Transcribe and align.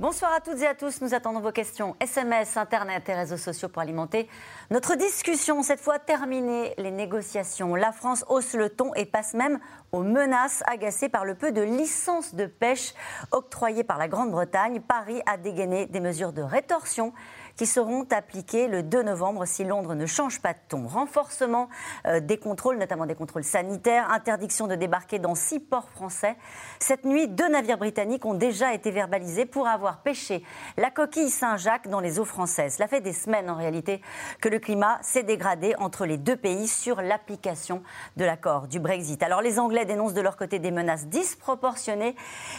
Bonsoir 0.00 0.32
à 0.32 0.40
toutes 0.40 0.62
et 0.62 0.66
à 0.66 0.74
tous. 0.74 1.02
Nous 1.02 1.12
attendons 1.12 1.40
vos 1.40 1.52
questions 1.52 1.94
SMS, 2.00 2.56
Internet 2.56 3.06
et 3.10 3.12
réseaux 3.12 3.36
sociaux 3.36 3.68
pour 3.68 3.82
alimenter 3.82 4.30
notre 4.70 4.94
discussion. 4.94 5.62
Cette 5.62 5.80
fois 5.80 5.98
terminée 5.98 6.72
les 6.78 6.90
négociations. 6.90 7.74
La 7.74 7.92
France 7.92 8.24
hausse 8.30 8.54
le 8.54 8.70
ton 8.70 8.94
et 8.94 9.04
passe 9.04 9.34
même 9.34 9.58
aux 9.92 10.02
menaces 10.02 10.62
agacées 10.66 11.10
par 11.10 11.26
le 11.26 11.34
peu 11.34 11.52
de 11.52 11.60
licences 11.60 12.34
de 12.34 12.46
pêche 12.46 12.94
octroyées 13.30 13.84
par 13.84 13.98
la 13.98 14.08
Grande-Bretagne. 14.08 14.80
Paris 14.80 15.20
a 15.26 15.36
dégainé 15.36 15.84
des 15.84 16.00
mesures 16.00 16.32
de 16.32 16.40
rétorsion 16.40 17.12
qui 17.56 17.66
seront 17.66 18.06
appliquées 18.10 18.68
le 18.68 18.82
2 18.82 19.02
novembre 19.02 19.46
si 19.46 19.64
Londres 19.64 19.94
ne 19.94 20.06
change 20.06 20.40
pas 20.40 20.52
de 20.52 20.58
ton. 20.68 20.86
Renforcement 20.86 21.68
euh, 22.06 22.20
des 22.20 22.38
contrôles, 22.38 22.78
notamment 22.78 23.06
des 23.06 23.14
contrôles 23.14 23.44
sanitaires, 23.44 24.10
interdiction 24.10 24.66
de 24.66 24.74
débarquer 24.74 25.18
dans 25.18 25.34
six 25.34 25.60
ports 25.60 25.90
français. 25.90 26.36
Cette 26.78 27.04
nuit, 27.04 27.28
deux 27.28 27.48
navires 27.48 27.78
britanniques 27.78 28.24
ont 28.24 28.34
déjà 28.34 28.74
été 28.74 28.90
verbalisés 28.90 29.46
pour 29.46 29.68
avoir 29.68 30.02
pêché 30.02 30.44
la 30.76 30.90
coquille 30.90 31.30
Saint-Jacques 31.30 31.88
dans 31.88 32.00
les 32.00 32.18
eaux 32.18 32.24
françaises. 32.24 32.74
Cela 32.76 32.88
fait 32.88 33.00
des 33.00 33.12
semaines 33.12 33.50
en 33.50 33.56
réalité 33.56 34.00
que 34.40 34.48
le 34.48 34.58
climat 34.58 34.98
s'est 35.02 35.22
dégradé 35.22 35.74
entre 35.78 36.06
les 36.06 36.18
deux 36.18 36.36
pays 36.36 36.68
sur 36.68 37.00
l'application 37.02 37.82
de 38.16 38.24
l'accord 38.24 38.66
du 38.66 38.80
Brexit. 38.80 39.22
Alors 39.22 39.42
les 39.42 39.58
Anglais 39.58 39.84
dénoncent 39.84 40.14
de 40.14 40.20
leur 40.20 40.36
côté 40.36 40.58
des 40.58 40.70
menaces 40.70 41.06
disproportionnées 41.06 42.16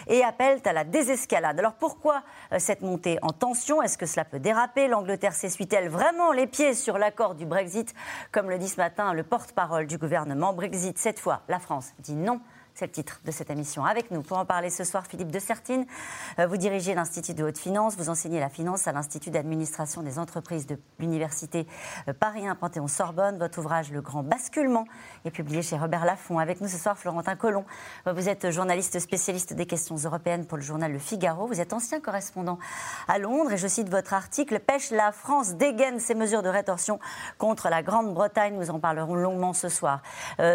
et 0.07 0.23
appellent 0.23 0.61
à 0.65 0.73
la 0.73 0.83
désescalade. 0.83 1.59
Alors 1.59 1.73
pourquoi 1.73 2.23
euh, 2.51 2.59
cette 2.59 2.81
montée 2.81 3.17
en 3.21 3.29
tension? 3.29 3.81
Est-ce 3.81 3.97
que 3.97 4.05
cela 4.05 4.25
peut 4.25 4.39
déraper? 4.39 4.80
l'Angleterre 4.87 5.33
s'essuie-t-elle 5.33 5.89
vraiment 5.89 6.31
les 6.31 6.47
pieds 6.47 6.73
sur 6.73 6.97
l'accord 6.97 7.35
du 7.35 7.45
Brexit. 7.45 7.93
Comme 8.31 8.49
le 8.49 8.57
dit 8.57 8.69
ce 8.69 8.77
matin 8.77 9.13
le 9.13 9.23
porte-parole 9.23 9.87
du 9.87 9.97
gouvernement, 9.97 10.53
Brexit, 10.53 10.97
cette 10.97 11.19
fois, 11.19 11.41
la 11.47 11.59
France 11.59 11.93
dit 11.99 12.15
non 12.15 12.41
c'est 12.73 12.85
le 12.85 12.91
titre 12.91 13.19
de 13.25 13.31
cette 13.31 13.49
émission. 13.49 13.85
Avec 13.85 14.11
nous, 14.11 14.21
pour 14.21 14.37
en 14.37 14.45
parler 14.45 14.69
ce 14.69 14.83
soir, 14.83 15.05
Philippe 15.05 15.31
de 15.31 15.39
Sertine. 15.39 15.85
Euh, 16.39 16.47
vous 16.47 16.57
dirigez 16.57 16.93
l'Institut 16.93 17.33
de 17.33 17.43
haute 17.43 17.57
finance, 17.57 17.95
vous 17.97 18.09
enseignez 18.09 18.39
la 18.39 18.49
finance 18.49 18.87
à 18.87 18.91
l'Institut 18.91 19.29
d'administration 19.29 20.01
des 20.03 20.19
entreprises 20.19 20.65
de 20.65 20.79
l'Université 20.99 21.67
euh, 22.07 22.13
Paris 22.13 22.47
1 22.47 22.55
Panthéon-Sorbonne. 22.55 23.37
Votre 23.37 23.59
ouvrage 23.59 23.91
Le 23.91 24.01
Grand 24.01 24.23
Basculement 24.23 24.85
est 25.25 25.31
publié 25.31 25.61
chez 25.61 25.77
Robert 25.77 26.05
Laffont. 26.05 26.39
Avec 26.39 26.61
nous 26.61 26.67
ce 26.67 26.77
soir, 26.77 26.97
Florentin 26.97 27.35
Collomb. 27.35 27.65
Euh, 28.07 28.13
vous 28.13 28.29
êtes 28.29 28.49
journaliste 28.51 28.99
spécialiste 28.99 29.53
des 29.53 29.65
questions 29.65 29.95
européennes 29.95 30.45
pour 30.45 30.57
le 30.57 30.63
journal 30.63 30.91
Le 30.91 30.99
Figaro. 30.99 31.47
Vous 31.47 31.59
êtes 31.59 31.73
ancien 31.73 31.99
correspondant 31.99 32.57
à 33.07 33.19
Londres 33.19 33.51
et 33.51 33.57
je 33.57 33.67
cite 33.67 33.89
votre 33.89 34.13
article 34.13 34.59
Pêche, 34.59 34.91
la 34.91 35.11
France 35.11 35.55
dégaine 35.55 35.99
ses 35.99 36.15
mesures 36.15 36.41
de 36.41 36.49
rétorsion 36.49 36.99
contre 37.37 37.69
la 37.69 37.83
Grande-Bretagne. 37.83 38.55
Nous 38.57 38.69
en 38.69 38.79
parlerons 38.79 39.15
longuement 39.15 39.53
ce 39.53 39.69
soir. 39.69 40.01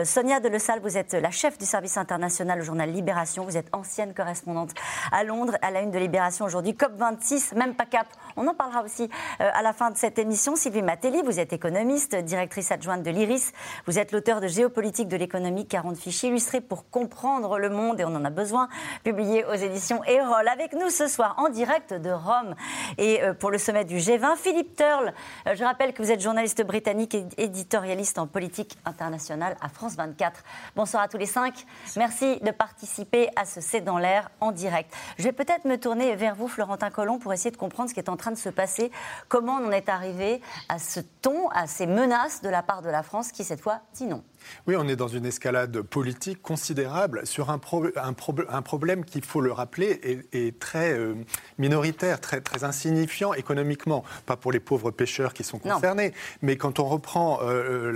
Sonia 0.05 0.41
de 0.41 0.49
Le 0.49 0.59
Salle, 0.59 0.81
vous 0.81 0.97
êtes 0.97 1.15
la 1.15 1.31
chef 1.31 1.59
du 1.59 1.67
service 1.67 1.97
international 2.07 2.63
journal 2.63 2.89
Libération. 2.89 3.45
Vous 3.45 3.57
êtes 3.57 3.69
ancienne 3.73 4.15
correspondante 4.15 4.71
à 5.11 5.25
Londres, 5.25 5.57
à 5.61 5.73
la 5.73 5.81
une 5.81 5.91
de 5.91 5.99
Libération 5.99 6.45
aujourd'hui. 6.45 6.73
COP26, 6.73 7.57
même 7.57 7.75
pas 7.75 7.85
cap. 7.85 8.07
On 8.37 8.47
en 8.47 8.55
parlera 8.55 8.85
aussi 8.85 9.11
euh, 9.41 9.51
à 9.53 9.63
la 9.63 9.73
fin 9.73 9.91
de 9.91 9.97
cette 9.97 10.21
émission. 10.21 10.55
Sylvie 10.55 10.83
Matelli, 10.83 11.23
vous 11.23 11.41
êtes 11.41 11.53
économiste, 11.53 12.15
directrice 12.15 12.71
adjointe 12.71 13.03
de 13.03 13.11
l'IRIS. 13.11 13.53
Vous 13.87 13.99
êtes 13.99 14.13
l'auteur 14.13 14.41
de 14.41 14.47
Géopolitique 14.47 15.09
de 15.09 15.17
l'économie, 15.17 15.67
40 15.67 15.97
fichiers 15.97 16.29
illustrés 16.29 16.61
pour 16.61 16.89
comprendre 16.91 17.59
le 17.59 17.71
monde 17.71 17.99
et 17.99 18.05
on 18.05 18.15
en 18.15 18.25
a 18.25 18.31
besoin, 18.31 18.69
publié 19.03 19.45
aux 19.45 19.55
éditions 19.55 20.05
Erol. 20.05 20.47
Avec 20.47 20.75
nous 20.75 20.91
ce 20.91 21.09
soir 21.09 21.35
en 21.39 21.49
direct 21.49 21.93
de 21.93 22.11
Rome 22.11 22.55
et 22.99 23.23
euh, 23.23 23.35
pour 23.35 23.51
le 23.51 23.59
sommet 23.59 23.85
du 23.85 23.97
G20, 23.97 24.37
Philippe 24.37 24.77
Turle. 24.77 25.13
Euh, 25.49 25.57
je 25.57 25.65
rappelle 25.65 25.93
que 25.93 26.03
vous 26.03 26.13
êtes 26.13 26.21
journaliste 26.21 26.65
britannique 26.65 27.15
et 27.15 27.27
éditorialiste 27.39 28.19
en 28.19 28.27
politique 28.27 28.79
internationale 28.85 29.57
à 29.61 29.69
France 29.69 29.97
24. 29.97 30.43
Bonsoir 30.77 31.03
à 31.03 31.09
tous 31.09 31.19
les 31.19 31.27
cinq. 31.27 31.65
Merci 31.97 32.39
de 32.41 32.51
participer 32.51 33.31
à 33.37 33.45
ce 33.45 33.61
C'est 33.61 33.81
dans 33.81 33.99
l'air 33.99 34.31
en 34.41 34.53
direct. 34.53 34.93
Je 35.19 35.25
vais 35.25 35.33
peut-être 35.33 35.65
me 35.65 35.77
tourner 35.77 36.15
vers 36.15 36.35
vous, 36.35 36.47
Florentin 36.47 36.91
Collomb, 36.91 37.19
pour 37.19 37.33
essayer 37.33 37.51
de 37.51 37.57
comprendre 37.57 37.89
ce 37.89 37.95
qui 37.95 38.01
est 38.01 38.11
en 38.11 38.17
train 38.17 38.31
de 38.31 38.37
se 38.37 38.51
passer. 38.51 38.91
Comment 39.29 39.57
on 39.57 39.71
est 39.71 39.89
arrivé 39.89 40.43
à 40.69 40.79
ce 40.79 41.01
ton, 41.01 41.49
à 41.51 41.67
ces 41.67 41.87
menaces 41.87 42.43
de 42.43 42.49
la 42.49 42.63
part 42.63 42.83
de 42.83 42.91
la 42.91 43.03
France 43.03 43.33
qui, 43.33 43.45
cette 43.45 43.61
fois, 43.61 43.81
dit 43.95 44.05
non? 44.05 44.23
Oui, 44.67 44.77
on 44.77 44.89
est 44.89 44.97
dans 44.97 45.09
une 45.09 45.27
escalade 45.27 45.83
politique 45.83 46.43
considérable 46.43 47.27
sur 47.27 47.51
un, 47.51 47.61
un, 47.97 48.15
un 48.49 48.63
problème 48.63 49.05
qui, 49.05 49.19
il 49.19 49.25
faut 49.25 49.41
le 49.41 49.53
rappeler, 49.53 50.27
est, 50.33 50.59
très 50.59 50.93
euh, 50.93 51.15
minoritaire, 51.59 52.21
très, 52.21 52.41
très 52.41 52.65
insignifiant 52.65 53.35
économiquement. 53.35 54.05
Pas 54.27 54.37
pour 54.37 54.53
les 54.53 54.61
pauvres 54.61 54.91
pêcheurs 54.91 55.33
qui 55.33 55.45
sont 55.45 55.59
concernés, 55.59 56.13
mais 56.43 56.57
quand 56.57 56.79
on 56.79 56.85
reprend 56.85 57.41
euh, 57.43 57.93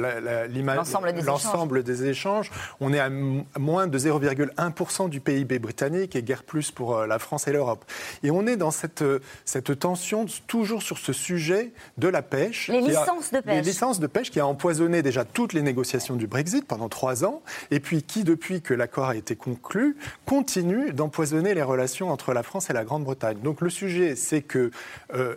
l'ensemble 1.25 1.83
des, 1.83 1.93
des, 1.93 2.05
échanges, 2.06 2.50
on 2.81 2.93
est 2.93 2.99
à 2.99 3.11
moins 3.11 3.87
de 3.87 3.99
0,1% 3.99 5.09
du 5.09 5.21
PIB 5.21 5.59
britannique 5.59 6.17
et 6.17 6.22
guère 6.22 6.43
plus 6.43 6.71
pour 6.71 6.97
euh, 6.97 7.06
la 7.06 7.19
France 7.19 7.49
et 7.49 7.53
l'Europe. 7.53 7.84
Et 8.22 8.31
on 8.31 8.47
est 8.47 8.56
dans 8.56 8.71
cette, 8.71 9.05
cette 9.44 9.78
tension 9.78 10.27
toujours 10.47 10.82
sur 10.82 10.99
ce 10.99 11.12
sujet 11.12 11.72
de 11.99 12.09
la 12.09 12.22
pêche. 12.22 12.69
Les 12.69 12.81
licences 12.81 13.31
de 13.31 13.41
pêche. 13.41 13.55
Les 13.55 13.62
licences 13.62 14.00
de 14.00 14.06
pêche 14.06 14.31
qui 14.31 14.41
a 14.41 14.47
empoisonné 14.47 15.03
déjà 15.03 15.25
toutes 15.25 15.53
les 15.53 15.62
négociations 15.62 16.17
du 16.17 16.27
Brexit 16.27 16.39
Brexit 16.40 16.66
pendant 16.66 16.88
trois 16.88 17.22
ans, 17.26 17.42
et 17.70 17.80
puis 17.80 18.02
qui, 18.02 18.24
depuis 18.24 18.62
que 18.62 18.72
l'accord 18.72 19.10
a 19.10 19.14
été 19.14 19.36
conclu, 19.36 19.98
continue 20.24 20.94
d'empoisonner 20.94 21.52
les 21.52 21.60
relations 21.60 22.10
entre 22.10 22.32
la 22.32 22.42
France 22.42 22.70
et 22.70 22.72
la 22.72 22.82
Grande-Bretagne. 22.82 23.36
Donc 23.42 23.60
le 23.60 23.68
sujet, 23.68 24.16
c'est 24.16 24.40
que 24.40 24.70
euh, 25.12 25.34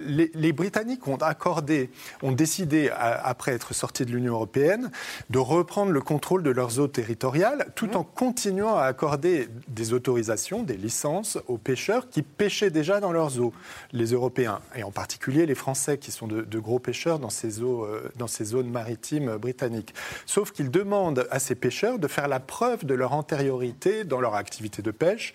les, 0.00 0.52
Britanniques 0.52 1.06
ont 1.06 1.18
accordé, 1.18 1.88
ont 2.24 2.32
décidé, 2.32 2.90
après 2.98 3.52
être 3.52 3.74
sortis 3.74 4.04
de 4.04 4.10
l'Union 4.10 4.32
européenne, 4.32 4.90
de 5.30 5.38
reprendre 5.38 5.92
le 5.92 6.00
contrôle 6.00 6.42
de 6.42 6.50
leurs 6.50 6.80
eaux 6.80 6.88
territoriales, 6.88 7.68
tout 7.76 7.96
en 7.96 8.02
continuant 8.02 8.76
à 8.76 8.86
accorder 8.86 9.48
des 9.68 9.92
autorisations, 9.92 10.64
des 10.64 10.76
licences 10.76 11.38
aux 11.46 11.58
pêcheurs 11.58 12.10
qui 12.10 12.22
pêchaient 12.22 12.70
déjà 12.70 12.98
dans 12.98 13.12
leurs 13.12 13.38
eaux, 13.38 13.52
les 13.92 14.06
Européens, 14.06 14.58
et 14.74 14.82
en 14.82 14.90
particulier 14.90 15.46
les 15.46 15.54
Français, 15.54 15.96
qui 15.96 16.10
sont 16.10 16.26
de, 16.26 16.58
gros 16.58 16.80
pêcheurs 16.80 17.20
dans 17.20 17.30
ces 17.30 17.62
eaux, 17.62 17.84
euh, 17.84 18.10
dans 18.16 18.26
ces 18.26 18.46
zones 18.46 18.70
maritimes 18.70 19.36
britanniques. 19.36 19.94
Sauf 20.26 20.52
qu'ils 20.52 20.70
demandent 20.70 21.26
à 21.30 21.38
ces 21.38 21.54
pêcheurs 21.54 21.98
de 21.98 22.08
faire 22.08 22.28
la 22.28 22.40
preuve 22.40 22.84
de 22.84 22.94
leur 22.94 23.12
antériorité 23.12 24.04
dans 24.04 24.20
leur 24.20 24.34
activité 24.34 24.82
de 24.82 24.90
pêche 24.90 25.34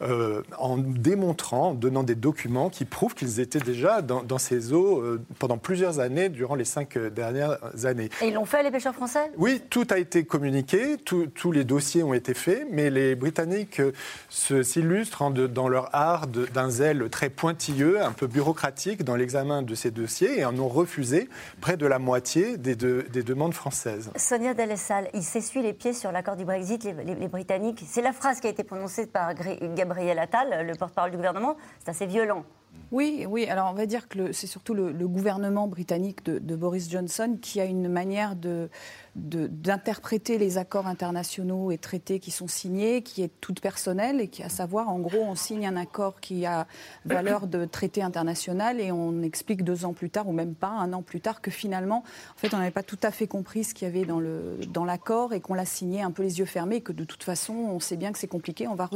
euh, 0.00 0.42
en 0.58 0.78
démontrant, 0.78 1.70
en 1.70 1.74
donnant 1.74 2.04
des 2.04 2.14
documents 2.14 2.70
qui 2.70 2.84
prouvent 2.84 3.14
qu'ils 3.14 3.40
étaient 3.40 3.58
déjà 3.58 4.00
dans, 4.00 4.38
ces 4.38 4.72
eaux 4.72 5.00
euh, 5.00 5.20
pendant 5.40 5.58
plusieurs 5.58 5.98
années, 5.98 6.28
durant 6.28 6.54
les 6.54 6.64
cinq 6.64 6.96
euh, 6.96 7.10
dernières 7.10 7.58
années. 7.84 8.08
Et 8.22 8.28
ils 8.28 8.34
l'ont 8.34 8.44
fait, 8.44 8.62
les 8.62 8.70
pêcheurs 8.70 8.94
français? 8.94 9.32
Oui, 9.36 9.60
tout 9.70 9.86
a 9.90 9.98
été 9.98 10.22
communiqué, 10.24 10.96
tous 10.98 11.50
les 11.50 11.64
dossiers 11.64 12.04
ont 12.04 12.14
été 12.14 12.32
faits, 12.32 12.68
mais 12.70 12.90
les 12.90 13.16
Britanniques 13.16 13.82
s'illustrent 14.28 15.32
dans 15.32 15.68
leur 15.68 15.92
art 15.92 16.28
d'un 16.28 16.70
zèle 16.70 17.08
très 17.10 17.28
pointilleux, 17.28 18.00
un 18.00 18.12
peu 18.12 18.28
bureaucratique 18.28 19.02
dans 19.02 19.16
l'examen 19.16 19.62
de 19.62 19.74
ces 19.74 19.90
dossiers 19.90 20.38
et 20.38 20.44
en 20.44 20.56
ont 20.58 20.68
refusé 20.68 21.28
près 21.60 21.76
de 21.76 21.86
la 21.86 21.98
moitié 21.98 22.56
des, 22.56 22.76
des 22.76 23.22
demandes 23.24 23.54
françaises. 23.54 24.12
Sonia 24.14 24.54
Delessal, 24.54 25.08
ils 25.12 25.24
s'essuient 25.24 25.62
les 25.62 25.72
pieds 25.72 25.92
sur 25.92 26.12
l'accord 26.12 26.36
du 26.36 26.44
Brexit, 26.44 26.84
les, 26.84 27.14
les 27.14 27.28
Britanniques. 27.28 27.84
C'est 27.86 28.02
la 28.02 28.12
phrase 28.12 28.40
qui 28.40 28.46
a 28.46 28.50
été 28.50 28.62
prononcée 28.62 29.06
par 29.06 29.34
Gabriel 29.34 29.87
Gabriel 29.88 30.18
Attal, 30.18 30.66
le 30.66 30.74
porte-parole 30.74 31.10
du 31.10 31.16
gouvernement, 31.16 31.56
c'est 31.78 31.88
assez 31.88 32.04
violent. 32.04 32.44
Oui, 32.90 33.26
oui. 33.28 33.46
Alors 33.46 33.70
on 33.70 33.74
va 33.74 33.84
dire 33.84 34.08
que 34.08 34.32
c'est 34.32 34.46
surtout 34.46 34.72
le, 34.72 34.92
gouvernement 35.06 35.68
britannique 35.68 36.24
de, 36.24 36.56
Boris 36.56 36.90
Johnson 36.90 37.36
qui 37.40 37.60
a 37.60 37.66
une 37.66 37.88
manière 37.88 38.34
de, 38.34 38.70
d'interpréter 39.14 40.38
les 40.38 40.56
accords 40.56 40.86
internationaux 40.86 41.70
et 41.70 41.76
traités 41.76 42.18
qui 42.18 42.30
sont 42.30 42.48
signés, 42.48 43.02
qui 43.02 43.22
est 43.22 43.30
toute 43.40 43.60
personnelle 43.60 44.20
et 44.20 44.28
qui, 44.28 44.42
à 44.42 44.48
savoir, 44.48 44.88
en 44.88 44.98
gros, 45.00 45.20
on 45.20 45.34
signe 45.34 45.66
un 45.66 45.76
accord 45.76 46.20
qui 46.20 46.46
a 46.46 46.66
valeur 47.04 47.46
de 47.46 47.64
traité 47.64 48.02
international 48.02 48.80
et 48.80 48.90
on 48.90 49.22
explique 49.22 49.64
deux 49.64 49.84
ans 49.84 49.92
plus 49.92 50.08
tard, 50.08 50.28
ou 50.28 50.32
même 50.32 50.54
pas, 50.54 50.68
un 50.68 50.92
an 50.92 51.02
plus 51.02 51.20
tard, 51.20 51.40
que 51.40 51.50
finalement, 51.50 51.98
en 51.98 52.38
fait, 52.38 52.54
on 52.54 52.58
n'avait 52.58 52.70
pas 52.70 52.82
tout 52.82 52.98
à 53.02 53.10
fait 53.10 53.26
compris 53.26 53.64
ce 53.64 53.74
qu'il 53.74 53.86
y 53.86 53.90
avait 53.90 54.04
dans, 54.04 54.20
le, 54.20 54.58
dans 54.68 54.84
l'accord 54.84 55.32
et 55.32 55.40
qu'on 55.40 55.54
l'a 55.54 55.66
signé 55.66 56.00
un 56.00 56.10
peu 56.10 56.22
les 56.22 56.38
yeux 56.38 56.46
fermés 56.46 56.76
et 56.76 56.80
que 56.80 56.92
de 56.92 57.04
toute 57.04 57.22
façon, 57.22 57.52
on 57.54 57.80
sait 57.80 57.96
bien 57.96 58.12
que 58.12 58.18
c'est 58.18 58.28
compliqué, 58.28 58.68
on 58.68 58.74
va 58.74 58.88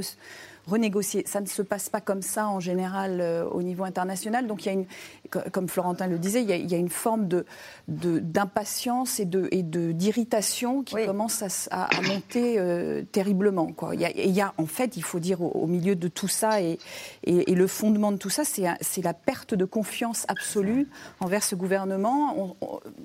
renégocier. 0.66 1.24
Ça 1.26 1.40
ne 1.40 1.46
se 1.46 1.62
passe 1.62 1.88
pas 1.88 2.00
comme 2.00 2.22
ça 2.22 2.48
en 2.48 2.60
général 2.60 3.20
euh, 3.20 3.48
au 3.62 3.66
niveau 3.66 3.84
international. 3.84 4.46
Donc 4.46 4.64
il 4.64 4.66
y 4.66 4.70
a 4.70 4.72
une, 4.72 4.86
comme 5.50 5.68
Florentin 5.68 6.06
le 6.06 6.18
disait, 6.18 6.42
il 6.42 6.70
y 6.70 6.74
a, 6.74 6.78
une 6.78 6.88
forme 6.88 7.28
de, 7.28 7.44
d'impatience 7.88 9.20
et 9.20 9.24
de, 9.24 9.48
et 9.50 9.62
de 9.62 9.92
d'irritation 9.92 10.82
qui 10.82 10.94
commence 11.06 11.42
à, 11.70 11.88
monter 12.02 12.58
euh, 12.58 13.02
terriblement. 13.12 13.72
Quoi. 13.72 13.94
Il, 13.94 14.00
y 14.00 14.40
a, 14.40 14.54
en 14.58 14.66
fait, 14.66 14.96
il 14.96 15.02
faut 15.02 15.18
dire, 15.18 15.40
au, 15.42 15.66
milieu 15.66 15.96
de 15.96 16.08
tout 16.08 16.28
ça, 16.28 16.60
et, 16.60 16.78
et, 17.24 17.54
le 17.54 17.66
fondement 17.66 18.12
de 18.12 18.16
tout 18.16 18.30
ça, 18.30 18.42
c'est 18.44 19.02
la 19.02 19.14
perte 19.14 19.54
de 19.54 19.64
confiance 19.64 20.24
absolue 20.28 20.88
envers 21.20 21.42
ce 21.42 21.54
gouvernement. 21.54 22.56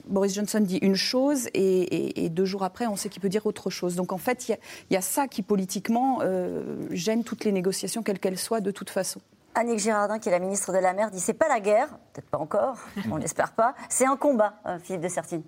Boris 0.07 0.33
Johnson 0.33 0.59
dit 0.59 0.77
une 0.77 0.95
chose, 0.95 1.47
et, 1.53 2.29
deux 2.29 2.45
jours 2.45 2.63
après, 2.63 2.87
on 2.87 2.95
sait 2.95 3.09
qu'il 3.09 3.21
peut 3.21 3.29
dire 3.29 3.45
autre 3.45 3.69
chose. 3.69 3.95
Donc 3.95 4.11
en 4.11 4.17
fait, 4.17 4.49
il 4.49 4.57
y 4.91 4.97
a, 4.97 5.01
ça 5.01 5.27
qui, 5.27 5.41
politiquement, 5.41 6.19
euh, 6.21 6.77
gêne 6.91 7.23
toutes 7.23 7.45
les 7.45 7.51
négociations, 7.51 8.03
quelles 8.03 8.19
qu'elles 8.19 8.37
soient, 8.37 8.61
de 8.61 8.71
toute 8.71 8.89
façon. 8.89 9.21
Annick 9.57 9.79
Girardin, 9.79 10.19
qui 10.19 10.29
est 10.29 10.31
la 10.31 10.39
ministre 10.39 10.71
de 10.71 10.77
la 10.77 10.93
Mer, 10.93 11.09
dit 11.09 11.19
c'est 11.19 11.33
pas 11.33 11.47
la 11.47 11.59
guerre, 11.59 11.89
peut-être 12.13 12.29
pas 12.29 12.37
encore, 12.37 12.77
on 13.11 13.17
l'espère 13.17 13.53
pas, 13.53 13.73
c'est 13.89 14.05
un 14.05 14.15
combat, 14.15 14.53
euh, 14.67 14.77
Philippe 14.77 15.01
de 15.01 15.07
Sertine. 15.07 15.41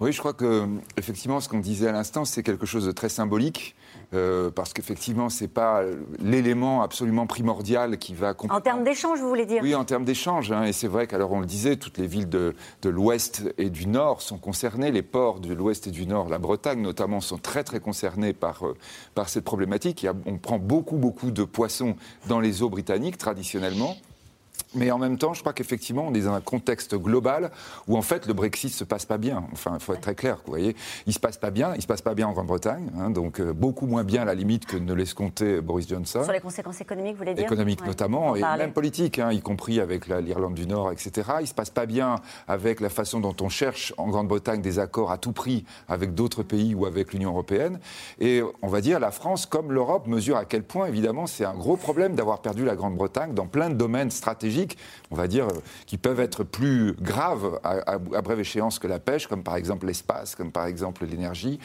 Oui, 0.00 0.12
je 0.12 0.18
crois 0.18 0.32
que 0.32 0.66
effectivement, 0.96 1.38
ce 1.38 1.48
qu'on 1.48 1.60
disait 1.60 1.86
à 1.86 1.92
l'instant, 1.92 2.24
c'est 2.24 2.42
quelque 2.42 2.66
chose 2.66 2.84
de 2.84 2.90
très 2.90 3.08
symbolique. 3.08 3.76
Euh, 4.14 4.50
parce 4.50 4.72
qu'effectivement, 4.72 5.28
ce 5.28 5.44
n'est 5.44 5.48
pas 5.48 5.82
l'élément 6.18 6.82
absolument 6.82 7.26
primordial 7.26 7.98
qui 7.98 8.14
va... 8.14 8.34
En 8.48 8.60
termes 8.60 8.82
d'échange, 8.82 9.20
vous 9.20 9.28
voulez 9.28 9.44
dire? 9.44 9.60
Oui, 9.62 9.74
en 9.74 9.84
termes 9.84 10.04
d'échange. 10.04 10.50
Hein, 10.50 10.64
et 10.64 10.72
c'est 10.72 10.88
vrai 10.88 11.06
qu'alors 11.06 11.32
on 11.32 11.40
le 11.40 11.46
disait, 11.46 11.76
toutes 11.76 11.98
les 11.98 12.06
villes 12.06 12.28
de, 12.28 12.54
de 12.80 12.88
l'Ouest 12.88 13.52
et 13.58 13.68
du 13.68 13.86
Nord 13.86 14.22
sont 14.22 14.38
concernées. 14.38 14.90
Les 14.90 15.02
ports 15.02 15.40
de 15.40 15.52
l'Ouest 15.52 15.86
et 15.88 15.90
du 15.90 16.06
Nord, 16.06 16.30
la 16.30 16.38
Bretagne 16.38 16.80
notamment, 16.80 17.20
sont 17.20 17.36
très 17.36 17.64
très 17.64 17.80
concernés 17.80 18.32
par, 18.32 18.66
euh, 18.66 18.76
par 19.14 19.28
cette 19.28 19.44
problématique. 19.44 20.06
on 20.24 20.38
prend 20.38 20.58
beaucoup 20.58 20.96
beaucoup 20.96 21.30
de 21.30 21.44
poissons 21.44 21.96
dans 22.28 22.40
les 22.40 22.62
eaux 22.62 22.70
britanniques 22.70 23.18
traditionnellement. 23.18 23.96
Mais 24.74 24.90
en 24.90 24.98
même 24.98 25.18
temps, 25.18 25.34
je 25.34 25.40
crois 25.40 25.52
qu'effectivement, 25.52 26.06
on 26.06 26.14
est 26.14 26.20
dans 26.20 26.34
un 26.34 26.40
contexte 26.40 26.94
global 26.94 27.50
où 27.86 27.96
en 27.96 28.02
fait 28.02 28.26
le 28.26 28.34
Brexit 28.34 28.72
se 28.72 28.84
passe 28.84 29.06
pas 29.06 29.18
bien. 29.18 29.44
Enfin, 29.52 29.72
il 29.74 29.80
faut 29.80 29.94
être 29.94 30.00
très 30.00 30.14
clair. 30.14 30.36
Vous 30.44 30.52
voyez, 30.52 30.76
il 31.06 31.12
se 31.12 31.18
passe 31.18 31.38
pas 31.38 31.50
bien. 31.50 31.74
Il 31.74 31.82
se 31.82 31.86
passe 31.86 32.02
pas 32.02 32.14
bien 32.14 32.28
en 32.28 32.32
Grande-Bretagne, 32.32 32.90
hein, 32.98 33.10
donc 33.10 33.40
euh, 33.40 33.52
beaucoup 33.52 33.86
moins 33.86 34.04
bien 34.04 34.22
à 34.22 34.24
la 34.24 34.34
limite 34.34 34.66
que 34.66 34.76
ne 34.76 34.94
compter 35.14 35.60
Boris 35.60 35.88
Johnson. 35.88 36.22
Sur 36.22 36.32
les 36.32 36.40
conséquences 36.40 36.80
économiques, 36.80 37.12
vous 37.12 37.18
voulez 37.18 37.34
dire? 37.34 37.44
Économiques 37.44 37.84
notamment, 37.84 38.36
et 38.36 38.40
même 38.40 38.72
politiques, 38.72 39.18
hein, 39.18 39.32
y 39.32 39.40
compris 39.40 39.80
avec 39.80 40.06
l'Irlande 40.08 40.54
du 40.54 40.66
Nord, 40.66 40.92
etc. 40.92 41.28
Il 41.40 41.46
se 41.46 41.54
passe 41.54 41.70
pas 41.70 41.86
bien 41.86 42.16
avec 42.46 42.80
la 42.80 42.88
façon 42.88 43.20
dont 43.20 43.36
on 43.40 43.48
cherche 43.48 43.94
en 43.96 44.08
Grande-Bretagne 44.08 44.60
des 44.60 44.78
accords 44.78 45.10
à 45.10 45.18
tout 45.18 45.32
prix 45.32 45.64
avec 45.88 46.14
d'autres 46.14 46.42
pays 46.42 46.74
ou 46.74 46.86
avec 46.86 47.12
l'Union 47.12 47.30
européenne. 47.30 47.78
Et 48.18 48.42
on 48.62 48.68
va 48.68 48.80
dire 48.80 49.00
la 49.00 49.10
France, 49.10 49.46
comme 49.46 49.72
l'Europe, 49.72 50.06
mesure 50.06 50.36
à 50.36 50.44
quel 50.44 50.62
point 50.62 50.86
évidemment 50.86 51.26
c'est 51.26 51.44
un 51.44 51.54
gros 51.54 51.76
problème 51.76 52.14
d'avoir 52.14 52.40
perdu 52.40 52.64
la 52.64 52.74
Grande-Bretagne 52.74 53.34
dans 53.34 53.46
plein 53.46 53.70
de 53.70 53.74
domaines 53.74 54.10
stratégiques 54.10 54.57
on 55.10 55.16
va 55.16 55.28
dire, 55.28 55.48
qui 55.86 55.98
peuvent 55.98 56.20
être 56.20 56.44
plus 56.44 56.94
graves 57.00 57.60
à, 57.64 57.98
brève 57.98 58.40
échéance 58.40 58.78
que 58.78 58.86
la 58.86 58.98
pêche, 58.98 59.26
comme 59.26 59.42
par 59.42 59.56
exemple 59.56 59.86
l'espace, 59.86 60.34
comme 60.34 60.52
par 60.52 60.66
exemple 60.66 61.04
l'énergie, 61.04 61.58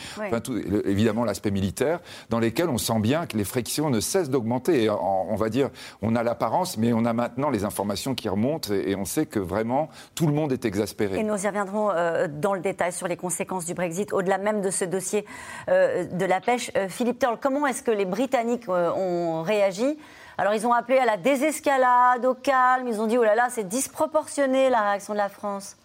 évidemment 0.85 1.25
l'aspect 1.25 1.51
militaire, 1.51 1.99
dans 2.29 2.39
lesquels 2.39 2.69
on 2.69 2.77
sent 2.77 2.99
bien 2.99 3.25
que 3.25 3.37
les 3.37 3.43
frictions 3.43 3.89
ne 3.89 3.99
cessent 3.99 4.29
d'augmenter. 4.29 4.89
On 4.89 5.35
va 5.35 5.49
dire, 5.49 5.69
on 6.01 6.15
a 6.15 6.23
l'apparence, 6.23 6.77
mais 6.77 6.93
on 6.93 7.05
a 7.05 7.13
maintenant 7.13 7.49
les 7.49 7.63
informations 7.63 8.15
qui 8.15 8.29
remontent 8.29 8.73
et 8.73 8.95
on 8.95 9.05
sait 9.05 9.25
que 9.25 9.39
vraiment 9.39 9.89
tout 10.15 10.27
le 10.27 10.33
monde 10.33 10.51
est 10.51 10.65
exaspéré. 10.65 11.19
Et 11.19 11.23
nous 11.23 11.43
y 11.43 11.47
reviendrons 11.47 11.91
euh, 11.91 12.27
dans 12.27 12.53
le 12.53 12.61
détail 12.61 12.91
sur 12.91 13.07
les 13.07 13.17
conséquences 13.17 13.65
du 13.65 13.73
Brexit, 13.73 14.13
au-delà 14.13 14.37
même 14.37 14.61
de 14.61 14.69
ce 14.69 14.85
dossier 14.85 15.25
euh, 15.69 16.05
de 16.05 16.25
la 16.25 16.41
pêche. 16.41 16.71
Euh, 16.75 16.87
Philippe 16.89 17.19
Turl, 17.19 17.37
comment 17.41 17.67
est-ce 17.67 17.83
que 17.83 17.91
les 17.91 18.05
Britanniques 18.05 18.69
ont 18.69 19.41
réagi 19.43 19.97
alors 20.37 20.53
ils 20.53 20.65
ont 20.65 20.73
appelé 20.73 20.97
à 20.97 21.05
la 21.05 21.17
désescalade, 21.17 22.25
au 22.25 22.33
calme, 22.33 22.87
ils 22.87 22.99
ont 22.99 23.07
dit 23.07 23.17
oh 23.17 23.23
là 23.23 23.35
là, 23.35 23.49
c'est 23.49 23.67
disproportionné 23.67 24.69
la 24.69 24.81
réaction 24.91 25.13
de 25.13 25.19
la 25.19 25.29
France. 25.29 25.75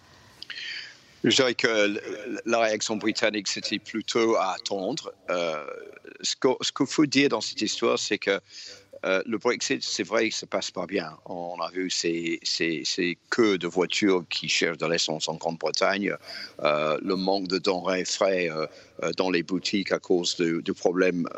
Je 1.25 1.35
dirais 1.35 1.55
que 1.55 2.01
la 2.47 2.61
réaction 2.61 2.97
britannique, 2.97 3.49
c'était 3.49 3.79
plutôt 3.79 4.37
à 4.37 4.53
attendre. 4.53 5.13
Euh, 5.31 5.67
ce 6.23 6.37
qu'il 6.37 6.87
faut 6.87 7.07
dire 7.07 7.29
dans 7.29 7.41
cette 7.41 7.61
histoire, 7.61 7.99
c'est 7.99 8.19
que 8.19 8.41
euh, 9.05 9.23
le 9.27 9.39
Brexit, 9.39 9.83
c'est 9.83 10.03
vrai 10.03 10.29
que 10.29 10.35
ça 10.35 10.47
passe 10.47 10.71
pas 10.71 10.87
bien. 10.87 11.17
On 11.27 11.61
a 11.61 11.71
vu 11.71 11.91
ces, 11.91 12.41
queues 13.31 13.59
de 13.59 13.67
voitures 13.67 14.25
qui 14.29 14.49
cherchent 14.49 14.79
de 14.79 14.87
l'essence 14.87 15.29
en 15.29 15.35
Grande-Bretagne, 15.35 16.15
euh, 16.63 16.99
le 17.03 17.17
manque 17.17 17.49
de 17.49 17.59
denrées 17.59 18.05
frais 18.05 18.49
dans 19.17 19.31
les 19.31 19.43
boutiques 19.43 19.93
à 19.93 19.99
cause 19.99 20.37
du 20.37 20.73
problème 20.73 21.29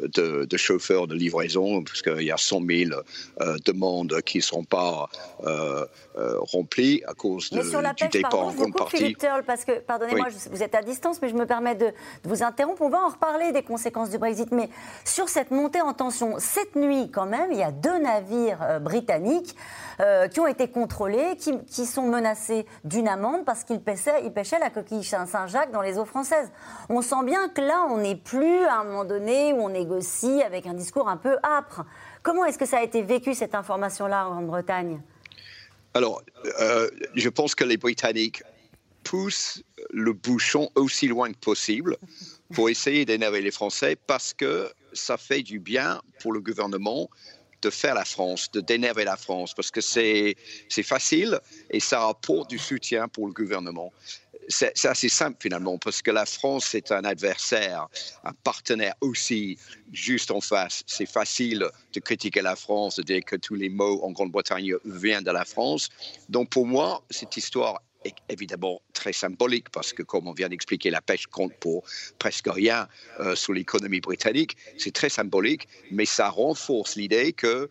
de, 0.00 0.56
chauffeurs 0.56 1.06
de 1.06 1.14
livraison, 1.14 1.82
puisqu'il 1.82 2.22
y 2.22 2.30
a 2.30 2.36
100 2.36 2.60
000 2.68 2.90
euh, 3.40 3.56
demandes 3.64 4.20
qui 4.22 4.38
ne 4.38 4.42
sont 4.42 4.64
pas 4.64 5.08
euh, 5.44 5.84
euh, 6.16 6.36
remplies 6.40 7.02
à 7.06 7.14
cause 7.14 7.50
de, 7.50 7.60
du 7.60 8.08
départ 8.08 8.34
en 8.34 8.52
grande 8.52 8.74
partie. 8.74 9.16
parce 9.46 9.64
que, 9.64 9.80
pardonnez-moi, 9.80 10.28
vous 10.50 10.62
êtes 10.62 10.74
à 10.74 10.82
distance, 10.82 11.20
mais 11.22 11.28
je 11.28 11.34
me 11.34 11.46
permets 11.46 11.74
de, 11.74 11.92
vous 12.24 12.42
interrompre. 12.42 12.82
On 12.82 12.88
va 12.88 13.02
en 13.02 13.08
reparler 13.08 13.52
des 13.52 13.62
conséquences 13.62 14.10
du 14.10 14.18
Brexit, 14.18 14.50
mais 14.52 14.68
sur 15.04 15.28
cette 15.28 15.50
montée 15.50 15.80
en 15.80 15.92
tension, 15.92 16.36
cette 16.38 16.76
nuit 16.76 17.10
quand 17.10 17.26
même, 17.26 17.52
il 17.52 17.58
y 17.58 17.62
a 17.62 17.72
deux 17.72 17.98
navires 17.98 18.80
britanniques 18.80 19.54
qui 20.30 20.40
ont 20.40 20.46
été 20.46 20.68
contrôlés, 20.68 21.36
qui, 21.36 21.86
sont 21.86 22.02
menacés 22.02 22.66
d'une 22.84 23.08
amende 23.08 23.44
parce 23.44 23.64
qu'ils 23.64 23.80
pêchaient, 23.80 24.24
ils 24.24 24.32
pêchaient 24.32 24.58
la 24.58 24.70
coquille 24.70 25.04
Saint-Jacques 25.04 25.72
dans 25.72 25.80
les 25.80 25.98
eaux 25.98 26.04
françaises. 26.04 26.50
On 26.88 27.00
sent 27.00 27.24
bien 27.24 27.48
que 27.48 27.60
là, 27.60 27.86
on 27.90 27.98
n'est 27.98 28.16
plus 28.16 28.64
à 28.64 28.80
un 28.80 28.84
moment 28.84 29.04
donné 29.04 29.52
où 29.52 29.62
on 29.62 29.72
est 29.72 29.85
négocie 29.86 30.42
avec 30.42 30.66
un 30.66 30.74
discours 30.74 31.08
un 31.08 31.16
peu 31.16 31.36
âpre. 31.42 31.84
Comment 32.22 32.44
est-ce 32.44 32.58
que 32.58 32.66
ça 32.66 32.78
a 32.78 32.82
été 32.82 33.02
vécu, 33.02 33.34
cette 33.34 33.54
information-là, 33.54 34.26
en 34.26 34.32
Grande-Bretagne? 34.32 35.00
Alors, 35.94 36.22
euh, 36.60 36.90
je 37.14 37.28
pense 37.28 37.54
que 37.54 37.64
les 37.64 37.76
Britanniques 37.76 38.42
poussent 39.04 39.62
le 39.90 40.12
bouchon 40.12 40.68
aussi 40.74 41.06
loin 41.06 41.32
que 41.32 41.38
possible 41.38 41.96
pour 42.52 42.68
essayer 42.68 43.04
d'énerver 43.04 43.40
les 43.40 43.52
Français 43.52 43.96
parce 44.06 44.34
que 44.34 44.68
ça 44.92 45.16
fait 45.16 45.42
du 45.42 45.60
bien 45.60 46.02
pour 46.20 46.32
le 46.32 46.40
gouvernement 46.40 47.08
de 47.62 47.70
faire 47.70 47.94
la 47.94 48.04
France, 48.04 48.50
de 48.52 48.60
d'énerver 48.60 49.04
la 49.04 49.16
France, 49.16 49.54
parce 49.54 49.70
que 49.70 49.80
c'est 49.80 50.36
facile 50.82 51.40
et 51.70 51.80
ça 51.80 52.00
rapporte 52.00 52.50
du 52.50 52.58
soutien 52.58 53.08
pour 53.08 53.26
le 53.26 53.32
gouvernement 53.32 53.92
c'est 54.48 54.86
assez 54.86 55.08
simple 55.08 55.38
finalement, 55.40 55.78
parce 55.78 56.02
que 56.02 56.10
la 56.10 56.26
France 56.26 56.74
est 56.74 56.92
un 56.92 57.04
adversaire, 57.04 57.88
un 58.24 58.32
partenaire 58.32 58.94
aussi 59.00 59.58
juste 59.92 60.30
en 60.30 60.40
face. 60.40 60.82
C'est 60.86 61.06
facile 61.06 61.66
de 61.92 62.00
critiquer 62.00 62.42
la 62.42 62.56
France, 62.56 62.96
de 62.96 63.02
dire 63.02 63.24
que 63.24 63.36
tous 63.36 63.54
les 63.54 63.68
mots 63.68 64.00
en 64.02 64.12
Grande-Bretagne 64.12 64.74
viennent 64.84 65.24
de 65.24 65.30
la 65.30 65.44
France. 65.44 65.88
Donc 66.28 66.50
pour 66.50 66.66
moi, 66.66 67.02
cette 67.10 67.36
histoire 67.36 67.80
est 68.04 68.14
évidemment 68.28 68.80
très 68.92 69.12
symbolique, 69.12 69.68
parce 69.70 69.92
que 69.92 70.02
comme 70.02 70.28
on 70.28 70.32
vient 70.32 70.48
d'expliquer, 70.48 70.90
la 70.90 71.00
pêche 71.00 71.26
compte 71.26 71.52
pour 71.58 71.84
presque 72.18 72.46
rien 72.48 72.88
euh, 73.20 73.34
sur 73.34 73.52
l'économie 73.52 74.00
britannique. 74.00 74.56
C'est 74.78 74.92
très 74.92 75.08
symbolique, 75.08 75.68
mais 75.90 76.06
ça 76.06 76.28
renforce 76.28 76.94
l'idée 76.96 77.32
que 77.32 77.68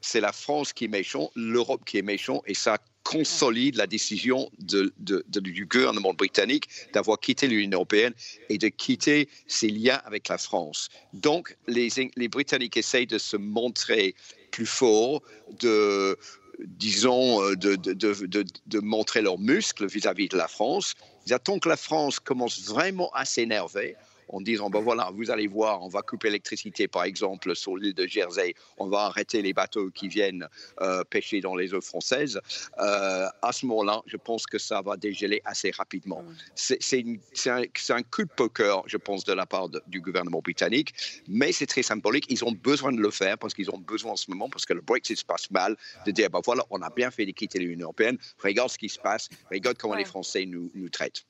c'est 0.00 0.20
la 0.20 0.32
France 0.32 0.72
qui 0.72 0.84
est 0.84 0.88
méchant, 0.88 1.30
l'Europe 1.34 1.82
qui 1.84 1.98
est 1.98 2.02
méchant, 2.02 2.42
et 2.46 2.54
ça 2.54 2.78
consolide 3.04 3.76
la 3.76 3.86
décision 3.86 4.50
du 4.58 5.66
gouvernement 5.66 6.14
britannique 6.14 6.68
d'avoir 6.92 7.20
quitté 7.20 7.46
l'Union 7.46 7.76
européenne 7.78 8.14
et 8.48 8.58
de 8.58 8.68
quitter 8.68 9.28
ses 9.46 9.68
liens 9.68 10.00
avec 10.04 10.28
la 10.28 10.38
France. 10.38 10.88
Donc, 11.12 11.56
les, 11.68 11.90
Britanniques 12.28 12.76
essayent 12.76 13.06
de 13.06 13.18
se 13.18 13.36
montrer 13.36 14.14
plus 14.50 14.66
forts, 14.66 15.22
de, 15.60 16.18
disons, 16.60 17.40
de, 17.54 18.80
montrer 18.80 19.22
leurs 19.22 19.38
muscles 19.38 19.86
vis-à-vis 19.86 20.26
-vis 20.26 20.30
de 20.30 20.38
la 20.38 20.48
France. 20.48 20.94
Ils 21.26 21.34
attendent 21.34 21.60
que 21.60 21.68
la 21.68 21.76
France 21.76 22.18
commence 22.18 22.62
vraiment 22.64 23.10
à 23.12 23.24
s'énerver 23.24 23.96
en 24.28 24.40
disant, 24.40 24.70
ben 24.70 24.80
voilà, 24.80 25.10
vous 25.14 25.30
allez 25.30 25.46
voir, 25.46 25.82
on 25.82 25.88
va 25.88 26.02
couper 26.02 26.28
l'électricité, 26.28 26.88
par 26.88 27.04
exemple, 27.04 27.54
sur 27.54 27.76
l'île 27.76 27.94
de 27.94 28.06
Jersey, 28.06 28.54
on 28.78 28.88
va 28.88 29.02
arrêter 29.02 29.42
les 29.42 29.52
bateaux 29.52 29.90
qui 29.90 30.08
viennent 30.08 30.48
euh, 30.80 31.04
pêcher 31.04 31.40
dans 31.40 31.54
les 31.54 31.74
eaux 31.74 31.80
françaises, 31.80 32.40
euh, 32.78 33.26
à 33.42 33.52
ce 33.52 33.66
moment-là, 33.66 34.02
je 34.06 34.16
pense 34.16 34.46
que 34.46 34.58
ça 34.58 34.82
va 34.82 34.96
dégeler 34.96 35.40
assez 35.44 35.70
rapidement. 35.70 36.24
C'est 36.54 37.04
un, 37.46 37.62
un, 37.62 38.02
coup 38.02 38.24
de 38.24 38.30
poker, 38.34 38.82
je 38.86 38.96
pense, 38.96 39.24
de 39.24 39.32
la 39.32 39.46
part 39.46 39.68
du 39.86 40.00
gouvernement 40.00 40.40
britannique, 40.40 40.94
mais 41.28 41.52
c'est 41.52 41.66
très 41.66 41.82
symbolique. 41.82 42.26
Ils 42.28 42.44
ont 42.44 42.52
besoin 42.52 42.92
de 42.92 43.00
le 43.00 43.10
faire 43.10 43.38
parce 43.38 43.54
qu'ils 43.54 43.70
ont 43.70 43.78
besoin 43.78 44.12
en 44.12 44.16
ce 44.16 44.30
moment, 44.30 44.48
parce 44.48 44.66
que 44.66 44.72
le 44.72 44.80
Brexit 44.80 45.18
se 45.18 45.24
passe 45.24 45.50
mal, 45.50 45.76
de 46.06 46.10
dire, 46.10 46.30
ben 46.30 46.40
voilà, 46.44 46.64
on 46.70 46.80
a 46.82 46.90
bien 46.90 47.10
fait 47.10 47.26
de 47.26 47.32
quitter 47.32 47.58
l'Union 47.58 47.84
européenne, 47.84 48.18
regarde 48.42 48.70
ce 48.70 48.78
qui 48.78 48.88
se 48.88 48.98
passe, 48.98 49.28
regarde 49.50 49.76
comment 49.78 49.94
les 49.94 50.04
Français 50.04 50.46
nous, 50.46 50.70
nous 50.74 50.88
traitent. 50.88 51.24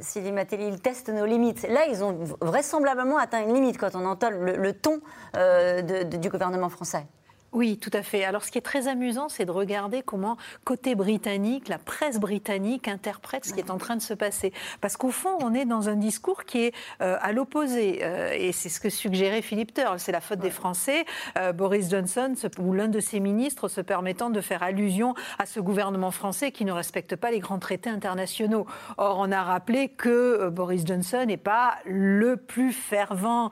Sylvie 0.00 0.32
Matéli, 0.32 0.66
ils 0.68 0.80
testent 0.80 1.08
nos 1.08 1.26
limites. 1.26 1.62
Là, 1.68 1.86
ils 1.88 2.02
ont 2.02 2.18
vraisemblablement 2.40 3.18
atteint 3.18 3.42
une 3.42 3.54
limite 3.54 3.78
quand 3.78 3.94
on 3.94 4.04
entend 4.04 4.30
le, 4.30 4.72
ton 4.72 5.00
euh, 5.36 6.04
du 6.04 6.28
gouvernement 6.28 6.68
français. 6.68 7.06
Oui, 7.54 7.78
tout 7.80 7.90
à 7.92 8.02
fait. 8.02 8.24
Alors 8.24 8.42
ce 8.42 8.50
qui 8.50 8.58
est 8.58 8.62
très 8.62 8.88
amusant, 8.88 9.28
c'est 9.28 9.44
de 9.44 9.52
regarder 9.52 10.02
comment, 10.02 10.36
côté 10.64 10.96
britannique, 10.96 11.68
la 11.68 11.78
presse 11.78 12.18
britannique 12.18 12.88
interprète 12.88 13.44
ce 13.44 13.54
qui 13.54 13.60
est 13.60 13.70
en 13.70 13.78
train 13.78 13.94
de 13.94 14.02
se 14.02 14.12
passer. 14.12 14.52
Parce 14.80 14.96
qu'au 14.96 15.12
fond, 15.12 15.38
on 15.40 15.54
est 15.54 15.64
dans 15.64 15.88
un 15.88 15.94
discours 15.94 16.46
qui 16.46 16.64
est 16.64 16.74
euh, 17.00 17.16
à 17.20 17.30
l'opposé. 17.30 18.00
Euh, 18.02 18.32
et 18.36 18.50
c'est 18.50 18.68
ce 18.68 18.80
que 18.80 18.90
suggérait 18.90 19.40
Philippe 19.40 19.72
Turle. 19.72 20.00
C'est 20.00 20.10
la 20.10 20.20
faute 20.20 20.40
des 20.40 20.50
Français. 20.50 21.04
Euh, 21.38 21.52
Boris 21.52 21.88
Johnson, 21.88 22.34
ou 22.58 22.72
l'un 22.72 22.88
de 22.88 22.98
ses 22.98 23.20
ministres, 23.20 23.68
se 23.68 23.80
permettant 23.80 24.30
de 24.30 24.40
faire 24.40 24.64
allusion 24.64 25.14
à 25.38 25.46
ce 25.46 25.60
gouvernement 25.60 26.10
français 26.10 26.50
qui 26.50 26.64
ne 26.64 26.72
respecte 26.72 27.14
pas 27.14 27.30
les 27.30 27.38
grands 27.38 27.60
traités 27.60 27.88
internationaux. 27.88 28.66
Or, 28.96 29.18
on 29.20 29.30
a 29.30 29.44
rappelé 29.44 29.90
que 29.90 30.48
Boris 30.48 30.84
Johnson 30.84 31.24
n'est 31.24 31.36
pas 31.36 31.76
le 31.86 32.36
plus 32.36 32.72
fervent 32.72 33.50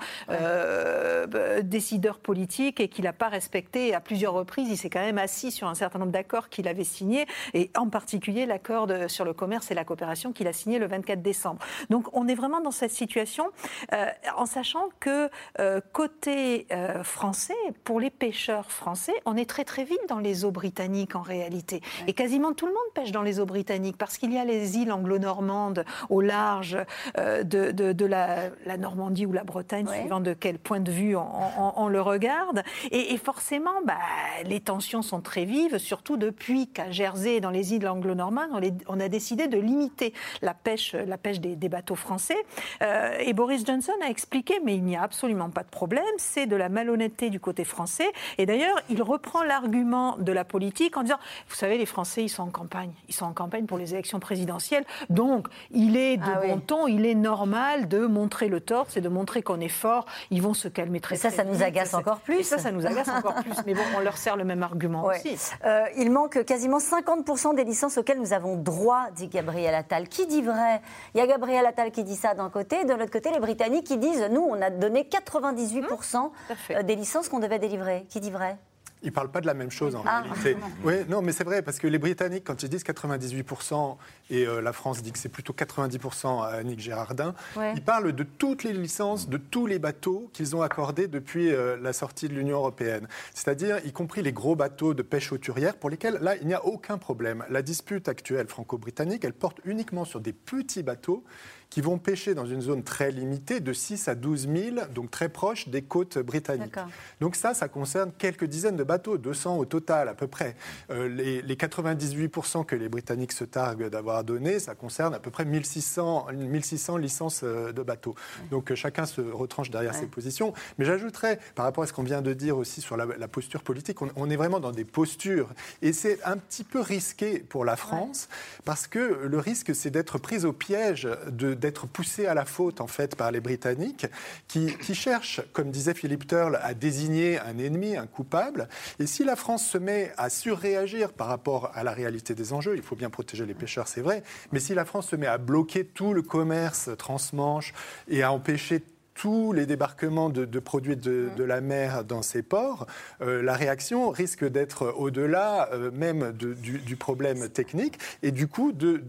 décideur 1.63 2.19
politique 2.19 2.81
et 2.81 2.89
qu'il 2.89 3.05
n'a 3.05 3.13
pas 3.13 3.29
respecté 3.29 3.92
à 3.95 4.01
plusieurs 4.01 4.33
reprises, 4.33 4.69
il 4.71 4.77
s'est 4.77 4.91
quand 4.91 5.01
même 5.01 5.19
assis 5.19 5.51
sur 5.51 5.69
un 5.69 5.75
certain 5.75 5.99
nombre 5.99 6.13
d'accords 6.13 6.49
qu'il 6.49 6.69
avait 6.69 6.85
signés, 6.85 7.27
et 7.55 7.71
en 7.77 7.89
particulier 7.89 8.47
l'accord 8.47 8.89
sur 9.09 9.25
le 9.25 9.33
commerce 9.33 9.71
et 9.71 9.75
la 9.75 9.85
coopération 9.85 10.33
qu'il 10.33 10.47
a 10.49 10.53
signé 10.53 10.79
le 10.79 10.87
24 10.87 11.23
décembre. 11.23 11.61
Donc 11.91 12.09
on 12.13 12.29
est 12.29 12.35
vraiment 12.35 12.61
dans 12.61 12.71
cette 12.71 12.91
situation, 12.91 13.47
euh, 13.93 14.07
en 14.37 14.47
sachant 14.47 14.89
que 15.01 15.29
euh, 15.59 15.81
côté 15.93 16.67
euh, 16.73 17.03
français, 17.03 17.55
pour 17.85 18.01
les 18.01 18.11
pêcheurs 18.11 18.71
français, 18.71 19.15
on 19.25 19.37
est 19.37 19.49
très 19.49 19.65
très 19.65 19.85
vite 19.85 20.01
dans 20.09 20.19
les 20.19 20.45
eaux 20.45 20.51
britanniques 20.51 21.17
en 21.17 21.23
réalité. 21.23 21.81
Et 22.07 22.13
quasiment 22.13 22.53
tout 22.53 22.67
le 22.67 22.73
monde 22.73 22.83
pêche 22.95 23.13
dans 23.13 23.23
les 23.23 23.41
eaux 23.41 23.47
britanniques, 23.47 23.97
parce 23.97 24.19
qu'il 24.19 24.33
y 24.33 24.39
a 24.39 24.45
les 24.45 24.79
îles 24.79 24.93
anglo-normandes 24.93 25.85
au 26.11 26.21
large 26.21 26.79
de, 27.17 27.71
de, 27.71 28.07
la, 28.07 28.51
Normandie 28.79 29.27
ou 29.27 29.33
la 29.33 29.45
Bretagne, 29.45 29.87
suivant 29.87 30.21
de 30.21 30.33
quel 30.33 30.59
point 30.59 30.81
de 30.81 30.91
vue 30.91 31.17
on, 31.17 31.89
le 31.89 32.01
regarde. 32.01 32.63
Et, 32.91 33.15
et 33.15 33.19
forcément, 33.19 33.82
bah, 33.87 33.99
les 34.45 34.61
tensions 34.61 35.03
sont 35.03 35.21
très 35.21 35.45
vives, 35.45 35.79
surtout 35.79 36.17
depuis 36.17 36.69
qu'à 36.69 36.91
Jersey, 36.91 37.41
dans 37.41 37.51
les 37.51 37.75
îles 37.75 37.87
anglo-normandes, 37.87 38.51
on, 38.89 39.01
a 39.01 39.09
décidé 39.09 39.49
de 39.49 39.59
limiter 39.59 40.13
la 40.41 40.55
pêche, 40.55 40.95
la 40.95 41.19
pêche 41.19 41.41
des, 41.41 41.69
bateaux 41.69 41.95
français. 41.95 42.37
Euh, 42.83 43.17
et 43.21 43.33
Boris 43.33 43.65
Johnson 43.65 43.93
a 44.05 44.09
expliqué, 44.09 44.61
mais 44.65 44.75
il 44.75 44.85
n'y 44.85 44.97
a 44.97 45.03
absolument 45.03 45.51
pas 45.51 45.63
de 45.63 45.69
problème, 45.69 46.05
c'est 46.19 46.47
de 46.47 46.57
la 46.57 46.69
malhonnêteté 46.69 47.31
du 47.31 47.41
côté 47.41 47.65
français. 47.65 48.11
Et 48.39 48.47
d'ailleurs, 48.47 48.77
il 48.91 49.03
reprend 49.03 49.43
l'argument 49.43 50.17
de 50.19 50.33
la 50.33 50.45
politique 50.45 50.97
en 50.97 51.03
disant, 51.03 51.19
vous 51.49 51.55
savez, 51.55 51.79
les 51.79 51.87
Français, 51.87 52.25
ils 52.25 52.29
sont 52.29 52.43
en 52.43 52.51
campagne. 52.51 52.93
Ils 53.09 53.15
sont 53.15 53.25
en 53.25 53.33
campagne 53.33 53.67
pour 53.67 53.79
les 53.79 53.95
élections 53.95 54.21
présidentielles. 54.21 54.85
Donc, 55.11 55.49
il 55.71 55.97
est 55.97 56.17
de 56.17 56.23
ah 56.25 56.41
bon 56.47 56.61
ton, 56.61 56.87
il 56.87 57.07
est 57.07 57.15
normal 57.15 57.89
de 57.89 58.07
montrer 58.07 58.49
le 58.49 58.61
tort, 58.61 58.87
c'est 58.89 59.01
de 59.01 59.09
montrer 59.09 59.43
qu'on 59.43 59.61
est 59.61 59.69
fort. 59.69 60.07
Ils 60.31 60.43
vont 60.43 60.55
se 60.55 60.69
calmer 60.69 61.01
très, 61.01 61.17
vite. 61.17 61.23
ça, 61.23 61.31
ça 61.31 61.45
nous 61.45 61.63
agace 61.63 61.95
encore 61.95 62.21
plus. 62.21 62.41
Et 62.41 62.43
ça, 62.43 62.59
ça 62.59 62.71
nous 62.71 62.87
agace 62.87 63.09
encore 63.09 63.35
plus. 63.37 63.55
Mais 63.67 63.72
bon, 63.75 63.83
on 63.97 64.01
leur 64.01 64.17
sert 64.17 64.37
le 64.37 64.45
même 64.45 64.63
argument 64.63 65.05
aussi. 65.05 65.37
Euh, 65.65 65.85
il 65.97 66.11
manque 66.11 66.45
quasiment 66.45 66.79
50% 66.79 67.55
des 67.55 67.65
licences 67.65 67.99
auxquelles 67.99 68.21
nous 68.21 68.33
avons 68.33 68.57
droit, 68.57 69.07
dit 69.15 69.29
Gabriel 69.29 69.75
Attal. 69.75 70.09
Qui 70.09 70.27
dit 70.27 70.43
vrai? 70.43 70.81
Il 71.15 71.19
y 71.19 71.21
a 71.21 71.27
Gabriel 71.27 71.67
Attal 71.67 71.91
qui 71.91 72.05
dit 72.05 72.17
ça 72.17 72.35
d'un 72.35 72.51
côté, 72.51 72.81
et 72.81 72.85
de 72.85 72.95
l'autre 72.95 73.11
côté, 73.11 73.31
les 73.31 73.41
Britanniques 73.41 73.87
qui 73.87 73.99
disent 73.99 74.29
nous, 74.31 74.43
on 74.43 74.61
a 74.61 74.71
donné 74.71 75.09
98% 75.09 76.31
mmh, 76.31 76.83
des 76.83 76.97
licences 76.97 77.29
qu'on 77.29 77.41
devait 77.41 77.59
délivrer. 77.59 78.07
Qui 78.09 78.21
dit 78.21 78.31
vrai? 78.31 78.59
Ils 79.03 79.07
ne 79.09 79.13
parlent 79.13 79.31
pas 79.31 79.41
de 79.41 79.47
la 79.47 79.55
même 79.55 79.71
chose 79.71 79.95
en 79.95 80.05
ah. 80.07 80.23
réalité. 80.23 80.57
Oui, 80.85 80.95
non, 81.09 81.23
mais 81.23 81.33
c'est 81.33 81.45
vrai, 81.45 81.63
parce 81.63 81.79
que 81.79 81.87
les 81.87 81.99
Britanniques, 81.99 82.45
quand 82.45 82.63
ils 82.63 82.69
disent 82.69 82.85
98%, 82.85 83.97
et 84.31 84.47
euh, 84.47 84.61
la 84.61 84.73
France 84.73 85.03
dit 85.03 85.13
que 85.13 85.19
c'est 85.19 85.29
plutôt 85.29 85.53
90% 85.53 86.43
à 86.43 86.47
Annick 86.59 86.81
Gérardin, 86.81 87.35
ils 87.75 87.83
parlent 87.83 88.13
de 88.13 88.23
toutes 88.23 88.65
les 88.65 88.73
licences, 88.73 89.29
de 89.29 89.37
tous 89.37 89.67
les 89.67 89.79
bateaux 89.79 90.31
qu'ils 90.33 90.57
ont 90.57 90.63
accordés 90.63 91.09
depuis 91.09 91.53
euh, 91.53 91.77
la 91.81 91.93
sortie 91.93 92.29
de 92.29 92.35
l'Union 92.35 92.59
européenne. 92.59 93.09
C'est-à-dire, 93.35 93.85
y 93.85 93.93
compris 93.93 94.23
les 94.23 94.33
gros 94.33 94.57
bateaux 94.57 94.95
de 94.95 95.03
pêche 95.03 95.33
hauturière, 95.33 95.77
pour 95.77 95.91
lesquels, 95.91 96.19
là, 96.21 96.37
il 96.37 96.47
n'y 96.47 96.55
a 96.55 96.65
aucun 96.65 96.99
problème. 96.99 97.45
La 97.51 97.63
dispute 97.63 98.09
actuelle 98.09 98.47
franco-britannique, 98.47 99.25
elle 99.25 99.33
porte 99.33 99.59
uniquement 99.65 100.05
sur 100.05 100.21
des 100.21 100.33
petits 100.33 100.83
bateaux 100.83 101.25
qui 101.73 101.81
vont 101.81 101.97
pêcher 101.97 102.35
dans 102.35 102.45
une 102.45 102.61
zone 102.61 102.83
très 102.83 103.11
limitée 103.11 103.61
de 103.61 103.73
6 103.73 104.07
à 104.09 104.15
12 104.15 104.47
000, 104.47 104.77
donc 104.95 105.11
très 105.11 105.31
proche 105.31 105.69
des 105.69 105.81
côtes 105.81 106.19
britanniques. 106.19 106.77
Donc 107.19 107.35
ça, 107.35 107.55
ça 107.55 107.67
concerne 107.67 108.13
quelques 108.19 108.45
dizaines 108.45 108.77
de 108.77 108.85
bateaux, 108.85 109.17
200 109.17 109.57
au 109.57 109.65
total 109.65 110.11
à 110.11 110.13
peu 110.13 110.27
près. 110.27 110.55
Euh, 110.91 111.09
les, 111.09 111.41
les 111.41 111.55
98% 111.55 112.67
que 112.67 112.77
les 112.77 112.91
Britanniques 112.91 113.33
se 113.33 113.45
targuent 113.45 113.89
d'avoir 113.89 114.23
donné, 114.23 114.59
ça 114.59 114.75
concerne 114.75 115.15
à 115.15 115.19
peu 115.19 115.31
près 115.31 115.47
1600, 115.47 116.27
1600 116.35 116.99
licences 116.99 117.41
euh, 117.43 117.73
de 117.73 117.83
bateaux. 117.83 118.17
Donc 118.51 118.71
euh, 118.71 118.75
chacun 118.75 119.07
se 119.07 119.23
retranche 119.23 119.71
derrière 119.71 119.95
ses 119.95 120.05
positions. 120.05 120.53
Mais 120.77 120.85
j'ajouterais, 120.85 121.41
par 121.55 121.65
rapport 121.65 121.85
à 121.85 121.87
ce 121.87 121.95
qu'on 121.95 122.03
vient 122.03 122.21
de 122.21 122.35
dire 122.35 122.59
aussi 122.59 122.83
sur 122.83 122.99
la, 122.99 123.29
posture 123.29 123.63
politique, 123.63 124.03
on, 124.03 124.29
est 124.29 124.37
vraiment 124.37 124.61
dans 124.61 124.73
des 124.73 124.85
postures. 124.85 125.49
Et 125.81 125.95
c'est 125.95 126.23
un 126.25 126.37
petit 126.37 126.65
peu 126.65 126.81
risqué 126.81 127.39
pour 127.39 127.65
la 127.65 127.77
France, 127.77 128.29
parce 128.67 128.87
que 128.87 129.25
le 129.25 129.39
risque, 129.39 129.75
c'est 129.75 129.91
d'être 129.91 130.19
prise 130.19 130.45
au 130.45 130.53
piège 130.53 131.09
de 131.31 131.62
d'être 131.63 131.87
poussé 131.87 132.27
à 132.27 132.35
la 132.35 132.45
faute 132.45 132.83
en 132.83 132.87
fait 132.87 133.17
par 133.17 133.31
les 133.31 133.41
Britanniques, 133.41 134.07
qui, 134.49 134.95
cherchent, 134.95 135.41
comme 135.53 135.71
disait 135.71 135.95
Philippe 135.95 136.27
Turle, 136.27 136.59
à 136.63 136.75
désigner 136.75 137.39
un 137.39 137.57
ennemi, 137.59 137.97
un 137.97 138.07
coupable. 138.07 138.69
Et 138.99 139.07
si 139.07 139.25
la 139.25 139.37
France 139.37 139.65
se 139.67 139.79
met 139.79 140.13
à 140.19 140.29
surréagir 140.29 141.13
par 141.13 141.29
rapport 141.29 141.71
à 141.75 141.85
la 141.85 141.93
réalité 141.93 142.35
des 142.35 142.53
enjeux, 142.53 142.75
il 142.77 142.83
faut 142.83 142.97
bien 142.97 143.09
protéger 143.09 143.47
les 143.47 143.55
pêcheurs, 143.55 143.89
c'est 143.89 144.03
vrai, 144.03 144.23
mais 144.51 144.61
si 144.61 144.75
la 144.75 144.85
France 144.85 145.09
se 145.09 145.17
met 145.17 145.27
à 145.27 145.39
bloquer 145.39 145.85
tout 145.85 146.13
le 146.13 146.23
commerce 146.23 146.91
transmanche 146.99 147.73
et 148.09 148.23
à 148.23 148.33
empêcher 148.33 148.83
tous 149.15 149.53
les 149.53 149.67
débarquements 149.67 150.31
de, 150.31 150.59
produits 150.59 150.97
de, 150.97 151.31
la 151.43 151.61
mer 151.61 152.05
dans 152.05 152.23
ces 152.23 152.43
ports, 152.43 152.87
euh, 153.21 153.43
la 153.43 153.55
réaction 153.55 154.11
risque 154.11 154.45
d'être 154.45 154.95
au-delà 154.97 155.69
euh, 155.73 155.91
même 155.93 156.33
du, 156.33 156.97
problème 156.97 157.49
technique 157.49 157.99
et 158.23 158.31
du 158.31 158.47
coup 158.47 158.73
de, 158.73 159.03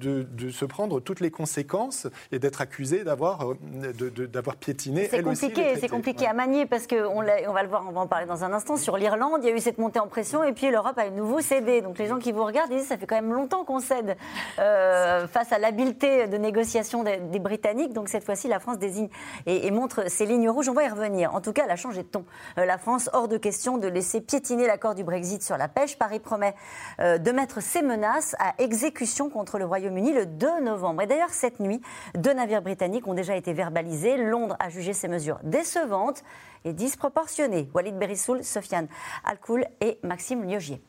se 0.51 0.65
prendre 0.65 0.99
toutes 0.99 1.19
les 1.19 1.31
conséquences 1.31 2.07
et 2.31 2.39
d'être 2.39 2.61
accusé 2.61 3.03
d'avoir 3.03 3.51
euh, 3.51 3.55
d'avoir 4.27 4.55
piétiné. 4.55 5.07
C'est 5.09 5.23
compliqué, 5.23 5.75
c'est 5.79 5.89
compliqué 5.89 6.27
à 6.27 6.33
manier 6.33 6.65
parce 6.65 6.87
qu'on 6.87 7.23
on 7.47 7.53
va 7.53 7.63
le 7.63 7.69
voir, 7.69 7.85
on 7.87 7.91
va 7.91 8.01
en 8.01 8.07
parler 8.07 8.25
dans 8.25 8.43
un 8.43 8.53
instant. 8.53 8.77
Sur 8.77 8.97
l'Irlande, 8.97 9.39
il 9.43 9.49
y 9.49 9.51
a 9.51 9.55
eu 9.55 9.59
cette 9.59 9.77
montée 9.77 9.99
en 9.99 10.07
pression 10.07 10.43
et 10.43 10.53
puis 10.53 10.71
l'Europe 10.71 10.97
a 10.97 11.09
de 11.09 11.15
nouveau 11.15 11.41
cédé. 11.41 11.81
Donc 11.81 11.97
les 11.97 12.07
gens 12.07 12.19
qui 12.19 12.31
vous 12.31 12.43
regardent 12.43 12.71
disent 12.71 12.87
ça 12.87 12.97
fait 12.97 13.05
quand 13.05 13.15
même 13.15 13.33
longtemps 13.33 13.63
qu'on 13.63 13.79
cède 13.79 14.17
face 14.55 15.51
à 15.51 15.59
l'habileté 15.59 16.27
de 16.27 16.37
négociation 16.37 17.03
des, 17.03 17.39
Britanniques. 17.39 17.93
Donc 17.93 18.09
cette 18.09 18.23
fois-ci, 18.23 18.47
la 18.47 18.59
France 18.59 18.79
désigne 18.79 19.09
et 19.45 19.69
montre 19.71 20.02
ces 20.09 20.25
lignes 20.25 20.49
rouges. 20.49 20.69
On 20.69 20.73
va 20.73 20.83
y 20.83 20.89
revenir. 20.89 21.33
En 21.35 21.41
tout 21.41 21.53
cas, 21.53 21.63
elle 21.65 21.71
a 21.71 21.75
changé 21.75 22.03
de 22.03 22.07
ton. 22.07 22.25
Euh, 22.57 22.65
la 22.65 22.77
France, 22.77 23.09
hors 23.13 23.27
de 23.27 23.37
question 23.37 23.77
de 23.77 23.87
laisser 23.87 24.21
piétiner 24.21 24.67
l'accord 24.67 24.95
du 24.95 25.03
Brexit 25.03 25.43
sur 25.43 25.57
la 25.57 25.67
pêche. 25.67 25.97
Paris 25.97 26.19
promet 26.19 26.55
euh, 26.99 27.17
de 27.17 27.31
mettre 27.31 27.61
ses 27.61 27.81
menaces 27.81 28.35
à 28.39 28.53
exécution 28.57 29.29
contre 29.29 29.57
le 29.57 29.65
Royaume-Uni 29.65 30.13
le 30.13 30.25
2 30.25 30.61
novembre. 30.61 31.01
Et 31.03 31.07
d'ailleurs, 31.07 31.31
cette 31.31 31.59
nuit, 31.59 31.81
deux 32.15 32.33
navires 32.33 32.61
britanniques 32.61 33.07
ont 33.07 33.13
déjà 33.13 33.35
été 33.35 33.53
verbalisés. 33.53 34.17
Londres 34.17 34.55
a 34.59 34.69
jugé 34.69 34.93
ces 34.93 35.07
mesures 35.07 35.39
décevantes 35.43 36.23
et 36.65 36.73
disproportionnées. 36.73 37.69
Walid 37.73 37.97
Berissoul, 37.97 38.43
Sofiane 38.43 38.87
Alkoul 39.25 39.65
et 39.81 39.99
Maxime 40.03 40.43
Liogier. 40.43 40.81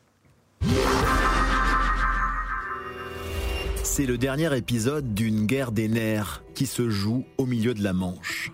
C'est 3.83 4.05
le 4.05 4.17
dernier 4.17 4.55
épisode 4.57 5.13
d'une 5.13 5.45
guerre 5.45 5.71
des 5.71 5.87
nerfs 5.87 6.43
qui 6.53 6.65
se 6.65 6.89
joue 6.89 7.23
au 7.37 7.45
milieu 7.45 7.73
de 7.73 7.83
la 7.83 7.93
Manche. 7.93 8.51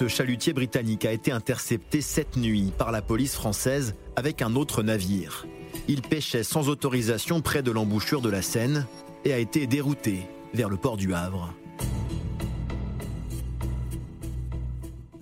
Ce 0.00 0.08
chalutier 0.08 0.54
britannique 0.54 1.04
a 1.04 1.12
été 1.12 1.30
intercepté 1.30 2.00
cette 2.00 2.38
nuit 2.38 2.72
par 2.78 2.90
la 2.90 3.02
police 3.02 3.34
française 3.34 3.94
avec 4.16 4.40
un 4.40 4.56
autre 4.56 4.82
navire. 4.82 5.46
Il 5.88 6.00
pêchait 6.00 6.42
sans 6.42 6.70
autorisation 6.70 7.42
près 7.42 7.62
de 7.62 7.70
l'embouchure 7.70 8.22
de 8.22 8.30
la 8.30 8.40
Seine 8.40 8.86
et 9.26 9.34
a 9.34 9.36
été 9.36 9.66
dérouté 9.66 10.26
vers 10.54 10.70
le 10.70 10.78
port 10.78 10.96
du 10.96 11.12
Havre. 11.12 11.52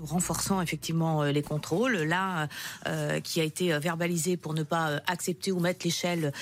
renforçant 0.01 0.63
effectivement 0.63 1.23
euh, 1.23 1.33
les 1.33 1.43
contrôles. 1.43 1.97
Là, 1.97 2.49
euh, 2.87 3.21
qui 3.21 3.43
a 3.43 3.45
été 3.45 3.75
euh, 3.75 3.79
verbalisé 3.79 4.39
pour 4.39 4.55
ne 4.55 4.63
pas 4.63 5.03
accepter 5.07 5.53
ou 5.53 5.61
mettre 5.61 5.85
l'échelle 5.85 6.33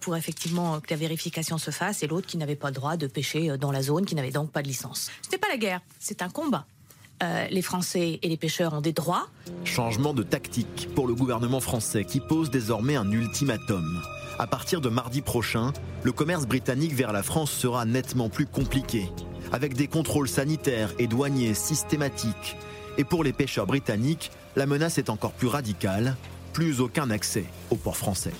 pour 0.00 0.16
effectivement 0.16 0.80
que 0.80 0.86
la 0.88 0.96
vérification 0.96 1.58
se 1.58 1.70
fasse, 1.70 2.02
et 2.02 2.06
l'autre 2.06 2.26
qui 2.26 2.38
n'avait 2.38 2.56
pas 2.56 2.68
le 2.68 2.74
droit 2.74 2.96
de 2.96 3.06
pêcher 3.06 3.58
dans 3.58 3.70
la 3.70 3.82
zone, 3.82 4.06
qui 4.06 4.14
n'avait 4.14 4.30
donc 4.30 4.50
pas 4.50 4.62
de 4.62 4.68
licence. 4.68 5.10
Ce 5.20 5.30
n'est 5.30 5.38
pas 5.38 5.48
la 5.48 5.58
guerre, 5.58 5.80
c'est 5.98 6.22
un 6.22 6.30
combat. 6.30 6.64
Les 7.50 7.62
Français 7.62 8.18
et 8.22 8.28
les 8.28 8.36
pêcheurs 8.36 8.74
ont 8.74 8.80
des 8.80 8.92
droits. 8.92 9.28
Changement 9.64 10.14
de 10.14 10.22
tactique 10.22 10.88
pour 10.94 11.06
le 11.06 11.14
gouvernement 11.14 11.60
français 11.60 12.04
qui 12.04 12.20
pose 12.20 12.50
désormais 12.50 12.96
un 12.96 13.10
ultimatum. 13.10 14.02
À 14.38 14.46
partir 14.46 14.80
de 14.80 14.88
mardi 14.88 15.20
prochain, 15.20 15.72
le 16.02 16.12
commerce 16.12 16.46
britannique 16.46 16.94
vers 16.94 17.12
la 17.12 17.22
France 17.22 17.50
sera 17.50 17.84
nettement 17.84 18.28
plus 18.28 18.46
compliqué, 18.46 19.08
avec 19.52 19.74
des 19.74 19.86
contrôles 19.86 20.28
sanitaires 20.28 20.92
et 20.98 21.06
douaniers 21.06 21.54
systématiques, 21.54 22.56
et 22.98 23.04
pour 23.04 23.24
les 23.24 23.32
pêcheurs 23.32 23.66
britanniques, 23.66 24.30
la 24.56 24.66
menace 24.66 24.98
est 24.98 25.10
encore 25.10 25.32
plus 25.32 25.48
radicale, 25.48 26.16
plus 26.52 26.80
aucun 26.80 27.10
accès 27.10 27.44
au 27.70 27.76
port 27.76 27.96
français. 27.96 28.34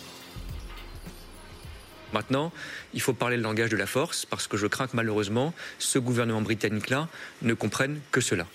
Maintenant, 2.12 2.52
il 2.94 3.00
faut 3.00 3.12
parler 3.12 3.36
le 3.36 3.42
langage 3.42 3.70
de 3.70 3.76
la 3.76 3.86
force, 3.86 4.26
parce 4.26 4.46
que 4.46 4.56
je 4.56 4.66
crains 4.66 4.86
que 4.86 4.96
malheureusement, 4.96 5.54
ce 5.78 5.98
gouvernement 5.98 6.42
britannique-là 6.42 7.08
ne 7.42 7.54
comprenne 7.54 8.00
que 8.10 8.20
cela. 8.20 8.46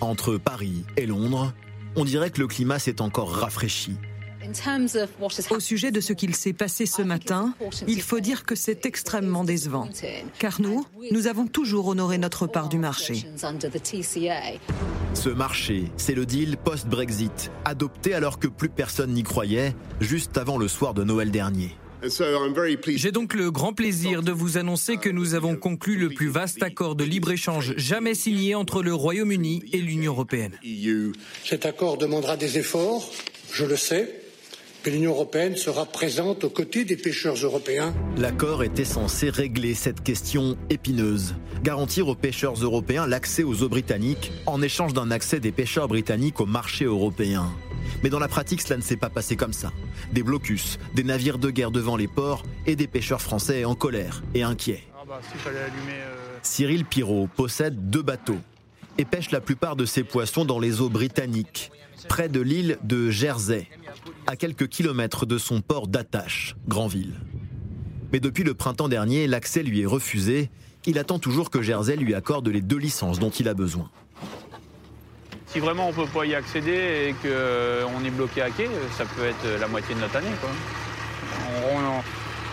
Entre 0.00 0.36
Paris 0.36 0.84
et 0.96 1.06
Londres, 1.06 1.52
on 1.96 2.04
dirait 2.04 2.30
que 2.30 2.40
le 2.40 2.46
climat 2.46 2.78
s'est 2.78 3.00
encore 3.00 3.32
rafraîchi. 3.32 3.96
Au 5.50 5.60
sujet 5.60 5.90
de 5.90 6.00
ce 6.00 6.12
qu'il 6.12 6.34
s'est 6.34 6.52
passé 6.52 6.86
ce 6.86 7.02
matin, 7.02 7.54
il 7.86 8.02
faut 8.02 8.20
dire 8.20 8.44
que 8.44 8.54
c'est 8.54 8.84
extrêmement 8.86 9.44
décevant. 9.44 9.88
Car 10.38 10.60
nous, 10.60 10.86
nous 11.10 11.26
avons 11.26 11.46
toujours 11.46 11.88
honoré 11.88 12.18
notre 12.18 12.46
part 12.46 12.68
du 12.68 12.78
marché. 12.78 13.24
Ce 15.14 15.28
marché, 15.30 15.84
c'est 15.96 16.14
le 16.14 16.26
deal 16.26 16.56
post-Brexit, 16.56 17.50
adopté 17.64 18.14
alors 18.14 18.38
que 18.38 18.48
plus 18.48 18.68
personne 18.68 19.12
n'y 19.12 19.22
croyait, 19.22 19.74
juste 20.00 20.36
avant 20.36 20.58
le 20.58 20.68
soir 20.68 20.92
de 20.92 21.04
Noël 21.04 21.30
dernier. 21.30 21.74
J'ai 22.96 23.12
donc 23.12 23.34
le 23.34 23.50
grand 23.50 23.72
plaisir 23.72 24.22
de 24.22 24.32
vous 24.32 24.58
annoncer 24.58 24.96
que 24.96 25.08
nous 25.08 25.34
avons 25.34 25.56
conclu 25.56 25.96
le 25.96 26.10
plus 26.10 26.28
vaste 26.28 26.62
accord 26.62 26.96
de 26.96 27.04
libre-échange 27.04 27.74
jamais 27.76 28.14
signé 28.14 28.54
entre 28.54 28.82
le 28.82 28.92
Royaume-Uni 28.92 29.62
et 29.72 29.78
l'Union 29.78 30.12
européenne. 30.12 30.58
Cet 31.44 31.66
accord 31.66 31.96
demandera 31.96 32.36
des 32.36 32.58
efforts, 32.58 33.10
je 33.52 33.64
le 33.64 33.76
sais, 33.76 34.20
mais 34.84 34.92
l'Union 34.92 35.12
européenne 35.12 35.56
sera 35.56 35.86
présente 35.86 36.44
aux 36.44 36.50
côtés 36.50 36.84
des 36.84 36.96
pêcheurs 36.96 37.36
européens. 37.36 37.94
L'accord 38.18 38.62
était 38.62 38.84
censé 38.84 39.30
régler 39.30 39.72
cette 39.74 40.02
question 40.02 40.58
épineuse, 40.68 41.34
garantir 41.62 42.08
aux 42.08 42.14
pêcheurs 42.14 42.62
européens 42.62 43.06
l'accès 43.06 43.44
aux 43.44 43.62
eaux 43.62 43.68
britanniques 43.70 44.30
en 44.44 44.60
échange 44.60 44.92
d'un 44.92 45.10
accès 45.10 45.40
des 45.40 45.52
pêcheurs 45.52 45.88
britanniques 45.88 46.40
au 46.40 46.46
marché 46.46 46.84
européen. 46.84 47.50
Mais 48.04 48.10
dans 48.10 48.18
la 48.18 48.28
pratique, 48.28 48.60
cela 48.60 48.76
ne 48.76 48.82
s'est 48.82 48.98
pas 48.98 49.08
passé 49.08 49.34
comme 49.34 49.54
ça. 49.54 49.72
Des 50.12 50.22
blocus, 50.22 50.78
des 50.94 51.04
navires 51.04 51.38
de 51.38 51.50
guerre 51.50 51.70
devant 51.70 51.96
les 51.96 52.06
ports 52.06 52.42
et 52.66 52.76
des 52.76 52.86
pêcheurs 52.86 53.22
français 53.22 53.64
en 53.64 53.74
colère 53.74 54.22
et 54.34 54.42
inquiets. 54.42 54.84
Ah 54.94 55.04
bah, 55.08 55.20
euh, 55.46 55.68
Cyril 56.42 56.84
Pirot 56.84 57.30
possède 57.34 57.88
deux 57.88 58.02
bateaux 58.02 58.40
et 58.98 59.06
pêche 59.06 59.30
la 59.30 59.40
plupart 59.40 59.74
de 59.74 59.86
ses 59.86 60.04
poissons 60.04 60.44
dans 60.44 60.58
les 60.58 60.82
eaux 60.82 60.90
britanniques, 60.90 61.72
près 62.06 62.28
de 62.28 62.42
l'île 62.42 62.76
de 62.82 63.08
Jersey, 63.08 63.68
à 64.26 64.36
quelques 64.36 64.68
kilomètres 64.68 65.24
de 65.24 65.38
son 65.38 65.62
port 65.62 65.88
d'attache, 65.88 66.56
Granville. 66.68 67.14
Mais 68.12 68.20
depuis 68.20 68.44
le 68.44 68.52
printemps 68.52 68.90
dernier, 68.90 69.26
l'accès 69.26 69.62
lui 69.62 69.80
est 69.80 69.86
refusé. 69.86 70.50
Il 70.84 70.98
attend 70.98 71.18
toujours 71.18 71.48
que 71.48 71.62
Jersey 71.62 71.96
lui 71.96 72.12
accorde 72.12 72.48
les 72.48 72.60
deux 72.60 72.76
licences 72.76 73.18
dont 73.18 73.30
il 73.30 73.48
a 73.48 73.54
besoin. 73.54 73.90
Si 75.54 75.60
vraiment 75.60 75.84
on 75.84 75.90
ne 75.90 75.94
peut 75.94 76.06
pas 76.06 76.26
y 76.26 76.34
accéder 76.34 77.10
et 77.10 77.12
qu'on 77.12 77.28
euh, 77.28 78.04
est 78.04 78.10
bloqué 78.10 78.42
à 78.42 78.50
quai, 78.50 78.68
ça 78.98 79.04
peut 79.04 79.24
être 79.24 79.60
la 79.60 79.68
moitié 79.68 79.94
de 79.94 80.00
notre 80.00 80.16
année. 80.16 80.26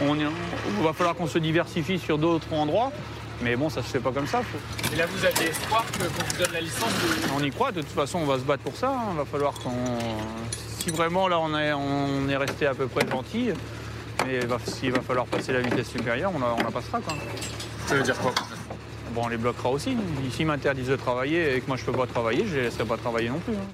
On, 0.04 0.84
va 0.84 0.94
falloir 0.94 1.16
qu'on 1.16 1.26
se 1.26 1.40
diversifie 1.40 1.98
sur 1.98 2.20
d'autres 2.20 2.54
endroits. 2.54 2.92
Mais 3.42 3.56
bon, 3.56 3.72
ça 3.72 3.82
se 3.82 3.88
fait 3.88 4.00
pas 4.00 4.12
comme 4.12 4.28
ça. 4.28 4.44
Et 4.94 4.96
là, 4.96 5.08
vous 5.08 5.26
avez 5.26 5.50
espoir 5.50 5.84
qu'on 5.98 6.04
vous 6.04 6.38
donne 6.38 6.54
la 6.54 6.62
licence 6.62 6.92
On 7.36 7.44
y 7.44 7.50
croit, 7.50 7.72
de 7.72 7.82
toute 7.82 7.90
façon, 7.90 8.20
on 8.20 8.26
va 8.26 8.36
se 8.36 8.44
battre 8.44 8.62
pour 8.62 8.76
ça. 8.76 8.94
Il 8.94 9.10
hein. 9.10 9.14
va 9.18 9.26
falloir 9.26 9.54
qu'on. 9.56 9.72
Si 10.78 10.92
vraiment 10.92 11.28
là, 11.28 11.40
on 11.40 11.58
est, 11.58 11.74
on 11.74 12.30
est 12.30 12.38
resté 12.38 12.68
à 12.68 12.76
peu 12.76 12.86
près 12.86 13.10
gentil, 13.10 13.50
mais 14.28 14.42
s'il 14.68 14.92
va 14.92 15.02
falloir 15.02 15.26
passer 15.26 15.54
la 15.54 15.62
vitesse 15.62 15.90
supérieure, 15.90 16.32
on 16.36 16.40
la, 16.40 16.70
passera. 16.70 17.00
Quoi. 17.00 17.16
Ça 17.88 17.96
veut 17.96 18.04
dire 18.04 18.20
quoi 18.20 18.32
Bon, 19.14 19.24
on 19.26 19.28
les 19.28 19.38
bloquera 19.38 19.70
aussi. 19.70 19.96
S'ils 20.32 20.46
m'interdisent 20.46 20.88
de 20.88 20.96
travailler 20.96 21.56
et 21.56 21.62
que 21.62 21.68
moi 21.68 21.76
je 21.76 21.84
peux 21.84 21.92
pas 21.92 22.08
travailler, 22.08 22.46
je 22.48 22.56
les 22.56 22.62
laisserai 22.64 22.86
pas 22.86 22.98
travailler 22.98 23.30
non 23.30 23.40
plus. 23.40 23.54
Hein. 23.54 23.68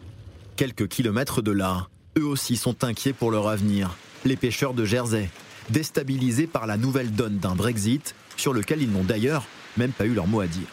Quelques 0.56 0.88
kilomètres 0.88 1.41
de 1.41 1.51
là, 1.51 1.88
eux 2.17 2.25
aussi 2.25 2.58
sont 2.58 2.84
inquiets 2.84 3.13
pour 3.13 3.29
leur 3.29 3.48
avenir. 3.48 3.96
Les 4.25 4.36
pêcheurs 4.36 4.74
de 4.74 4.84
Jersey, 4.86 5.29
déstabilisés 5.70 6.48
par 6.48 6.65
la 6.65 6.77
nouvelle 6.77 7.12
donne 7.12 7.38
d'un 7.38 7.56
Brexit, 7.56 8.15
sur 8.36 8.53
lequel 8.53 8.82
ils 8.82 8.89
n'ont 8.89 9.03
d'ailleurs 9.03 9.46
même 9.77 9.91
pas 9.91 10.06
eu 10.06 10.13
leur 10.13 10.27
mot 10.27 10.41
à 10.41 10.48
dire. 10.48 10.67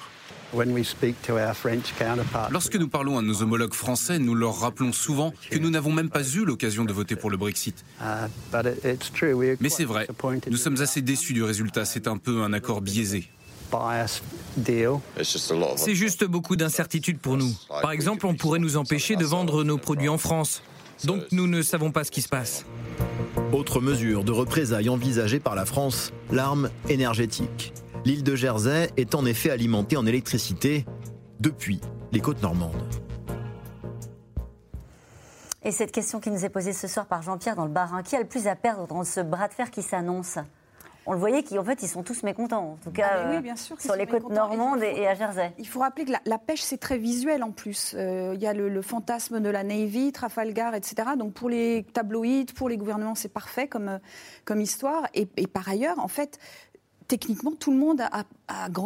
Lorsque 2.50 2.76
nous 2.76 2.88
parlons 2.88 3.18
à 3.18 3.22
nos 3.22 3.42
homologues 3.42 3.74
français, 3.74 4.18
nous 4.18 4.34
leur 4.34 4.60
rappelons 4.60 4.92
souvent 4.92 5.32
que 5.50 5.58
nous 5.58 5.70
n'avons 5.70 5.92
même 5.92 6.10
pas 6.10 6.22
eu 6.22 6.44
l'occasion 6.44 6.84
de 6.84 6.92
voter 6.92 7.16
pour 7.16 7.30
le 7.30 7.36
Brexit. 7.36 7.84
Uh, 8.00 8.28
Mais 9.60 9.68
c'est 9.68 9.84
vrai, 9.84 10.06
nous 10.50 10.56
sommes 10.56 10.80
assez 10.80 11.02
déçus 11.02 11.32
du 11.32 11.42
résultat, 11.42 11.84
c'est 11.84 12.06
un 12.06 12.16
peu 12.16 12.42
un 12.42 12.52
accord 12.52 12.80
biaisé. 12.80 13.28
C'est 15.76 15.94
juste 15.94 16.24
beaucoup 16.24 16.56
d'incertitudes 16.56 17.18
pour 17.18 17.36
nous. 17.36 17.52
Par 17.68 17.92
exemple, 17.92 18.26
on 18.26 18.34
pourrait 18.34 18.58
nous 18.58 18.76
empêcher 18.76 19.16
de 19.16 19.24
vendre 19.24 19.64
nos 19.64 19.78
produits 19.78 20.08
en 20.08 20.18
France. 20.18 20.62
Donc 21.04 21.22
nous 21.32 21.46
ne 21.46 21.60
savons 21.62 21.90
pas 21.90 22.04
ce 22.04 22.10
qui 22.10 22.22
se 22.22 22.28
passe. 22.28 22.64
Autre 23.52 23.80
mesure 23.80 24.24
de 24.24 24.32
représailles 24.32 24.88
envisagée 24.88 25.40
par 25.40 25.54
la 25.54 25.64
France, 25.64 26.12
l'arme 26.30 26.70
énergétique. 26.88 27.72
L'île 28.04 28.22
de 28.22 28.36
Jersey 28.36 28.90
est 28.96 29.14
en 29.14 29.24
effet 29.24 29.50
alimentée 29.50 29.96
en 29.96 30.06
électricité 30.06 30.84
depuis 31.40 31.80
les 32.12 32.20
côtes 32.20 32.42
normandes. 32.42 32.74
Et 35.62 35.72
cette 35.72 35.92
question 35.92 36.20
qui 36.20 36.30
nous 36.30 36.44
est 36.44 36.50
posée 36.50 36.74
ce 36.74 36.86
soir 36.86 37.06
par 37.06 37.22
Jean-Pierre 37.22 37.56
dans 37.56 37.64
le 37.64 37.70
Barin, 37.70 38.02
qui 38.02 38.16
a 38.16 38.20
le 38.20 38.26
plus 38.26 38.46
à 38.46 38.54
perdre 38.54 38.86
dans 38.86 39.02
ce 39.02 39.20
bras 39.20 39.48
de 39.48 39.54
fer 39.54 39.70
qui 39.70 39.82
s'annonce? 39.82 40.38
On 41.06 41.12
le 41.12 41.18
voyait 41.18 41.42
qu'en 41.42 41.64
fait, 41.64 41.82
ils 41.82 41.88
sont 41.88 42.02
tous 42.02 42.22
mécontents, 42.22 42.72
en 42.72 42.76
tout 42.82 42.90
cas 42.90 43.10
ah, 43.12 43.32
euh, 43.32 43.54
sur 43.78 43.96
les 43.96 44.06
côtes 44.06 44.30
normandes 44.30 44.82
et, 44.82 45.06
à 45.06 45.14
Jersey. 45.14 45.52
Il 45.58 45.68
faut 45.68 45.80
rappeler 45.80 46.04
que 46.04 46.12
la, 46.24 46.38
pêche, 46.38 46.62
c'est 46.62 46.78
très 46.78 46.98
visuel 46.98 47.42
en 47.42 47.50
plus. 47.50 47.94
Euh, 47.96 48.32
il 48.34 48.42
y 48.42 48.46
a 48.46 48.52
le, 48.52 48.82
fantasme 48.82 49.40
de 49.40 49.48
la 49.48 49.64
Navy, 49.64 50.12
Trafalgar, 50.12 50.74
etc. 50.74 51.10
Donc 51.18 51.34
pour 51.34 51.48
les 51.48 51.84
tabloïds, 51.92 52.46
pour 52.54 52.68
les 52.68 52.76
gouvernements, 52.76 53.14
c'est 53.14 53.32
parfait 53.32 53.68
comme, 53.68 53.88
euh, 53.88 53.98
comme 54.44 54.60
histoire. 54.60 55.08
Et, 55.14 55.28
et, 55.36 55.46
par 55.46 55.68
ailleurs, 55.68 55.98
en 55.98 56.08
fait, 56.08 56.38
techniquement, 57.08 57.52
tout 57.52 57.70
le 57.70 57.78
monde 57.78 58.00
a, 58.00 58.24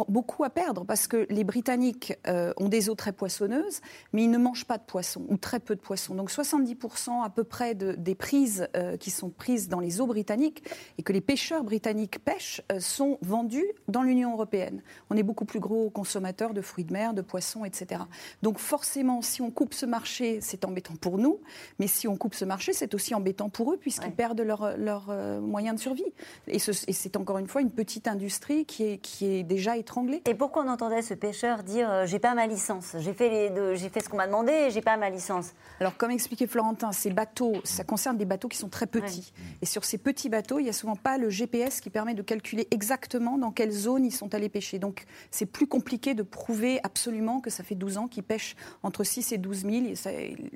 beaucoup 0.07 0.43
à 0.43 0.49
perdre 0.49 0.85
parce 0.85 1.07
que 1.07 1.27
les 1.29 1.43
Britanniques 1.43 2.13
euh, 2.27 2.53
ont 2.57 2.69
des 2.69 2.89
eaux 2.89 2.95
très 2.95 3.11
poissonneuses, 3.11 3.81
mais 4.13 4.23
ils 4.23 4.31
ne 4.31 4.37
mangent 4.37 4.65
pas 4.65 4.77
de 4.77 4.83
poissons 4.83 5.25
ou 5.27 5.37
très 5.37 5.59
peu 5.59 5.75
de 5.75 5.81
poissons. 5.81 6.15
Donc 6.15 6.31
70% 6.31 7.23
à 7.23 7.29
peu 7.29 7.43
près 7.43 7.75
des 7.75 8.15
prises 8.15 8.69
euh, 8.75 8.95
qui 8.95 9.11
sont 9.11 9.29
prises 9.29 9.67
dans 9.67 9.79
les 9.79 9.99
eaux 9.99 10.07
britanniques 10.07 10.63
et 10.97 11.03
que 11.03 11.11
les 11.11 11.21
pêcheurs 11.21 11.63
britanniques 11.63 12.23
pêchent 12.23 12.61
euh, 12.71 12.79
sont 12.79 13.17
vendus 13.21 13.67
dans 13.87 14.01
l'Union 14.01 14.31
européenne. 14.33 14.81
On 15.09 15.17
est 15.17 15.23
beaucoup 15.23 15.45
plus 15.45 15.59
gros 15.59 15.89
consommateurs 15.89 16.53
de 16.53 16.61
fruits 16.61 16.85
de 16.85 16.93
mer, 16.93 17.13
de 17.13 17.21
poissons, 17.21 17.65
etc. 17.65 18.01
Donc 18.41 18.59
forcément, 18.59 19.21
si 19.21 19.41
on 19.41 19.51
coupe 19.51 19.73
ce 19.73 19.85
marché, 19.85 20.39
c'est 20.41 20.63
embêtant 20.63 20.95
pour 20.95 21.17
nous, 21.17 21.39
mais 21.79 21.87
si 21.87 22.07
on 22.07 22.15
coupe 22.15 22.35
ce 22.35 22.45
marché, 22.45 22.71
c'est 22.71 22.93
aussi 22.93 23.13
embêtant 23.13 23.49
pour 23.49 23.73
eux 23.73 23.77
puisqu'ils 23.77 24.11
perdent 24.11 24.41
leurs 24.41 24.77
leur, 24.77 25.11
moyens 25.41 25.75
de 25.75 25.81
survie. 25.81 26.03
Et 26.47 26.59
c'est 26.59 27.17
encore 27.17 27.39
une 27.39 27.47
fois 27.47 27.61
une 27.61 27.71
petite 27.71 28.07
industrie 28.07 28.65
qui 28.65 28.83
est, 28.83 28.97
qui 28.97 29.25
est 29.25 29.48
déjà 29.49 29.75
étranglée. 29.75 30.21
Et 30.25 30.35
pourquoi 30.35 30.63
on 30.63 30.69
entendait 30.69 31.01
ce 31.01 31.13
pêcheur 31.13 31.63
dire 31.63 31.91
euh, 31.91 32.05
j'ai 32.05 32.19
pas 32.19 32.33
ma 32.35 32.47
licence, 32.47 32.95
j'ai 32.99 33.13
fait, 33.13 33.51
j'ai 33.75 33.89
fait 33.89 33.99
ce 34.01 34.07
qu'on 34.07 34.15
m'a 34.15 34.27
demandé 34.27 34.53
et 34.53 34.69
j'ai 34.69 34.81
pas 34.81 34.95
ma 34.95 35.09
licence 35.09 35.53
Alors 35.81 35.97
comme 35.97 36.11
expliquait 36.11 36.47
Florentin, 36.47 36.93
ces 36.93 37.09
bateaux, 37.09 37.53
ça 37.65 37.83
concerne 37.83 38.15
des 38.15 38.25
bateaux 38.25 38.47
qui 38.47 38.57
sont 38.57 38.69
très 38.69 38.87
petits. 38.87 39.33
Et 39.61 39.65
sur 39.65 39.83
ces 39.83 39.97
petits 39.97 40.29
bateaux, 40.29 40.59
il 40.59 40.63
n'y 40.63 40.69
a 40.69 40.73
souvent 40.73 40.95
pas 40.95 41.17
le 41.17 41.29
GPS 41.29 41.81
qui 41.81 41.89
permet 41.89 42.13
de 42.13 42.21
calculer 42.21 42.67
exactement 42.71 43.37
dans 43.37 43.51
quelle 43.51 43.71
zone 43.71 44.05
ils 44.05 44.13
sont 44.13 44.33
allés 44.33 44.49
pêcher. 44.49 44.79
Donc 44.79 45.05
c'est 45.31 45.47
plus 45.47 45.67
compliqué 45.67 46.13
de 46.13 46.23
prouver 46.23 46.79
absolument 46.83 47.41
que 47.41 47.49
ça 47.49 47.63
fait 47.63 47.75
12 47.75 47.97
ans 47.97 48.07
qu'ils 48.07 48.23
pêchent 48.23 48.55
entre 48.83 49.03
6 49.03 49.31
et 49.31 49.37
12 49.37 49.61
000. 49.61 50.11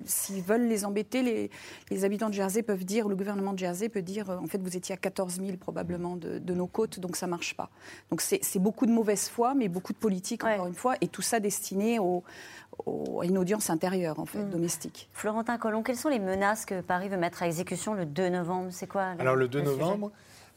S'ils 0.06 0.44
veulent 0.44 0.68
les 0.68 0.86
embêter, 0.86 1.24
les, 1.24 1.50
les, 1.90 2.06
habitants 2.06 2.30
de 2.30 2.34
Jersey 2.34 2.62
peuvent 2.62 2.86
dire, 2.86 3.10
le 3.10 3.16
gouvernement 3.16 3.54
de 3.54 3.60
Jersey 3.60 3.90
peut 3.90 4.02
dire, 4.02 4.30
euh, 4.30 4.38
en 4.38 4.48
fait 4.48 4.62
vous 4.62 4.78
étiez 4.78 4.94
à 4.94 4.98
14 4.98 5.42
000 5.42 5.58
probablement 5.58 6.16
de, 6.16 6.38
de 6.38 6.54
nos 6.54 6.68
côtes, 6.68 7.00
donc 7.00 7.16
ça 7.16 7.28
marche 7.28 7.56
pas. 7.56 7.70
Donc 8.10 8.22
c'est 8.22 8.60
beaucoup 8.60 8.83
de 8.86 8.92
mauvaise 8.92 9.30
foi, 9.30 9.54
mais 9.54 9.68
beaucoup 9.68 9.94
de 9.94 9.98
politique, 9.98 10.44
encore 10.44 10.68
une 10.68 10.76
fois, 10.76 10.96
et 11.02 11.08
tout 11.08 11.22
ça 11.22 11.40
destiné 11.40 11.98
à 11.98 13.26
une 13.26 13.38
audience 13.38 13.70
intérieure, 13.70 14.20
en 14.20 14.26
fait, 14.26 14.40
mm. 14.40 14.50
domestique. 14.50 15.10
Florentin 15.14 15.58
Collomb, 15.58 15.84
quelles 15.84 15.98
sont 15.98 16.10
les 16.10 16.20
menaces 16.20 16.66
que 16.66 16.82
Paris 16.82 17.10
veut 17.10 17.18
mettre 17.18 17.44
à 17.44 17.48
exécution 17.48 17.94
le 17.94 18.06
2 18.06 18.30
novembre? 18.30 18.70
C'est 18.72 18.88
quoi 18.88 19.14
Alors 19.20 19.36
le 19.36 19.48
2 19.48 19.62
novembre, 19.62 20.12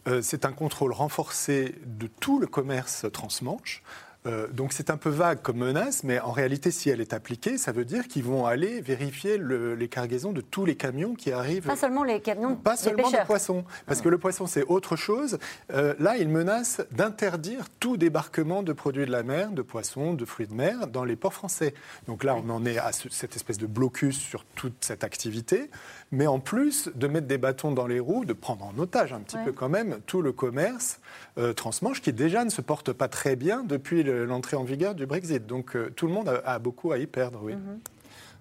euh, 0.09 0.23
c'est 0.23 0.45
un 0.45 0.53
contrôle 0.53 0.93
renforcé 0.93 1.75
de 1.85 2.07
tout 2.07 2.39
le 2.39 2.47
commerce 2.47 3.07
transmanche. 3.13 3.83
Euh, 4.27 4.49
donc 4.49 4.73
c'est 4.73 4.91
un 4.91 4.97
peu 4.97 5.09
vague 5.09 5.41
comme 5.43 5.59
menace, 5.59 6.05
mais 6.05 6.21
en 6.21 6.33
réalité, 6.33 6.71
si 6.71 6.91
elle 6.91 7.01
est 7.01 7.13
appliquée, 7.13 7.59
ça 7.59 7.73
veut 7.73 7.85
dire 7.85 8.09
qu'ils 8.09 8.25
vont 8.25 8.47
aller 8.47 8.81
vérifier 8.81 9.39
les 9.39 9.89
cargaisons 9.89 10.33
de 10.33 10.41
tous 10.41 10.65
les 10.65 10.77
camions 10.77 11.15
qui 11.15 11.33
arrivent. 11.33 11.67
Pas 11.67 11.77
seulement 11.77 12.05
les 12.05 12.21
camions, 12.21 12.57
pas 12.57 12.77
seulement 12.77 13.11
des 13.11 13.19
poissons, 13.27 13.65
parce 13.87 14.01
que 14.01 14.09
le 14.09 14.19
poisson 14.19 14.47
c'est 14.47 14.65
autre 14.65 14.97
chose. 14.97 15.39
Euh, 15.73 15.95
là, 15.99 16.17
ils 16.17 16.29
menacent 16.29 16.83
d'interdire 16.91 17.67
tout 17.81 17.97
débarquement 17.97 18.63
de 18.63 18.73
produits 18.73 19.07
de 19.07 19.13
la 19.13 19.23
mer, 19.23 19.51
de 19.51 19.63
poissons, 19.63 20.15
de 20.15 20.25
fruits 20.25 20.47
de 20.47 20.55
mer 20.55 20.87
dans 20.89 21.05
les 21.05 21.17
ports 21.17 21.35
français. 21.35 21.75
Donc 22.07 22.25
là, 22.25 22.37
on 22.37 22.51
en 22.51 22.65
est 22.67 22.79
à 22.79 22.91
cette 22.93 23.37
espèce 23.37 23.59
de 23.59 23.67
blocus 23.67 24.19
sur 24.19 24.45
toute 24.45 24.85
cette 24.85 25.05
activité 25.05 25.71
mais 26.13 26.27
en 26.27 26.39
plus 26.39 26.91
de 26.95 27.07
mettre 27.09 27.27
des 27.27 27.39
bâtons 27.39 27.73
dans 27.73 27.87
les 27.87 28.01
roues, 28.01 28.25
de 28.25 28.33
prendre 28.33 28.65
en 28.65 28.79
otage 28.79 29.13
un 29.13 29.21
petit 29.21 29.37
peu 29.45 29.53
quand 29.53 29.69
même 29.69 29.99
tout 30.07 30.23
le 30.23 30.33
commerce 30.33 31.01
euh, 31.39 31.53
transmanche 31.53 32.01
qui 32.01 32.13
déjà 32.13 32.45
ne 32.45 32.51
se 32.51 32.61
porte 32.61 32.93
pas 32.93 33.09
très 33.09 33.37
bien 33.37 33.65
depuis 33.65 34.03
l'entrée 34.05 34.57
en 34.57 34.65
vigueur 34.65 34.95
du 34.95 35.07
Brexit. 35.07 35.47
Donc 35.47 35.75
euh, 35.75 35.91
tout 35.95 36.07
le 36.07 36.13
monde 36.13 36.29
a, 36.45 36.59
beaucoup 36.59 36.93
à 36.93 36.99
y 36.99 37.07
perdre, 37.07 37.41
oui. 37.43 37.55
Mhm. 37.55 37.81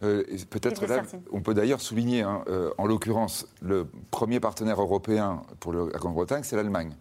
Euh, 0.03 0.23
peut-être 0.49 0.85
là, 0.85 1.03
on 1.31 1.41
peut 1.41 1.53
d'ailleurs 1.53 1.79
souligner, 1.79 2.21
hein, 2.21 2.43
en 2.77 2.85
l'occurrence, 2.85 3.47
le 3.61 3.87
premier 4.11 4.39
partenaire 4.41 4.79
européen 4.81 5.41
pour 5.61 5.71
la 5.73 5.97
Grande-Bretagne, 5.97 6.43
c'est 6.43 6.57
l'Allemagne. 6.57 6.91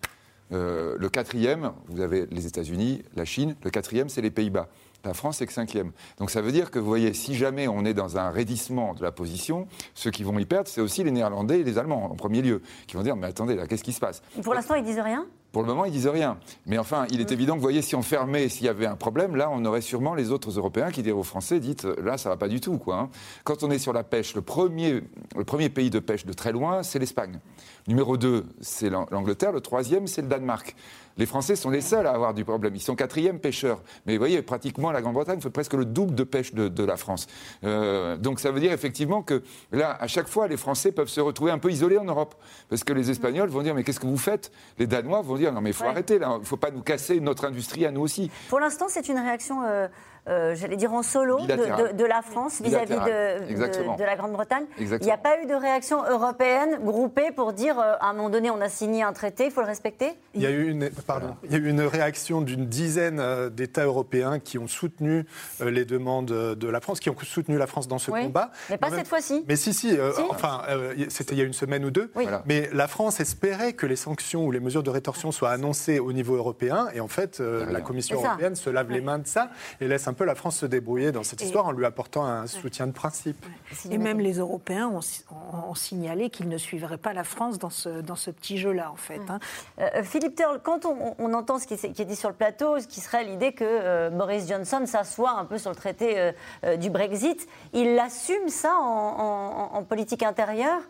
le 0.50 1.08
quatrième, 1.08 1.72
vous 1.88 2.00
avez 2.00 2.26
les 2.30 2.46
États-Unis, 2.46 3.02
la 3.16 3.24
Chine. 3.24 3.56
Le 3.64 3.70
quatrième, 3.70 4.08
c'est 4.08 4.22
les 4.22 4.30
Pays-Bas. 4.30 4.68
La 5.04 5.14
France 5.14 5.42
est 5.42 5.46
que 5.46 5.52
cinquième. 5.52 5.92
Donc 6.18 6.30
ça 6.30 6.40
veut 6.40 6.52
dire 6.52 6.70
que, 6.70 6.78
vous 6.78 6.86
voyez, 6.86 7.12
si 7.14 7.34
jamais 7.34 7.68
on 7.68 7.84
est 7.84 7.94
dans 7.94 8.16
un 8.16 8.30
raidissement 8.30 8.94
de 8.94 9.02
la 9.02 9.12
position, 9.12 9.66
ceux 9.94 10.10
qui 10.10 10.22
vont 10.22 10.38
y 10.38 10.46
perdre, 10.46 10.68
c'est 10.68 10.80
aussi 10.80 11.04
les 11.04 11.10
Néerlandais 11.10 11.60
et 11.60 11.64
les 11.64 11.78
Allemands, 11.78 12.10
en 12.10 12.14
premier 12.14 12.42
lieu, 12.42 12.62
qui 12.86 12.96
vont 12.96 13.02
dire, 13.02 13.16
mais 13.16 13.26
attendez, 13.26 13.54
là, 13.54 13.66
qu'est-ce 13.66 13.84
qui 13.84 13.92
se 13.92 14.00
passe? 14.00 14.22
Pour 14.42 14.54
l'instant, 14.54 14.74
ils 14.74 14.84
disent 14.84 15.00
rien? 15.00 15.26
Pour 15.52 15.62
le 15.62 15.68
moment, 15.68 15.84
ils 15.84 15.92
disent 15.92 16.08
rien. 16.08 16.36
Mais 16.66 16.78
enfin, 16.78 17.06
il 17.10 17.20
est 17.20 17.30
mm. 17.30 17.32
évident 17.32 17.52
que, 17.52 17.58
vous 17.58 17.62
voyez, 17.62 17.80
si 17.80 17.94
on 17.94 18.02
fermait, 18.02 18.48
s'il 18.48 18.66
y 18.66 18.68
avait 18.68 18.86
un 18.86 18.96
problème, 18.96 19.36
là, 19.36 19.50
on 19.52 19.64
aurait 19.64 19.82
sûrement 19.82 20.14
les 20.14 20.32
autres 20.32 20.50
Européens 20.50 20.90
qui 20.90 21.02
diraient 21.02 21.16
aux 21.16 21.22
Français, 21.22 21.60
dites, 21.60 21.84
là, 21.84 22.18
ça 22.18 22.28
va 22.28 22.36
pas 22.36 22.48
du 22.48 22.60
tout, 22.60 22.78
quoi. 22.78 22.96
Hein. 22.96 23.10
Quand 23.44 23.62
on 23.62 23.70
est 23.70 23.78
sur 23.78 23.92
la 23.92 24.02
pêche, 24.02 24.34
le 24.34 24.42
premier, 24.42 25.02
le 25.36 25.44
premier 25.44 25.68
pays 25.68 25.90
de 25.90 26.00
pêche 26.00 26.26
de 26.26 26.32
très 26.32 26.50
loin, 26.50 26.82
c'est 26.82 26.98
l'Espagne. 26.98 27.38
Numéro 27.86 28.16
2, 28.16 28.46
c'est 28.60 28.90
l'Angleterre. 28.90 29.52
Le 29.52 29.60
troisième, 29.60 30.06
c'est 30.06 30.22
le 30.22 30.28
Danemark. 30.28 30.74
Les 31.16 31.26
Français 31.26 31.56
sont 31.56 31.70
les 31.70 31.80
seuls 31.80 32.06
à 32.06 32.10
avoir 32.10 32.34
du 32.34 32.44
problème. 32.44 32.74
Ils 32.74 32.80
sont 32.80 32.96
quatrième 32.96 33.38
pêcheurs. 33.38 33.82
Mais 34.06 34.14
vous 34.14 34.18
voyez, 34.18 34.42
pratiquement, 34.42 34.90
la 34.90 35.00
Grande-Bretagne 35.00 35.40
fait 35.40 35.50
presque 35.50 35.74
le 35.74 35.84
double 35.84 36.14
de 36.14 36.24
pêche 36.24 36.54
de, 36.54 36.84
la 36.84 36.96
France. 36.96 37.26
Euh, 37.64 38.16
donc 38.16 38.40
ça 38.40 38.50
veut 38.50 38.60
dire 38.60 38.72
effectivement 38.72 39.22
que 39.22 39.42
là, 39.72 39.96
à 39.98 40.06
chaque 40.06 40.28
fois, 40.28 40.48
les 40.48 40.56
Français 40.56 40.92
peuvent 40.92 41.08
se 41.08 41.20
retrouver 41.20 41.50
un 41.50 41.58
peu 41.58 41.70
isolés 41.70 41.98
en 41.98 42.04
Europe. 42.04 42.34
Parce 42.68 42.84
que 42.84 42.92
les 42.92 43.10
Espagnols 43.10 43.48
vont 43.48 43.62
dire, 43.62 43.74
mais 43.74 43.84
qu'est-ce 43.84 44.00
que 44.00 44.06
vous 44.06 44.18
faites? 44.18 44.50
Les 44.78 44.86
Danois 44.86 45.22
vont 45.22 45.36
dire, 45.36 45.52
non 45.52 45.60
mais 45.60 45.70
il 45.70 45.74
faut 45.74 45.84
arrêter 45.84 46.18
là, 46.18 46.32
il 46.36 46.40
ne 46.40 46.44
faut 46.44 46.56
pas 46.56 46.70
nous 46.70 46.82
casser 46.82 47.20
notre 47.20 47.46
industrie 47.46 47.86
à 47.86 47.90
nous 47.90 48.02
aussi. 48.02 48.30
Pour 48.48 48.60
l'instant, 48.60 48.86
c'est 48.88 49.08
une 49.08 49.18
réaction... 49.18 49.62
Euh, 49.62 49.88
euh, 50.26 50.54
j'allais 50.54 50.76
dire 50.76 50.92
en 50.94 51.02
solo, 51.02 51.38
de, 51.40 52.04
la 52.04 52.22
France 52.22 52.62
vis-à-vis 52.62 52.94
de, 52.94 54.04
la 54.04 54.16
Grande-Bretagne. 54.16 54.64
Il 54.78 54.88
n'y 55.00 55.10
a 55.10 55.18
pas 55.18 55.42
eu 55.42 55.46
de 55.46 55.54
réaction 55.54 56.02
européenne 56.04 56.78
groupée 56.82 57.30
pour 57.30 57.52
dire 57.52 57.78
euh, 57.78 57.94
à 58.00 58.08
un 58.08 58.14
moment 58.14 58.30
donné, 58.30 58.50
on 58.50 58.60
a 58.62 58.70
signé 58.70 59.02
un 59.02 59.12
traité, 59.12 59.46
il 59.46 59.50
faut 59.50 59.60
le 59.60 59.66
respecter? 59.66 60.12
Il 60.34 60.40
y 60.40 60.46
a 60.46 60.50
eu 60.50 60.70
une, 60.70 60.88
pardon, 61.06 61.36
il 61.44 61.52
y 61.52 61.54
a 61.54 61.58
eu 61.58 61.68
une 61.68 61.82
réaction 61.82 62.40
d'une 62.40 62.66
dizaine 62.66 63.20
euh, 63.20 63.50
d'États 63.50 63.84
européens 63.84 64.38
qui 64.38 64.58
ont 64.58 64.66
soutenu 64.66 65.26
les 65.60 65.84
demandes 65.84 66.26
de 66.26 66.68
la 66.68 66.80
France, 66.80 67.00
qui 67.00 67.10
ont 67.10 67.16
soutenu 67.22 67.58
la 67.58 67.66
France 67.66 67.86
dans 67.86 67.98
ce 67.98 68.10
combat. 68.10 68.50
Mais 68.70 68.78
pas 68.78 68.90
cette 68.90 69.08
fois-ci. 69.08 69.44
Mais 69.46 69.56
si, 69.56 69.74
si. 69.74 69.98
Enfin, 70.30 70.62
c'était 71.08 71.34
il 71.34 71.38
y 71.38 71.42
a 71.42 71.44
une 71.44 71.52
semaine 71.52 71.84
ou 71.84 71.90
deux. 71.90 72.10
Mais 72.46 72.70
la 72.72 72.88
France 72.88 73.20
espérait 73.20 73.74
que 73.74 73.86
les 73.86 73.96
sanctions 73.96 74.46
ou 74.46 74.52
les 74.52 74.60
mesures 74.60 74.82
de 74.82 74.90
rétorsion 74.90 75.32
soient 75.32 75.50
annoncées 75.50 75.98
au 75.98 76.12
niveau 76.12 76.36
européen. 76.36 76.88
Et 76.94 77.00
en 77.00 77.08
fait, 77.08 77.40
la 77.40 77.80
Commission 77.80 78.16
européenne 78.16 78.54
se 78.54 78.70
lave 78.70 78.90
les 78.90 79.00
mains 79.00 79.18
de 79.18 79.26
ça 79.26 79.50
et 79.80 79.88
laisse 79.88 80.08
un 80.08 80.13
peu 80.14 80.24
la 80.24 80.34
France 80.34 80.58
se 80.58 80.66
débrouiller 80.66 81.12
dans 81.12 81.22
cette 81.22 81.40
histoire 81.40 81.66
en 81.66 81.72
lui 81.72 81.84
apportant 81.84 82.24
un 82.24 82.46
soutien 82.46 82.86
de 82.86 82.92
principe. 82.92 83.44
Et 83.90 83.98
même 83.98 84.20
les 84.20 84.38
Européens 84.38 84.88
ont, 84.88 85.74
signalé 85.74 86.30
qu'ils 86.30 86.48
ne 86.48 86.56
suivraient 86.56 86.98
pas 86.98 87.12
la 87.12 87.24
France 87.24 87.58
dans 87.58 87.70
ce, 87.70 88.00
dans 88.00 88.16
ce 88.16 88.30
petit 88.30 88.58
jeu-là, 88.58 88.90
en 88.90 88.96
fait. 88.96 89.20
Hein. 89.28 89.40
Euh, 89.80 89.88
euh, 89.96 90.04
Philippe 90.04 90.36
Turl, 90.36 90.60
quand 90.62 90.84
on, 90.86 91.32
entend 91.34 91.58
ce 91.58 91.66
qui, 91.66 91.74
est, 91.74 92.04
dit 92.04 92.16
sur 92.16 92.28
le 92.28 92.34
plateau, 92.34 92.78
ce 92.80 92.86
qui 92.86 93.00
serait 93.00 93.24
l'idée 93.24 93.52
que 93.52 93.64
euh, 93.64 94.10
Boris 94.10 94.48
Johnson 94.48 94.84
s'assoit 94.86 95.32
un 95.32 95.44
peu 95.44 95.58
sur 95.58 95.70
le 95.70 95.76
traité 95.76 96.32
du 96.78 96.90
Brexit, 96.90 97.48
il 97.72 97.98
assume 97.98 98.48
ça 98.48 98.74
en, 98.78 99.84
politique 99.88 100.22
intérieure? 100.22 100.80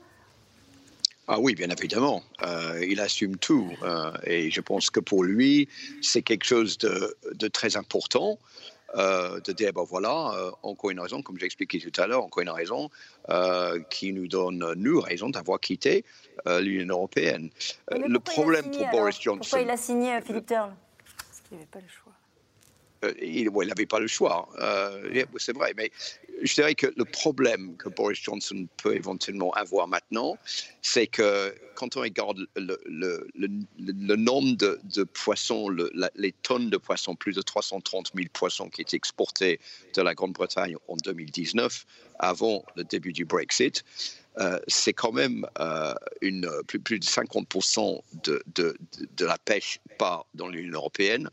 Ah 1.26 1.40
oui, 1.40 1.54
bien 1.54 1.68
évidemment. 1.70 2.22
il 2.82 3.00
assume 3.00 3.36
tout. 3.36 3.70
et 4.24 4.50
je 4.50 4.60
pense 4.60 4.90
que 4.90 5.00
pour 5.00 5.24
lui, 5.24 5.68
c'est 6.02 6.22
quelque 6.22 6.44
chose 6.44 6.78
de, 6.78 7.16
de 7.34 7.48
très 7.48 7.76
important. 7.76 8.38
Euh, 8.96 9.40
de 9.40 9.52
dire, 9.52 9.72
ben 9.72 9.82
voilà, 9.82 10.32
euh, 10.36 10.50
encore 10.62 10.90
une 10.90 11.00
raison, 11.00 11.20
comme 11.20 11.38
j'ai 11.38 11.46
expliqué 11.46 11.80
tout 11.80 12.00
à 12.00 12.06
l'heure, 12.06 12.22
encore 12.22 12.42
une 12.42 12.50
raison 12.50 12.90
euh, 13.28 13.80
qui 13.90 14.12
nous 14.12 14.28
donne, 14.28 14.72
nous, 14.76 15.00
raison 15.00 15.30
d'avoir 15.30 15.58
quitté 15.60 16.04
l'Union 16.46 16.94
européenne. 16.96 17.50
le 17.90 18.18
problème 18.18 18.70
pour 18.70 18.86
Boris 18.90 19.20
Johnson... 19.20 19.40
Pourquoi 19.40 19.60
il 19.60 19.70
a 19.70 19.76
signé, 19.76 20.20
Philippe 20.20 20.46
Turle 20.46 20.74
Parce 21.06 21.40
qu'il 21.40 21.56
n'avait 21.56 21.66
pas 21.66 21.80
le 21.80 21.88
choix. 21.88 22.12
il 23.20 23.50
n'avait 23.66 23.86
pas 23.86 23.98
le 23.98 24.06
choix, 24.06 24.48
c'est 25.38 25.56
vrai, 25.56 25.72
mais 25.76 25.90
je 26.42 26.54
dirais 26.54 26.74
que 26.74 26.86
le 26.96 27.04
problème 27.04 27.76
que 27.76 27.88
Boris 27.88 28.18
Johnson 28.20 28.66
peut 28.76 28.94
éventuellement 28.94 29.52
avoir 29.52 29.88
maintenant, 29.88 30.36
c'est 30.82 31.06
que 31.06 31.54
quand 31.74 31.96
on 31.96 32.00
regarde 32.00 32.46
le, 32.56 34.16
nombre 34.16 34.56
de, 34.56 35.04
poissons, 35.04 35.68
les 36.14 36.32
tonnes 36.32 36.70
de 36.70 36.76
poissons, 36.76 37.14
plus 37.14 37.34
de 37.34 37.42
330 37.42 38.12
000 38.14 38.28
poissons 38.32 38.68
qui 38.68 38.82
étaient 38.82 38.96
exportés 38.96 39.60
de 39.94 40.02
la 40.02 40.14
Grande-Bretagne 40.14 40.76
en 40.88 40.96
2019, 40.96 41.86
avant 42.18 42.64
le 42.76 42.84
début 42.84 43.12
du 43.12 43.24
Brexit, 43.24 43.84
euh, 44.38 44.58
c'est 44.66 44.92
quand 44.92 45.12
même 45.12 45.46
euh, 45.60 45.94
plus, 46.66 46.98
de 46.98 47.04
50% 47.04 48.00
de, 48.24 48.74
la 49.20 49.38
pêche 49.38 49.78
pas 49.98 50.26
dans 50.34 50.48
l'Union 50.48 50.78
européenne. 50.78 51.30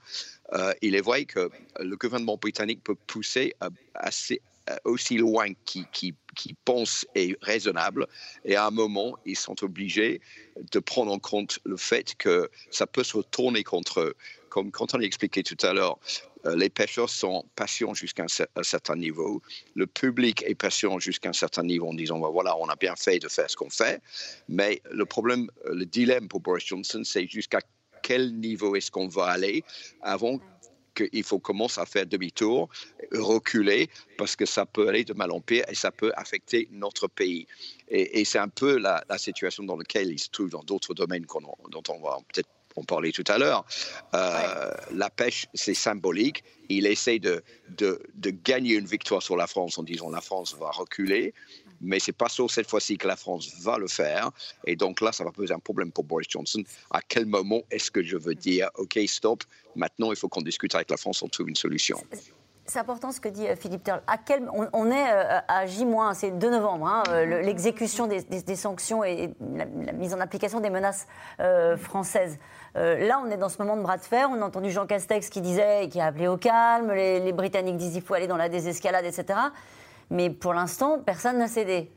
Euh, 0.54 0.74
il 0.82 0.96
est 0.96 1.02
vrai 1.02 1.26
que 1.26 1.50
le 1.80 1.96
gouvernement 1.96 2.38
britannique 2.38 2.84
peut 2.84 2.96
pousser 2.96 3.56
assez, 3.96 4.42
aussi 4.86 5.18
loin 5.18 5.54
qu'ils 5.66 5.88
qui, 5.92 6.16
qui 6.36 6.56
pensent 6.66 7.06
est 7.16 7.38
raisonnable. 7.42 8.08
Et 8.46 8.56
à 8.56 8.66
un 8.66 8.72
moment, 8.72 9.18
ils 9.26 9.38
sont 9.38 9.64
obligés 9.64 10.22
de 10.72 10.80
prendre 10.80 11.12
en 11.12 11.20
compte 11.20 11.60
le 11.66 11.78
fait 11.78 12.16
que 12.16 12.50
ça 12.70 12.88
peut 12.88 13.04
se 13.04 13.18
retourner 13.18 13.64
contre 13.64 14.02
eux. 14.02 14.14
Comme 14.50 14.72
quand 14.72 14.94
on 14.94 15.00
a 15.00 15.04
expliqué 15.04 15.44
tout 15.44 15.58
à 15.66 15.74
l'heure, 15.74 15.98
euh, 16.46 16.56
les 16.56 16.70
pêcheurs 16.70 17.10
sont 17.10 17.46
patients 17.56 17.94
jusqu'à 17.94 18.26
un, 18.26 18.64
certain 18.64 18.96
niveau. 18.96 19.42
Le 19.76 19.88
public 19.88 20.44
est 20.46 20.56
patient 20.56 21.00
jusqu'à 21.00 21.30
un 21.30 21.34
certain 21.34 21.64
niveau 21.64 21.88
en 21.88 21.94
disant 21.94 22.20
bah, 22.20 22.30
voilà, 22.32 22.58
on 22.58 22.68
a 22.68 22.76
bien 22.76 22.96
fait 22.96 23.20
de 23.20 23.28
faire 23.28 23.50
ce 23.50 23.56
qu'on 23.56 23.70
fait. 23.70 24.02
Mais 24.50 24.82
le 24.92 25.06
problème, 25.06 25.50
euh, 25.66 25.76
le 25.76 25.86
dilemme 25.86 26.28
pour 26.28 26.40
Boris 26.42 26.66
Johnson, 26.66 27.02
c'est 27.04 27.28
jusqu'à 27.28 27.60
quel 28.02 28.36
niveau 28.36 28.76
est-ce 28.76 28.90
qu'on 28.90 29.08
va 29.08 29.26
aller 29.26 29.64
avant 30.02 30.40
qu'il 30.96 31.24
faut 31.24 31.40
commencer 31.40 31.80
à 31.80 31.86
faire 31.86 32.06
demi-tour, 32.06 32.70
reculer, 33.12 33.90
parce 34.18 34.36
que 34.36 34.46
ça 34.46 34.66
peut 34.66 34.88
aller 34.88 35.04
de 35.04 35.14
mal 35.14 35.32
en 35.32 35.42
pire 35.42 35.64
et 35.68 35.76
ça 35.76 35.92
peut 35.92 36.12
affecter 36.16 36.68
notre 36.72 37.08
pays. 37.08 37.48
Et, 37.90 38.24
c'est 38.24 38.40
un 38.40 38.48
peu 38.48 38.78
la, 38.78 39.04
situation 39.18 39.64
dans 39.64 39.76
laquelle 39.76 40.10
il 40.10 40.20
se 40.20 40.30
trouve 40.30 40.50
dans 40.50 40.64
d'autres 40.64 40.94
domaines 40.94 41.26
dont 41.70 41.84
on 41.90 42.00
va 42.02 42.20
peut-être 42.34 42.50
en 42.76 42.84
parler 42.84 43.12
tout 43.12 43.24
à 43.28 43.38
l'heure. 43.38 43.66
Euh, 44.14 44.72
la 44.94 45.10
pêche, 45.10 45.48
c'est 45.54 45.74
symbolique. 45.74 46.44
Il 46.70 46.86
essaie 46.86 47.20
de, 47.20 47.44
de, 47.70 48.02
de, 48.16 48.30
gagner 48.30 48.76
une 48.76 48.86
victoire 48.86 49.22
sur 49.22 49.36
la 49.36 49.48
France 49.48 49.78
en 49.78 49.84
disant 49.84 50.10
la 50.10 50.22
France 50.22 50.56
va 50.58 50.72
reculer 50.72 51.34
mais 51.82 52.00
c'est 52.00 52.12
pas 52.12 52.30
sûr 52.30 52.50
cette 52.50 52.70
fois-ci 52.70 52.98
que 52.98 53.08
la 53.08 53.16
France 53.16 53.54
va 53.62 53.78
le 53.78 53.88
faire. 53.88 54.32
Et 54.66 54.76
donc 54.76 55.02
là, 55.02 55.12
ça 55.12 55.24
va 55.24 55.32
poser 55.32 55.54
un 55.54 55.60
problème 55.60 55.92
pour 55.92 56.04
Boris 56.04 56.28
Johnson. 56.30 56.64
À 56.92 57.02
quel 57.02 57.26
moment 57.26 57.62
est-ce 57.72 57.92
que 57.92 58.04
je 58.04 58.18
veux 58.18 58.36
dire, 58.36 58.70
OK, 58.76 59.00
stop, 59.08 59.44
maintenant 59.76 60.12
il 60.12 60.18
faut 60.18 60.30
qu'on 60.30 60.42
discute 60.42 60.76
avec 60.76 60.90
la 60.90 60.98
France, 60.98 61.22
on 61.22 61.28
trouve 61.28 61.50
une 61.50 61.56
solution 61.56 61.98
c'est 62.72 62.80
important 62.80 63.12
ce 63.12 63.20
que 63.20 63.28
dit 63.28 63.48
euh, 63.48 63.56
Philippe 63.56 63.84
Turl. 63.84 64.02
À 64.08 64.18
quel, 64.18 64.48
on, 64.54 64.92
est 64.92 65.12
euh, 65.12 65.40
à 65.48 65.66
J-, 65.66 65.86
c'est 66.14 66.32
2 66.32 66.50
novembre, 66.50 66.88
hein, 66.88 67.04
euh, 67.10 67.42
l'exécution 67.42 68.08
des, 68.08 68.56
sanctions 68.56 69.04
et 69.04 69.34
la, 69.56 69.66
mise 69.66 70.14
en 70.14 70.20
application 70.20 70.60
des 70.60 70.70
menaces 70.70 71.08
françaises. 71.78 72.38
là, 72.76 73.22
on 73.24 73.30
est 73.30 73.38
dans 73.38 73.50
ce 73.50 73.58
moment 73.58 73.76
de 73.76 73.82
bras 73.82 73.98
de 73.98 74.04
fer. 74.04 74.30
On 74.32 74.42
a 74.42 74.46
entendu 74.46 74.72
Jean 74.72 74.86
Castex 74.86 75.30
qui 75.30 75.42
disait, 75.42 75.90
qui 75.90 76.00
a 76.00 76.08
appelé 76.08 76.28
au 76.28 76.38
calme, 76.38 76.92
les 76.92 77.34
Britanniques 77.34 77.78
disent 77.78 77.94
qu'il 77.94 78.02
faut 78.02 78.14
aller 78.14 78.28
dans 78.28 78.38
la 78.38 78.50
désescalade, 78.50 79.06
etc. 79.06 79.40
Mais 80.12 80.30
pour 80.30 80.54
l'instant, 80.54 81.00
personne 81.00 81.38
n'a 81.38 81.48
cédé. 81.48 81.90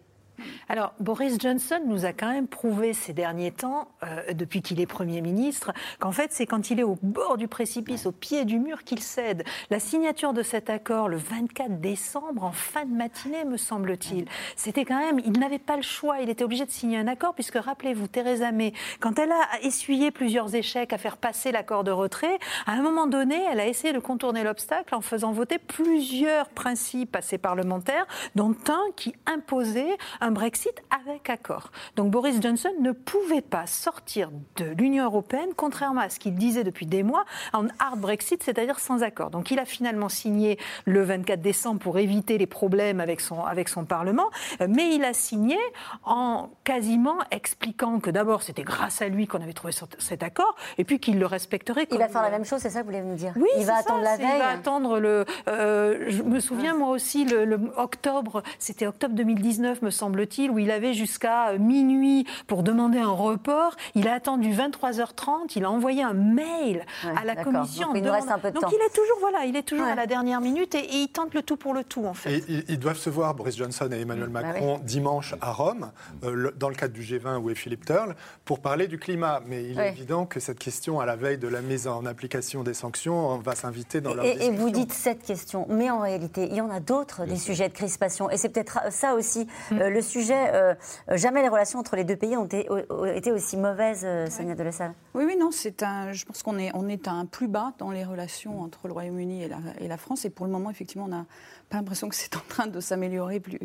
Alors, 0.69 0.95
Boris 1.01 1.39
Johnson 1.39 1.81
nous 1.87 2.05
a 2.05 2.13
quand 2.13 2.31
même 2.31 2.49
prouvé 2.49 2.93
ces 2.93 3.13
derniers 3.13 3.53
temps, 3.53 3.89
euh, 4.03 4.33
depuis 4.33 4.63
qu'il 4.63 4.81
est 4.81 4.87
Premier 4.87 5.21
ministre, 5.21 5.73
qu'en 5.99 6.13
fait, 6.13 6.33
c'est 6.33 6.47
quand 6.47 6.71
il 6.71 6.81
est 6.81 6.85
au 6.85 6.99
bord 7.03 7.37
du 7.37 7.49
précipice, 7.49 8.07
au 8.07 8.13
pied 8.13 8.45
du 8.45 8.59
mur, 8.59 8.85
qu'il 8.85 9.01
cède. 9.01 9.45
La 9.71 9.79
signature 9.79 10.33
de 10.33 10.43
cet 10.43 10.71
accord, 10.71 11.09
le 11.09 11.17
24 11.17 11.81
décembre, 11.81 12.45
en 12.45 12.53
fin 12.53 12.85
de 12.85 12.95
matinée, 12.95 13.45
me 13.45 13.57
semble-t-il, 13.57 14.27
c'était 14.57 14.85
quand 14.85 14.99
même, 14.99 15.21
il 15.25 15.39
n'avait 15.39 15.59
pas 15.59 15.77
le 15.77 15.83
choix, 15.83 16.21
il 16.21 16.31
était 16.31 16.45
obligé 16.45 16.65
de 16.65 16.71
signer 16.71 16.99
un 16.99 17.09
accord, 17.09 17.35
puisque 17.35 17.57
rappelez-vous, 17.57 18.09
Theresa 18.09 18.53
May, 18.53 18.73
quand 19.01 19.19
elle 19.19 19.33
a 19.33 19.61
essuyé 19.63 20.11
plusieurs 20.11 20.55
échecs 20.55 20.93
à 20.93 20.99
faire 20.99 21.17
passer 21.17 21.53
l'accord 21.53 21.85
de 21.85 21.91
retrait, 21.91 22.39
à 22.67 22.73
un 22.73 22.83
moment 22.83 23.07
donné, 23.07 23.41
elle 23.51 23.61
a 23.61 23.67
essayé 23.67 23.93
de 23.93 23.99
contourner 23.99 24.43
l'obstacle 24.45 24.95
en 24.95 25.01
faisant 25.01 25.33
voter 25.33 25.59
plusieurs 25.59 26.49
principes 26.49 27.17
à 27.17 27.23
ses 27.23 27.39
parlementaires, 27.39 28.07
dont 28.35 28.55
un 28.69 28.93
qui 28.97 29.15
imposait 29.27 29.97
un 30.25 30.31
Brexit 30.31 30.83
avec 30.91 31.29
accord. 31.29 31.71
Donc 31.97 32.11
Boris 32.11 32.41
Johnson 32.41 32.71
ne 32.81 32.93
pouvait 32.93 33.43
pas 33.43 33.67
sortir 33.67 34.31
de 34.57 34.65
l'Union 34.65 35.05
européenne, 35.05 35.51
contrairement 35.55 36.01
à 36.01 36.09
ce 36.09 36.19
qu'il 36.19 36.35
disait 36.35 36.65
depuis 36.65 36.87
des 36.87 37.03
mois, 37.03 37.27
en 37.53 37.67
hard 37.79 38.01
Brexit, 38.01 38.43
c'est-à-dire 38.43 38.81
sans 38.81 39.03
accord. 39.03 39.29
Donc 39.29 39.51
il 39.51 39.59
a 39.59 39.67
finalement 39.67 40.09
signé 40.09 40.59
le 40.87 41.03
24 41.03 41.43
décembre 41.43 41.81
pour 41.81 41.99
éviter 41.99 42.39
les 42.39 42.47
problèmes 42.47 43.01
avec 43.01 43.21
son, 43.21 43.45
avec 43.45 43.69
son 43.69 43.85
Parlement, 43.85 44.31
mais 44.67 44.95
il 44.95 45.05
a 45.05 45.13
signé 45.13 45.59
en 46.05 46.49
quasiment 46.65 47.19
expliquant 47.31 48.01
que 48.01 48.09
d'abord 48.09 48.43
c'était 48.43 48.63
grâce 48.63 49.03
à 49.03 49.09
lui 49.09 49.27
qu'on 49.27 49.43
avait 49.43 49.53
trouvé 49.53 49.75
cet 49.99 50.23
accord, 50.23 50.57
et 50.79 50.85
puis 50.85 51.01
qu'il 51.01 51.19
le 51.19 51.27
respecterait. 51.27 51.87
Il 51.91 51.99
va 51.99 52.09
faire 52.09 52.23
la 52.23 52.31
même 52.31 52.47
chose, 52.47 52.61
c'est 52.61 52.71
ça 52.71 52.81
que 52.81 52.87
vous 52.87 52.93
voulez 52.93 53.05
nous 53.05 53.15
dire? 53.15 53.35
Oui, 53.37 53.49
il 53.59 53.67
va 53.67 53.77
attendre 53.77 54.01
la 54.01 54.17
veille. 54.17 54.27
Il 54.33 54.39
va 54.39 54.49
attendre 54.49 54.99
le. 55.01 55.27
Euh, 55.49 56.07
je 56.09 56.23
me 56.23 56.41
souviens 56.41 56.75
moi 56.75 56.89
aussi 56.89 57.27
le, 57.27 57.45
le 57.45 57.61
octobre, 57.77 58.43
c'était 58.59 58.87
octobre 58.87 59.15
2019 59.15 59.83
me 59.83 59.91
semble 59.91 60.14
semble-t-il, 60.15 60.51
où 60.51 60.59
il 60.59 60.71
avait 60.71 60.95
jusqu'à 60.95 61.59
minuit 61.59 62.27
pour 62.47 62.63
demander 62.63 62.99
un 62.99 63.11
report. 63.11 63.77
Il 63.95 64.09
a 64.09 64.15
attendu 64.15 64.51
23h30, 64.51 65.53
il 65.57 65.65
a 65.65 65.71
envoyé 65.71 66.03
un 66.03 66.15
mail 66.15 66.87
à 67.17 67.25
la 67.25 67.37
commission. 67.37 67.89
Donc, 67.89 68.03
il, 68.03 68.09
reste 68.09 68.31
un 68.31 68.39
peu 68.39 68.51
de 68.51 68.55
Donc 68.55 68.71
il 68.71 68.77
est 68.77 68.95
toujours, 68.95 69.19
voilà, 69.21 69.45
il 69.45 69.57
est 69.57 69.63
toujours 69.63 69.87
à 69.87 69.95
la 69.95 70.07
dernière 70.07 70.41
minute 70.41 70.75
et, 70.75 70.85
il 70.95 71.09
tente 71.09 71.35
le 71.35 71.43
tout 71.43 71.57
pour 71.57 71.75
le 71.75 71.83
tout, 71.83 72.07
en 72.07 72.15
fait. 72.15 72.37
Et, 72.37 72.65
ils 72.69 72.79
doivent 72.79 72.99
se 72.99 73.11
voir, 73.11 73.35
Boris 73.35 73.57
Johnson 73.57 73.89
et 73.91 74.01
Emmanuel 74.01 74.29
Bah 74.29 74.43
Macron, 74.43 74.81
dimanche 74.83 75.35
à 75.41 75.53
Rome, 75.53 75.91
euh, 76.23 76.53
dans 76.57 76.69
le 76.69 76.75
cadre 76.75 76.95
du 76.95 77.03
G20 77.03 77.39
où 77.39 77.51
est 77.51 77.55
Philippe 77.55 77.85
Turle, 77.85 78.15
pour 78.45 78.61
parler 78.61 78.87
du 78.87 78.99
climat. 78.99 79.41
Mais 79.47 79.65
il 79.65 79.79
est 79.81 79.89
évident 79.89 80.27
que 80.27 80.39
cette 80.39 80.59
question, 80.59 81.01
à 81.01 81.07
la 81.07 81.17
veille 81.17 81.39
de 81.39 81.49
la 81.49 81.61
mise 81.61 81.89
en 81.89 82.07
application 82.07 82.63
des 82.63 82.75
sanctions, 82.75 83.39
va 83.39 83.55
s'inviter 83.55 84.01
dans 84.01 84.15
leur 84.15 84.25
et, 84.25 84.47
et 84.47 84.51
vous 84.51 84.71
dites 84.71 84.93
cette 84.93 85.23
question, 85.23 85.67
mais 85.69 85.91
en 85.91 86.01
réalité, 86.01 86.47
il 86.51 86.57
y 86.57 86.61
en 86.61 86.71
a 86.71 86.81
d'autres, 86.81 87.27
des 87.27 87.37
sujets 87.37 87.69
de 87.69 87.75
crispation. 87.75 88.31
Et 88.31 88.37
c'est 88.37 88.49
peut-être 88.49 88.79
ça 88.91 89.15
aussi, 89.15 89.49
Mm. 89.71 89.81
euh, 89.81 89.91
le 89.91 90.03
sujet. 90.05 90.51
euh, 90.55 90.75
jamais 91.11 91.43
les 91.43 91.49
relations 91.49 91.79
entre 91.79 91.97
les 91.97 92.05
deux 92.05 92.17
pays 92.17 92.37
ont 92.37 92.45
été, 92.45 92.69
ont 92.71 93.05
été 93.05 93.33
aussi 93.33 93.57
mauvaises, 93.57 94.03
euh, 94.05 94.29
Sonia 94.31 94.55
de 94.55 94.63
La 94.63 94.73
Salle. 94.73 94.95
Oui, 95.15 95.25
oui, 95.27 95.37
non, 95.37 95.51
c'est 95.51 95.83
un. 95.83 96.13
Je 96.13 96.25
pense 96.25 96.43
qu'on 96.43 96.59
est, 96.59 96.71
on 96.75 96.89
est 96.89 97.09
à 97.09 97.13
un 97.13 97.27
plus 97.27 97.49
bas 97.49 97.73
dans 97.79 97.91
les 97.91 98.05
relations 98.05 98.61
entre 98.61 98.87
le 98.87 98.93
Royaume-Uni 98.93 99.43
et 99.43 99.49
la, 99.49 99.59
et 99.81 99.89
la 99.89 99.97
France. 99.97 100.25
Et 100.25 100.31
pour 100.31 100.47
le 100.47 100.53
moment, 100.53 100.71
effectivement, 100.71 101.07
on 101.07 101.09
n'a 101.09 101.27
pas 101.69 101.79
l'impression 101.79 102.09
que 102.09 102.15
c'est 102.15 102.37
en 102.37 102.43
train 102.49 102.67
de 102.67 102.81
s'améliorer 102.81 103.41
plus. 103.41 103.59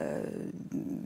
Euh, 0.00 0.22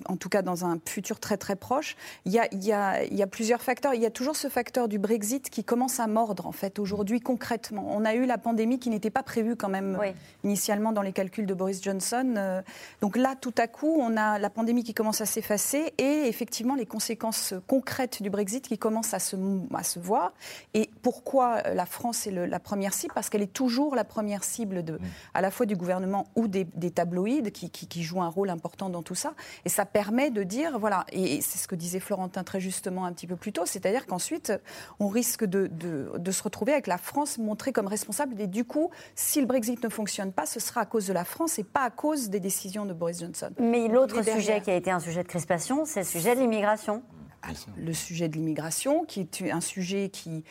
en 0.08 0.16
tout 0.16 0.28
cas 0.28 0.42
dans 0.42 0.64
un 0.64 0.78
futur 0.86 1.18
très 1.20 1.36
très 1.36 1.56
proche. 1.56 1.96
Il 2.24 2.32
y, 2.32 2.38
a, 2.38 2.46
il, 2.52 2.64
y 2.64 2.72
a, 2.72 3.04
il 3.04 3.14
y 3.16 3.22
a 3.22 3.26
plusieurs 3.26 3.62
facteurs. 3.62 3.94
Il 3.94 4.00
y 4.02 4.06
a 4.06 4.10
toujours 4.10 4.36
ce 4.36 4.48
facteur 4.48 4.88
du 4.88 4.98
Brexit 4.98 5.50
qui 5.50 5.64
commence 5.64 6.00
à 6.00 6.06
mordre 6.06 6.46
en 6.46 6.52
fait 6.52 6.78
aujourd'hui 6.78 7.20
concrètement. 7.20 7.86
On 7.90 8.04
a 8.04 8.14
eu 8.14 8.26
la 8.26 8.38
pandémie 8.38 8.78
qui 8.78 8.90
n'était 8.90 9.10
pas 9.10 9.22
prévue 9.22 9.56
quand 9.56 9.68
même 9.68 9.96
Oui. 10.00 10.08
initialement 10.44 10.92
dans 10.92 11.02
les 11.02 11.12
calculs 11.12 11.46
de 11.46 11.54
Boris 11.54 11.82
Johnson. 11.82 12.34
Euh, 12.36 12.62
Donc 13.00 13.16
là, 13.16 13.34
tout 13.40 13.54
à 13.58 13.66
coup, 13.66 13.96
on 13.98 14.16
a 14.16 14.38
la 14.38 14.50
pandémie 14.50 14.84
qui 14.84 14.94
commence 14.94 15.20
à 15.20 15.26
s'effacer 15.26 15.92
et 15.98 16.26
effectivement 16.28 16.74
les 16.74 16.86
conséquences 16.86 17.54
concrètes 17.66 18.22
du 18.22 18.30
Brexit 18.30 18.66
qui 18.68 18.78
commencent 18.78 19.14
à 19.14 19.18
se, 19.18 19.36
à 19.74 19.82
se 19.82 19.98
voir. 19.98 20.32
Et 20.74 20.90
pourquoi 21.02 21.62
la 21.62 21.86
France 21.86 22.26
est 22.26 22.30
le- 22.30 22.46
la 22.46 22.60
première 22.60 22.92
cible? 22.92 23.14
Parce 23.14 23.30
qu'elle 23.30 23.42
est 23.42 23.52
toujours 23.52 23.94
la 23.96 24.04
première 24.04 24.44
cible 24.44 24.84
de, 24.84 24.98
à 25.34 25.40
la 25.40 25.50
fois 25.50 25.64
du 25.66 25.76
gouvernement 25.76 26.26
ou 26.36 26.48
des, 26.48 26.64
des 26.74 26.90
tabloïds 26.90 27.50
qui, 27.52 27.70
qui- 27.70 27.86
qui 27.86 28.02
jouent 28.02 28.22
un 28.22 28.28
rôle 28.28 28.50
important 28.50 28.75
dans 28.76 29.02
tout 29.02 29.14
ça. 29.14 29.34
Et 29.64 29.68
ça 29.68 29.84
permet 29.86 30.30
de 30.30 30.42
dire, 30.42 30.78
voilà, 30.78 31.04
et 31.10 31.40
c'est 31.40 31.58
ce 31.58 31.66
que 31.66 31.74
disait 31.74 32.00
Florentin 32.00 32.44
très 32.44 32.60
justement 32.60 33.06
un 33.06 33.12
petit 33.12 33.26
peu 33.26 33.36
plus 33.36 33.52
tôt, 33.52 33.64
c'est-à-dire 33.66 34.06
qu'ensuite, 34.06 34.52
on 35.00 35.08
risque 35.08 35.44
de, 35.44 35.66
de- 35.68 36.12
de 36.16 36.30
se 36.30 36.42
retrouver 36.42 36.72
avec 36.72 36.86
la 36.86 36.98
France 36.98 37.38
montrée 37.38 37.72
comme 37.72 37.86
responsable. 37.86 38.40
Et 38.40 38.46
du 38.46 38.64
coup, 38.64 38.90
si 39.14 39.40
le 39.40 39.46
Brexit 39.46 39.82
ne 39.82 39.88
fonctionne 39.88 40.32
pas, 40.32 40.44
ce 40.46 40.60
sera 40.60 40.82
à 40.82 40.86
cause 40.86 41.06
de 41.06 41.12
la 41.12 41.24
France 41.24 41.58
et 41.58 41.64
pas 41.64 41.82
à 41.84 41.90
cause 41.90 42.28
des 42.28 42.40
décisions 42.40 42.84
de 42.84 42.92
Boris 42.92 43.20
Johnson. 43.20 43.50
Mais 43.58 43.88
l'autre 43.88 44.22
sujet 44.22 44.60
qui 44.60 44.70
a 44.70 44.74
été 44.76 44.90
un 44.90 45.00
sujet 45.00 45.22
de 45.22 45.28
crispation, 45.28 45.84
c'est 45.86 46.00
le 46.00 46.06
sujet 46.06 46.34
de 46.34 46.40
l'immigration. 46.40 47.02
le 47.78 47.92
sujet 47.92 48.28
de 48.28 48.34
l'immigration, 48.36 49.04
qui 49.04 49.20
est 49.20 49.42
un 49.50 49.60
sujet 49.60 50.08
qui 50.10 50.44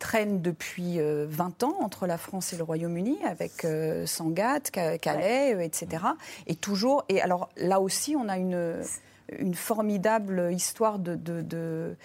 traîne 0.00 0.42
depuis 0.42 0.98
euh, 0.98 1.26
20 1.28 1.62
ans 1.62 1.76
entre 1.80 2.08
la 2.08 2.18
France 2.18 2.52
et 2.52 2.56
le 2.56 2.64
Royaume-Uni, 2.64 3.18
avec 3.24 3.64
euh, 3.64 4.04
Sangatte, 4.06 4.70
Ca- 4.74 4.98
Calais, 4.98 5.54
euh, 5.54 5.60
etc. 5.60 6.02
Et 6.48 6.56
toujours, 6.56 7.04
et 7.08 7.20
alors 7.22 7.48
là 7.56 7.80
aussi, 7.80 8.16
on 8.16 8.28
a 8.28 8.36
une, 8.36 8.82
une 9.38 9.54
formidable 9.54 10.50
histoire 10.52 10.98
de, 10.98 11.14
de, 11.14 11.42
de, 11.42 11.96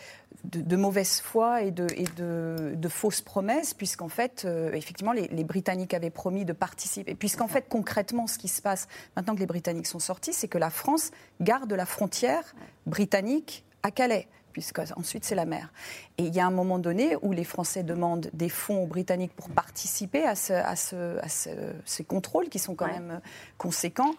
de- 0.44 0.62
de 0.62 0.76
mauvaise 0.76 1.22
foi 1.22 1.64
et 1.64 1.72
de, 1.72 1.88
et 1.96 2.04
de, 2.18 2.74
de 2.76 2.88
fausses 2.90 3.22
promesses, 3.22 3.74
puisqu'en 3.74 4.10
fait, 4.10 4.44
euh, 4.46 4.72
effectivement, 4.74 5.12
les, 5.14 5.28
les 5.30 5.44
Britanniques 5.44 5.96
avaient 5.96 6.12
promis 6.12 6.46
de 6.46 6.54
participer. 6.54 7.16
Puisqu'en 7.16 7.48
fait, 7.48 7.66
concrètement, 7.68 8.28
ce 8.28 8.38
qui 8.38 8.48
se 8.48 8.62
passe 8.62 8.88
maintenant 9.16 9.34
que 9.34 9.40
les 9.40 9.48
Britanniques 9.48 9.88
sont 9.88 9.98
sortis, 10.00 10.34
c'est 10.34 10.48
que 10.48 10.60
la 10.60 10.70
France 10.70 11.10
garde 11.42 11.74
la 11.74 11.88
frontière 11.88 12.44
britannique 12.86 13.64
à 13.82 13.90
Calais 13.90 14.28
puisque 14.54 14.80
ensuite 14.96 15.26
c'est 15.26 15.36
la 15.36 15.44
mer. 15.44 15.74
Et 16.18 16.24
il 16.24 16.34
y 16.36 16.40
a 16.40 16.46
un 16.46 16.52
moment 16.52 16.80
donné 16.80 17.18
où 17.22 17.34
les 17.34 17.44
Français 17.44 17.84
demandent 17.84 18.30
des 18.32 18.48
fonds 18.50 18.84
aux 18.84 18.88
Britanniques 18.88 19.34
pour 19.36 19.50
participer 19.50 20.24
à, 20.26 20.36
ce- 20.36 20.54
à 20.54 20.76
ce- 20.78 21.18
à 21.20 21.28
ce- 21.28 21.50
ces 21.84 22.06
contrôles 22.06 22.48
qui 22.48 22.58
sont 22.60 22.74
quand 22.74 22.88
même 22.88 23.20
conséquents. 23.58 24.12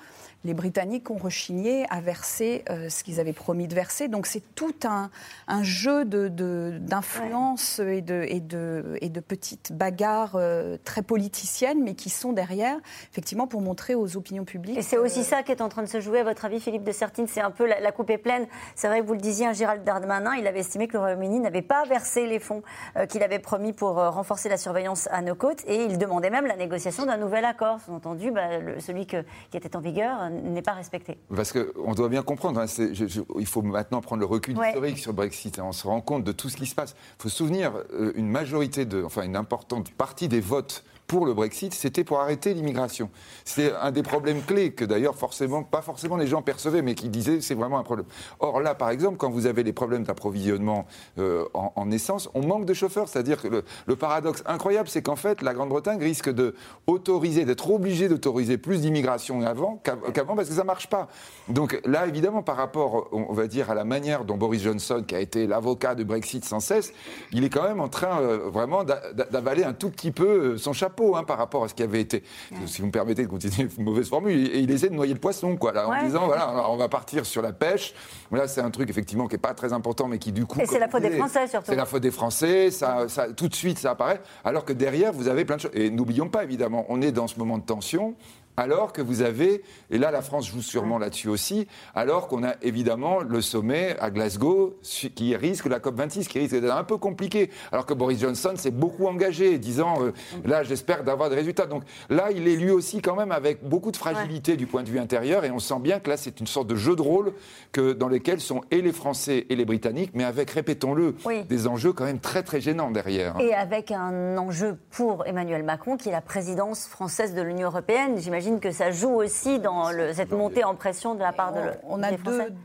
Les 0.44 0.52
Britanniques 0.54 1.10
ont 1.10 1.16
rechigné 1.16 1.86
à 1.90 2.00
verser 2.00 2.62
euh, 2.70 2.88
ce 2.90 3.02
qu'ils 3.02 3.18
avaient 3.18 3.32
promis 3.32 3.66
de 3.66 3.74
verser. 3.74 4.08
Donc 4.08 4.26
c'est 4.26 4.42
tout 4.54 4.74
un, 4.84 5.10
un 5.48 5.62
jeu 5.62 6.04
de- 6.04 6.28
de- 6.28 6.76
d'influence 6.80 7.78
et, 7.80 8.02
de, 8.02 8.24
et, 8.28 8.40
de, 8.40 8.96
et 9.00 9.08
de 9.08 9.20
petites 9.20 9.72
bagarres 9.72 10.36
euh, 10.36 10.76
très 10.84 11.02
politiciennes, 11.02 11.82
mais 11.82 11.94
qui 11.94 12.10
sont 12.10 12.32
derrière, 12.32 12.76
effectivement, 13.10 13.46
pour 13.46 13.60
montrer 13.62 13.94
aux 13.94 14.16
opinions 14.16 14.44
publiques. 14.44 14.76
Et 14.78 14.82
c'est 14.82 14.98
aussi 14.98 15.24
ça 15.24 15.42
qui 15.42 15.50
est 15.50 15.62
en 15.62 15.68
train 15.70 15.82
de 15.82 15.88
se 15.88 16.00
jouer, 16.00 16.20
à 16.20 16.24
votre 16.24 16.44
avis, 16.44 16.60
Philippe 16.60 16.84
de 16.84 16.92
Sertine 16.92 17.26
C'est 17.26 17.40
un 17.40 17.50
peu 17.50 17.66
la, 17.66 17.80
la 17.80 17.90
coupe 17.90 18.10
est 18.10 18.18
pleine. 18.18 18.46
C'est 18.74 18.86
vrai 18.88 19.00
que 19.00 19.06
vous 19.06 19.14
le 19.14 19.20
disiez, 19.20 19.46
hein, 19.46 19.52
Gérald 19.54 19.82
Darmanin, 19.82 20.34
il 20.36 20.46
avait 20.46 20.60
estimé 20.60 20.86
que 20.86 20.92
le 20.92 20.98
Royaume-Uni 21.00 21.40
n'avait 21.40 21.62
pas 21.62 21.84
versé 21.86 22.26
les 22.26 22.38
fonds 22.38 22.62
euh, 22.96 23.06
qu'il 23.06 23.22
avait 23.22 23.38
promis 23.38 23.72
pour 23.72 23.98
euh, 23.98 24.10
renforcer 24.10 24.48
la 24.48 24.56
surveillance 24.56 25.08
à 25.10 25.22
nos 25.22 25.34
côtes, 25.34 25.62
et 25.66 25.84
il 25.84 25.98
demandait 25.98 26.30
même 26.30 26.46
la 26.46 26.56
négociation 26.56 27.06
d'un 27.06 27.16
nouvel 27.16 27.44
accord. 27.44 27.78
Sous-entendu, 27.84 28.30
bah, 28.30 28.48
celui 28.80 29.06
que- 29.06 29.24
qui 29.50 29.56
était 29.56 29.74
en 29.76 29.80
vigueur 29.80 30.18
euh, 30.22 30.28
n'est 30.28 30.62
pas 30.62 30.72
respecté. 30.72 31.18
Parce 31.34 31.52
qu'on 31.52 31.92
doit 31.94 32.08
bien 32.08 32.22
comprendre, 32.22 32.60
hein, 32.60 32.66
c'est- 32.66 32.94
je- 32.94 33.06
je- 33.06 33.20
il 33.38 33.46
faut 33.46 33.62
maintenant 33.62 34.00
prendre 34.00 34.20
le 34.20 34.26
recul 34.26 34.56
Ouais. 34.58 34.68
historique 34.70 34.98
sur 34.98 35.12
le 35.12 35.16
Brexit. 35.16 35.58
hein, 35.58 35.64
on 35.66 35.72
se 35.72 35.86
rend 35.86 36.00
compte 36.00 36.24
de 36.24 36.32
tout 36.32 36.48
ce 36.48 36.56
qui 36.56 36.66
se 36.66 36.74
passe. 36.74 36.94
Il 37.18 37.22
faut 37.22 37.28
se 37.28 37.36
souvenir, 37.36 37.72
une 38.14 38.28
majorité, 38.28 38.84
de, 38.84 39.02
enfin 39.04 39.22
une 39.22 39.36
importante 39.36 39.90
partie 39.92 40.28
des 40.28 40.40
votes 40.40 40.84
pour 41.06 41.26
le 41.26 41.34
Brexit, 41.34 41.72
c'était 41.74 42.04
pour 42.04 42.20
arrêter 42.20 42.52
l'immigration. 42.54 43.10
C'est 43.44 43.72
un 43.74 43.90
des 43.92 44.02
problèmes 44.02 44.42
clés 44.42 44.72
que 44.72 44.84
d'ailleurs, 44.84 45.14
forcément, 45.16 45.62
pas 45.62 45.82
forcément 45.82 46.16
les 46.16 46.26
gens 46.26 46.42
percevaient, 46.42 46.82
mais 46.82 46.94
qui 46.94 47.08
disaient 47.08 47.40
c'est 47.40 47.54
vraiment 47.54 47.78
un 47.78 47.82
problème. 47.84 48.06
Or 48.40 48.60
là, 48.60 48.74
par 48.74 48.90
exemple, 48.90 49.16
quand 49.16 49.30
vous 49.30 49.46
avez 49.46 49.62
les 49.62 49.72
problèmes 49.72 50.02
d'approvisionnement 50.04 50.86
euh, 51.18 51.44
en, 51.54 51.72
en 51.76 51.90
essence, 51.90 52.28
on 52.34 52.44
manque 52.46 52.64
de 52.64 52.74
chauffeurs. 52.74 53.08
C'est-à-dire 53.08 53.40
que 53.40 53.62
le, 53.86 53.96
paradoxe 53.96 54.42
incroyable, 54.46 54.88
c'est 54.88 55.02
qu'en 55.02 55.16
fait, 55.16 55.42
la 55.42 55.54
Grande-Bretagne 55.54 56.00
risque 56.02 56.30
de 56.30 56.54
autoriser, 56.86 57.44
d'être 57.44 57.70
obligée 57.70 58.08
d'autoriser 58.08 58.58
plus 58.58 58.80
d'immigration 58.80 59.42
avant 59.42 59.80
qu'av- 59.84 60.12
qu'avant 60.12 60.34
parce 60.36 60.48
que 60.48 60.54
ça 60.54 60.64
marche 60.64 60.88
pas. 60.88 61.08
Donc 61.48 61.80
là, 61.84 62.06
évidemment, 62.06 62.42
par 62.42 62.56
rapport, 62.56 63.08
on 63.12 63.32
va 63.32 63.46
dire, 63.46 63.70
à 63.70 63.74
la 63.74 63.84
manière 63.84 64.24
dont 64.24 64.36
Boris 64.36 64.62
Johnson, 64.62 65.04
qui 65.06 65.14
a 65.14 65.20
été 65.20 65.46
l'avocat 65.46 65.94
du 65.94 66.04
Brexit 66.04 66.44
sans 66.44 66.60
cesse, 66.60 66.92
il 67.32 67.44
est 67.44 67.50
quand 67.50 67.62
même 67.62 67.80
en 67.80 67.88
train 67.88 68.20
euh, 68.20 68.48
vraiment 68.50 68.84
d'a- 68.84 69.12
d'a- 69.12 69.24
d'avaler 69.24 69.64
un 69.64 69.72
tout 69.72 69.90
petit 69.90 70.10
peu 70.10 70.26
euh, 70.26 70.56
son 70.58 70.72
chapeau 70.72 70.95
hein, 71.16 71.24
par 71.24 71.38
rapport 71.38 71.64
à 71.64 71.68
ce 71.68 71.74
qui 71.74 71.82
avait 71.82 72.00
été, 72.00 72.22
si 72.66 72.80
vous 72.80 72.86
me 72.86 72.92
permettez 72.92 73.22
de 73.24 73.28
continuer 73.28 73.68
une 73.78 73.84
mauvaise 73.84 74.08
formule, 74.08 74.36
et 74.54 74.58
il 74.60 74.70
essaie 74.70 74.88
de 74.88 74.94
noyer 74.94 75.12
le 75.14 75.20
poisson, 75.20 75.56
quoi, 75.56 75.72
là, 75.72 75.88
en 75.88 75.90
Ouais. 75.92 76.04
disant, 76.04 76.26
voilà, 76.26 76.68
on 76.70 76.76
va 76.76 76.88
partir 76.88 77.24
sur 77.26 77.42
la 77.42 77.52
pêche. 77.52 77.94
Là, 78.32 78.48
c'est 78.48 78.60
un 78.60 78.70
truc, 78.70 78.88
effectivement, 78.90 79.26
qui 79.28 79.34
n'est 79.34 79.38
pas 79.40 79.54
très 79.54 79.72
important, 79.72 80.08
mais 80.08 80.18
qui, 80.18 80.32
du 80.32 80.46
coup... 80.46 80.60
Et 80.60 80.66
c'est 80.66 80.78
la 80.78 80.88
faute 80.88 81.02
des 81.02 81.10
Français, 81.10 81.46
surtout. 81.46 81.66
C'est 81.70 81.76
la 81.76 81.86
faute 81.86 82.02
des 82.02 82.10
Français, 82.10 82.70
ça, 82.70 83.08
ça- 83.08 83.32
tout 83.32 83.48
de 83.48 83.54
suite, 83.54 83.78
ça 83.78 83.90
apparaît, 83.92 84.20
alors 84.44 84.64
que 84.64 84.72
derrière, 84.72 85.12
vous 85.12 85.28
avez 85.28 85.44
plein 85.44 85.56
de 85.56 85.60
choses. 85.62 85.70
Et 85.74 85.90
n'oublions 85.90 86.28
pas, 86.28 86.44
évidemment, 86.44 86.84
on 86.88 87.00
est 87.02 87.12
dans 87.12 87.26
ce 87.28 87.38
moment 87.38 87.58
de 87.58 87.64
tension, 87.64 88.14
alors 88.56 88.92
que 88.92 89.02
vous 89.02 89.22
avez, 89.22 89.62
et 89.90 89.98
là 89.98 90.10
la 90.10 90.22
France 90.22 90.48
joue 90.48 90.62
sûrement 90.62 90.98
là-dessus 90.98 91.28
aussi, 91.28 91.66
alors 91.94 92.28
qu'on 92.28 92.42
a 92.44 92.54
évidemment 92.62 93.20
le 93.20 93.40
sommet 93.40 93.96
à 94.00 94.10
Glasgow 94.10 94.78
qui 95.14 95.36
risque, 95.36 95.66
la 95.66 95.78
COP26, 95.78 96.26
qui 96.26 96.38
risque 96.38 96.54
d'être 96.54 96.74
un 96.74 96.84
peu 96.84 96.96
compliqué, 96.96 97.50
alors 97.72 97.86
que 97.86 97.94
Boris 97.94 98.20
Johnson 98.20 98.54
s'est 98.56 98.70
beaucoup 98.70 99.06
engagé, 99.06 99.58
disant, 99.58 100.02
euh, 100.02 100.12
là 100.44 100.62
j'espère 100.62 101.04
d'avoir 101.04 101.28
des 101.30 101.36
résultats. 101.36 101.66
Donc 101.66 101.82
là, 102.08 102.30
il 102.30 102.48
est 102.48 102.56
lui 102.56 102.70
aussi 102.70 103.00
quand 103.02 103.16
même 103.16 103.32
avec 103.32 103.66
beaucoup 103.66 103.90
de 103.90 103.96
fragilité 103.96 104.56
du 104.56 104.66
point 104.66 104.82
de 104.82 104.88
vue 104.88 104.98
intérieur, 104.98 105.44
et 105.44 105.50
on 105.50 105.58
sent 105.58 105.80
bien 105.80 106.00
que 106.00 106.08
là 106.10 106.16
c'est 106.16 106.40
une 106.40 106.46
sorte 106.46 106.66
de 106.66 106.76
jeu 106.76 106.96
de 106.96 107.02
rôle 107.02 107.32
que, 107.72 107.92
dans 107.92 108.08
lequel 108.08 108.40
sont 108.40 108.62
et 108.70 108.80
les 108.80 108.92
Français 108.92 109.46
et 109.50 109.56
les 109.56 109.64
Britanniques, 109.64 110.12
mais 110.14 110.24
avec, 110.24 110.50
répétons-le, 110.50 111.14
Oui. 111.24 111.44
des 111.44 111.66
enjeux 111.66 111.92
quand 111.92 112.04
même 112.04 112.20
très 112.20 112.42
très 112.42 112.60
gênants 112.60 112.90
derrière. 112.90 113.34
Et 113.40 113.52
avec 113.54 113.90
un 113.90 114.38
enjeu 114.38 114.78
pour 114.90 115.26
Emmanuel 115.26 115.62
Macron, 115.62 115.96
qui 115.96 116.08
est 116.08 116.12
la 116.12 116.20
présidence 116.20 116.86
française 116.86 117.34
de 117.34 117.42
l'Union 117.42 117.68
européenne. 117.68 118.18
J'imagine 118.18 118.45
que 118.60 118.70
ça 118.70 118.90
joue 118.90 119.10
aussi 119.10 119.58
dans 119.58 119.90
le- 119.90 120.12
cette 120.14 120.30
montée 120.32 120.64
en 120.64 120.74
pression 120.74 121.14
de 121.14 121.20
la 121.20 121.32
part 121.32 121.52
de 121.52 121.60
le- 121.60 121.72
On 121.84 122.02
a 122.02 122.10
des 122.12 122.18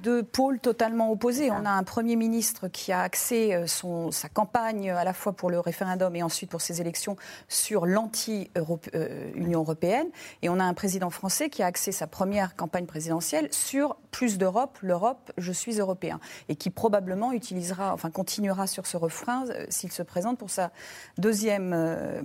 deux, 0.04 0.24
pôles 0.24 0.60
totalement 0.60 1.12
opposés. 1.12 1.50
On 1.52 1.66
a 1.66 1.72
un 1.72 1.84
Premier 1.84 2.16
ministre 2.16 2.68
qui 2.68 2.92
a 2.92 3.02
axé 3.02 3.54
euh, 3.54 3.68
son, 3.68 4.12
sa 4.12 4.30
campagne 4.30 4.92
à 4.92 5.04
la 5.04 5.14
fois 5.14 5.34
pour 5.34 5.50
le 5.50 5.60
référendum 5.60 6.16
et 6.16 6.24
ensuite 6.24 6.50
pour 6.50 6.62
ses 6.62 6.80
élections 6.82 7.16
sur 7.48 7.86
l'anti-Union 7.86 9.60
européenne. 9.62 10.08
Et 10.42 10.50
on 10.50 10.60
a 10.60 10.64
un 10.64 10.74
président 10.74 11.10
français 11.10 11.50
qui 11.50 11.64
a 11.64 11.66
axé 11.66 11.92
sa 11.92 12.08
première 12.08 12.56
campagne 12.56 12.86
présidentielle 12.86 13.48
sur 13.52 13.98
plus 14.12 14.38
d'Europe, 14.38 14.78
l'Europe, 14.82 15.32
je 15.38 15.52
suis 15.52 15.80
européen. 15.80 16.20
Et 16.50 16.56
qui 16.56 16.70
probablement 16.70 17.32
utilisera, 17.34 17.94
enfin 17.94 18.12
continuera 18.12 18.68
sur 18.68 18.86
ce 18.86 18.98
refrain 18.98 19.46
euh, 19.50 19.66
s'il 19.70 19.92
se 19.92 20.04
présente 20.04 20.38
pour 20.38 20.50
sa 20.50 20.72
deuxième 21.18 21.72
euh, 21.74 22.22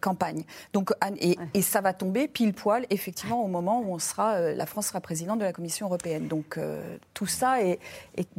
campagne. 0.00 0.44
Donc, 0.72 0.92
et, 1.20 1.36
et 1.54 1.62
ça 1.62 1.80
va 1.80 1.92
tomber 1.92 2.28
pile 2.28 2.52
poil, 2.54 2.83
effectivement, 2.90 3.44
au 3.44 3.48
moment 3.48 3.80
où 3.80 3.92
on 3.92 3.98
sera, 3.98 4.34
euh, 4.34 4.54
la 4.54 4.66
France 4.66 4.88
sera 4.88 5.00
présidente 5.00 5.38
de 5.38 5.44
la 5.44 5.52
Commission 5.52 5.86
européenne. 5.86 6.28
Donc 6.28 6.58
euh, 6.58 6.96
tout 7.12 7.26
ça 7.26 7.56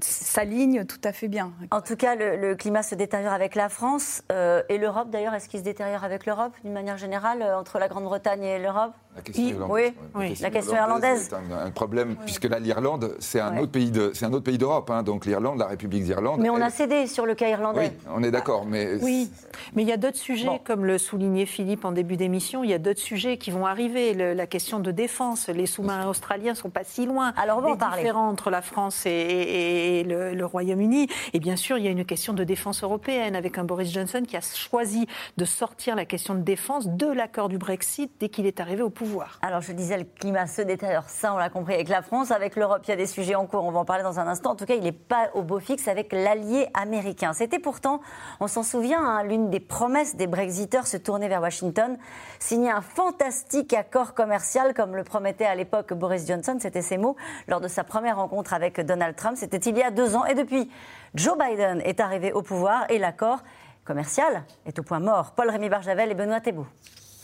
s'aligne 0.01 0.86
tout 0.86 1.01
à 1.03 1.12
fait 1.12 1.27
bien. 1.27 1.53
En 1.71 1.81
tout 1.81 1.95
cas, 1.95 2.15
le, 2.15 2.55
climat 2.55 2.84
se 2.84 2.95
détériore 2.95 3.34
avec 3.34 3.55
la 3.55 3.69
France 3.69 4.23
euh, 4.31 4.63
et 4.69 4.77
l'Europe. 4.77 5.10
D'ailleurs, 5.10 5.34
est-ce 5.34 5.49
qu'il 5.49 5.60
se 5.60 5.65
détériore 5.65 6.03
avec 6.03 6.25
l'Europe 6.25 6.53
d'une 6.63 6.73
manière 6.73 6.97
générale 6.97 7.43
entre 7.43 7.79
la 7.79 7.88
Grande-Bretagne 7.88 8.43
et 8.43 8.60
l'Europe? 8.60 8.93
La 9.15 9.21
question 9.21 9.43
Oui, 9.45 9.51
irlandaise. 9.54 9.93
oui. 10.15 10.34
La 10.41 10.49
question 10.49 10.75
irlandaise. 10.75 11.28
C'est 11.30 11.36
un, 11.36 11.65
un 11.67 11.71
problème, 11.71 12.15
puisque 12.25 12.43
là, 12.45 12.60
l'Irlande, 12.60 13.15
c'est 13.19 13.39
un, 13.39 13.58
autre 13.58 13.71
pays 13.71 13.89
de- 13.89 14.12
c'est 14.13 14.25
un 14.25 14.34
autre 14.34 14.43
pays 14.43 14.58
d'Europe. 14.58 14.89
hein. 14.91 15.04
donc 15.04 15.25
l'Irlande, 15.25 15.58
la 15.60 15.67
République 15.67 16.04
d'Irlande. 16.04 16.39
Mais 16.41 16.49
on 16.49 16.62
a 16.62 16.69
cédé 16.69 17.08
sur 17.08 17.25
le 17.25 17.34
cas 17.34 17.45
Oui, 17.45 17.51
irlandais. 17.51 17.93
on 18.13 18.21
est 18.23 18.32
d'accord, 18.32 18.65
mais. 18.65 18.95
Oui, 19.01 19.30
mais 19.73 19.84
il 19.84 19.88
y 19.88 19.93
a 19.93 19.97
d'autres 19.97 20.17
sujets, 20.17 20.60
comme 20.65 20.84
le 20.86 20.97
soulignait 20.97 21.45
Philippe 21.45 21.86
en 21.86 21.93
début 21.93 22.17
d'émission, 22.17 22.63
il 22.65 22.69
y 22.69 22.73
a 22.73 22.78
d'autres 22.78 22.99
sujets 22.99 23.38
qui 23.38 23.51
vont 23.51 23.65
arriver. 23.65 24.13
Le- 24.13 24.34
la 24.34 24.47
question 24.47 24.80
de 24.80 24.91
défense, 24.91 25.47
les 25.47 25.65
sous-marins 25.65 26.10
australiens 26.10 26.51
ne 26.51 26.58
sont 26.58 26.69
pas 26.69 26.84
si 26.84 27.06
loin. 27.06 27.34
Alors 27.38 27.60
on 27.60 27.62
va 27.62 27.67
Les 27.69 27.73
en 27.73 27.78
parler. 27.78 28.12
entre 28.12 28.49
la 28.49 28.62
France 28.62 29.06
et, 29.06 29.10
et- 29.12 29.99
et 30.01 30.04
le, 30.04 30.34
le 30.34 30.45
Royaume-Uni. 30.45 31.08
Et 31.34 31.39
bien 31.39 31.56
sûr, 31.56 31.78
il 31.78 31.86
y 31.86 31.88
a 31.88 31.91
une 31.91 32.06
question 32.06 32.34
de 32.34 32.43
défense 32.43 32.84
européenne 32.84 33.36
avec 33.36 33.58
un 33.58 33.63
Boris 33.63 33.91
Johnson 33.93 34.23
qui 34.28 34.36
a 34.36 34.41
choisi 34.41 35.08
de 35.38 35.45
sortir 35.45 35.95
la 35.95 36.04
question 36.06 36.36
de 36.36 36.41
défense 36.41 36.88
de 36.88 37.08
l'accord 37.08 37.47
du 37.47 37.58
Brexit 37.58 38.12
dès 38.19 38.28
qu'il 38.28 38.45
est 38.45 38.60
arrivé 38.60 38.82
au 38.82 38.89
pouvoir. 38.89 39.05
Alors 39.41 39.62
je 39.62 39.72
disais, 39.72 39.98
le 39.98 40.04
climat 40.04 40.48
se 40.48 40.62
détériore, 40.62 41.08
ça 41.08 41.34
on 41.34 41.38
l'a 41.38 41.50
compris 41.50 41.74
avec 41.74 41.89
la 41.89 42.02
France, 42.02 42.32
avec 42.32 42.56
l'Europe, 42.56 42.82
il 42.86 42.89
y 42.89 42.94
a 42.94 42.98
des 42.98 43.06
sujets 43.06 43.36
en 43.36 43.46
cours, 43.46 43.63
on 43.63 43.72
va 43.72 43.80
en 43.80 43.86
parler 43.86 44.04
dans 44.04 44.20
un 44.20 44.28
instant. 44.28 44.52
En 44.52 44.56
tout 44.56 44.65
cas, 44.65 44.76
il 44.76 44.84
n'est 44.84 44.91
pas 44.91 45.30
au 45.34 45.41
beau 45.41 45.60
fixe 45.60 45.88
avec 45.88 46.12
l'allié 46.12 46.68
américain. 46.74 47.34
C'était 47.34 47.60
pourtant, 47.60 48.02
on 48.39 48.48
s'en 48.48 48.63
souvient, 48.63 49.04
hein, 49.04 49.24
l'une 49.24 49.50
des 49.50 49.60
promesses 49.60 50.15
des 50.15 50.28
Brexiteurs 50.28 50.88
se 50.88 50.98
tourner 50.98 51.28
vers 51.28 51.41
Washington, 51.41 51.98
signer 52.39 52.72
un 52.72 52.82
fantastique 52.82 53.74
accord 53.74 54.13
commercial 54.13 54.74
comme 54.74 54.96
le 54.96 55.04
promettait 55.04 55.46
à 55.46 55.56
l'époque 55.56 55.94
Boris 55.94 56.28
Johnson, 56.28 56.58
c'était 56.60 56.82
ses 56.82 56.98
mots, 56.98 57.15
lors 57.48 57.62
de 57.62 57.68
sa 57.68 57.84
première 57.84 58.18
rencontre 58.18 58.54
avec 58.54 58.80
Donald 58.82 59.15
Trump, 59.15 59.38
c'était 59.38 59.58
il 59.58 59.78
y 59.78 59.84
a 59.84 59.91
deux 59.91 60.15
ans. 60.15 60.26
Et 60.26 60.34
depuis, 60.34 60.70
Joe 61.13 61.38
Biden 61.38 61.82
est 61.82 62.00
arrivé 62.00 62.32
au 62.34 62.41
pouvoir 62.41 62.86
et 62.89 62.98
l'accord 62.98 63.39
commercial 63.86 64.44
est 64.65 64.78
au 64.80 64.84
point 64.84 65.00
mort. 65.00 65.32
Paul-Rémy 65.32 65.70
Barjavel 65.70 66.12
et 66.12 66.15
Benoît 66.15 66.41
Thébault. 66.41 66.68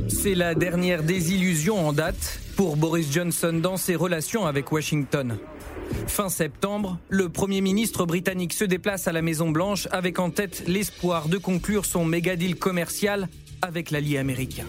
C'est 0.07 0.35
la 0.35 0.55
dernière 0.55 1.03
désillusion 1.03 1.87
en 1.87 1.93
date 1.93 2.39
pour 2.55 2.77
Boris 2.77 3.11
Johnson 3.11 3.59
dans 3.61 3.77
ses 3.77 3.95
relations 3.95 4.45
avec 4.45 4.71
Washington. 4.71 5.37
Fin 6.07 6.29
septembre, 6.29 6.97
le 7.09 7.29
Premier 7.29 7.61
ministre 7.61 8.05
britannique 8.05 8.53
se 8.53 8.65
déplace 8.65 9.07
à 9.07 9.11
la 9.11 9.21
Maison-Blanche 9.21 9.87
avec 9.91 10.19
en 10.19 10.29
tête 10.29 10.63
l'espoir 10.67 11.29
de 11.29 11.37
conclure 11.37 11.85
son 11.85 12.05
méga 12.05 12.35
deal 12.35 12.55
commercial 12.55 13.29
avec 13.61 13.91
l'allié 13.91 14.17
américain. 14.17 14.65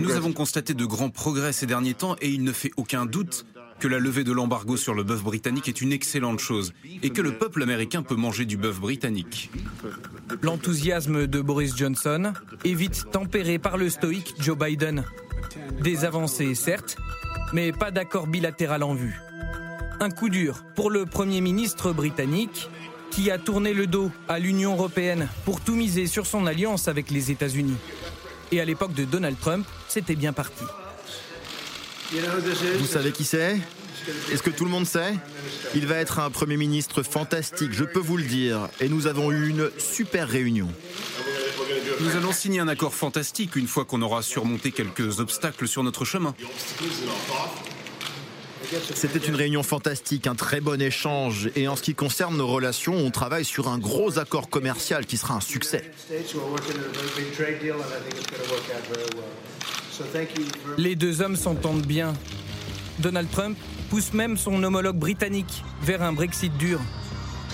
Nous 0.00 0.12
avons 0.12 0.32
constaté 0.32 0.74
de 0.74 0.84
grands 0.84 1.10
progrès 1.10 1.52
ces 1.52 1.66
derniers 1.66 1.94
temps 1.94 2.16
et 2.20 2.28
il 2.28 2.44
ne 2.44 2.52
fait 2.52 2.70
aucun 2.76 3.06
doute 3.06 3.46
que 3.78 3.88
la 3.88 3.98
levée 3.98 4.24
de 4.24 4.32
l'embargo 4.32 4.76
sur 4.76 4.94
le 4.94 5.02
bœuf 5.02 5.22
britannique 5.22 5.68
est 5.68 5.80
une 5.80 5.92
excellente 5.92 6.40
chose 6.40 6.72
et 7.02 7.10
que 7.10 7.20
le 7.20 7.32
peuple 7.32 7.62
américain 7.62 8.02
peut 8.02 8.14
manger 8.14 8.44
du 8.44 8.56
bœuf 8.56 8.80
britannique. 8.80 9.50
L'enthousiasme 10.42 11.26
de 11.26 11.40
Boris 11.40 11.76
Johnson 11.76 12.32
est 12.64 12.74
vite 12.74 13.06
tempéré 13.12 13.58
par 13.58 13.76
le 13.76 13.90
stoïque 13.90 14.34
Joe 14.38 14.56
Biden. 14.56 15.04
Des 15.82 16.04
avancées, 16.04 16.54
certes, 16.54 16.96
mais 17.52 17.72
pas 17.72 17.90
d'accord 17.90 18.26
bilatéral 18.26 18.82
en 18.82 18.94
vue. 18.94 19.20
Un 20.00 20.10
coup 20.10 20.28
dur 20.28 20.64
pour 20.74 20.90
le 20.90 21.06
Premier 21.06 21.40
ministre 21.40 21.92
britannique 21.92 22.68
qui 23.10 23.30
a 23.30 23.38
tourné 23.38 23.72
le 23.72 23.86
dos 23.86 24.10
à 24.28 24.38
l'Union 24.38 24.74
européenne 24.74 25.28
pour 25.44 25.60
tout 25.60 25.74
miser 25.74 26.06
sur 26.06 26.26
son 26.26 26.46
alliance 26.46 26.88
avec 26.88 27.10
les 27.10 27.30
États-Unis. 27.30 27.76
Et 28.52 28.60
à 28.60 28.64
l'époque 28.64 28.94
de 28.94 29.04
Donald 29.04 29.38
Trump, 29.40 29.66
c'était 29.88 30.16
bien 30.16 30.32
parti. 30.32 30.64
Vous 32.78 32.86
savez 32.86 33.12
qui 33.12 33.24
c'est? 33.24 33.58
Est-ce 34.30 34.42
que 34.42 34.50
tout 34.50 34.64
le 34.64 34.70
monde 34.70 34.86
sait? 34.86 35.14
Il 35.74 35.86
va 35.86 35.96
être 35.96 36.20
un 36.20 36.30
Premier 36.30 36.56
ministre 36.56 37.02
fantastique, 37.02 37.72
je 37.72 37.84
peux 37.84 37.98
vous 37.98 38.16
le 38.16 38.22
dire. 38.24 38.68
Et 38.80 38.88
nous 38.88 39.06
avons 39.06 39.32
eu 39.32 39.48
une 39.48 39.70
super 39.78 40.28
réunion. 40.28 40.68
Nous 42.00 42.16
allons 42.16 42.32
signer 42.32 42.60
un 42.60 42.68
accord 42.68 42.94
fantastique 42.94 43.56
une 43.56 43.66
fois 43.66 43.84
qu'on 43.84 44.02
aura 44.02 44.22
surmonté 44.22 44.70
quelques 44.70 45.18
obstacles 45.18 45.66
sur 45.66 45.82
notre 45.82 46.04
chemin. 46.04 46.34
C'était 48.94 49.18
une 49.18 49.34
réunion 49.34 49.62
fantastique, 49.62 50.26
un 50.26 50.34
très 50.34 50.60
bon 50.60 50.80
échange. 50.80 51.50
Et 51.56 51.68
en 51.68 51.76
ce 51.76 51.82
qui 51.82 51.94
concerne 51.94 52.36
nos 52.36 52.46
relations, 52.46 52.94
on 52.94 53.10
travaille 53.10 53.44
sur 53.44 53.68
un 53.68 53.78
gros 53.78 54.18
accord 54.18 54.48
commercial 54.48 55.06
qui 55.06 55.16
sera 55.16 55.34
un 55.34 55.40
succès. 55.40 55.90
Les 60.78 60.96
deux 60.96 61.22
hommes 61.22 61.36
s'entendent 61.36 61.86
bien. 61.86 62.12
Donald 62.98 63.30
Trump 63.30 63.56
pousse 63.90 64.12
même 64.12 64.36
son 64.36 64.62
homologue 64.62 64.96
britannique 64.98 65.62
vers 65.82 66.02
un 66.02 66.12
Brexit 66.12 66.56
dur. 66.56 66.80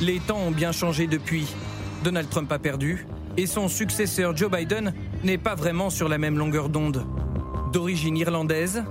Les 0.00 0.20
temps 0.20 0.38
ont 0.38 0.50
bien 0.50 0.72
changé 0.72 1.06
depuis. 1.06 1.46
Donald 2.04 2.28
Trump 2.30 2.50
a 2.50 2.58
perdu 2.58 3.06
et 3.36 3.46
son 3.46 3.68
successeur 3.68 4.36
Joe 4.36 4.50
Biden 4.50 4.92
n'est 5.24 5.38
pas 5.38 5.54
vraiment 5.54 5.90
sur 5.90 6.08
la 6.08 6.18
même 6.18 6.38
longueur 6.38 6.68
d'onde. 6.68 7.06
D'origine 7.72 8.16
irlandaise, 8.16 8.84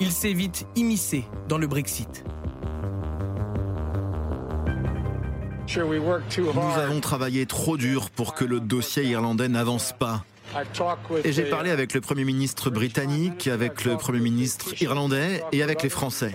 il 0.00 0.12
s'est 0.12 0.32
vite 0.32 0.66
immiscé 0.76 1.24
dans 1.48 1.58
le 1.58 1.66
Brexit. 1.66 2.24
Nous 5.76 6.78
avons 6.78 7.00
travaillé 7.00 7.44
trop 7.46 7.76
dur 7.76 8.10
pour 8.10 8.34
que 8.34 8.44
le 8.44 8.60
dossier 8.60 9.04
irlandais 9.04 9.48
n'avance 9.48 9.92
pas. 9.98 10.24
Et 11.24 11.32
j'ai 11.32 11.44
parlé 11.44 11.70
avec 11.70 11.92
le 11.92 12.00
Premier 12.00 12.24
ministre 12.24 12.70
britannique, 12.70 13.46
avec 13.48 13.84
le 13.84 13.96
Premier 13.96 14.20
ministre 14.20 14.80
irlandais 14.80 15.42
et 15.52 15.62
avec 15.62 15.82
les 15.82 15.88
Français. 15.88 16.32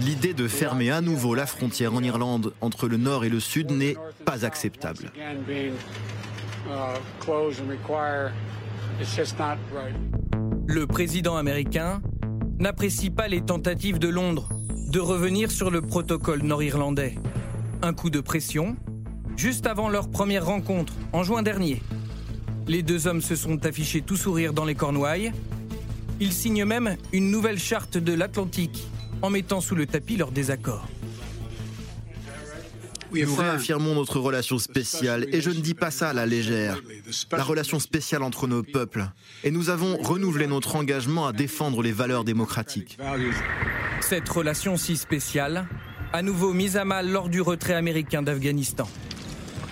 L'idée 0.00 0.32
de 0.32 0.48
fermer 0.48 0.90
à 0.90 1.00
nouveau 1.00 1.34
la 1.34 1.46
frontière 1.46 1.92
en 1.92 2.02
Irlande 2.02 2.54
entre 2.60 2.88
le 2.88 2.96
nord 2.96 3.24
et 3.24 3.28
le 3.28 3.40
sud 3.40 3.72
n'est 3.72 3.96
pas 4.24 4.44
acceptable. 4.44 5.10
Le 10.66 10.86
président 10.86 11.36
américain 11.36 12.00
n'apprécie 12.60 13.08
pas 13.08 13.26
les 13.26 13.40
tentatives 13.40 13.98
de 13.98 14.08
Londres 14.08 14.50
de 14.90 15.00
revenir 15.00 15.50
sur 15.50 15.70
le 15.70 15.80
protocole 15.80 16.42
nord-irlandais. 16.42 17.14
Un 17.80 17.94
coup 17.94 18.10
de 18.10 18.20
pression, 18.20 18.76
juste 19.36 19.66
avant 19.66 19.88
leur 19.88 20.10
première 20.10 20.44
rencontre, 20.44 20.92
en 21.12 21.22
juin 21.22 21.42
dernier. 21.42 21.82
Les 22.68 22.82
deux 22.82 23.06
hommes 23.06 23.22
se 23.22 23.34
sont 23.34 23.64
affichés 23.64 24.02
tout 24.02 24.16
sourire 24.16 24.52
dans 24.52 24.66
les 24.66 24.74
Cornouailles. 24.74 25.32
Ils 26.20 26.32
signent 26.32 26.66
même 26.66 26.96
une 27.12 27.30
nouvelle 27.30 27.58
charte 27.58 27.96
de 27.96 28.12
l'Atlantique, 28.12 28.86
en 29.22 29.30
mettant 29.30 29.62
sous 29.62 29.74
le 29.74 29.86
tapis 29.86 30.16
leurs 30.16 30.32
désaccords. 30.32 30.86
Nous 33.12 33.34
réaffirmons 33.34 33.94
notre 33.94 34.18
relation 34.18 34.58
spéciale, 34.58 35.26
et 35.32 35.40
je 35.40 35.50
ne 35.50 35.60
dis 35.60 35.74
pas 35.74 35.90
ça 35.90 36.10
à 36.10 36.12
la 36.12 36.26
légère. 36.26 36.80
La 37.32 37.42
relation 37.42 37.78
spéciale 37.78 38.22
entre 38.22 38.46
nos 38.46 38.62
peuples. 38.62 39.06
Et 39.44 39.50
nous 39.50 39.70
avons 39.70 39.96
renouvelé 39.96 40.46
notre 40.46 40.76
engagement 40.76 41.26
à 41.26 41.32
défendre 41.32 41.82
les 41.82 41.92
valeurs 41.92 42.24
démocratiques. 42.24 42.98
Cette 44.00 44.28
relation 44.28 44.76
si 44.76 44.96
spéciale, 44.96 45.66
à 46.12 46.22
nouveau 46.22 46.52
mise 46.52 46.76
à 46.76 46.84
mal 46.84 47.08
lors 47.10 47.28
du 47.28 47.40
retrait 47.40 47.74
américain 47.74 48.22
d'Afghanistan. 48.22 48.88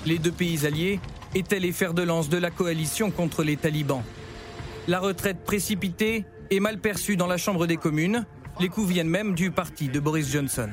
Les 0.07 0.19
deux 0.19 0.33
pays 0.33 0.67
alliés 0.67 1.01
étaient 1.35 1.59
les 1.59 1.73
fers 1.73 1.95
de 1.95 2.03
lance 2.03 2.29
de 2.29 2.39
la 2.39 2.51
coalition 2.51 3.11
contre 3.11 3.43
les 3.43 3.57
talibans. 3.57 4.03
La 4.87 5.01
retraite 5.01 5.45
précipitée 5.45 6.25
est 6.51 6.61
mal 6.61 6.79
perçue 6.79 7.17
dans 7.17 7.27
la 7.27 7.37
Chambre 7.37 7.67
des 7.67 7.77
communes. 7.77 8.25
Les 8.61 8.69
coups 8.69 8.89
viennent 8.89 9.09
même 9.09 9.35
du 9.35 9.51
parti 9.51 9.89
de 9.89 10.01
Boris 10.01 10.33
Johnson. 10.33 10.71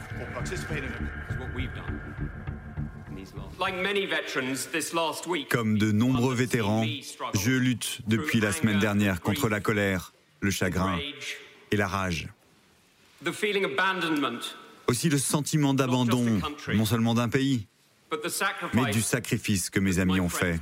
Comme 5.50 5.78
de 5.78 5.92
nombreux 5.92 6.36
vétérans, 6.36 6.86
je 7.34 7.52
lutte 7.52 8.00
depuis 8.08 8.40
la 8.40 8.52
semaine 8.52 8.80
dernière 8.80 9.22
contre 9.22 9.50
la 9.50 9.60
colère, 9.60 10.14
le 10.42 10.52
chagrin 10.52 11.00
et 11.72 11.78
la 11.78 11.88
rage. 11.88 12.28
Aussi 14.88 15.10
le 15.10 15.18
sentiment 15.18 15.74
d'abandon, 15.74 16.40
non 16.74 16.86
seulement 16.86 17.14
d'un 17.14 17.30
pays, 17.30 17.68
mais 18.74 18.92
du 18.92 19.02
sacrifice 19.02 19.70
que 19.70 19.80
mes 19.80 20.00
amis 20.00 20.20
ont 20.20 20.30
fait. 20.30 20.60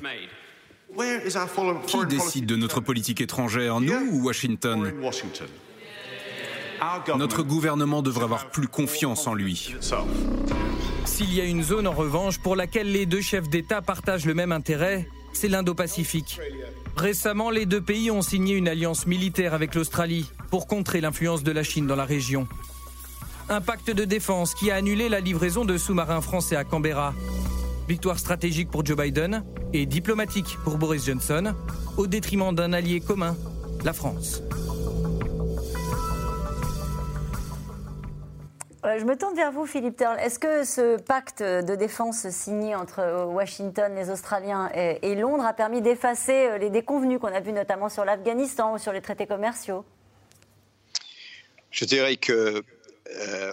Qui 1.87 2.05
décide 2.05 2.45
de 2.45 2.55
notre 2.55 2.79
politique 2.79 3.21
étrangère, 3.21 3.81
nous 3.81 3.93
ou 4.11 4.23
Washington? 4.23 4.93
Notre 7.17 7.43
gouvernement 7.43 8.01
devrait 8.01 8.23
avoir 8.23 8.49
plus 8.49 8.67
confiance 8.67 9.27
en 9.27 9.33
lui. 9.33 9.75
S'il 11.05 11.33
y 11.33 11.41
a 11.41 11.45
une 11.45 11.63
zone 11.63 11.87
en 11.87 11.91
revanche 11.91 12.39
pour 12.39 12.55
laquelle 12.55 12.91
les 12.91 13.05
deux 13.05 13.21
chefs 13.21 13.49
d'État 13.49 13.81
partagent 13.81 14.25
le 14.25 14.33
même 14.33 14.51
intérêt, 14.51 15.07
c'est 15.33 15.47
l'Indo-Pacifique. 15.47 16.39
Récemment, 16.95 17.49
les 17.49 17.65
deux 17.65 17.81
pays 17.81 18.11
ont 18.11 18.21
signé 18.21 18.55
une 18.55 18.67
alliance 18.67 19.07
militaire 19.07 19.53
avec 19.53 19.75
l'Australie 19.75 20.29
pour 20.49 20.67
contrer 20.67 21.01
l'influence 21.01 21.43
de 21.43 21.51
la 21.51 21.63
Chine 21.63 21.87
dans 21.87 21.95
la 21.95 22.05
région. 22.05 22.47
Un 23.49 23.61
pacte 23.61 23.91
de 23.91 24.05
défense 24.05 24.53
qui 24.53 24.71
a 24.71 24.75
annulé 24.75 25.09
la 25.09 25.19
livraison 25.19 25.65
de 25.65 25.77
sous-marins 25.77 26.21
français 26.21 26.55
à 26.55 26.63
Canberra. 26.63 27.13
Victoire 27.87 28.19
stratégique 28.19 28.69
pour 28.69 28.85
Joe 28.85 28.97
Biden 28.97 29.43
et 29.73 29.85
diplomatique 29.85 30.57
pour 30.63 30.77
Boris 30.77 31.05
Johnson, 31.05 31.53
au 31.97 32.07
détriment 32.07 32.55
d'un 32.55 32.71
allié 32.71 33.01
commun, 33.01 33.35
la 33.83 33.91
France. 33.91 34.41
Je 38.85 39.05
me 39.05 39.15
tourne 39.17 39.33
vers 39.33 39.53
vous, 39.53 39.65
Philippe 39.65 39.95
Turl. 39.95 40.19
Est-ce 40.19 40.37
que 40.37 40.65
ce 40.65 41.01
pacte 41.01 41.41
de 41.41 41.73
défense 41.73 42.27
signé 42.27 42.75
entre 42.75 43.23
Washington, 43.27 43.95
les 43.95 44.09
Australiens 44.09 44.69
et, 44.73 45.15
Londres 45.15 45.45
a 45.45 45.53
permis 45.53 45.81
d'effacer 45.81 46.59
les 46.59 46.69
déconvenus 46.69 47.17
qu'on 47.19 47.33
a 47.33 47.39
vus 47.39 47.53
notamment 47.53 47.87
sur 47.87 48.03
l'Afghanistan 48.03 48.73
ou 48.73 48.77
sur 48.77 48.91
les 48.91 48.99
traités 48.99 49.25
commerciaux? 49.25 49.85
Je 51.71 51.85
dirais 51.85 52.17
que, 52.17 52.61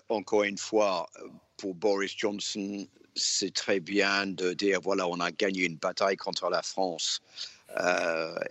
encore 0.09 0.43
une 0.43 0.59
fois, 0.59 1.09
pour 1.59 1.77
Boris 1.77 2.13
Johnson, 2.17 2.85
c'est 3.15 3.55
très 3.55 3.79
bien 3.79 4.27
de 4.27 4.53
dire 4.53 4.81
voilà, 4.83 5.07
on 5.07 5.21
a 5.21 5.31
gagné 5.31 5.65
une 5.65 5.77
bataille 5.77 6.17
contre 6.17 6.51
la 6.51 6.63
France. 6.63 7.23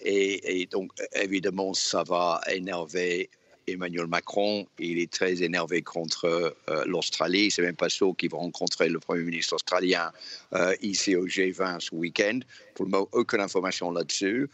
et, 0.06 0.66
donc, 0.72 0.94
évidemment, 1.12 1.74
ça 1.74 2.04
va 2.04 2.40
énerver 2.48 3.30
Emmanuel 3.72 4.08
Macron, 4.08 4.68
il 4.80 5.00
est 5.00 5.12
très 5.12 5.44
énervé 5.44 5.82
contre 5.82 6.26
euh, 6.70 6.84
l'Australie. 6.86 7.52
C'est 7.52 7.62
même 7.62 7.76
pas 7.76 7.90
sûr 7.90 8.14
qu'il 8.18 8.30
va 8.32 8.38
rencontrer 8.38 8.90
le 8.90 9.00
Premier 9.00 9.24
ministre 9.24 9.54
australien 9.54 10.12
euh, 10.54 10.76
ici 10.82 11.16
au 11.16 11.28
G20 11.28 11.80
ce 11.80 11.96
week-end. 11.96 12.40
Pour 12.76 12.86
le 12.86 12.92
moment, 12.92 13.08
aucune 13.12 13.42
information 13.42 13.92
là-dessus. 13.92 14.50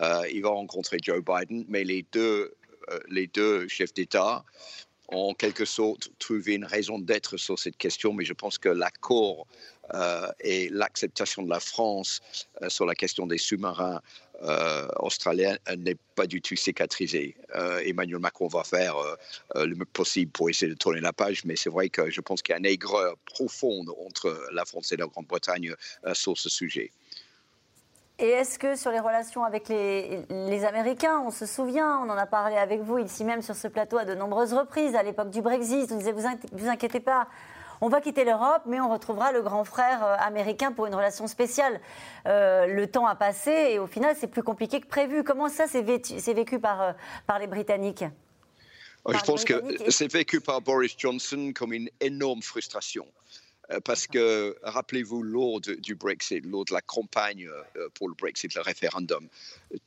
Euh, 0.00 0.22
il 0.32 0.42
va 0.42 0.50
rencontrer 0.50 0.98
Joe 1.02 1.22
Biden, 1.24 1.64
mais 1.68 1.84
les 1.84 2.04
deux, 2.12 2.54
les 3.08 3.26
deux 3.26 3.68
chefs 3.68 3.94
d'État 3.94 4.44
ont 5.08 5.30
en 5.30 5.34
quelque 5.34 5.64
sorte 5.64 6.10
trouvé 6.18 6.54
une 6.54 6.64
raison 6.64 6.98
d'être 6.98 7.36
sur 7.36 7.58
cette 7.58 7.76
question, 7.76 8.12
mais 8.12 8.24
je 8.24 8.32
pense 8.32 8.58
que 8.58 8.68
l'accord 8.68 9.46
et 10.38 10.68
l'acceptation 10.68 11.42
de 11.42 11.50
la 11.50 11.58
France 11.58 12.20
sur 12.68 12.86
la 12.86 12.94
question 12.94 13.26
des 13.26 13.38
sous-marins 13.38 14.00
euh, 14.42 14.88
australien 14.96 15.56
n'est 15.76 15.96
pas 16.14 16.26
du 16.26 16.40
tout 16.40 16.56
cicatrisé. 16.56 17.36
Euh, 17.54 17.80
Emmanuel 17.84 18.20
Macron 18.20 18.48
va 18.48 18.64
faire 18.64 18.96
euh, 18.96 19.66
le 19.66 19.74
mieux 19.74 19.84
possible 19.84 20.32
pour 20.32 20.48
essayer 20.48 20.70
de 20.70 20.76
tourner 20.76 21.00
la 21.00 21.12
page, 21.12 21.44
mais 21.44 21.56
c'est 21.56 21.68
vrai 21.68 21.90
que 21.90 22.10
je 22.10 22.20
pense 22.20 22.40
qu'il 22.40 22.52
y 22.52 22.56
a 22.56 22.58
une 22.58 22.66
aigreur 22.66 23.16
profonde 23.26 23.90
entre 24.06 24.48
la 24.52 24.64
France 24.64 24.92
et 24.92 24.96
la 24.96 25.06
Grande-Bretagne 25.06 25.74
sur 26.14 26.38
ce 26.38 26.48
sujet. 26.48 26.90
Et 28.18 28.28
est-ce 28.28 28.58
que 28.58 28.76
sur 28.76 28.90
les 28.90 29.00
relations 29.00 29.44
avec 29.44 29.68
les, 29.68 30.20
les, 30.28 30.64
Américains, 30.66 31.22
on 31.26 31.30
se 31.30 31.46
souvient, 31.46 31.98
on 31.98 32.10
en 32.10 32.18
a 32.18 32.26
parlé 32.26 32.56
avec 32.56 32.82
vous 32.82 32.98
ici 32.98 33.24
même 33.24 33.40
sur 33.40 33.56
ce 33.56 33.66
plateau 33.66 33.96
à 33.96 34.04
de 34.04 34.14
nombreuses 34.14 34.52
reprises, 34.52 34.94
à 34.94 35.02
l'époque 35.02 35.30
du 35.30 35.40
Brexit, 35.40 35.90
on 35.90 35.96
disait 35.96 36.12
vous, 36.12 36.26
vous 36.52 36.68
inquiétez 36.68 37.00
pas, 37.00 37.28
on 37.80 37.88
va 37.88 38.00
quitter 38.00 38.24
l'Europe, 38.24 38.62
mais 38.66 38.80
on 38.80 38.90
retrouvera 38.90 39.32
le 39.32 39.42
grand 39.42 39.64
frère 39.64 40.04
euh, 40.04 40.16
américain 40.18 40.72
pour 40.72 40.86
une 40.86 40.94
relation 40.94 41.26
spéciale. 41.26 41.80
Euh, 42.26 42.66
le 42.66 42.86
temps 42.86 43.06
a 43.06 43.14
passé 43.14 43.50
et 43.50 43.78
au 43.78 43.86
final, 43.86 44.16
c'est 44.18 44.26
plus 44.26 44.42
compliqué 44.42 44.80
que 44.80 44.86
prévu. 44.86 45.24
Comment 45.24 45.48
ça, 45.48 45.66
c'est 45.66 45.82
vécu, 45.82 46.58
par, 46.58 46.82
euh, 46.82 46.92
par 47.26 47.38
les 47.38 47.46
Britanniques? 47.46 48.04
Je 49.08 49.20
pense 49.20 49.44
que 49.44 49.90
c'est 49.90 50.12
vécu 50.12 50.40
par 50.40 50.60
Boris 50.60 50.94
Johnson 50.98 51.52
comme 51.54 51.72
une 51.72 51.88
énorme 52.00 52.42
frustration. 52.42 53.06
Euh, 53.72 53.80
parce 53.80 54.06
que, 54.06 54.56
rappelez-vous, 54.62 55.22
lors 55.22 55.60
du 55.60 55.94
Brexit, 55.94 56.44
lors 56.44 56.64
de 56.64 56.72
la 56.72 56.80
campagne 56.80 57.48
euh, 57.76 57.88
pour 57.94 58.08
le 58.08 58.14
Brexit, 58.14 58.54
le 58.54 58.62
référendum, 58.62 59.28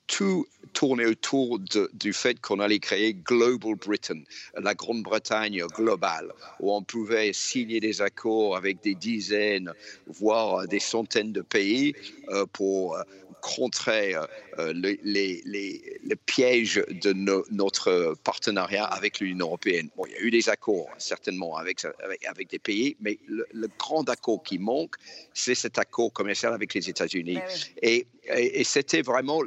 tout 0.07 0.45
tournait 0.73 1.05
autour 1.05 1.59
du 1.93 2.13
fait 2.13 2.39
qu'on 2.39 2.59
allait 2.59 2.79
créer 2.79 3.13
Global 3.13 3.75
Britain, 3.75 4.21
la 4.57 4.73
Grande-Bretagne 4.73 5.65
globale, 5.67 6.31
où 6.59 6.73
on 6.73 6.81
pouvait 6.81 7.33
signer 7.33 7.79
des 7.79 8.01
accords 8.01 8.55
avec 8.55 8.81
des 8.81 8.95
dizaines, 8.95 9.73
voire 10.07 10.67
des 10.67 10.79
centaines 10.79 11.33
de 11.33 11.41
pays 11.41 11.93
euh, 12.29 12.45
pour 12.53 12.97
contrer 13.41 14.15
les, 14.73 14.97
les, 15.43 16.15
pièges 16.25 16.81
de 16.87 17.11
notre 17.51 18.15
partenariat 18.23 18.85
avec 18.85 19.19
l'Union 19.19 19.47
européenne. 19.47 19.89
Bon, 19.97 20.05
il 20.05 20.13
y 20.13 20.15
a 20.15 20.21
eu 20.21 20.31
des 20.31 20.47
accords, 20.47 20.87
certainement, 20.97 21.57
avec, 21.57 21.85
des 22.49 22.59
pays, 22.59 22.95
mais 23.01 23.19
le 23.27 23.67
grand 23.77 24.07
accord 24.09 24.43
qui 24.43 24.57
manque, 24.59 24.95
c'est 25.33 25.55
cet 25.55 25.77
accord 25.77 26.11
commercial 26.11 26.53
avec 26.53 26.73
les 26.73 26.89
États-Unis. 26.89 27.35
Ben 27.35 27.43
et, 27.81 28.07
et, 28.25 28.63
c'était 28.63 29.01
vraiment 29.01 29.41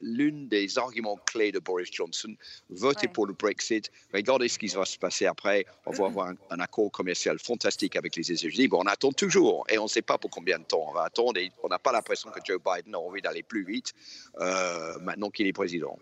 l'une 0.00 0.48
des 0.48 0.78
arguments 0.78 1.18
clés 1.26 1.52
de 1.52 1.58
Boris 1.58 1.90
Johnson. 1.92 2.34
Voter 2.70 3.08
pour 3.08 3.26
le 3.26 3.34
Brexit, 3.34 3.90
regardez 4.14 4.48
ce 4.48 4.58
qui 4.58 4.68
va 4.68 4.84
se 4.84 4.98
passer 4.98 5.26
après. 5.26 5.66
On 5.86 5.90
va 5.90 6.06
avoir 6.06 6.28
un, 6.50 6.60
accord 6.60 6.90
commercial 6.90 7.38
fantastique 7.38 7.96
avec 7.96 8.16
les 8.16 8.32
États-Unis. 8.32 8.68
Bon, 8.68 8.82
on 8.82 8.86
attend 8.86 9.12
toujours 9.12 9.66
et 9.68 9.78
on 9.78 9.84
ne 9.84 9.88
sait 9.88 10.02
pas 10.02 10.18
pour 10.18 10.30
combien 10.30 10.58
de 10.58 10.64
temps 10.64 10.86
on 10.88 10.92
va 10.92 11.04
attendre. 11.04 11.38
Et 11.38 11.52
on 11.62 11.68
n'a 11.68 11.78
pas 11.78 11.92
l'impression 11.92 12.30
que 12.30 12.40
Joe 12.44 12.60
Biden 12.64 12.94
a 12.94 12.98
envie 12.98 13.22
d'aller 13.22 13.42
plus 13.42 13.64
vite 13.64 13.92
euh, 14.40 14.98
maintenant 15.00 15.30
qu'il 15.30 15.46
est 15.46 15.52
président. 15.52 15.98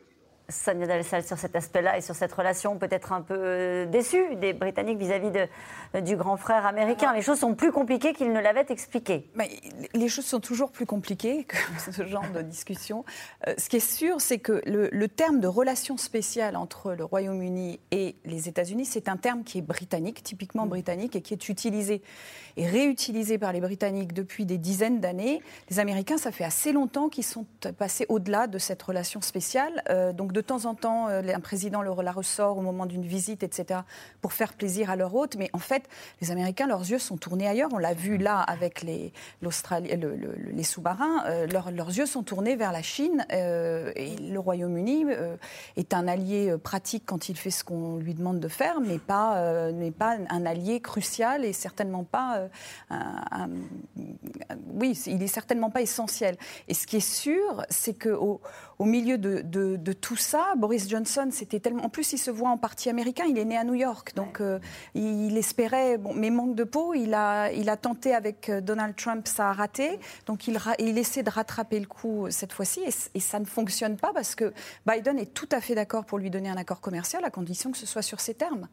Sonia 0.50 0.86
Dalsal, 0.86 1.24
sur 1.24 1.36
cet 1.36 1.56
aspect-là 1.56 1.98
et 1.98 2.00
sur 2.00 2.14
cette 2.14 2.32
relation 2.32 2.78
peut-être 2.78 3.12
un 3.12 3.20
peu 3.20 3.36
euh, 3.36 3.86
déçue 3.86 4.34
des 4.36 4.54
Britanniques 4.54 4.98
vis-à-vis 4.98 5.30
de, 5.30 6.00
du 6.00 6.16
grand 6.16 6.38
frère 6.38 6.64
américain. 6.64 7.12
Les 7.12 7.20
choses 7.20 7.40
sont 7.40 7.54
plus 7.54 7.70
compliquées 7.70 8.14
qu'ils 8.14 8.32
ne 8.32 8.40
l'avaient 8.40 8.64
expliqué. 8.70 9.28
Mais 9.34 9.50
les 9.92 10.08
choses 10.08 10.24
sont 10.24 10.40
toujours 10.40 10.70
plus 10.70 10.86
compliquées 10.86 11.44
que 11.44 11.56
ce 11.92 12.06
genre 12.06 12.24
de 12.34 12.40
discussion. 12.40 13.04
Euh, 13.46 13.54
ce 13.58 13.68
qui 13.68 13.76
est 13.76 13.80
sûr, 13.80 14.22
c'est 14.22 14.38
que 14.38 14.62
le, 14.64 15.08
terme 15.08 15.40
de 15.40 15.48
relation 15.48 15.96
spéciale 15.96 16.56
entre 16.56 16.92
le 16.92 17.04
Royaume-Uni 17.04 17.80
et 17.90 18.16
les 18.24 18.48
États-Unis, 18.48 18.86
c'est 18.86 19.08
un 19.08 19.16
terme 19.16 19.44
qui 19.44 19.58
est 19.58 19.62
britannique, 19.62 20.22
typiquement 20.22 20.64
mm. 20.64 20.70
britannique, 20.70 21.16
et 21.16 21.20
qui 21.20 21.34
est 21.34 21.48
utilisé 21.48 22.02
et 22.56 22.66
réutilisé 22.66 23.38
par 23.38 23.52
les 23.52 23.60
Britanniques 23.60 24.12
depuis 24.12 24.44
des 24.44 24.58
dizaines 24.58 25.00
d'années. 25.00 25.42
Les 25.70 25.78
Américains, 25.78 26.18
ça 26.18 26.32
fait 26.32 26.44
assez 26.44 26.72
longtemps 26.72 27.08
qu'ils 27.08 27.24
sont 27.24 27.46
passés 27.76 28.06
au-delà 28.08 28.46
de 28.46 28.58
cette 28.58 28.82
relation 28.82 29.20
spéciale. 29.20 29.82
Euh, 29.90 30.12
donc 30.12 30.32
de 30.32 30.37
temps 30.42 30.64
en 30.64 30.74
temps, 30.74 31.08
euh, 31.08 31.22
un 31.34 31.40
président 31.40 31.82
la 31.82 32.12
ressort 32.12 32.58
au 32.58 32.60
moment 32.60 32.86
d'une 32.86 33.04
visite, 33.04 33.42
etc., 33.42 33.80
pour 34.20 34.32
faire 34.32 34.52
plaisir 34.52 34.90
à 34.90 34.96
leur 34.96 35.14
hôte. 35.14 35.36
Mais 35.36 35.50
en 35.52 35.58
fait, 35.58 35.88
les 36.20 36.30
Américains, 36.30 36.66
leurs 36.66 36.88
yeux 36.88 36.98
sont 36.98 37.16
tournés 37.16 37.48
ailleurs. 37.48 37.70
On 37.72 37.78
l'a 37.78 37.94
vu 37.94 38.18
là 38.18 38.40
avec 38.40 38.82
les, 38.82 39.12
les 39.42 40.62
sous-marins. 40.62 41.24
Euh, 41.26 41.46
leurs, 41.46 41.88
yeux 41.88 42.06
sont 42.06 42.22
tournés 42.22 42.56
vers 42.56 42.72
la 42.72 42.82
Chine. 42.82 43.26
Euh, 43.32 43.92
et 43.96 44.16
le 44.16 44.38
Royaume-Uni 44.38 45.06
est 45.76 45.94
un 45.94 46.08
allié 46.08 46.56
pratique 46.62 47.04
quand 47.06 47.28
il 47.28 47.36
fait 47.36 47.50
ce 47.50 47.64
qu'on 47.64 47.96
lui 47.96 48.14
demande 48.14 48.40
de 48.40 48.48
faire, 48.48 48.80
mais 48.80 48.98
pas, 48.98 49.70
n'est 49.72 49.90
pas 49.90 50.16
un 50.28 50.46
allié 50.46 50.80
crucial 50.80 51.44
et 51.44 51.52
certainement 51.52 52.04
pas. 52.04 52.48
oui, 54.74 54.98
il 55.06 55.22
est 55.22 55.26
certainement 55.26 55.70
pas 55.70 55.82
essentiel. 55.82 56.36
Et 56.68 56.74
ce 56.74 56.86
qui 56.86 56.96
est 56.96 57.00
sûr, 57.00 57.64
c'est 57.70 57.94
qu'au 57.94 58.40
au 58.78 58.84
milieu 58.84 59.18
de, 59.18 59.42
de 59.42 59.92
tout 59.92 60.16
ça, 60.16 60.27
ça. 60.28 60.54
Boris 60.56 60.88
Johnson, 60.88 61.28
c'était 61.32 61.58
tellement. 61.58 61.84
En 61.84 61.88
plus, 61.88 62.12
il 62.12 62.18
se 62.18 62.30
voit 62.30 62.50
en 62.50 62.58
partie 62.58 62.90
américain. 62.90 63.24
Il 63.28 63.38
est 63.38 63.44
né 63.44 63.56
à 63.56 63.64
New 63.64 63.74
York, 63.74 64.12
donc 64.14 64.40
euh, 64.40 64.58
il 64.94 65.36
espérait. 65.36 65.96
Bon, 65.96 66.12
mais 66.14 66.30
manque 66.30 66.54
de 66.54 66.64
peau. 66.64 66.94
Il 66.94 67.14
a, 67.14 67.50
il 67.52 67.68
a 67.70 67.76
tenté 67.76 68.14
avec 68.14 68.48
euh, 68.48 68.60
Donald 68.60 68.94
Trump, 68.94 69.26
ça 69.26 69.48
a 69.48 69.52
raté. 69.52 69.98
Donc 70.26 70.46
il, 70.46 70.58
il 70.78 70.98
essaie 70.98 71.22
de 71.22 71.30
rattraper 71.30 71.80
le 71.80 71.86
coup 71.86 72.26
euh, 72.26 72.30
cette 72.30 72.52
fois-ci, 72.52 72.80
et, 72.84 73.20
ça 73.20 73.40
ne 73.40 73.44
fonctionne 73.44 73.96
pas 73.96 74.12
parce 74.14 74.34
que 74.34 74.52
Biden 74.86 75.18
est 75.18 75.34
tout 75.34 75.48
à 75.52 75.60
fait 75.60 75.74
d'accord 75.74 76.04
pour 76.04 76.18
lui 76.18 76.30
donner 76.30 76.48
un 76.48 76.56
accord 76.56 76.80
commercial 76.80 77.24
à 77.24 77.30
condition 77.30 77.70
que 77.70 77.78
ce 77.78 77.86
soit 77.86 78.02
sur 78.02 78.20
ses 78.20 78.34
termes. 78.34 78.68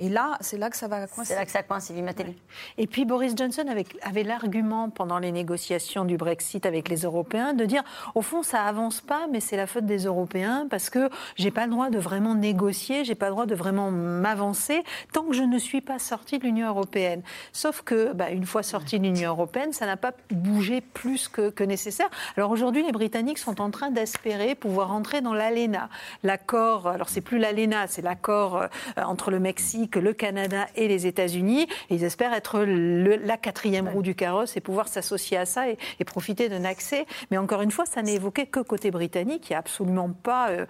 Et 0.00 0.08
là, 0.08 0.36
c'est 0.40 0.58
là 0.58 0.70
que 0.70 0.76
ça 0.76 0.88
va 0.88 1.06
coincer. 1.06 1.32
C'est 1.32 1.38
là 1.38 1.44
que 1.44 1.50
ça 1.50 1.62
coince, 1.62 1.86
Sylvie 1.86 2.02
Matéli. 2.02 2.36
Et 2.78 2.86
puis 2.86 3.04
Boris 3.04 3.34
Johnson 3.36 3.64
avait, 3.68 3.86
avait 4.02 4.22
l'argument 4.22 4.90
pendant 4.90 5.18
les 5.18 5.32
négociations 5.32 6.04
du 6.04 6.16
Brexit 6.16 6.66
avec 6.66 6.88
les 6.88 7.02
Européens 7.02 7.54
de 7.54 7.64
dire, 7.64 7.82
au 8.14 8.22
fond, 8.22 8.42
ça 8.42 8.64
avance 8.64 9.00
pas, 9.00 9.26
mais 9.30 9.40
c'est 9.40 9.56
la 9.56 9.66
faute 9.66 9.86
des 9.86 10.04
Européens 10.04 10.66
parce 10.70 10.90
que 10.90 10.95
que 10.96 11.10
j'ai 11.36 11.50
pas 11.50 11.66
le 11.66 11.72
droit 11.72 11.90
de 11.90 11.98
vraiment 11.98 12.34
négocier, 12.34 13.04
j'ai 13.04 13.14
pas 13.14 13.26
le 13.26 13.32
droit 13.32 13.46
de 13.46 13.54
vraiment 13.54 13.90
m'avancer 13.90 14.82
tant 15.12 15.24
que 15.24 15.34
je 15.34 15.42
ne 15.42 15.58
suis 15.58 15.82
pas 15.82 15.98
sortie 15.98 16.38
de 16.38 16.44
l'Union 16.44 16.68
européenne. 16.68 17.22
Sauf 17.52 17.82
que, 17.82 18.12
bah, 18.14 18.30
une 18.30 18.46
fois 18.46 18.62
sortie 18.62 18.98
de 18.98 19.04
l'Union 19.04 19.30
européenne, 19.30 19.72
ça 19.72 19.84
n'a 19.84 19.98
pas 19.98 20.12
bougé 20.30 20.80
plus 20.80 21.28
que, 21.28 21.64
nécessaire. 21.64 22.08
Alors 22.36 22.50
aujourd'hui, 22.50 22.84
les 22.84 22.92
Britanniques 22.92 23.38
sont 23.38 23.60
en 23.60 23.70
train 23.70 23.90
d'espérer 23.90 24.54
pouvoir 24.54 24.92
entrer 24.92 25.20
dans 25.20 25.34
l'ALENA, 25.34 25.88
l'accord. 26.22 26.86
Alors 26.86 27.08
c'est 27.08 27.20
plus 27.20 27.38
l'ALENA, 27.38 27.88
c'est 27.88 28.02
l'accord 28.02 28.56
euh, 28.56 28.68
entre 28.96 29.30
le 29.30 29.40
Mexique, 29.40 29.96
le 29.96 30.12
Canada 30.12 30.66
et 30.76 30.86
les 30.86 31.06
États-Unis. 31.06 31.66
Ils 31.90 32.04
espèrent 32.04 32.32
être 32.32 32.60
la 32.60 33.36
quatrième 33.36 33.88
roue 33.88 34.02
du 34.02 34.14
carrosse 34.14 34.56
et 34.56 34.60
pouvoir 34.60 34.88
s'associer 34.88 35.36
à 35.36 35.44
ça 35.44 35.68
et, 35.68 35.76
et 35.98 36.04
profiter 36.04 36.48
d'un 36.48 36.64
accès. 36.64 37.04
Mais 37.30 37.38
encore 37.38 37.62
une 37.62 37.72
fois, 37.72 37.84
ça 37.84 38.02
n'est 38.02 38.14
évoqué 38.14 38.46
que 38.46 38.60
côté 38.60 38.90
britannique. 38.90 39.48
Il 39.48 39.52
n'y 39.52 39.56
a 39.56 39.60
absolument 39.60 40.10
pas 40.10 40.50
euh, 40.50 40.66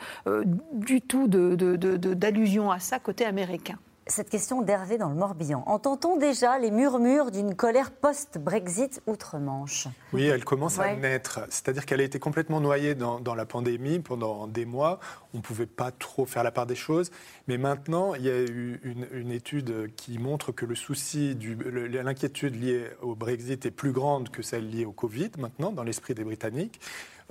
du 0.73 1.01
tout 1.01 1.29
d'allusion 1.29 2.71
à 2.71 2.79
ça 2.79 2.99
côté 2.99 3.25
américain 3.25 3.79
cette 4.09 4.31
question 4.31 4.63
d'Hervé 4.63 4.99
dans 4.99 5.09
le 5.09 5.17
Morbihan. 5.17 5.65
Entend-on 5.67 6.17
déjà 6.17 6.59
les 6.59 6.71
murmures 6.71 7.33
d'une 7.33 7.57
colère 7.57 7.91
post-Brexit 7.91 9.03
outre-Manche? 9.07 9.89
Oui, 10.13 10.27
elle 10.27 10.45
commence 10.45 10.79
à 10.79 10.95
naître. 10.95 11.41
C'est-à-dire 11.51 11.87
qu'elle 11.87 12.01
a 12.01 12.05
été 12.05 12.21
complètement 12.21 12.61
noyée 12.61 12.95
dans, 12.95 13.35
la 13.35 13.45
pandémie 13.45 13.99
pendant 13.99 14.47
des 14.47 14.65
mois. 14.65 15.01
On 15.35 15.39
ne 15.39 15.43
pouvait 15.43 15.67
pas 15.67 15.91
trop 15.91 16.25
faire 16.25 16.45
la 16.45 16.53
part 16.53 16.67
des 16.67 16.77
choses. 16.77 17.11
Mais 17.49 17.59
maintenant, 17.59 18.15
il 18.15 18.23
y 18.23 18.31
a 18.31 18.41
eu 18.41 18.81
une, 19.13 19.33
étude 19.33 19.93
qui 19.97 20.19
montre 20.19 20.53
que 20.53 20.65
le 20.65 20.77
souci, 20.77 21.37
l'inquiétude 21.91 22.63
liée 22.63 22.87
au 23.03 23.17
Brexit 23.17 23.67
est 23.67 23.71
plus 23.73 23.93
grande 23.93 24.31
que 24.31 24.41
celle 24.41 24.71
liée 24.71 24.85
au 24.85 24.93
Covid, 24.93 25.33
maintenant, 25.39 25.73
dans 25.73 25.83
l'esprit 25.83 26.15
des 26.15 26.25
Britanniques. 26.25 26.81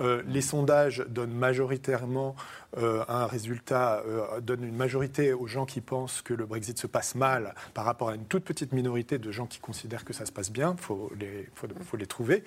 Euh, 0.02 0.22
les 0.26 0.42
sondages 0.42 1.04
donnent 1.08 1.32
majoritairement 1.32 2.36
euh, 2.78 3.04
un 3.08 3.26
résultat 3.26 4.02
euh, 4.06 4.40
donne 4.40 4.64
une 4.64 4.76
majorité 4.76 5.32
aux 5.32 5.46
gens 5.46 5.64
qui 5.66 5.80
pensent 5.80 6.22
que 6.22 6.34
le 6.34 6.46
Brexit 6.46 6.78
se 6.78 6.86
passe 6.86 7.14
mal 7.14 7.54
par 7.74 7.84
rapport 7.84 8.10
à 8.10 8.14
une 8.14 8.24
toute 8.24 8.44
petite 8.44 8.72
minorité 8.72 9.18
de 9.18 9.30
gens 9.30 9.46
qui 9.46 9.58
considèrent 9.58 10.04
que 10.04 10.12
ça 10.12 10.26
se 10.26 10.32
passe 10.32 10.50
bien. 10.50 10.76
Il 10.78 10.82
faut 10.82 11.10
les, 11.18 12.06
trouver. 12.06 12.44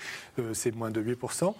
c'est 0.53 0.73
moins 0.73 0.91
de 0.91 1.01
8%. 1.01 1.53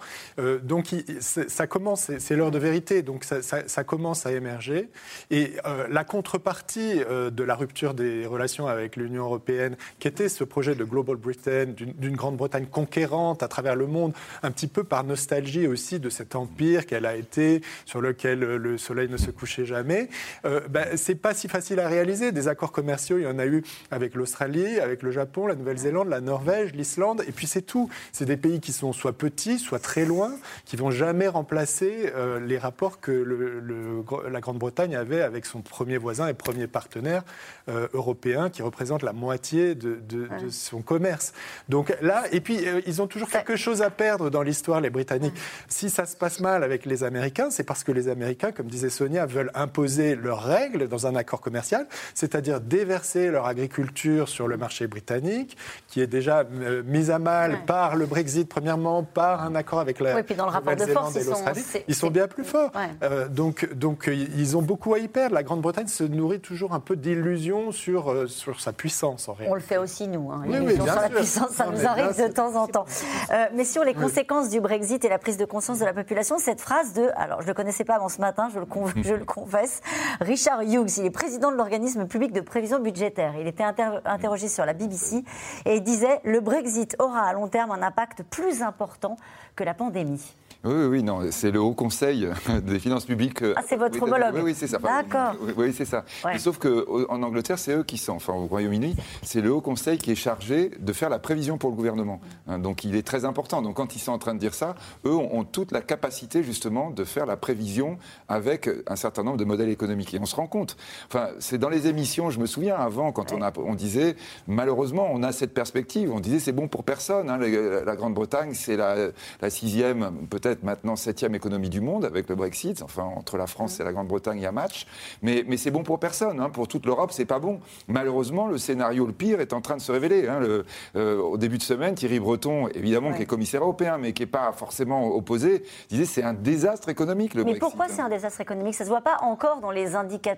donc 0.62 0.94
ça 1.20 1.66
commence, 1.66 2.10
c'est 2.18 2.36
l'heure 2.36 2.50
de 2.50 2.58
vérité. 2.58 3.02
Donc 3.02 3.24
ça, 3.24 3.84
commence 3.84 4.26
à 4.26 4.32
émerger. 4.32 4.88
Et 5.30 5.56
la 5.90 6.04
contrepartie 6.04 7.00
de 7.00 7.42
la 7.44 7.54
rupture 7.54 7.94
des 7.94 8.24
relations 8.26 8.66
avec 8.66 8.96
l'Union 8.96 9.24
européenne, 9.24 9.76
qui 9.98 10.08
était 10.08 10.28
ce 10.28 10.44
projet 10.44 10.74
de 10.74 10.84
Global 10.84 11.16
Britain, 11.16 11.66
d'une 11.66 12.16
Grande-Bretagne 12.16 12.66
conquérante 12.66 13.42
à 13.42 13.48
travers 13.48 13.76
le 13.76 13.86
monde, 13.86 14.14
un 14.42 14.50
petit 14.50 14.66
peu 14.66 14.84
par 14.84 15.04
nostalgie 15.04 15.66
aussi 15.66 16.00
de 16.00 16.08
cet 16.08 16.36
empire 16.36 16.86
qu'elle 16.86 17.06
a 17.06 17.16
été, 17.16 17.62
sur 17.84 18.00
lequel 18.00 18.59
le 18.60 18.78
soleil 18.78 19.08
ne 19.08 19.16
se 19.16 19.30
couchait 19.30 19.64
jamais, 19.64 20.08
euh, 20.44 20.60
ben, 20.68 20.96
c'est 20.96 21.14
pas 21.14 21.34
si 21.34 21.48
facile 21.48 21.80
à 21.80 21.88
réaliser. 21.88 22.32
Des 22.32 22.48
accords 22.48 22.72
commerciaux, 22.72 23.18
il 23.18 23.24
y 23.24 23.26
en 23.26 23.38
a 23.38 23.46
eu 23.46 23.62
avec 23.90 24.14
l'Australie, 24.14 24.78
avec 24.78 25.02
le 25.02 25.10
Japon, 25.10 25.46
la 25.46 25.54
Nouvelle-Zélande, 25.54 26.08
la 26.08 26.20
Norvège, 26.20 26.72
l'Islande, 26.72 27.22
et 27.26 27.32
puis 27.32 27.46
c'est 27.46 27.62
tout. 27.62 27.88
C'est 28.12 28.26
des 28.26 28.36
pays 28.36 28.60
qui 28.60 28.72
sont 28.72 28.92
soit 28.92 29.12
petits, 29.16 29.58
soit 29.58 29.78
très 29.78 30.04
loin, 30.04 30.32
qui 30.64 30.76
vont 30.76 30.90
jamais 30.90 31.28
remplacer 31.28 32.12
euh, 32.14 32.40
les 32.40 32.58
rapports 32.58 33.00
que 33.00 33.12
le, 33.12 34.04
la 34.30 34.40
Grande-Bretagne 34.40 34.94
avait 34.96 35.22
avec 35.22 35.46
son 35.46 35.62
premier 35.62 35.98
voisin 35.98 36.28
et 36.28 36.34
premier 36.34 36.66
partenaire 36.66 37.22
euh, 37.68 37.88
européen, 37.92 38.50
qui 38.50 38.62
représente 38.62 39.02
la 39.02 39.12
moitié 39.12 39.74
de, 39.74 40.00
de, 40.08 40.28
de 40.42 40.48
son 40.50 40.82
commerce. 40.82 41.32
Donc 41.68 41.94
là, 42.00 42.24
et 42.32 42.40
puis 42.40 42.66
euh, 42.66 42.80
ils 42.86 43.00
ont 43.02 43.06
toujours 43.06 43.28
quelque 43.28 43.56
chose 43.56 43.82
à 43.82 43.90
perdre 43.90 44.30
dans 44.30 44.42
l'histoire, 44.42 44.80
les 44.80 44.90
Britanniques. 44.90 45.36
Si 45.68 45.90
ça 45.90 46.06
se 46.06 46.16
passe 46.16 46.40
mal 46.40 46.64
avec 46.64 46.86
les 46.86 47.04
Américains, 47.04 47.50
c'est 47.50 47.64
parce 47.64 47.84
que 47.84 47.92
les 47.92 48.08
Américains, 48.08 48.39
comme 48.54 48.66
disait 48.66 48.90
Sonia, 48.90 49.26
veulent 49.26 49.50
imposer 49.54 50.16
leurs 50.16 50.42
règles 50.42 50.88
dans 50.88 51.06
un 51.06 51.14
accord 51.14 51.40
commercial, 51.40 51.86
c'est-à-dire 52.14 52.60
déverser 52.60 53.30
leur 53.30 53.46
agriculture 53.46 54.28
sur 54.28 54.48
le 54.48 54.56
marché 54.56 54.86
britannique, 54.86 55.56
qui 55.88 56.00
est 56.00 56.06
déjà 56.06 56.40
euh, 56.40 56.82
mise 56.84 57.10
à 57.10 57.18
mal 57.18 57.64
par 57.66 57.96
le 57.96 58.06
Brexit, 58.06 58.48
premièrement, 58.48 59.02
par 59.02 59.42
un 59.42 59.54
accord 59.54 59.80
avec 59.80 60.00
la 60.00 60.22
Nouvelle-Zélande 60.22 61.16
et 61.16 61.24
l'Australie. 61.24 61.64
Ils 61.88 61.94
sont 61.94 62.10
bien 62.10 62.26
plus 62.26 62.44
forts. 62.44 62.72
Euh, 63.02 63.28
donc, 63.28 63.72
donc 63.74 64.08
ils 64.12 64.56
ont 64.56 64.62
beaucoup 64.62 64.94
à 64.94 64.98
y 64.98 65.08
perdre. 65.08 65.34
La 65.34 65.42
Grande-Bretagne 65.42 65.88
se 65.88 66.04
nourrit 66.04 66.40
toujours 66.40 66.72
un 66.72 66.80
peu 66.80 66.96
d'illusions 66.96 67.72
sur, 67.72 68.28
sur 68.28 68.60
sa 68.60 68.72
puissance, 68.72 69.28
en 69.28 69.34
réalité. 69.34 69.52
On 69.52 69.54
le 69.54 69.60
fait 69.60 69.78
aussi, 69.78 70.08
nous. 70.08 70.30
Hein. 70.30 70.42
Oui, 70.46 70.74
sur 70.76 70.84
la 70.86 71.08
puissance, 71.08 71.50
ça 71.50 71.66
nous 71.66 71.86
arrive 71.86 72.16
de 72.16 72.32
temps 72.32 72.54
en 72.54 72.66
temps. 72.66 72.84
Euh, 73.30 73.46
mais 73.54 73.64
sur 73.64 73.84
les 73.84 73.94
conséquences 73.94 74.48
du 74.48 74.60
Brexit 74.60 75.04
et 75.04 75.08
la 75.08 75.18
prise 75.18 75.36
de 75.36 75.44
conscience 75.44 75.78
de 75.78 75.84
la 75.84 75.92
population, 75.92 76.38
cette 76.38 76.60
phrase 76.60 76.92
de, 76.92 77.08
alors 77.16 77.40
je 77.40 77.46
ne 77.46 77.50
le 77.50 77.54
connaissais 77.54 77.84
pas 77.84 77.96
avant 77.96 78.08
ce 78.08 78.20
matin, 78.20 78.29
je 78.52 78.58
le, 78.58 78.66
je 79.02 79.14
le 79.14 79.24
confesse, 79.24 79.80
Richard 80.20 80.62
Hughes, 80.62 80.98
il 80.98 81.06
est 81.06 81.10
président 81.10 81.50
de 81.50 81.56
l'organisme 81.56 82.06
public 82.06 82.32
de 82.32 82.40
prévision 82.40 82.80
budgétaire. 82.80 83.34
Il 83.38 83.46
était 83.46 83.64
interrogé 83.64 84.48
sur 84.48 84.64
la 84.64 84.72
BBC 84.72 85.24
et 85.64 85.76
il 85.76 85.82
disait 85.82 86.20
le 86.24 86.40
Brexit 86.40 86.96
aura 86.98 87.22
à 87.22 87.32
long 87.32 87.48
terme 87.48 87.70
un 87.70 87.82
impact 87.82 88.22
plus 88.24 88.62
important 88.62 89.16
que 89.56 89.64
la 89.64 89.74
pandémie. 89.74 90.36
Oui, 90.62 90.84
oui, 90.90 91.02
non, 91.02 91.20
c'est 91.30 91.50
le 91.50 91.58
Haut 91.58 91.72
Conseil 91.72 92.28
des 92.62 92.78
finances 92.78 93.06
publiques. 93.06 93.42
Ah, 93.56 93.62
c'est 93.66 93.76
votre 93.76 94.02
homologue 94.02 94.34
Oui, 94.34 94.40
oui, 94.44 94.54
c'est 94.54 94.66
ça. 94.66 94.76
D'accord. 94.76 95.34
Oui, 95.56 95.72
c'est 95.72 95.86
ça. 95.86 96.04
Sauf 96.36 96.58
qu'en 96.58 97.22
Angleterre, 97.22 97.58
c'est 97.58 97.74
eux 97.74 97.82
qui 97.82 97.96
sont, 97.96 98.12
enfin 98.12 98.34
au 98.34 98.44
Royaume-Uni, 98.44 98.94
c'est 99.22 99.40
le 99.40 99.50
Haut 99.52 99.62
Conseil 99.62 99.96
qui 99.96 100.10
est 100.10 100.16
chargé 100.16 100.70
de 100.78 100.92
faire 100.92 101.08
la 101.08 101.18
prévision 101.18 101.56
pour 101.56 101.70
le 101.70 101.76
gouvernement. 101.76 102.20
Hein, 102.46 102.58
donc 102.58 102.84
il 102.84 102.94
est 102.94 103.06
très 103.06 103.24
important. 103.24 103.62
Donc 103.62 103.76
quand 103.76 103.96
ils 103.96 104.00
sont 104.00 104.12
en 104.12 104.18
train 104.18 104.34
de 104.34 104.38
dire 104.38 104.52
ça, 104.52 104.74
eux 105.06 105.14
ont 105.14 105.44
toute 105.44 105.72
la 105.72 105.80
capacité 105.80 106.42
justement 106.42 106.90
de 106.90 107.04
faire 107.04 107.24
la 107.24 107.38
prévision 107.38 107.96
avec 108.28 108.68
un 108.86 108.96
certain 108.96 109.22
nombre 109.22 109.38
de 109.38 109.46
modèles 109.46 109.70
économiques. 109.70 110.12
Et 110.12 110.18
on 110.20 110.26
se 110.26 110.36
rend 110.36 110.46
compte. 110.46 110.76
Enfin, 111.06 111.28
c'est 111.38 111.58
dans 111.58 111.70
les 111.70 111.86
émissions, 111.86 112.28
je 112.28 112.38
me 112.38 112.46
souviens 112.46 112.76
avant, 112.76 113.12
quand 113.12 113.32
on, 113.32 113.40
a, 113.40 113.50
on 113.56 113.74
disait, 113.74 114.14
malheureusement, 114.46 115.08
on 115.10 115.22
a 115.22 115.32
cette 115.32 115.54
perspective. 115.54 116.12
On 116.12 116.20
disait, 116.20 116.38
c'est 116.38 116.52
bon 116.52 116.68
pour 116.68 116.84
personne. 116.84 117.30
Hein, 117.30 117.38
la, 117.38 117.96
Grande-Bretagne, 117.96 118.52
c'est 118.52 118.76
la, 118.76 119.08
la 119.40 119.50
sixième, 119.50 120.26
peut-être 120.28 120.49
maintenant 120.62 120.96
septième 120.96 121.34
économie 121.34 121.68
du 121.68 121.80
monde 121.80 122.04
avec 122.04 122.28
le 122.28 122.34
Brexit. 122.34 122.82
Enfin, 122.82 123.04
entre 123.04 123.36
la 123.36 123.46
France 123.46 123.80
et 123.80 123.84
la 123.84 123.92
Grande-Bretagne, 123.92 124.38
il 124.38 124.42
y 124.42 124.46
a 124.46 124.52
match. 124.52 124.86
Mais, 125.22 125.44
mais 125.46 125.56
c'est 125.56 125.70
bon 125.70 125.82
pour 125.82 125.98
personne. 125.98 126.40
Hein. 126.40 126.50
Pour 126.50 126.68
toute 126.68 126.86
l'Europe, 126.86 127.10
c'est 127.12 127.24
pas 127.24 127.38
bon. 127.38 127.60
Malheureusement, 127.88 128.46
le 128.46 128.58
scénario 128.58 129.06
le 129.06 129.12
pire 129.12 129.40
est 129.40 129.52
en 129.52 129.60
train 129.60 129.76
de 129.76 129.80
se 129.80 129.92
révéler. 129.92 130.28
Hein. 130.28 130.40
Le, 130.40 130.64
euh, 130.96 131.20
au 131.20 131.36
début 131.36 131.58
de 131.58 131.62
semaine, 131.62 131.94
Thierry 131.94 132.20
Breton, 132.20 132.68
évidemment, 132.74 133.12
qui 133.12 133.22
est 133.22 133.26
commissaire 133.26 133.62
européen, 133.62 133.98
mais 133.98 134.12
qui 134.12 134.22
n'est 134.22 134.26
pas 134.26 134.52
forcément 134.52 135.14
opposé, 135.14 135.64
disait 135.88 136.04
c'est 136.04 136.22
un 136.22 136.34
désastre 136.34 136.88
économique 136.88 137.34
le 137.34 137.44
mais 137.44 137.52
Brexit. 137.52 137.62
Mais 137.62 137.68
pourquoi 137.68 137.88
c'est 137.88 138.02
un 138.02 138.08
désastre 138.08 138.40
économique? 138.40 138.74
Ça 138.74 138.84
se 138.84 138.90
voit 138.90 139.00
pas 139.00 139.18
encore 139.22 139.60
dans 139.60 139.70
les 139.70 139.94
indicateurs 139.94 140.30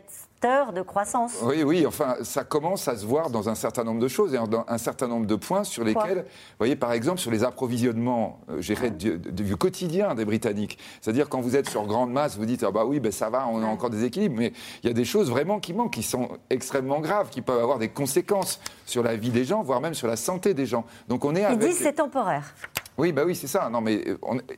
de 0.43 0.83
croissance. 0.83 1.35
Oui, 1.43 1.63
oui. 1.63 1.87
Enfin, 1.87 2.17
ça 2.23 2.43
commence 2.43 2.89
à 2.89 2.97
se 2.97 3.07
voir 3.07 3.31
dans 3.31 3.49
un 3.49 3.55
certain 3.55 3.85
nombre 3.85 4.01
de 4.01 4.09
choses 4.09 4.35
et 4.35 4.39
dans 4.39 4.65
un 4.67 4.79
certain 4.79 5.07
nombre 5.07 5.27
de 5.27 5.37
points 5.37 5.63
sur 5.63 5.85
lesquels, 5.85 6.19
vous 6.19 6.59
voyez, 6.59 6.75
par 6.75 6.93
exemple, 6.93 7.21
sur 7.21 7.31
les 7.31 7.45
approvisionnements 7.45 8.41
euh, 8.51 8.61
gérés 8.61 8.91
du, 8.91 9.19
du 9.19 9.57
quotidien 9.57 10.15
des 10.15 10.25
Britanniques. 10.25 10.79
C'est-à-dire 11.01 11.29
quand 11.29 11.41
vous 11.41 11.55
êtes 11.55 11.69
sur 11.69 11.87
grande 11.87 12.13
masse, 12.13 12.37
vous 12.37 12.45
dites 12.45 12.65
ah 12.65 12.73
bah 12.73 12.85
oui, 12.85 12.99
ben 12.99 13.13
ça 13.13 13.31
va, 13.31 13.47
on 13.49 13.63
a 13.63 13.67
encore 13.67 13.91
des 13.91 14.05
équilibres, 14.05 14.37
mais 14.37 14.53
il 14.83 14.89
y 14.89 14.91
a 14.91 14.95
des 14.95 15.05
choses 15.05 15.31
vraiment 15.31 15.61
qui 15.61 15.75
manquent, 15.75 15.93
qui 15.93 16.03
sont 16.03 16.29
extrêmement 16.51 17.01
graves, 17.01 17.31
qui 17.31 17.41
peuvent 17.41 17.63
avoir 17.63 17.79
des 17.79 17.89
conséquences 17.89 18.59
sur 18.85 19.05
la 19.05 19.15
vie 19.15 19.31
des 19.31 19.45
gens, 19.45 19.63
voire 19.63 19.81
même 19.81 19.95
sur 19.95 20.09
la 20.09 20.17
santé 20.17 20.55
des 20.55 20.67
gens. 20.67 20.85
Donc 21.09 21.25
on 21.25 21.37
est 21.37 21.47
Ils 21.53 21.59
disent 21.59 21.79
c'est 21.79 21.95
temporaire. 21.95 22.53
Oui, 22.99 23.13
bah 23.13 23.23
oui, 23.25 23.35
c'est 23.35 23.47
ça. 23.47 23.69
Non, 23.71 23.81
mais, 23.81 24.05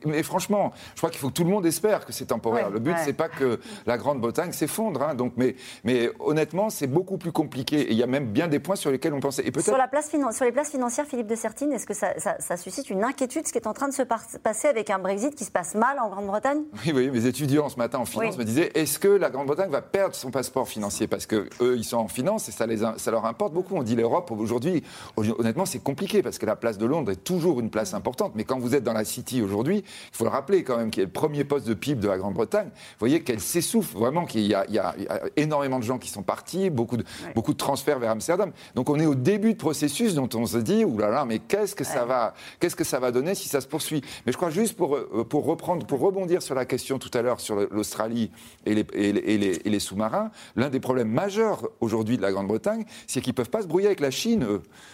mais 0.05 0.23
franchement, 0.23 0.73
je 0.93 0.99
crois 0.99 1.09
qu'il 1.09 1.19
faut 1.19 1.29
que 1.29 1.33
tout 1.33 1.43
le 1.43 1.49
monde 1.49 1.65
espère 1.65 2.05
que 2.05 2.13
c'est 2.13 2.25
temporaire. 2.25 2.69
le 2.69 2.79
but, 2.79 2.95
c'est 3.03 3.13
pas 3.13 3.29
que 3.29 3.59
la 3.85 3.97
Grande-Bretagne 3.97 4.51
s'effondre. 4.51 5.01
Hein. 5.03 5.15
donc, 5.15 5.33
mais, 5.37 5.55
mais 5.83 6.09
honnêtement, 6.19 6.69
c'est 6.69 6.87
beaucoup 6.87 7.17
plus 7.17 7.31
compliqué. 7.31 7.81
Et 7.81 7.91
il 7.91 7.97
y 7.97 8.03
a 8.03 8.07
même 8.07 8.27
bien 8.27 8.47
des 8.47 8.59
points 8.59 8.75
sur 8.75 8.91
lesquels 8.91 9.13
on 9.13 9.19
pensait. 9.19 9.45
Et 9.45 9.61
sur, 9.61 9.77
la 9.77 9.87
place 9.87 10.09
sur 10.09 10.45
les 10.45 10.51
places 10.51 10.71
financières, 10.71 11.05
Philippe 11.05 11.27
de 11.27 11.35
Sertine, 11.35 11.71
est-ce 11.71 11.85
que 11.85 11.93
ça, 11.93 12.13
ça, 12.17 12.57
suscite 12.57 12.89
une 12.89 13.03
inquiétude, 13.03 13.47
ce 13.47 13.51
qui 13.51 13.57
est 13.57 13.67
en 13.67 13.73
train 13.73 13.87
de 13.87 13.93
se 13.93 14.03
passer 14.03 14.67
avec 14.67 14.89
un 14.89 14.99
Brexit 14.99 15.35
qui 15.35 15.45
se 15.45 15.51
passe 15.51 15.75
mal 15.75 15.99
en 15.99 16.09
Grande-Bretagne? 16.09 16.63
Oui, 16.85 16.91
oui. 16.93 17.09
Mes 17.09 17.25
étudiants 17.25 17.69
ce 17.69 17.77
matin 17.77 17.99
en 17.99 18.05
finance 18.05 18.37
me 18.37 18.43
disaient 18.43 18.71
est-ce 18.75 18.99
que 18.99 19.07
la 19.07 19.29
Grande-Bretagne 19.29 19.69
va 19.69 19.81
perdre 19.81 20.15
son 20.15 20.31
passeport 20.31 20.67
financier? 20.67 21.07
Parce 21.07 21.25
que 21.25 21.47
eux, 21.61 21.75
ils 21.77 21.83
sont 21.83 21.97
en 21.97 22.07
finance 22.07 22.49
et 22.49 22.51
ça, 22.51 22.65
les, 22.65 22.77
ça 22.77 23.11
leur 23.11 23.25
importe 23.25 23.53
beaucoup. 23.53 23.75
On 23.75 23.83
dit 23.83 23.95
l'Europe 23.95 24.31
aujourd'hui, 24.31 24.83
honnêtement, 25.17 25.65
c'est 25.65 25.79
compliqué 25.79 26.21
parce 26.21 26.37
que 26.37 26.45
la 26.45 26.55
place 26.55 26.77
de 26.77 26.85
Londres 26.85 27.11
est 27.11 27.23
toujours 27.23 27.59
une 27.59 27.69
place 27.69 27.93
importante. 27.93 28.24
Mais 28.35 28.43
quand 28.43 28.59
vous 28.59 28.75
êtes 28.75 28.83
dans 28.83 28.93
la 28.93 29.05
City 29.05 29.41
aujourd'hui, 29.41 29.83
il 29.85 30.15
faut 30.17 30.23
le 30.23 30.29
rappeler 30.29 30.63
quand 30.63 30.77
même, 30.77 30.91
qui 30.91 31.01
est 31.01 31.05
le 31.05 31.09
premier 31.09 31.43
poste 31.43 31.67
de 31.67 31.73
PIB 31.73 32.01
de 32.01 32.07
la 32.07 32.17
Grande-Bretagne. 32.17 32.67
Vous 32.67 32.99
voyez 32.99 33.23
qu'elle 33.23 33.39
s'essouffle 33.39 33.97
vraiment, 33.97 34.25
qu'il 34.25 34.41
y, 34.41 34.49
y, 34.49 34.55
a 34.55 34.95
énormément 35.35 35.79
de 35.79 35.83
gens 35.83 35.97
qui 35.97 36.09
sont 36.09 36.23
partis, 36.23 36.69
beaucoup 36.69 36.97
de, 36.97 37.03
beaucoup 37.33 37.53
de 37.53 37.57
transferts 37.57 37.99
vers 37.99 38.11
Amsterdam. 38.11 38.51
Donc 38.75 38.89
on 38.89 38.99
est 38.99 39.05
au 39.05 39.15
début 39.15 39.53
de 39.53 39.57
processus 39.57 40.15
dont 40.15 40.29
on 40.33 40.45
se 40.45 40.57
dit, 40.57 40.83
oulala, 40.83 41.11
là 41.11 41.19
là, 41.19 41.25
mais 41.25 41.39
qu'est-ce 41.39 41.75
que 41.75 41.83
ça 41.83 42.05
va, 42.05 42.33
qu'est-ce 42.59 42.75
que 42.75 42.83
ça 42.83 42.99
va 42.99 43.11
donner 43.11 43.35
si 43.35 43.47
ça 43.49 43.61
se 43.61 43.67
poursuit? 43.67 44.01
Mais 44.25 44.31
je 44.31 44.37
crois 44.37 44.49
juste 44.49 44.75
pour, 44.75 44.95
euh, 44.95 45.25
pour 45.27 45.45
reprendre, 45.45 45.85
pour 45.85 45.99
rebondir 45.99 46.41
sur 46.41 46.55
la 46.55 46.65
question 46.65 46.99
tout 46.99 47.11
à 47.13 47.21
l'heure 47.21 47.39
sur 47.39 47.55
l'Australie 47.71 48.31
et 48.65 48.75
les, 48.75 48.85
et 48.93 49.13
les, 49.13 49.61
et 49.63 49.69
les, 49.69 49.79
sous-marins, 49.79 50.31
l'un 50.55 50.69
des 50.69 50.79
problèmes 50.79 51.11
majeurs 51.11 51.69
aujourd'hui 51.81 52.17
de 52.17 52.21
la 52.21 52.31
Grande-Bretagne, 52.31 52.85
c'est 53.07 53.21
qu'ils 53.21 53.31
ne 53.31 53.35
peuvent 53.35 53.49
pas 53.49 53.61
se 53.61 53.67
brouiller 53.67 53.87
avec 53.87 53.99
la 53.99 54.11
Chine. 54.11 54.45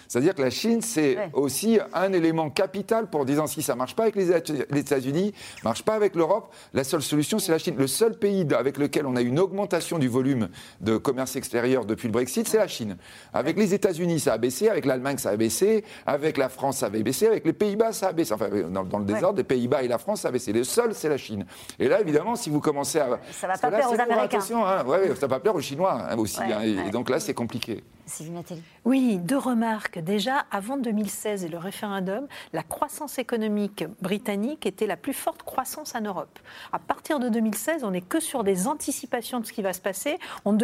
C'est-à-dire 0.07 0.35
que 0.35 0.41
la 0.41 0.49
Chine, 0.49 0.81
c'est 0.81 1.17
aussi 1.33 1.79
un 1.93 2.13
élément 2.13 2.49
capital 2.49 3.09
pour 3.09 3.20
disant 3.25 3.47
si 3.47 3.61
ça 3.61 3.75
marche 3.75 3.95
pas 3.95 4.03
avec 4.03 4.15
les 4.15 4.31
États-Unis, 4.31 5.33
marche 5.63 5.83
pas 5.83 5.93
avec 5.93 6.15
l'Europe. 6.15 6.53
La 6.73 6.83
seule 6.83 7.01
solution, 7.01 7.39
c'est 7.39 7.51
la 7.51 7.57
Chine. 7.57 7.75
Le 7.77 7.87
seul 7.87 8.17
pays 8.17 8.47
avec 8.53 8.77
lequel 8.77 9.05
on 9.05 9.15
a 9.15 9.21
une 9.21 9.39
augmentation 9.39 9.99
du 9.99 10.07
volume 10.07 10.49
de 10.81 10.97
commerce 10.97 11.35
extérieur 11.35 11.85
depuis 11.85 12.07
le 12.07 12.13
Brexit, 12.13 12.47
c'est 12.47 12.57
la 12.57 12.67
Chine. 12.67 12.97
Avec 13.33 13.57
les 13.57 13.73
États-Unis, 13.73 14.19
ça 14.19 14.33
a 14.33 14.37
baissé. 14.37 14.69
Avec 14.69 14.85
l'Allemagne, 14.85 15.17
ça 15.17 15.29
a 15.29 15.37
baissé. 15.37 15.83
Avec 16.05 16.37
la 16.37 16.49
France, 16.49 16.77
ça 16.77 16.87
avait 16.87 17.03
baissé. 17.03 17.27
Avec 17.27 17.45
les 17.45 17.53
Pays-Bas, 17.53 17.93
ça 17.93 18.09
a 18.09 18.13
baissé. 18.13 18.33
Enfin, 18.33 18.49
dans, 18.69 18.99
le 18.99 19.05
désordre, 19.05 19.37
les 19.37 19.43
Pays-Bas 19.43 19.83
et 19.83 19.87
la 19.87 19.97
France, 19.97 20.21
ça 20.21 20.29
a 20.29 20.31
baissé. 20.31 20.53
Le 20.53 20.63
seul, 20.63 20.93
c'est 20.93 21.09
la 21.09 21.17
Chine. 21.17 21.45
Et 21.79 21.87
là, 21.87 22.01
évidemment, 22.01 22.35
si 22.35 22.49
vous 22.49 22.59
commencez 22.59 22.99
à. 22.99 23.19
Ça 23.31 23.47
va 23.47 23.57
pas 23.57 23.69
plaire 23.69 23.91
aux 23.91 23.99
Américains. 23.99 24.39
Hein, 24.51 24.85
ouais, 24.85 25.07
ça 25.15 25.27
va 25.27 25.35
pas 25.35 25.39
plaire 25.39 25.55
aux 25.55 25.61
Chinois 25.61 26.07
hein, 26.09 26.17
aussi. 26.17 26.41
Hein. 26.41 26.61
et, 26.61 26.91
donc 26.91 27.09
là, 27.09 27.19
c'est 27.19 27.33
compliqué. 27.33 27.83
Oui, 28.85 29.17
deux 29.17 29.37
remarques. 29.37 29.99
Déjà, 29.99 30.45
avant 30.51 30.77
2016 30.77 31.45
et 31.45 31.49
le 31.49 31.57
référendum, 31.57 32.27
la 32.53 32.63
croissance 32.63 33.19
économique 33.19 33.85
britannique 34.01 34.65
était 34.65 34.87
la 34.87 34.97
plus 34.97 35.13
forte 35.13 35.43
croissance 35.43 35.95
en 35.95 36.01
Europe. 36.01 36.39
À 36.71 36.79
partir 36.79 37.19
de 37.19 37.29
2016, 37.29 37.83
on 37.83 37.91
n'est 37.91 38.01
que 38.01 38.19
sur 38.19 38.43
des 38.43 38.67
anticipations 38.67 39.39
de 39.39 39.45
ce 39.45 39.53
qui 39.53 39.61
va 39.61 39.73
se 39.73 39.81
passer. 39.81 40.17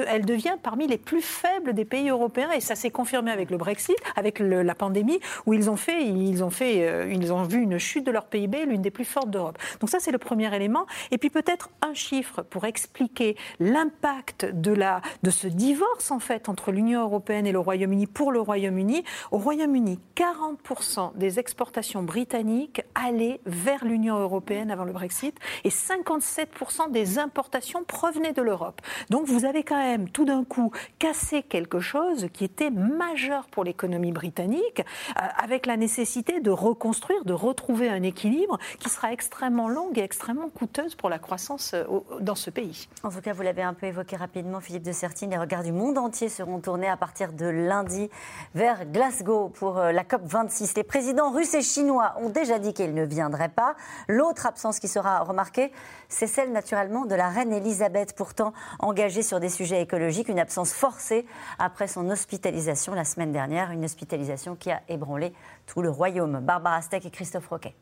elle 0.07 0.25
devient 0.25 0.55
parmi 0.61 0.87
les 0.87 0.97
plus 0.97 1.21
faibles 1.21 1.73
des 1.73 1.85
pays 1.85 2.09
européens 2.09 2.51
et 2.51 2.61
ça 2.61 2.75
s'est 2.75 2.91
confirmé 2.91 3.31
avec 3.31 3.49
le 3.49 3.57
Brexit, 3.57 3.97
avec 4.15 4.39
la 4.39 4.75
pandémie, 4.75 5.19
où 5.45 5.53
ils 5.53 5.69
ont 5.69 5.77
fait, 5.77 6.05
ils 6.05 6.43
ont 6.43 6.49
fait, 6.49 6.87
euh, 6.87 7.11
ils 7.11 7.33
ont 7.33 7.43
vu 7.43 7.61
une 7.61 7.77
chute 7.77 8.05
de 8.05 8.11
leur 8.11 8.25
PIB, 8.25 8.65
l'une 8.65 8.81
des 8.81 8.91
plus 8.91 9.05
fortes 9.05 9.29
d'Europe. 9.29 9.57
Donc 9.79 9.89
ça, 9.89 9.99
c'est 9.99 10.11
le 10.11 10.17
premier 10.17 10.53
élément. 10.55 10.85
Et 11.11 11.17
puis 11.17 11.29
peut-être 11.29 11.69
un 11.81 11.93
chiffre 11.93 12.41
pour 12.41 12.65
expliquer 12.65 13.35
l'impact 13.59 14.45
de 14.45 14.77
de 15.23 15.29
ce 15.29 15.47
divorce 15.47 16.11
en 16.11 16.19
fait 16.19 16.49
entre 16.49 16.71
l'Union 16.71 17.01
européenne 17.01 17.36
et 17.45 17.51
le 17.51 17.59
Royaume-Uni 17.59 18.07
pour 18.07 18.31
le 18.31 18.39
Royaume-Uni. 18.39 19.03
Au 19.31 19.37
Royaume-Uni, 19.37 19.99
40% 20.15 21.15
des 21.15 21.39
exportations 21.39 22.03
britanniques 22.03 22.81
allaient 22.95 23.39
vers 23.45 23.85
l'Union 23.85 24.17
européenne 24.17 24.71
avant 24.71 24.85
le 24.85 24.93
Brexit 24.93 25.37
et 25.63 25.69
57% 25.69 26.91
des 26.91 27.19
importations 27.19 27.83
provenaient 27.83 28.33
de 28.33 28.41
l'Europe. 28.41 28.81
Donc 29.09 29.27
vous 29.27 29.45
avez 29.45 29.63
quand 29.63 29.77
même 29.77 30.09
tout 30.09 30.25
d'un 30.25 30.43
coup 30.43 30.71
cassé 30.99 31.43
quelque 31.43 31.79
chose 31.79 32.27
qui 32.33 32.43
était 32.43 32.69
majeur 32.69 33.47
pour 33.47 33.63
l'économie 33.63 34.11
britannique, 34.11 34.81
euh, 35.17 35.21
avec 35.37 35.65
la 35.65 35.77
nécessité 35.77 36.39
de 36.39 36.51
reconstruire, 36.51 37.25
de 37.25 37.33
retrouver 37.33 37.89
un 37.89 38.03
équilibre 38.03 38.57
qui 38.79 38.89
sera 38.89 39.11
extrêmement 39.11 39.69
longue 39.69 39.97
et 39.97 40.03
extrêmement 40.03 40.49
coûteuse 40.49 40.95
pour 40.95 41.09
la 41.09 41.19
croissance 41.19 41.73
euh, 41.73 41.83
dans 42.21 42.35
ce 42.35 42.49
pays. 42.49 42.87
En 43.03 43.09
tout 43.09 43.21
cas, 43.21 43.33
vous 43.33 43.41
l'avez 43.41 43.63
un 43.63 43.73
peu 43.73 43.87
évoqué 43.87 44.15
rapidement, 44.15 44.59
Philippe 44.59 44.83
de 44.83 44.91
Sertine, 44.91 45.31
les 45.31 45.37
regards 45.37 45.63
du 45.63 45.71
monde 45.71 45.97
entier 45.97 46.29
seront 46.29 46.59
tournés 46.59 46.87
à 46.87 46.97
partir 46.97 47.16
de 47.25 47.47
lundi 47.47 48.09
vers 48.53 48.85
Glasgow 48.85 49.49
pour 49.49 49.79
euh, 49.79 49.91
la 49.91 50.03
COP 50.03 50.21
26. 50.23 50.75
Les 50.75 50.83
présidents 50.83 51.31
russes 51.31 51.55
et 51.55 51.63
chinois 51.63 52.13
ont 52.21 52.29
déjà 52.29 52.59
dit 52.59 52.73
qu'ils 52.73 52.93
ne 52.93 53.03
viendraient 53.03 53.49
pas. 53.49 53.75
L'autre 54.07 54.45
absence 54.45 54.79
qui 54.79 54.87
sera 54.87 55.19
remarquée, 55.21 55.71
c'est 56.09 56.27
celle 56.27 56.51
naturellement 56.51 57.05
de 57.05 57.15
la 57.15 57.29
reine 57.29 57.51
Elisabeth, 57.51 58.15
pourtant 58.15 58.53
engagée 58.79 59.23
sur 59.23 59.39
des 59.39 59.49
sujets 59.49 59.81
écologiques, 59.81 60.29
une 60.29 60.39
absence 60.39 60.73
forcée 60.73 61.25
après 61.57 61.87
son 61.87 62.09
hospitalisation 62.09 62.93
la 62.93 63.03
semaine 63.03 63.31
dernière, 63.31 63.71
une 63.71 63.85
hospitalisation 63.85 64.55
qui 64.55 64.69
a 64.69 64.81
ébranlé 64.87 65.33
tout 65.65 65.81
le 65.81 65.89
royaume. 65.89 66.39
Barbara 66.41 66.81
Steck 66.81 67.05
et 67.05 67.09
Christophe 67.09 67.47
Roquet. 67.47 67.75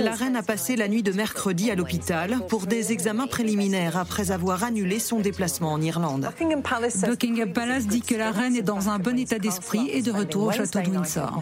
La 0.00 0.12
reine 0.14 0.36
a 0.36 0.42
passé 0.42 0.76
la 0.76 0.88
nuit 0.88 1.02
de 1.02 1.12
mercredi 1.12 1.70
à 1.70 1.74
l'hôpital 1.74 2.38
pour 2.48 2.66
des 2.66 2.92
examens 2.92 3.26
préliminaires 3.26 3.96
après 3.96 4.30
avoir 4.30 4.64
annulé 4.64 4.98
son 4.98 5.20
déplacement 5.20 5.72
en 5.72 5.80
Irlande. 5.80 6.30
Buckingham 6.38 7.52
Palace 7.52 7.86
dit 7.86 8.02
que 8.02 8.14
la 8.14 8.30
reine 8.30 8.56
est 8.56 8.62
dans 8.62 8.88
un 8.88 8.98
bon 8.98 9.18
état 9.18 9.38
d'esprit 9.38 9.90
et 9.90 10.02
de 10.02 10.12
retour 10.12 10.48
au 10.48 10.52
château 10.52 10.80
de 10.80 10.90
Windsor. 10.90 11.40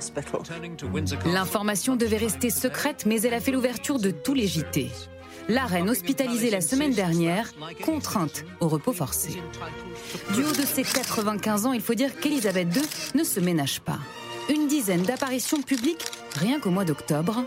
L'information 1.27 1.97
devait 1.97 2.17
rester 2.17 2.51
secrète, 2.51 3.05
mais 3.07 3.21
elle 3.23 3.35
a 3.35 3.41
fait 3.41 3.53
l'ouverture 3.53 3.99
de 3.99 4.11
tous 4.11 4.35
les 4.35 4.47
JT. 4.47 4.91
La 5.49 5.67
reine 5.67 5.91
hospitalisée 5.91 6.51
la 6.51 6.63
semaine 6.63 6.93
dernière, 6.93 7.53
contrainte 7.85 8.45
au 8.61 8.69
repos 8.69 8.95
forcé. 8.95 9.43
Du 10.35 10.43
haut 10.43 10.53
de 10.53 10.65
ses 10.65 10.83
95 10.83 11.67
ans, 11.67 11.73
il 11.73 11.83
faut 11.83 11.95
dire 11.95 12.19
qu'Elisabeth 12.19 12.75
II 12.75 12.83
ne 13.15 13.25
se 13.25 13.41
ménage 13.41 13.81
pas. 13.81 13.99
Une 14.51 14.67
dizaine 14.67 15.03
d'apparitions 15.03 15.63
publiques 15.63 16.07
rien 16.35 16.61
qu'au 16.61 16.71
mois 16.71 16.85
d'octobre. 16.85 17.45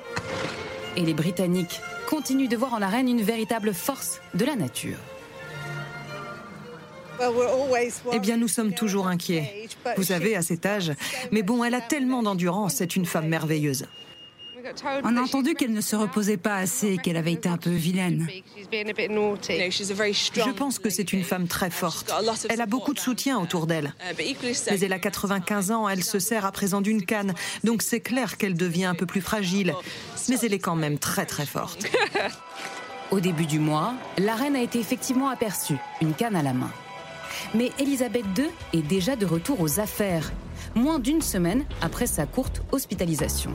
Et 0.96 1.02
les 1.02 1.14
Britanniques 1.14 1.80
continuent 2.10 2.48
de 2.48 2.58
voir 2.58 2.74
en 2.74 2.80
la 2.80 2.88
reine 2.88 3.08
une 3.08 3.22
véritable 3.22 3.74
force 3.74 4.20
de 4.34 4.46
la 4.46 4.56
nature. 4.56 4.98
Eh 8.14 8.20
bien, 8.20 8.38
nous 8.38 8.48
sommes 8.48 8.74
toujours 8.74 9.08
inquiets. 9.08 9.68
Vous 9.96 10.04
savez, 10.04 10.36
à 10.36 10.42
cet 10.42 10.66
âge. 10.66 10.94
Mais 11.32 11.44
bon, 11.44 11.64
elle 11.64 11.74
a 11.74 11.82
tellement 11.82 12.24
d'endurance, 12.24 12.76
c'est 12.76 12.96
une 12.96 13.06
femme 13.06 13.28
merveilleuse. 13.28 13.86
On 15.04 15.18
a 15.18 15.22
entendu 15.22 15.54
qu'elle 15.56 15.72
ne 15.72 15.82
se 15.82 15.96
reposait 15.96 16.38
pas 16.38 16.56
assez, 16.56 16.98
qu'elle 16.98 17.18
avait 17.18 17.34
été 17.34 17.50
un 17.50 17.58
peu 17.58 17.70
vilaine. 17.70 18.28
Je 18.72 20.52
pense 20.52 20.80
que 20.80 20.90
c'est 20.90 21.14
une 21.14 21.24
femme 21.24 21.48
très 21.48 21.70
forte. 21.70 22.14
Elle 22.50 22.62
a 22.62 22.66
beaucoup 22.66 22.94
de 22.94 23.00
soutien 23.00 23.40
autour 23.40 23.68
d'elle. 23.68 23.94
Mais 24.18 24.80
elle 24.80 24.94
a 24.94 25.00
95 25.00 25.72
ans, 25.72 25.90
elle 25.90 26.04
se 26.04 26.20
sert 26.20 26.46
à 26.46 26.52
présent 26.52 26.82
d'une 26.82 27.06
canne, 27.06 27.34
donc 27.64 27.82
c'est 27.82 28.02
clair 28.02 28.38
qu'elle 28.38 28.56
devient 28.56 28.86
un 28.86 28.96
peu 28.96 29.06
plus 29.06 29.22
fragile. 29.22 29.74
Mais 30.30 30.38
elle 30.44 30.54
est 30.54 30.60
quand 30.60 30.76
même 30.76 30.98
très 31.00 31.26
très 31.26 31.46
forte. 31.46 31.86
Au 33.12 33.22
début 33.22 33.46
du 33.46 33.60
mois, 33.60 33.94
la 34.18 34.36
reine 34.36 34.56
a 34.58 34.62
été 34.62 34.80
effectivement 34.80 35.30
aperçue, 35.30 35.78
une 36.02 36.14
canne 36.14 36.36
à 36.36 36.44
la 36.44 36.54
main. 36.54 36.72
Mais 37.56 37.72
Elisabeth 37.80 38.26
II 38.38 38.50
est 38.74 38.82
déjà 38.82 39.16
de 39.16 39.26
retour 39.26 39.62
aux 39.62 39.80
affaires, 39.80 40.34
moins 40.76 41.00
d'une 41.00 41.22
semaine 41.22 41.64
après 41.82 42.08
sa 42.08 42.26
courte 42.26 42.62
hospitalisation 42.72 43.52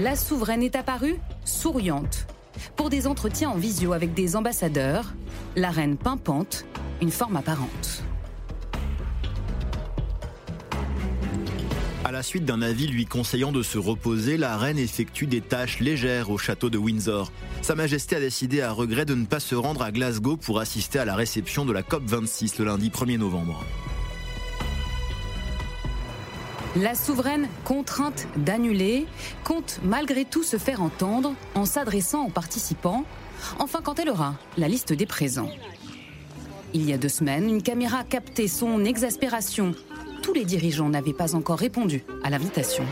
la 0.00 0.16
souveraine 0.16 0.62
est 0.62 0.76
apparue 0.76 1.16
souriante. 1.44 2.26
Pour 2.74 2.88
des 2.88 3.06
entretiens 3.06 3.50
en 3.50 3.56
visio 3.56 3.92
avec 3.92 4.14
des 4.14 4.34
ambassadeurs, 4.34 5.12
la 5.56 5.70
reine 5.70 5.98
pimpante, 5.98 6.64
une 7.02 7.10
forme 7.10 7.36
apparente. 7.36 8.02
À 12.04 12.12
la 12.12 12.22
suite 12.22 12.46
d'un 12.46 12.62
avis 12.62 12.86
lui 12.86 13.04
conseillant 13.04 13.52
de 13.52 13.62
se 13.62 13.76
reposer, 13.76 14.38
la 14.38 14.56
reine 14.56 14.78
effectue 14.78 15.26
des 15.26 15.42
tâches 15.42 15.80
légères 15.80 16.30
au 16.30 16.38
château 16.38 16.70
de 16.70 16.78
Windsor. 16.78 17.30
Sa 17.60 17.74
Majesté 17.74 18.16
a 18.16 18.20
décidé 18.20 18.62
à 18.62 18.72
regret 18.72 19.04
de 19.04 19.14
ne 19.14 19.26
pas 19.26 19.38
se 19.38 19.54
rendre 19.54 19.82
à 19.82 19.92
Glasgow 19.92 20.38
pour 20.38 20.60
assister 20.60 20.98
à 20.98 21.04
la 21.04 21.14
réception 21.14 21.66
de 21.66 21.72
la 21.72 21.82
COP26 21.82 22.58
le 22.58 22.64
lundi 22.64 22.88
1er 22.88 23.18
novembre. 23.18 23.62
La 26.76 26.94
souveraine, 26.94 27.48
contrainte 27.64 28.28
d'annuler, 28.36 29.06
compte 29.42 29.80
malgré 29.82 30.24
tout 30.24 30.44
se 30.44 30.56
faire 30.56 30.80
entendre 30.82 31.34
en 31.56 31.64
s'adressant 31.64 32.26
aux 32.26 32.30
participants, 32.30 33.04
enfin 33.58 33.80
quand 33.82 33.98
elle 33.98 34.08
aura 34.08 34.36
la 34.56 34.68
liste 34.68 34.92
des 34.92 35.06
présents. 35.06 35.50
Il 36.72 36.88
y 36.88 36.92
a 36.92 36.98
deux 36.98 37.08
semaines, 37.08 37.48
une 37.48 37.62
caméra 37.62 38.04
capté 38.04 38.46
son 38.46 38.84
exaspération. 38.84 39.74
Tous 40.22 40.32
les 40.32 40.44
dirigeants 40.44 40.88
n'avaient 40.88 41.12
pas 41.12 41.34
encore 41.34 41.58
répondu 41.58 42.04
à 42.22 42.30
l'invitation. 42.30 42.84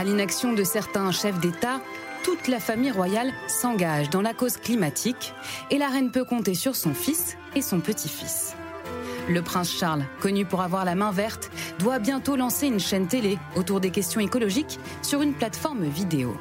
À 0.00 0.04
l'inaction 0.04 0.54
de 0.54 0.64
certains 0.64 1.12
chefs 1.12 1.38
d'État, 1.40 1.78
toute 2.24 2.48
la 2.48 2.58
famille 2.58 2.90
royale 2.90 3.30
s'engage 3.48 4.08
dans 4.08 4.22
la 4.22 4.32
cause 4.32 4.56
climatique 4.56 5.34
et 5.70 5.76
la 5.76 5.88
reine 5.88 6.10
peut 6.10 6.24
compter 6.24 6.54
sur 6.54 6.74
son 6.74 6.94
fils 6.94 7.36
et 7.54 7.60
son 7.60 7.80
petit-fils. 7.80 8.54
Le 9.28 9.42
prince 9.42 9.70
Charles, 9.70 10.06
connu 10.22 10.46
pour 10.46 10.62
avoir 10.62 10.86
la 10.86 10.94
main 10.94 11.10
verte, 11.10 11.50
doit 11.78 11.98
bientôt 11.98 12.34
lancer 12.34 12.66
une 12.66 12.80
chaîne 12.80 13.08
télé 13.08 13.38
autour 13.56 13.78
des 13.78 13.90
questions 13.90 14.22
écologiques 14.22 14.80
sur 15.02 15.20
une 15.20 15.34
plateforme 15.34 15.84
vidéo. 15.84 16.34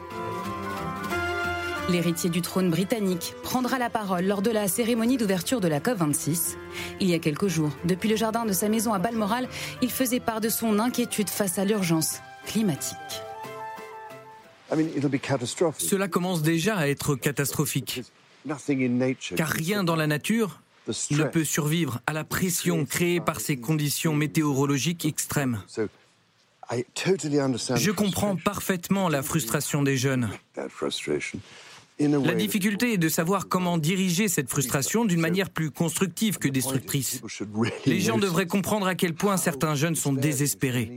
L'héritier 1.89 2.29
du 2.29 2.41
trône 2.41 2.69
britannique 2.69 3.33
prendra 3.43 3.77
la 3.77 3.89
parole 3.89 4.23
lors 4.23 4.41
de 4.41 4.51
la 4.51 4.69
cérémonie 4.69 5.17
d'ouverture 5.17 5.59
de 5.59 5.67
la 5.67 5.81
COP26. 5.81 6.55
Il 7.01 7.09
y 7.09 7.13
a 7.13 7.19
quelques 7.19 7.47
jours, 7.47 7.71
depuis 7.83 8.07
le 8.07 8.15
jardin 8.15 8.45
de 8.45 8.53
sa 8.53 8.69
maison 8.69 8.93
à 8.93 8.99
Balmoral, 8.99 9.49
il 9.81 9.91
faisait 9.91 10.21
part 10.21 10.39
de 10.39 10.47
son 10.47 10.79
inquiétude 10.79 11.29
face 11.29 11.59
à 11.59 11.65
l'urgence 11.65 12.21
climatique. 12.45 12.95
Cela 15.77 16.07
commence 16.07 16.41
déjà 16.41 16.77
à 16.77 16.87
être 16.87 17.15
catastrophique. 17.15 18.03
Car 19.35 19.49
rien 19.49 19.83
dans 19.83 19.95
la 19.95 20.07
nature 20.07 20.61
ne 21.11 21.23
peut 21.23 21.43
survivre 21.43 21.99
à 22.07 22.13
la 22.13 22.23
pression 22.23 22.85
créée 22.85 23.19
par 23.19 23.39
ces 23.39 23.57
conditions 23.57 24.15
météorologiques 24.15 25.05
extrêmes. 25.05 25.61
Je 26.71 27.91
comprends 27.91 28.35
parfaitement 28.35 29.09
la 29.09 29.23
frustration 29.23 29.83
des 29.83 29.97
jeunes. 29.97 30.29
La 31.99 32.33
difficulté 32.33 32.93
est 32.93 32.97
de 32.97 33.09
savoir 33.09 33.47
comment 33.49 33.77
diriger 33.77 34.29
cette 34.29 34.49
frustration 34.49 35.03
d'une 35.03 35.19
manière 35.19 35.49
plus 35.49 35.69
constructive 35.69 36.37
que 36.37 36.47
destructrice. 36.47 37.21
Les 37.85 37.99
gens 37.99 38.17
devraient 38.17 38.47
comprendre 38.47 38.87
à 38.87 38.95
quel 38.95 39.13
point 39.13 39.35
certains 39.35 39.75
jeunes 39.75 39.95
sont 39.95 40.13
désespérés. 40.13 40.89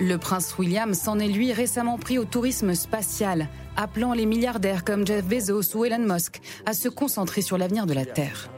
Le 0.00 0.16
prince 0.16 0.56
William 0.58 0.94
s'en 0.94 1.18
est 1.18 1.28
lui 1.28 1.52
récemment 1.52 1.98
pris 1.98 2.18
au 2.18 2.24
tourisme 2.24 2.74
spatial, 2.74 3.48
appelant 3.76 4.12
les 4.12 4.26
milliardaires 4.26 4.84
comme 4.84 5.04
Jeff 5.04 5.24
Bezos 5.24 5.76
ou 5.76 5.84
Elon 5.84 6.14
Musk 6.14 6.40
à 6.66 6.72
se 6.72 6.88
concentrer 6.88 7.42
sur 7.42 7.58
l'avenir 7.58 7.84
de 7.84 7.94
la 7.94 8.04
Terre. 8.04 8.48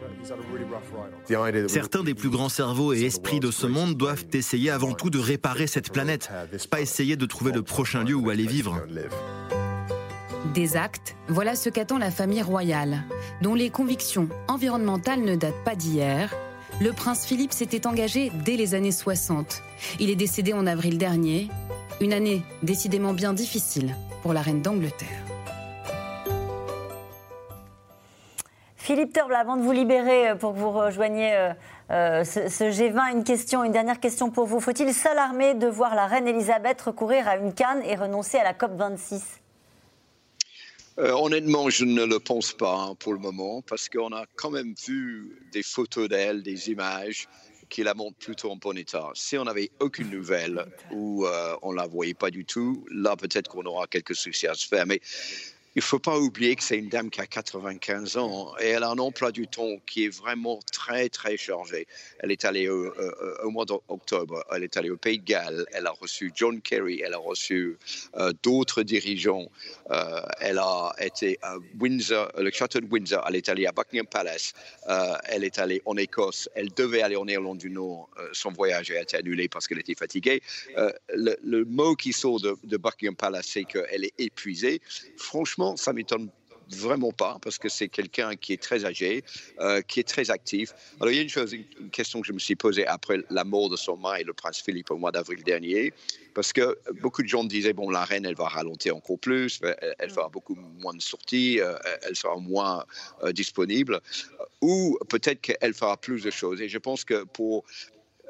Certains 1.69 2.03
des 2.03 2.15
plus 2.15 2.29
grands 2.29 2.51
cerveaux 2.51 2.93
et 2.93 3.05
esprits 3.05 3.41
de 3.41 3.51
ce 3.51 3.67
monde 3.67 3.95
doivent 3.95 4.27
essayer 4.35 4.71
avant 4.71 4.93
tout 4.93 5.09
de 5.09 5.19
réparer 5.19 5.67
cette 5.67 5.91
planète, 5.91 6.31
pas 6.71 6.81
essayer 6.81 7.17
de 7.17 7.25
trouver 7.25 7.53
le 7.53 7.63
prochain 7.63 8.05
lieu 8.05 8.15
où 8.15 8.29
aller 8.29 8.47
vivre. 8.47 8.79
Des 10.53 10.77
actes, 10.77 11.17
voilà 11.29 11.55
ce 11.55 11.71
qu'attend 11.71 11.99
la 11.99 12.11
famille 12.11 12.43
royale, 12.43 13.05
dont 13.41 13.55
les 13.55 13.71
convictions 13.71 14.29
environnementales 14.49 15.23
ne 15.23 15.37
datent 15.37 15.65
pas 15.65 15.75
d'hier, 15.75 16.35
le 16.81 16.93
prince 16.93 17.27
Philippe 17.27 17.53
s'était 17.53 17.87
engagé 17.87 18.33
dès 18.45 18.57
les 18.57 18.75
années 18.75 18.91
60. 18.91 19.63
Il 20.01 20.11
est 20.11 20.17
décédé 20.17 20.55
en 20.55 20.67
avril 20.67 20.97
dernier, 20.97 21.49
une 22.01 22.13
année 22.13 22.43
décidément 22.63 23.13
bien 23.13 23.33
difficile 23.35 23.95
pour 24.23 24.33
la 24.33 24.41
reine 24.41 24.63
d'Angleterre. 24.63 25.09
Philippe 28.77 29.13
Turble, 29.13 29.35
avant 29.35 29.57
de 29.57 29.63
vous 29.63 29.73
libérer 29.73 30.31
euh, 30.31 30.35
pour 30.35 30.53
que 30.53 30.59
vous 30.59 30.71
rejoigniez 30.71 31.33
euh, 31.37 31.53
euh, 31.91 32.25
ce, 32.25 32.49
ce, 32.49 32.65
G20, 32.65 33.13
une 33.13 33.65
une 33.65 33.73
dernière 33.73 34.01
question 34.01 34.31
pour 34.31 34.47
vous. 34.47 34.59
Faut-il 34.59 34.93
s'alarmer 34.93 35.55
de 35.55 35.69
voir 35.69 35.95
la 35.95 36.07
reine 36.07 36.27
Elisabeth 36.27 36.81
recourir 36.81 37.29
à 37.29 37.37
une 37.37 37.53
canne 37.53 37.83
et 37.85 37.95
renoncer 37.95 38.39
à 38.39 38.43
la 38.43 38.55
COP 38.55 38.73
26 38.77 39.40
Euh, 40.99 41.13
honnêtement, 41.13 41.71
je 41.71 41.85
ne 41.85 42.05
le 42.05 42.19
pense 42.19 42.53
pas 42.53 42.77
hein, 42.77 42.95
pour 42.97 43.13
le 43.13 43.21
moment, 43.21 43.63
parce 43.63 43.89
qu'on 43.89 44.13
a 44.13 44.27
quand 44.37 44.51
même 44.51 44.75
vu 44.87 45.41
des 45.53 45.63
photos 45.63 46.09
d'elle, 46.09 46.43
des 46.43 46.71
images 46.71 47.29
qui 47.69 47.85
la 47.85 47.95
montrent 47.95 48.19
plutôt 48.19 48.51
en 48.51 48.57
bon 48.57 48.77
état. 48.77 49.09
Si 49.15 49.39
on 49.39 49.45
n'avait 49.45 49.71
aucune 49.79 50.11
nouvelle 50.11 50.67
ou 50.91 51.25
euh, 51.25 51.57
on 51.63 51.73
la 51.73 51.87
voyait 51.87 52.15
pas 52.15 52.31
du 52.31 52.45
tout, 52.45 52.85
là 52.91 53.17
peut-être 53.17 53.49
qu'on 53.49 53.65
aura 53.65 53.87
quelques 53.87 54.17
soucis 54.17 54.49
à 54.49 54.55
se 54.55 54.67
faire. 54.67 54.87
Mais 54.87 55.01
il 55.77 55.79
ne 55.79 55.83
faut 55.83 55.99
pas 55.99 56.19
oublier 56.19 56.57
que 56.57 56.63
c'est 56.63 56.79
une 56.79 56.89
dame 56.89 57.11
qui 57.11 57.21
a 57.21 57.27
95 57.27 58.17
ans 58.17 58.55
et 58.61 58.69
elle 58.69 58.83
a 58.83 58.91
un 58.91 58.99
emploi 58.99 59.31
du 59.31 59.47
temps 59.47 59.77
qui 59.87 60.05
est 60.05 60.09
vraiment 60.09 60.59
très, 60.73 61.09
très 61.09 61.37
chargé. 61.37 61.87
Elle 62.19 62.33
est 62.33 62.45
allée 62.45 62.69
au, 62.69 62.87
euh, 62.87 63.37
au 63.45 63.51
mois 63.51 63.65
d'octobre, 63.65 64.45
elle 64.53 64.65
est 64.65 64.77
allée 64.77 64.91
au 64.91 64.97
Pays 64.97 65.19
de 65.19 65.25
Galles, 65.25 65.65
elle 65.73 65.87
a 65.87 65.93
reçu 65.93 66.33
John 66.35 66.61
Kerry, 66.61 67.03
elle 67.05 67.15
a 67.15 67.19
reçu 67.19 67.77
euh, 68.17 68.33
d'autres 68.43 68.83
dirigeants. 68.83 69.51
Euh, 69.91 70.21
elle 70.41 70.59
a 70.59 70.93
été 70.99 71.39
à 71.43 71.57
Windsor, 71.79 72.33
le 72.37 72.51
château 72.51 72.81
de 72.81 72.87
Windsor, 72.87 73.25
elle 73.29 73.37
est 73.37 73.49
allée 73.49 73.67
à 73.67 73.73
Buckingham 73.73 74.07
Palace, 74.07 74.53
euh, 74.89 75.15
elle 75.25 75.45
est 75.45 75.59
allée 75.59 75.83
en 75.85 75.97
Écosse, 75.97 76.49
elle 76.55 76.73
devait 76.75 77.03
aller 77.03 77.17
en 77.17 77.29
Irlande 77.29 77.59
du 77.59 77.71
Nord. 77.71 78.09
Euh, 78.19 78.29
son 78.33 78.51
voyage 78.51 78.91
a 78.91 79.01
été 79.01 79.17
annulé 79.17 79.49
parce 79.49 79.69
qu'elle 79.69 79.79
était 79.79 79.95
fatiguée. 79.95 80.43
Euh, 80.77 80.91
le, 81.15 81.37
le, 81.43 81.65
mot 81.65 81.95
qui 81.95 82.13
sort 82.13 82.41
de, 82.41 82.57
de 82.65 82.77
Buckingham 82.77 83.15
Palace, 83.15 83.47
c'est 83.53 83.65
qu'elle 83.65 84.05
est 84.05 84.15
épuisée. 84.19 84.81
Franchement, 85.17 85.60
ça 85.77 85.93
m'étonne 85.93 86.31
vraiment 86.71 87.13
pas 87.13 87.39
parce 87.43 87.59
que 87.59 87.69
c'est 87.69 87.89
quelqu'un 87.89 88.37
qui 88.37 88.53
est 88.53 88.63
très 88.63 88.85
âgé, 88.85 89.25
euh, 89.61 89.83
qui 89.83 90.01
est 90.01 90.09
très 90.09 90.31
actif. 90.31 90.73
Alors 91.01 91.11
il 91.13 91.17
y 91.17 91.19
a 91.19 91.23
une 91.23 91.29
chose, 91.29 91.53
une 91.53 91.91
question 91.91 92.21
que 92.21 92.27
je 92.27 92.33
me 92.33 92.39
suis 92.39 92.57
posée 92.57 92.87
après 92.87 93.19
la 93.31 93.45
mort 93.45 93.69
de 93.69 93.77
son 93.77 93.97
mari, 93.97 94.25
le 94.25 94.33
prince 94.33 94.61
Philippe, 94.61 94.91
au 94.91 94.97
mois 94.97 95.11
d'avril 95.11 95.43
dernier, 95.43 95.93
parce 96.35 96.53
que 96.53 96.79
beaucoup 97.01 97.23
de 97.23 97.29
gens 97.29 97.45
disaient 97.45 97.73
bon 97.73 97.91
la 97.91 98.05
reine 98.05 98.25
elle 98.25 98.37
va 98.37 98.49
ralentir 98.49 98.97
encore 98.97 99.19
plus, 99.19 99.61
elle, 99.63 99.95
elle 99.99 100.11
fera 100.11 100.29
beaucoup 100.29 100.55
moins 100.55 100.95
de 100.95 101.03
sorties, 101.03 101.61
euh, 101.61 101.77
elle 102.03 102.17
sera 102.17 102.37
moins 102.37 102.85
euh, 103.23 103.33
disponible, 103.33 104.01
ou 104.61 104.99
peut-être 105.09 105.41
qu'elle 105.41 105.75
fera 105.75 105.97
plus 105.97 106.23
de 106.23 106.31
choses. 106.31 106.61
Et 106.61 106.69
je 106.69 106.79
pense 106.79 107.05
que 107.05 107.25
pour 107.25 107.65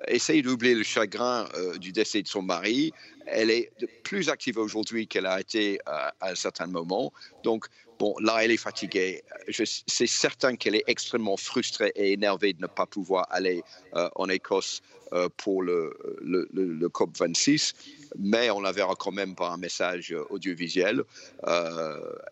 essayer 0.08 0.42
d'oublier 0.42 0.74
le 0.74 0.82
chagrin 0.82 1.48
euh, 1.56 1.78
du 1.78 1.92
décès 1.92 2.22
de 2.22 2.28
son 2.28 2.42
mari. 2.42 2.92
Elle 3.26 3.50
est 3.50 3.70
plus 4.02 4.28
active 4.28 4.58
aujourd'hui 4.58 5.06
qu'elle 5.06 5.26
a 5.26 5.40
été 5.40 5.78
euh, 5.88 6.08
à 6.20 6.30
un 6.30 6.34
certain 6.34 6.66
moment. 6.66 7.12
Donc, 7.44 7.66
bon, 7.98 8.14
là, 8.20 8.42
elle 8.42 8.50
est 8.50 8.56
fatiguée. 8.56 9.22
C'est 9.50 10.06
certain 10.06 10.56
qu'elle 10.56 10.74
est 10.74 10.84
extrêmement 10.86 11.36
frustrée 11.36 11.92
et 11.94 12.12
énervée 12.12 12.52
de 12.52 12.62
ne 12.62 12.66
pas 12.66 12.86
pouvoir 12.86 13.26
aller 13.30 13.62
euh, 13.94 14.08
en 14.16 14.28
Écosse 14.28 14.82
pour 15.38 15.64
le, 15.64 15.92
le, 16.22 16.48
le, 16.52 16.72
le, 16.72 16.88
COP 16.88 17.18
26, 17.18 17.74
mais 18.20 18.48
on 18.50 18.60
la 18.60 18.70
verra 18.70 18.94
quand 18.96 19.10
même 19.10 19.34
par 19.34 19.52
un 19.52 19.56
message 19.56 20.14
audiovisuel. 20.28 21.02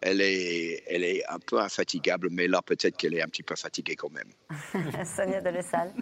Elle, 0.00 0.20
est, 0.20 0.84
elle 0.86 1.02
est 1.02 1.24
un 1.28 1.40
peu 1.40 1.58
infatigable, 1.58 2.28
mais 2.30 2.46
là, 2.46 2.62
peut-être 2.62 2.96
qu'elle 2.96 3.14
est 3.14 3.20
un 3.20 3.26
petit 3.26 3.42
peu 3.42 3.56
fatiguée 3.56 3.96
quand 3.96 4.12
même. 4.12 4.30
Sonia 5.04 5.40
Delessal. 5.40 5.92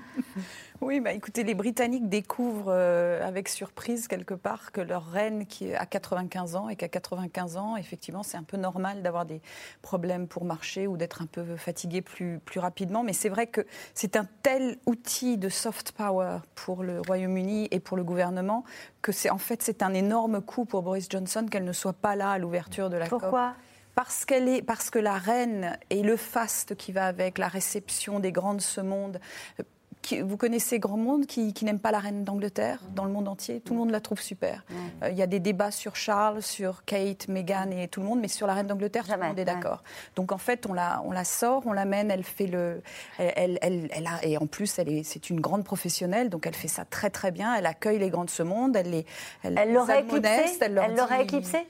Oui, 0.80 1.00
bah 1.00 1.12
écoutez, 1.12 1.42
les 1.42 1.54
Britanniques 1.54 2.08
découvrent 2.08 2.72
euh, 2.72 3.26
avec 3.26 3.48
surprise 3.48 4.08
quelque 4.08 4.34
part 4.34 4.72
que 4.72 4.80
leur 4.80 5.06
reine 5.06 5.46
qui 5.46 5.74
a 5.74 5.86
95 5.86 6.56
ans 6.56 6.68
et 6.68 6.76
qu'à 6.76 6.88
95 6.88 7.56
ans, 7.56 7.76
effectivement, 7.76 8.22
c'est 8.22 8.36
un 8.36 8.42
peu 8.42 8.56
normal 8.56 9.02
d'avoir 9.02 9.24
des 9.24 9.40
problèmes 9.80 10.28
pour 10.28 10.44
marcher 10.44 10.86
ou 10.86 10.96
d'être 10.96 11.22
un 11.22 11.26
peu 11.26 11.56
fatigué 11.56 12.02
plus, 12.02 12.40
plus 12.44 12.60
rapidement. 12.60 13.02
Mais 13.02 13.14
c'est 13.14 13.28
vrai 13.28 13.46
que 13.46 13.62
c'est 13.94 14.16
un 14.16 14.26
tel 14.42 14.76
outil 14.86 15.38
de 15.38 15.48
soft 15.48 15.92
power 15.92 16.38
pour 16.54 16.82
le 16.82 17.00
Royaume-Uni 17.00 17.68
et 17.70 17.80
pour 17.80 17.96
le 17.96 18.04
gouvernement 18.04 18.64
que 19.02 19.12
c'est 19.12 19.30
en 19.30 19.38
fait 19.38 19.62
c'est 19.62 19.82
un 19.82 19.94
énorme 19.94 20.40
coup 20.40 20.64
pour 20.64 20.82
Boris 20.82 21.08
Johnson 21.08 21.46
qu'elle 21.50 21.64
ne 21.64 21.72
soit 21.72 21.92
pas 21.92 22.16
là 22.16 22.32
à 22.32 22.38
l'ouverture 22.38 22.90
de 22.90 22.96
la 22.96 23.06
Pourquoi? 23.06 23.48
COP. 23.48 23.62
Parce, 23.94 24.26
qu'elle 24.26 24.46
est, 24.46 24.60
parce 24.60 24.90
que 24.90 24.98
la 24.98 25.16
reine 25.16 25.78
et 25.88 26.02
le 26.02 26.18
faste 26.18 26.74
qui 26.74 26.92
va 26.92 27.06
avec, 27.06 27.38
la 27.38 27.48
réception 27.48 28.20
des 28.20 28.30
grands 28.30 28.52
de 28.52 28.60
ce 28.60 28.82
monde, 28.82 29.18
vous 30.14 30.36
connaissez 30.36 30.78
grand 30.78 30.96
monde 30.96 31.26
qui, 31.26 31.52
qui 31.52 31.64
n'aime 31.64 31.78
pas 31.78 31.90
la 31.90 31.98
reine 31.98 32.24
d'Angleterre 32.24 32.80
dans 32.94 33.04
le 33.04 33.10
monde 33.10 33.28
entier. 33.28 33.60
Tout 33.60 33.74
le 33.74 33.80
monde 33.80 33.90
la 33.90 34.00
trouve 34.00 34.20
super. 34.20 34.64
Il 35.02 35.06
euh, 35.06 35.10
y 35.10 35.22
a 35.22 35.26
des 35.26 35.40
débats 35.40 35.70
sur 35.70 35.96
Charles, 35.96 36.42
sur 36.42 36.84
Kate, 36.84 37.28
Meghan 37.28 37.70
et 37.70 37.88
tout 37.88 38.00
le 38.00 38.06
monde, 38.06 38.20
mais 38.20 38.28
sur 38.28 38.46
la 38.46 38.54
reine 38.54 38.66
d'Angleterre, 38.66 39.04
tout 39.04 39.12
le 39.12 39.26
monde 39.26 39.38
est 39.38 39.44
d'accord. 39.44 39.82
Ouais. 39.84 40.12
Donc 40.16 40.32
en 40.32 40.38
fait, 40.38 40.66
on 40.66 40.72
la, 40.72 41.02
on 41.04 41.12
la 41.12 41.24
sort, 41.24 41.62
on 41.66 41.72
l'amène, 41.72 42.10
elle 42.10 42.24
fait 42.24 42.46
le, 42.46 42.82
elle, 43.18 43.58
elle, 43.62 43.88
elle, 43.92 44.06
a, 44.06 44.24
et 44.24 44.38
en 44.38 44.46
plus, 44.46 44.78
elle 44.78 44.88
est, 44.88 45.02
c'est 45.02 45.30
une 45.30 45.40
grande 45.40 45.64
professionnelle, 45.64 46.30
donc 46.30 46.46
elle 46.46 46.54
fait 46.54 46.68
ça 46.68 46.84
très 46.84 47.10
très 47.10 47.30
bien. 47.30 47.54
Elle 47.54 47.66
accueille 47.66 47.98
les 47.98 48.10
grands 48.10 48.24
de 48.24 48.30
ce 48.30 48.42
monde, 48.42 48.76
elle 48.76 48.90
les, 48.90 49.06
elle, 49.42 49.58
elle 49.58 49.72
l'aurait 49.72 50.02
éclipsée? 50.02 50.58
Elle 50.60 50.74
l'aurait 50.74 51.22
éclipsée? 51.24 51.66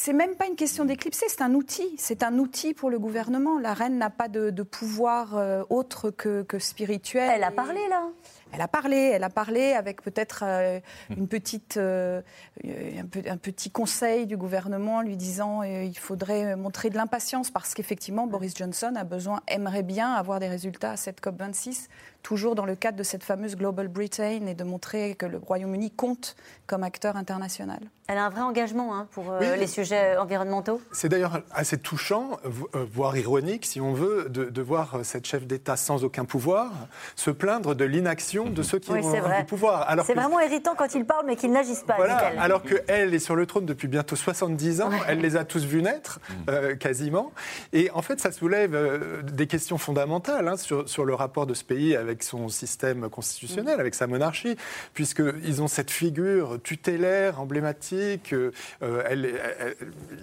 C'est 0.00 0.12
même 0.12 0.36
pas 0.36 0.46
une 0.46 0.54
question 0.54 0.84
d'éclipser, 0.84 1.26
c'est 1.28 1.42
un 1.42 1.54
outil. 1.54 1.96
C'est 1.98 2.22
un 2.22 2.38
outil 2.38 2.72
pour 2.72 2.88
le 2.88 3.00
gouvernement. 3.00 3.58
La 3.58 3.74
reine 3.74 3.98
n'a 3.98 4.10
pas 4.10 4.28
de, 4.28 4.50
de 4.50 4.62
pouvoir 4.62 5.36
euh, 5.36 5.64
autre 5.70 6.10
que, 6.10 6.42
que, 6.44 6.60
spirituel. 6.60 7.28
Elle 7.34 7.42
a 7.42 7.50
parlé 7.50 7.80
là. 7.90 8.04
Elle 8.52 8.60
a 8.60 8.68
parlé, 8.68 8.96
elle 8.96 9.24
a 9.24 9.28
parlé 9.28 9.72
avec 9.72 10.00
peut-être 10.00 10.44
euh, 10.46 10.78
une 11.10 11.26
petite, 11.26 11.78
euh, 11.78 12.22
un, 12.64 13.06
peu, 13.06 13.22
un, 13.28 13.36
petit 13.38 13.72
conseil 13.72 14.26
du 14.28 14.36
gouvernement 14.36 15.02
lui 15.02 15.16
disant 15.16 15.64
il 15.64 15.98
faudrait 15.98 16.54
montrer 16.54 16.90
de 16.90 16.96
l'impatience 16.96 17.50
parce 17.50 17.74
qu'effectivement 17.74 18.28
Boris 18.28 18.56
Johnson 18.56 18.92
a 18.96 19.04
besoin, 19.04 19.42
aimerait 19.48 19.82
bien 19.82 20.12
avoir 20.12 20.38
des 20.38 20.48
résultats 20.48 20.92
à 20.92 20.96
cette 20.96 21.20
COP 21.20 21.38
26 21.38 21.88
toujours 22.22 22.54
dans 22.54 22.66
le 22.66 22.74
cadre 22.74 22.98
de 22.98 23.02
cette 23.02 23.24
fameuse 23.24 23.56
Global 23.56 23.88
Britain 23.88 24.46
et 24.46 24.54
de 24.54 24.64
montrer 24.64 25.14
que 25.14 25.26
le 25.26 25.38
Royaume-Uni 25.38 25.90
compte 25.90 26.36
comme 26.66 26.82
acteur 26.82 27.16
international. 27.16 27.80
Elle 28.06 28.16
a 28.16 28.24
un 28.24 28.30
vrai 28.30 28.40
engagement 28.40 28.96
hein, 28.96 29.06
pour 29.10 29.30
euh, 29.30 29.38
oui. 29.40 29.46
les 29.58 29.66
sujets 29.66 30.16
environnementaux. 30.16 30.80
C'est 30.92 31.10
d'ailleurs 31.10 31.42
assez 31.50 31.76
touchant, 31.76 32.38
voire 32.72 33.16
ironique, 33.18 33.66
si 33.66 33.82
on 33.82 33.92
veut, 33.92 34.28
de, 34.30 34.44
de 34.44 34.62
voir 34.62 35.00
cette 35.02 35.26
chef 35.26 35.46
d'État 35.46 35.76
sans 35.76 36.04
aucun 36.04 36.24
pouvoir 36.24 36.70
se 37.16 37.30
plaindre 37.30 37.74
de 37.74 37.84
l'inaction 37.84 38.48
de 38.48 38.62
ceux 38.62 38.78
qui 38.78 38.92
oui, 38.92 39.00
ont 39.04 39.20
vrai. 39.20 39.40
du 39.40 39.44
pouvoir. 39.44 39.86
C'est 40.06 40.14
que... 40.14 40.18
vraiment 40.18 40.40
irritant 40.40 40.74
quand 40.74 40.94
il 40.94 41.04
parle, 41.04 41.26
mais 41.26 41.36
qu'ils 41.36 41.52
n'agissent 41.52 41.84
pas. 41.84 41.96
Voilà, 41.96 42.16
alors 42.40 42.62
qu'elle 42.62 43.12
est 43.12 43.18
sur 43.18 43.36
le 43.36 43.44
trône 43.44 43.66
depuis 43.66 43.88
bientôt 43.88 44.16
70 44.16 44.80
ans, 44.80 44.90
ouais. 44.90 44.96
elle 45.06 45.20
les 45.20 45.36
a 45.36 45.44
tous 45.44 45.64
vus 45.64 45.82
naître, 45.82 46.18
euh, 46.48 46.76
quasiment. 46.76 47.32
Et 47.74 47.90
en 47.90 48.00
fait, 48.00 48.20
ça 48.20 48.32
soulève 48.32 48.74
euh, 48.74 49.20
des 49.22 49.46
questions 49.46 49.76
fondamentales 49.76 50.48
hein, 50.48 50.56
sur, 50.56 50.88
sur 50.88 51.04
le 51.04 51.14
rapport 51.14 51.46
de 51.46 51.52
ce 51.52 51.64
pays 51.64 51.94
avec 51.94 52.07
avec 52.08 52.22
son 52.22 52.48
système 52.48 53.08
constitutionnel, 53.08 53.76
mmh. 53.76 53.80
avec 53.80 53.94
sa 53.94 54.06
monarchie, 54.06 54.56
puisqu'ils 54.94 55.62
ont 55.62 55.68
cette 55.68 55.90
figure 55.90 56.60
tutélaire, 56.62 57.40
emblématique. 57.40 58.32
Euh, 58.32 58.52
elle, 58.80 59.26
elle, 59.60 59.76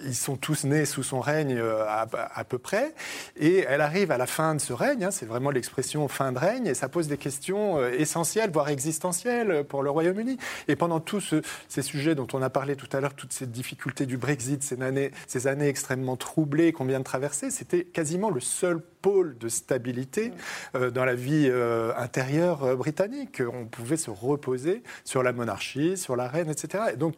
ils 0.04 0.14
sont 0.14 0.36
tous 0.36 0.64
nés 0.64 0.84
sous 0.84 1.02
son 1.02 1.20
règne 1.20 1.58
à, 1.58 2.06
à, 2.34 2.44
peu 2.44 2.58
près. 2.58 2.94
Et 3.36 3.64
elle 3.68 3.80
arrive 3.80 4.10
à 4.10 4.18
la 4.18 4.26
fin 4.26 4.54
de 4.54 4.60
ce 4.60 4.72
règne, 4.72 5.04
hein, 5.04 5.10
c'est 5.10 5.26
vraiment 5.26 5.50
l'expression 5.50 6.08
fin 6.08 6.32
de 6.32 6.38
règne, 6.38 6.66
et 6.66 6.74
ça 6.74 6.88
pose 6.88 7.08
des 7.08 7.18
questions 7.18 7.78
euh, 7.78 7.90
essentielles, 7.90 8.50
voire 8.50 8.68
existentielles 8.68 9.64
pour 9.64 9.82
le 9.82 9.90
Royaume-Uni. 9.90 10.36
Et 10.68 10.76
pendant 10.76 11.00
tous 11.00 11.20
ce, 11.20 11.42
ces 11.68 11.82
sujets 11.82 12.14
dont 12.14 12.26
on 12.32 12.42
a 12.42 12.50
parlé 12.50 12.76
tout 12.76 12.88
à 12.92 13.00
l'heure, 13.00 13.14
toutes 13.14 13.32
ces 13.32 13.46
difficultés 13.46 14.06
du 14.06 14.16
Brexit, 14.16 14.62
ces 14.62 14.80
années, 14.82 15.12
ces 15.26 15.46
années 15.46 15.68
extrêmement 15.68 16.16
troublées 16.16 16.72
qu'on 16.72 16.84
vient 16.84 16.98
de 16.98 17.04
traverser, 17.04 17.50
c'était 17.50 17.84
quasiment 17.84 18.30
le 18.30 18.40
seul 18.40 18.82
pôle 19.06 19.38
de 19.38 19.48
stabilité 19.48 20.32
euh, 20.74 20.90
dans 20.90 21.04
la 21.04 21.14
vie 21.14 21.48
euh, 21.48 21.92
intérieure 21.96 22.64
euh, 22.64 22.74
britannique. 22.74 23.40
On 23.40 23.66
pouvait 23.66 23.96
se 23.96 24.10
reposer 24.10 24.82
sur 25.04 25.22
la 25.22 25.32
monarchie, 25.32 25.96
sur 25.96 26.16
la 26.16 26.26
reine, 26.26 26.50
etc. 26.50 26.86
Et 26.92 26.96
donc, 26.96 27.14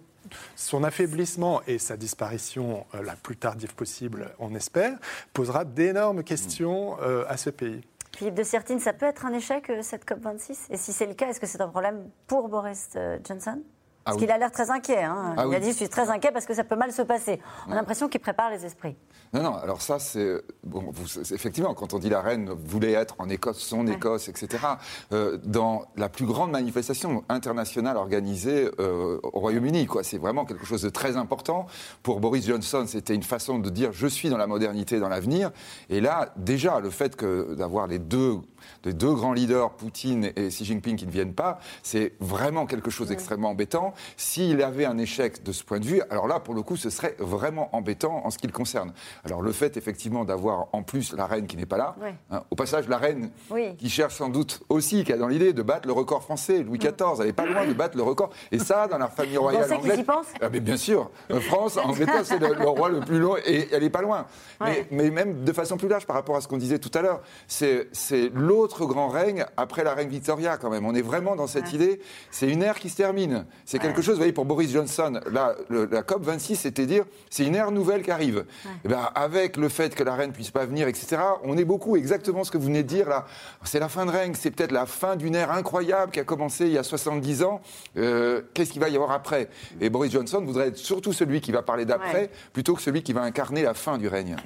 son 0.54 0.84
affaiblissement 0.84 1.62
et 1.66 1.78
sa 1.78 1.96
disparition 1.96 2.84
euh, 2.94 3.02
la 3.02 3.14
plus 3.16 3.38
tardive 3.38 3.74
possible, 3.74 4.34
on 4.38 4.54
espère, 4.54 4.98
posera 5.32 5.64
d'énormes 5.64 6.22
questions 6.22 6.98
euh, 7.00 7.24
à 7.26 7.38
ce 7.38 7.48
pays. 7.48 7.80
Philippe 8.14 8.34
de 8.34 8.42
Sertine, 8.42 8.80
ça 8.80 8.92
peut 8.92 9.06
être 9.06 9.24
un 9.24 9.32
échec, 9.32 9.72
cette 9.80 10.06
COP26 10.06 10.66
Et 10.68 10.76
si 10.76 10.92
c'est 10.92 11.06
le 11.06 11.14
cas, 11.14 11.28
est-ce 11.28 11.40
que 11.40 11.46
c'est 11.46 11.62
un 11.62 11.68
problème 11.68 12.10
pour 12.26 12.50
Boris 12.50 12.90
Johnson? 13.26 13.62
Parce 14.08 14.16
ah 14.16 14.20
qu'il 14.20 14.28
oui. 14.28 14.34
a 14.34 14.38
l'air 14.38 14.50
très 14.50 14.70
inquiet. 14.70 15.02
Hein. 15.02 15.34
Ah 15.36 15.42
il 15.44 15.48
oui. 15.48 15.56
a 15.56 15.60
dit 15.60 15.70
Je 15.70 15.76
suis 15.76 15.88
très 15.88 16.08
inquiet 16.08 16.32
parce 16.32 16.46
que 16.46 16.54
ça 16.54 16.64
peut 16.64 16.76
mal 16.76 16.92
se 16.92 17.02
passer. 17.02 17.40
On 17.66 17.72
a 17.72 17.74
l'impression 17.74 18.08
qu'il 18.08 18.20
prépare 18.20 18.50
les 18.50 18.64
esprits. 18.64 18.96
Non, 19.32 19.42
non, 19.42 19.54
alors 19.56 19.82
ça, 19.82 19.98
c'est. 19.98 20.42
Bon, 20.64 20.92
effectivement, 21.32 21.74
quand 21.74 21.94
on 21.94 21.98
dit 21.98 22.08
la 22.08 22.20
reine 22.20 22.50
voulait 22.50 22.92
être 22.92 23.14
en 23.18 23.28
Écosse, 23.28 23.58
son 23.58 23.86
ouais. 23.86 23.94
Écosse, 23.94 24.28
etc., 24.28 24.64
euh, 25.12 25.38
dans 25.44 25.86
la 25.96 26.08
plus 26.08 26.26
grande 26.26 26.50
manifestation 26.50 27.24
internationale 27.28 27.96
organisée 27.96 28.70
euh, 28.80 29.18
au 29.22 29.40
Royaume-Uni, 29.40 29.86
quoi. 29.86 30.02
C'est 30.02 30.18
vraiment 30.18 30.44
quelque 30.44 30.66
chose 30.66 30.82
de 30.82 30.88
très 30.88 31.16
important. 31.16 31.66
Pour 32.02 32.20
Boris 32.20 32.46
Johnson, 32.46 32.84
c'était 32.86 33.14
une 33.14 33.22
façon 33.22 33.58
de 33.58 33.70
dire 33.70 33.90
Je 33.92 34.06
suis 34.06 34.30
dans 34.30 34.38
la 34.38 34.46
modernité, 34.46 34.98
dans 34.98 35.08
l'avenir. 35.08 35.50
Et 35.90 36.00
là, 36.00 36.32
déjà, 36.36 36.80
le 36.80 36.90
fait 36.90 37.22
d'avoir 37.22 37.86
les 37.86 37.98
deux 37.98 38.38
les 38.84 38.92
deux 38.92 39.12
grands 39.12 39.32
leaders, 39.32 39.70
Poutine 39.72 40.30
et 40.36 40.48
Xi 40.48 40.64
Jinping, 40.64 40.96
qui 40.96 41.06
ne 41.06 41.10
viennent 41.10 41.34
pas, 41.34 41.58
c'est 41.82 42.14
vraiment 42.20 42.66
quelque 42.66 42.90
chose 42.90 43.08
d'extrêmement 43.08 43.50
embêtant. 43.50 43.94
s'il 44.16 44.62
avait 44.62 44.84
un 44.84 44.98
échec 44.98 45.42
de 45.42 45.52
ce 45.52 45.64
point 45.64 45.80
de 45.80 45.84
vue, 45.84 46.02
alors 46.10 46.26
là, 46.26 46.40
pour 46.40 46.54
le 46.54 46.62
coup, 46.62 46.76
ce 46.76 46.90
serait 46.90 47.16
vraiment 47.18 47.74
embêtant 47.74 48.24
en 48.24 48.30
ce 48.30 48.38
qui 48.38 48.46
le 48.46 48.52
concerne. 48.52 48.92
Alors 49.24 49.42
le 49.42 49.52
fait, 49.52 49.76
effectivement, 49.76 50.24
d'avoir 50.24 50.68
en 50.72 50.82
plus 50.82 51.14
la 51.14 51.26
reine 51.26 51.46
qui 51.46 51.56
n'est 51.56 51.66
pas 51.66 51.76
là, 51.76 51.96
hein, 52.30 52.42
au 52.50 52.56
passage, 52.56 52.88
la 52.88 52.98
reine 52.98 53.30
qui 53.78 53.90
cherche 53.90 54.14
sans 54.14 54.28
doute 54.28 54.60
aussi, 54.68 55.04
qui 55.04 55.12
a 55.12 55.16
dans 55.16 55.28
l'idée 55.28 55.52
de 55.52 55.62
battre 55.62 55.86
le 55.86 55.92
record 55.92 56.22
français, 56.22 56.62
Louis 56.62 56.78
XIV, 56.78 56.92
elle 57.20 57.26
n'est 57.26 57.32
pas 57.32 57.46
loin 57.46 57.66
de 57.66 57.72
battre 57.72 57.96
le 57.96 58.02
record. 58.02 58.30
Et 58.52 58.58
ça, 58.58 58.86
dans 58.86 58.98
la 58.98 59.08
famille 59.08 59.36
royale 59.36 59.72
anglaise... 59.72 60.04
Ah, 60.40 60.48
mais 60.50 60.60
bien 60.60 60.76
sûr, 60.76 61.10
euh, 61.30 61.40
France, 61.40 61.76
Angleterre, 61.76 62.24
c'est 62.24 62.38
le, 62.38 62.68
roi 62.68 62.88
le 62.88 63.00
plus 63.00 63.18
long, 63.18 63.36
et 63.36 63.68
elle 63.72 63.82
n'est 63.82 63.90
pas 63.90 64.02
loin. 64.02 64.26
Mais, 64.60 64.86
mais, 64.90 65.10
même 65.10 65.44
de 65.44 65.52
façon 65.52 65.76
plus 65.76 65.88
large, 65.88 66.06
par 66.06 66.16
rapport 66.16 66.36
à 66.36 66.40
ce 66.40 66.48
qu'on 66.48 66.56
disait 66.58 66.78
tout 66.78 66.90
à 66.94 67.02
l'heure, 67.02 67.20
c'est 67.46 67.88
l'autre 68.34 68.86
grand 68.86 69.08
règne 69.08 69.44
après 69.56 69.84
la 69.84 69.94
reine 69.94 70.08
Victoria, 70.08 70.56
quand 70.56 70.70
même. 70.70 70.86
On 70.86 70.94
est 70.94 71.02
vraiment 71.02 71.36
dans 71.36 71.46
cette 71.46 71.72
idée, 71.72 72.00
c'est 72.30 72.48
une 72.48 72.62
ère 72.62 72.78
qui 72.78 72.88
se 72.88 72.96
termine. 72.96 73.46
C'est 73.64 73.78
quelque 73.78 74.02
chose, 74.02 74.14
vous 74.14 74.20
voyez, 74.20 74.32
pour 74.32 74.44
Boris 74.44 74.70
Johnson, 74.70 75.20
là, 75.30 75.54
la 75.70 76.02
COP26, 76.02 76.56
c'était 76.56 76.86
dire, 76.86 77.04
c'est 77.30 77.44
une 77.44 77.54
ère 77.54 77.70
nouvelle 77.70 78.02
qui 78.02 78.10
arrive. 78.10 78.38
Et 78.38 78.70
eh 78.84 78.88
ben, 78.88 79.07
avec 79.14 79.56
le 79.56 79.68
fait 79.68 79.94
que 79.94 80.02
la 80.02 80.14
reine 80.14 80.32
puisse 80.32 80.50
pas 80.50 80.66
venir, 80.66 80.88
etc. 80.88 81.18
On 81.44 81.56
est 81.56 81.64
beaucoup, 81.64 81.96
exactement 81.96 82.44
ce 82.44 82.50
que 82.50 82.58
vous 82.58 82.66
venez 82.66 82.82
de 82.82 82.88
dire 82.88 83.08
là. 83.08 83.26
C'est 83.64 83.80
la 83.80 83.88
fin 83.88 84.06
de 84.06 84.10
règne, 84.10 84.34
c'est 84.34 84.50
peut-être 84.50 84.72
la 84.72 84.86
fin 84.86 85.16
d'une 85.16 85.34
ère 85.34 85.50
incroyable 85.50 86.12
qui 86.12 86.20
a 86.20 86.24
commencé 86.24 86.66
il 86.66 86.72
y 86.72 86.78
a 86.78 86.82
70 86.82 87.42
ans. 87.42 87.60
Euh, 87.96 88.42
qu'est-ce 88.54 88.72
qu'il 88.72 88.80
va 88.80 88.88
y 88.88 88.96
avoir 88.96 89.12
après? 89.12 89.48
Et 89.80 89.90
Boris 89.90 90.12
Johnson 90.12 90.42
voudrait 90.44 90.68
être 90.68 90.76
surtout 90.76 91.12
celui 91.12 91.40
qui 91.40 91.52
va 91.52 91.62
parler 91.62 91.84
d'après 91.84 92.30
plutôt 92.52 92.74
que 92.74 92.82
celui 92.82 93.02
qui 93.02 93.12
va 93.12 93.22
incarner 93.22 93.62
la 93.62 93.74
fin 93.74 93.98
du 93.98 94.08
règne. 94.08 94.36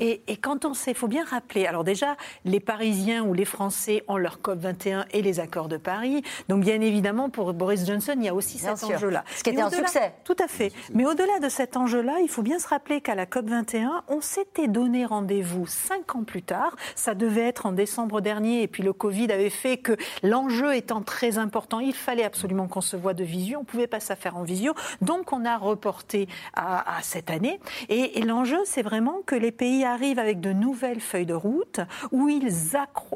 Et, 0.00 0.22
quand 0.42 0.64
on 0.64 0.74
sait, 0.74 0.90
il 0.90 0.96
faut 0.96 1.08
bien 1.08 1.24
rappeler, 1.24 1.66
alors 1.66 1.84
déjà, 1.84 2.16
les 2.44 2.60
Parisiens 2.60 3.24
ou 3.24 3.32
les 3.32 3.44
Français 3.44 4.04
ont 4.08 4.16
leur 4.16 4.38
COP21 4.38 5.04
et 5.12 5.22
les 5.22 5.40
accords 5.40 5.68
de 5.68 5.76
Paris. 5.76 6.22
Donc 6.48 6.62
bien 6.62 6.80
évidemment, 6.80 7.30
pour 7.30 7.52
Boris 7.54 7.86
Johnson, 7.86 8.14
il 8.16 8.24
y 8.24 8.28
a 8.28 8.34
aussi 8.34 8.58
bien 8.58 8.76
cet 8.76 8.90
enjeu-là. 8.90 9.24
Ce 9.36 9.42
qui 9.42 9.50
était 9.50 9.62
un 9.62 9.70
succès. 9.70 10.14
Tout 10.24 10.36
à 10.42 10.48
fait. 10.48 10.72
Mais 10.92 11.06
au-delà 11.06 11.38
de 11.40 11.48
cet 11.48 11.76
enjeu-là, 11.76 12.18
il 12.22 12.28
faut 12.28 12.42
bien 12.42 12.58
se 12.58 12.68
rappeler 12.68 13.00
qu'à 13.00 13.14
la 13.14 13.26
COP21, 13.26 13.83
on 14.08 14.20
s'était 14.20 14.68
donné 14.68 15.04
rendez-vous 15.04 15.66
cinq 15.66 16.16
ans 16.16 16.24
plus 16.24 16.42
tard. 16.42 16.76
Ça 16.94 17.14
devait 17.14 17.42
être 17.42 17.66
en 17.66 17.72
décembre 17.72 18.20
dernier, 18.20 18.62
et 18.62 18.68
puis 18.68 18.82
le 18.82 18.92
Covid 18.92 19.30
avait 19.32 19.50
fait 19.50 19.76
que 19.76 19.96
l'enjeu 20.22 20.74
étant 20.74 21.02
très 21.02 21.38
important, 21.38 21.80
il 21.80 21.94
fallait 21.94 22.24
absolument 22.24 22.68
qu'on 22.68 22.80
se 22.80 22.96
voit 22.96 23.14
de 23.14 23.24
visio. 23.24 23.58
On 23.58 23.62
ne 23.62 23.66
pouvait 23.66 23.86
pas 23.86 24.00
s'affaire 24.00 24.36
en 24.36 24.42
visio, 24.42 24.74
donc 25.00 25.32
on 25.32 25.44
a 25.44 25.56
reporté 25.56 26.28
à, 26.54 26.98
cette 27.02 27.30
année. 27.30 27.60
Et, 27.88 28.22
l'enjeu, 28.22 28.58
c'est 28.64 28.82
vraiment 28.82 29.20
que 29.26 29.34
les 29.34 29.52
pays 29.52 29.84
arrivent 29.84 30.18
avec 30.18 30.40
de 30.40 30.52
nouvelles 30.52 31.00
feuilles 31.00 31.26
de 31.26 31.34
route 31.34 31.80
où 32.10 32.28
ils, 32.28 32.48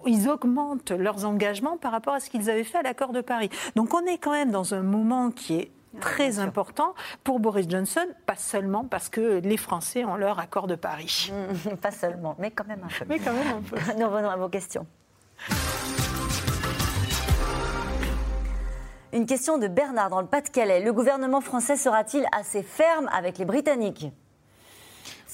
ils 0.07 0.29
augmentent 0.29 0.91
leurs 0.91 1.25
engagements 1.25 1.77
par 1.77 1.93
rapport 1.93 2.15
à 2.15 2.21
ce 2.21 2.31
qu'ils 2.31 2.51
avaient 2.51 2.65
fait 2.65 2.79
à 2.79 2.83
l'accord 2.83 3.13
de 3.13 3.21
Paris. 3.21 3.49
Donc 3.75 3.95
on 3.95 4.05
est 4.07 4.19
quand 4.19 4.33
même 4.33 4.51
dans 4.51 4.75
un 4.75 4.83
moment 4.83 5.31
qui 5.31 5.55
est 5.55 5.71
très 6.01 6.39
important 6.39 6.95
pour 7.25 7.41
Boris 7.41 7.67
Johnson, 7.69 8.07
pas 8.27 8.37
seulement 8.37 8.85
parce 8.85 9.09
que 9.09 9.41
les 9.41 9.57
Français 9.57 10.05
ont 10.05 10.17
leur 10.17 10.39
accord 10.39 10.67
de 10.67 10.75
Paris. 10.75 11.33
pas 11.83 11.91
seulement, 11.91 12.37
mais 12.39 12.51
quand 12.51 12.67
même 12.67 12.83
un 12.85 12.89
peu. 12.89 13.05
Mais 13.09 13.19
quand 13.19 13.33
même 13.33 13.57
un 13.59 13.63
peu. 13.63 13.77
Nous 13.99 14.07
revenons 14.07 14.31
à 14.31 14.37
vos 14.37 14.49
questions. 14.49 14.87
Une 19.13 19.25
question 19.25 19.57
de 19.57 19.69
Bernard 19.69 20.11
dans 20.11 20.21
le 20.21 20.27
Pas-de-Calais. 20.27 20.81
Le 20.81 20.93
gouvernement 20.93 21.41
français 21.41 21.77
sera-t-il 21.77 22.27
assez 22.39 22.63
ferme 22.63 23.09
avec 23.13 23.39
les 23.39 23.47
Britanniques? 23.47 24.13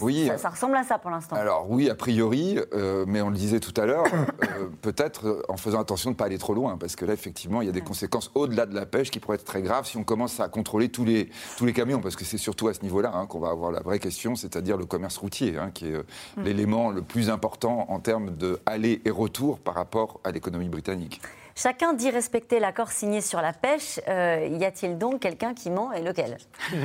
Oui. 0.00 0.30
Ça, 0.38 0.48
ressemble 0.48 0.76
à 0.76 0.82
ça 0.82 0.98
pour 0.98 1.10
l'instant. 1.10 1.36
Alors 1.36 1.70
oui, 1.70 1.88
a 1.88 1.94
priori, 1.94 2.58
euh, 2.72 3.04
mais 3.06 3.20
on 3.20 3.30
le 3.30 3.36
disait 3.36 3.60
tout 3.60 3.78
à 3.80 3.86
l'heure, 3.86 4.04
euh, 4.14 4.68
peut-être 4.82 5.26
euh, 5.26 5.42
en 5.48 5.56
faisant 5.56 5.80
attention 5.80 6.10
de 6.10 6.14
ne 6.14 6.18
pas 6.18 6.26
aller 6.26 6.38
trop 6.38 6.54
loin, 6.54 6.76
parce 6.76 6.96
que 6.96 7.04
là, 7.04 7.12
effectivement, 7.12 7.62
il 7.62 7.66
y 7.66 7.68
a 7.68 7.72
des 7.72 7.80
conséquences 7.80 8.30
au-delà 8.34 8.66
de 8.66 8.74
la 8.74 8.86
pêche 8.86 9.10
qui 9.10 9.20
pourraient 9.20 9.36
être 9.36 9.44
très 9.44 9.62
graves 9.62 9.86
si 9.86 9.96
on 9.96 10.04
commence 10.04 10.40
à 10.40 10.48
contrôler 10.48 10.88
tous 10.88 11.04
les, 11.04 11.30
tous 11.56 11.64
les 11.64 11.72
camions, 11.72 12.00
parce 12.00 12.16
que 12.16 12.24
c'est 12.24 12.38
surtout 12.38 12.68
à 12.68 12.74
ce 12.74 12.82
niveau-là 12.82 13.12
hein, 13.14 13.26
qu'on 13.26 13.40
va 13.40 13.50
avoir 13.50 13.70
la 13.70 13.80
vraie 13.80 13.98
question, 13.98 14.34
c'est-à-dire 14.34 14.76
le 14.76 14.86
commerce 14.86 15.16
routier, 15.16 15.56
hein, 15.58 15.70
qui 15.72 15.88
est 15.88 15.96
mm. 16.36 16.42
l'élément 16.42 16.90
le 16.90 17.02
plus 17.02 17.30
important 17.30 17.86
en 17.88 18.00
termes 18.00 18.36
de 18.36 18.60
aller 18.66 19.00
et 19.04 19.10
retour 19.10 19.58
par 19.58 19.74
rapport 19.74 20.20
à 20.24 20.30
l'économie 20.30 20.68
britannique. 20.68 21.20
Chacun 21.56 21.92
dit 21.92 22.10
respecter 22.10 22.58
l'accord 22.58 22.90
signé 22.90 23.20
sur 23.20 23.40
la 23.40 23.52
pêche. 23.52 24.00
y 24.08 24.64
a-t-il 24.64 24.98
donc 24.98 25.20
quelqu'un 25.20 25.54
qui 25.54 25.70
ment 25.70 25.92
et 25.92 26.02
lequel? 26.02 26.38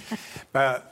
Bah, 0.52 0.82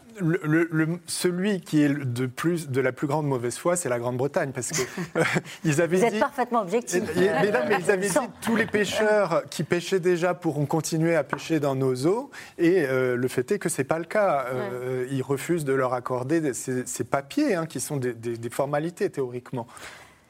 celui 1.07 1.61
qui 1.61 1.83
est 1.83 1.89
de, 1.89 2.27
plus, 2.27 2.69
de 2.69 2.81
la 2.81 2.93
plus 2.93 3.07
grande 3.07 3.27
mauvaise 3.27 3.57
foi, 3.57 3.77
c'est 3.77 3.89
la 3.89 3.99
Grande-Bretagne, 3.99 4.53
parce 4.53 4.71
que 4.71 4.83
euh, 5.17 5.23
ils 5.65 5.81
avaient 5.81 5.99
Vous 5.99 6.05
êtes 6.05 6.19
parfaitement 6.19 6.63
objectif. 6.63 7.03
mais, 7.17 7.31
mais 7.69 7.77
ils 7.81 7.91
avaient 7.91 8.09
dit 8.09 8.15
tous 8.41 8.57
les 8.57 8.67
pêcheurs 8.67 9.45
qui 9.51 9.65
pêchaient 9.65 10.01
déjà 10.01 10.35
pourront 10.35 10.67
continuer 10.67 11.17
à 11.17 11.25
pêcher 11.25 11.61
dans 11.61 11.75
nos 11.75 12.07
eaux, 12.07 12.31
et 12.59 12.85
euh, 12.87 13.17
le 13.17 13.29
fait 13.29 13.51
est 13.53 13.59
que 13.59 13.69
c'est 13.69 13.85
pas 13.85 13.99
le 13.99 14.05
cas. 14.05 14.47
Euh, 14.53 15.07
ils 15.11 15.23
refusent 15.23 15.65
de 15.65 15.73
leur 15.73 15.95
accorder 15.95 16.53
ces, 16.55 17.05
papiers, 17.05 17.55
hein, 17.55 17.67
qui 17.67 17.81
sont 17.81 17.97
des, 17.97 18.51
formalités 18.51 19.11
théoriquement. 19.11 19.67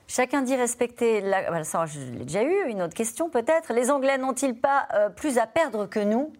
Chacun 0.06 0.42
dit 0.42 0.56
respecter 0.56 1.20
la... 1.20 1.62
Ça, 1.64 1.86
je 1.86 2.00
l'ai 2.00 2.24
déjà 2.24 2.42
eu. 2.42 2.68
Une 2.68 2.82
autre 2.82 2.94
question 2.94 3.30
peut-être. 3.30 3.72
Les 3.72 3.90
Anglais 3.90 4.18
n'ont-ils 4.18 4.54
pas 4.54 4.88
plus 5.16 5.38
à 5.38 5.46
perdre 5.46 5.86
que 5.86 6.00
nous? 6.00 6.32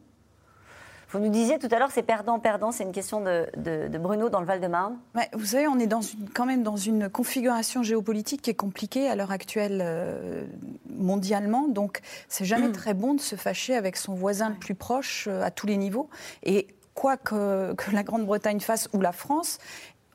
Vous 1.13 1.19
nous 1.19 1.29
disiez 1.29 1.59
tout 1.59 1.69
à 1.71 1.79
l'heure, 1.79 1.91
c'est 1.91 2.03
perdant-perdant, 2.03 2.71
c'est 2.71 2.85
une 2.85 2.93
question 2.93 3.21
de, 3.21 3.99
Bruno 3.99 4.29
dans 4.29 4.41
le 4.41 4.47
Val-de-Marne. 4.47 4.99
vous 5.33 5.45
savez, 5.45 5.67
on 5.67 5.79
est 5.79 5.87
dans 5.87 6.01
une, 6.01 6.29
quand 6.29 6.47
même 6.47 6.63
dans 6.63 6.77
une 6.77 7.09
configuration 7.09 7.83
géopolitique 7.83 8.43
qui 8.43 8.51
est 8.51 8.55
compliquée 8.55 9.09
à 9.09 9.17
l'heure 9.17 9.33
actuelle 9.33 9.81
euh, 9.85 10.47
mondialement. 10.89 11.67
Donc, 11.69 12.01
c'est 12.29 12.45
jamais 12.45 12.69
mm. 12.69 12.73
très 12.73 12.95
bon 12.95 13.15
de 13.15 13.21
se 13.21 13.35
fâcher 13.35 13.75
avec 13.75 13.97
son 13.97 14.15
voisin 14.15 14.51
le 14.51 14.57
plus 14.57 14.77
proche 14.77 15.27
euh, 15.29 15.43
à 15.43 15.51
tous 15.51 15.67
les 15.67 15.77
niveaux. 15.77 16.09
Et 16.45 16.69
quoi 16.95 17.17
que, 17.17 17.75
que 17.75 17.91
la 17.91 18.03
Grande-Bretagne 18.05 18.61
fasse 18.61 18.89
ou 18.93 19.01
la 19.01 19.13
France, 19.13 19.59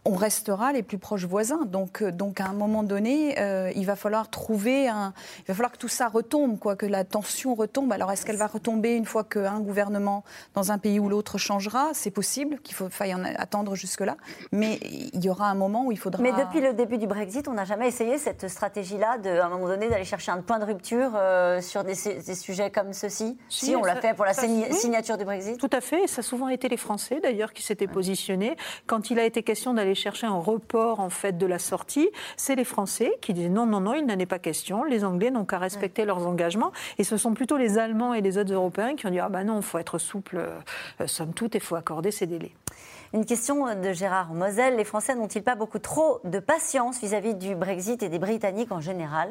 on 0.05 0.13
restera 0.13 0.71
les 0.71 0.83
plus 0.83 0.99
proches 0.99 1.25
voisins. 1.25 1.65
Donc, 1.65 2.01
euh, 2.01 2.11
donc 2.11 2.39
à 2.39 2.45
un 2.45 2.53
moment 2.53 2.83
donné, 2.83 3.39
euh, 3.39 3.71
il 3.75 3.85
va 3.85 3.95
falloir 3.95 4.29
trouver 4.29 4.87
un. 4.87 5.13
Il 5.39 5.45
va 5.47 5.53
falloir 5.55 5.71
que 5.71 5.77
tout 5.77 5.87
ça 5.87 6.07
retombe, 6.07 6.59
quoi, 6.59 6.75
que 6.75 6.85
la 6.85 7.03
tension 7.03 7.55
retombe. 7.55 7.91
Alors, 7.91 8.11
est-ce 8.11 8.25
qu'elle 8.25 8.37
va 8.37 8.47
retomber 8.47 8.95
une 8.95 9.05
fois 9.05 9.23
qu'un 9.23 9.59
gouvernement 9.59 10.23
dans 10.53 10.71
un 10.71 10.77
pays 10.77 10.99
ou 10.99 11.09
l'autre 11.09 11.39
changera? 11.39 11.89
C'est 11.93 12.11
possible 12.11 12.59
qu'il 12.59 12.75
faut, 12.75 12.89
faille 12.89 13.15
en 13.15 13.23
attendre 13.23 13.75
jusque-là. 13.75 14.15
Mais 14.51 14.79
il 15.13 15.23
y 15.23 15.29
aura 15.29 15.49
un 15.49 15.55
moment 15.55 15.85
où 15.85 15.91
il 15.91 15.97
faudra. 15.97 16.21
Mais 16.21 16.33
depuis 16.33 16.61
le 16.61 16.73
début 16.73 16.99
du 16.99 17.07
Brexit, 17.07 17.47
on 17.47 17.53
n'a 17.53 17.65
jamais 17.65 17.87
essayé 17.87 18.19
cette 18.19 18.47
stratégie-là, 18.47 19.17
de, 19.17 19.29
à 19.31 19.47
un 19.47 19.49
moment 19.49 19.67
donné, 19.67 19.89
d'aller 19.89 20.05
chercher 20.05 20.31
un 20.31 20.41
point 20.41 20.59
de 20.59 20.65
rupture 20.65 21.13
euh, 21.15 21.61
sur 21.61 21.83
des, 21.83 21.95
sujets 21.95 22.69
comme 22.69 22.93
ceux-ci 22.93 23.37
Si, 23.49 23.75
on 23.75 23.83
l'a 23.83 23.95
fait 23.95 24.13
pour 24.13 24.25
la 24.25 24.33
signature 24.33 25.17
du 25.17 25.25
Brexit 25.25 25.57
Tout 25.57 25.69
à 25.71 25.81
fait. 25.81 26.05
ça 26.05 26.19
a 26.19 26.23
souvent 26.23 26.49
été 26.49 26.69
les 26.69 26.77
Français, 26.77 27.19
d'ailleurs, 27.21 27.53
qui 27.53 27.63
s'étaient 27.63 27.87
positionnés. 27.87 28.55
Quand 28.85 29.09
il 29.09 29.17
a 29.17 29.25
été 29.25 29.41
question 29.41 29.73
d'aller 29.73 29.94
chercher 29.95 30.27
un 30.27 30.37
report 30.37 30.99
en 30.99 31.09
fait 31.09 31.37
de 31.37 31.45
la 31.45 31.59
sortie, 31.59 32.09
c'est 32.37 32.55
les 32.55 32.63
Français 32.63 33.17
qui 33.21 33.33
disent 33.33 33.49
non, 33.49 33.65
non, 33.65 33.79
non, 33.79 33.93
il 33.93 34.05
n'en 34.05 34.19
est 34.19 34.25
pas 34.25 34.39
question. 34.39 34.83
Les 34.83 35.03
Anglais 35.03 35.31
n'ont 35.31 35.45
qu'à 35.45 35.57
respecter 35.57 36.05
leurs 36.05 36.27
engagements. 36.27 36.71
Et 36.97 37.03
ce 37.03 37.17
sont 37.17 37.33
plutôt 37.33 37.57
les 37.57 37.77
Allemands 37.77 38.13
et 38.13 38.21
les 38.21 38.37
autres 38.37 38.53
Européens 38.53 38.95
qui 38.95 39.07
ont 39.07 39.11
dit 39.11 39.19
ah 39.19 39.29
ben 39.29 39.43
non, 39.43 39.57
il 39.57 39.63
faut 39.63 39.77
être 39.77 39.97
souple, 39.97 40.37
euh, 40.37 41.07
somme 41.07 41.33
toute, 41.33 41.55
il 41.55 41.61
faut 41.61 41.75
accorder 41.75 42.11
ces 42.11 42.27
délais. 42.27 42.51
Une 43.13 43.25
question 43.25 43.73
de 43.75 43.93
Gérard 43.93 44.33
Moselle. 44.33 44.75
Les 44.75 44.83
Français 44.83 45.15
n'ont-ils 45.15 45.43
pas 45.43 45.55
beaucoup 45.55 45.79
trop 45.79 46.19
de 46.23 46.39
patience 46.39 46.99
vis 46.99 47.13
à 47.13 47.21
-vis 47.21 47.37
du 47.37 47.55
Brexit 47.55 48.03
et 48.03 48.09
des 48.09 48.19
Britanniques 48.19 48.71
en 48.71 48.81
général? 48.81 49.29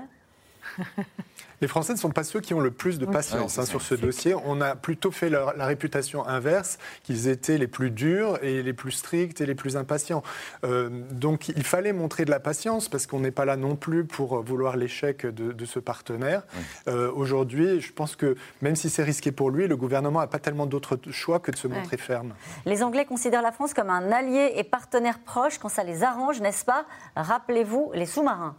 Les 1.61 1.69
Français 1.69 1.93
ne 1.93 1.99
sont 1.99 2.11
pas 2.11 2.25
ceux 2.25 2.41
qui 2.41 2.55
ont 2.55 2.61
le 2.61 2.71
plus 2.71 2.99
de 2.99 3.07
patience 3.07 3.59
hein, 3.59 3.65
sur 3.65 3.83
ce 3.83 3.95
dossier. 3.95 4.35
On 4.45 4.61
a 4.61 4.75
plutôt 4.77 5.11
fait 5.11 5.31
la 5.31 5.67
réputation 5.67 6.27
inverse, 6.27 6.79
qu'ils 7.03 7.29
étaient 7.29 7.59
les 7.59 7.67
plus 7.67 7.91
durs 7.91 8.39
et 8.43 8.63
les 8.63 8.73
plus 8.73 8.93
stricts 8.93 9.41
et 9.41 9.47
les 9.47 9.55
plus 9.55 9.77
impatients. 9.77 10.23
Euh, 10.65 10.89
donc 11.11 11.49
il 11.49 11.65
fallait 11.65 11.93
montrer 11.93 12.25
de 12.25 12.31
la 12.31 12.41
patience 12.41 12.89
parce 12.89 13.07
qu'on 13.07 13.21
n'est 13.21 13.31
pas 13.31 13.45
là 13.45 13.57
non 13.57 13.77
plus 13.77 14.05
pour 14.05 14.43
vouloir 14.43 14.77
l'échec 14.77 15.27
de, 15.27 15.65
ce 15.65 15.79
partenaire. 15.79 16.43
Euh, 16.89 17.11
aujourd'hui, 17.13 17.81
je 17.81 17.93
pense 17.93 18.17
que 18.17 18.37
même 18.61 18.77
si 18.77 18.91
c'est 18.91 19.03
risqué 19.03 19.33
pour 19.33 19.51
lui, 19.51 19.67
le 19.67 19.77
gouvernement 19.77 20.21
n'a 20.21 20.27
pas 20.27 20.39
tellement 20.39 20.67
d'autre 20.67 20.99
choix 21.11 21.41
que 21.41 21.51
de 21.51 21.57
se 21.57 21.69
montrer 21.69 21.97
ferme. 21.97 22.35
Les 22.67 22.83
Anglais 22.83 23.05
considèrent 23.05 23.43
la 23.43 23.53
France 23.53 23.73
comme 23.75 23.91
un 23.91 24.13
allié 24.13 24.53
et 24.57 24.65
partenaire 24.65 25.19
proche 25.21 25.59
quand 25.59 25.69
ça 25.69 25.85
les 25.85 26.03
arrange, 26.03 26.41
n'est-ce 26.41 26.65
pas? 26.65 26.85
Rappelez-vous 27.17 27.93
les 27.95 28.07
sous-marins. 28.07 28.57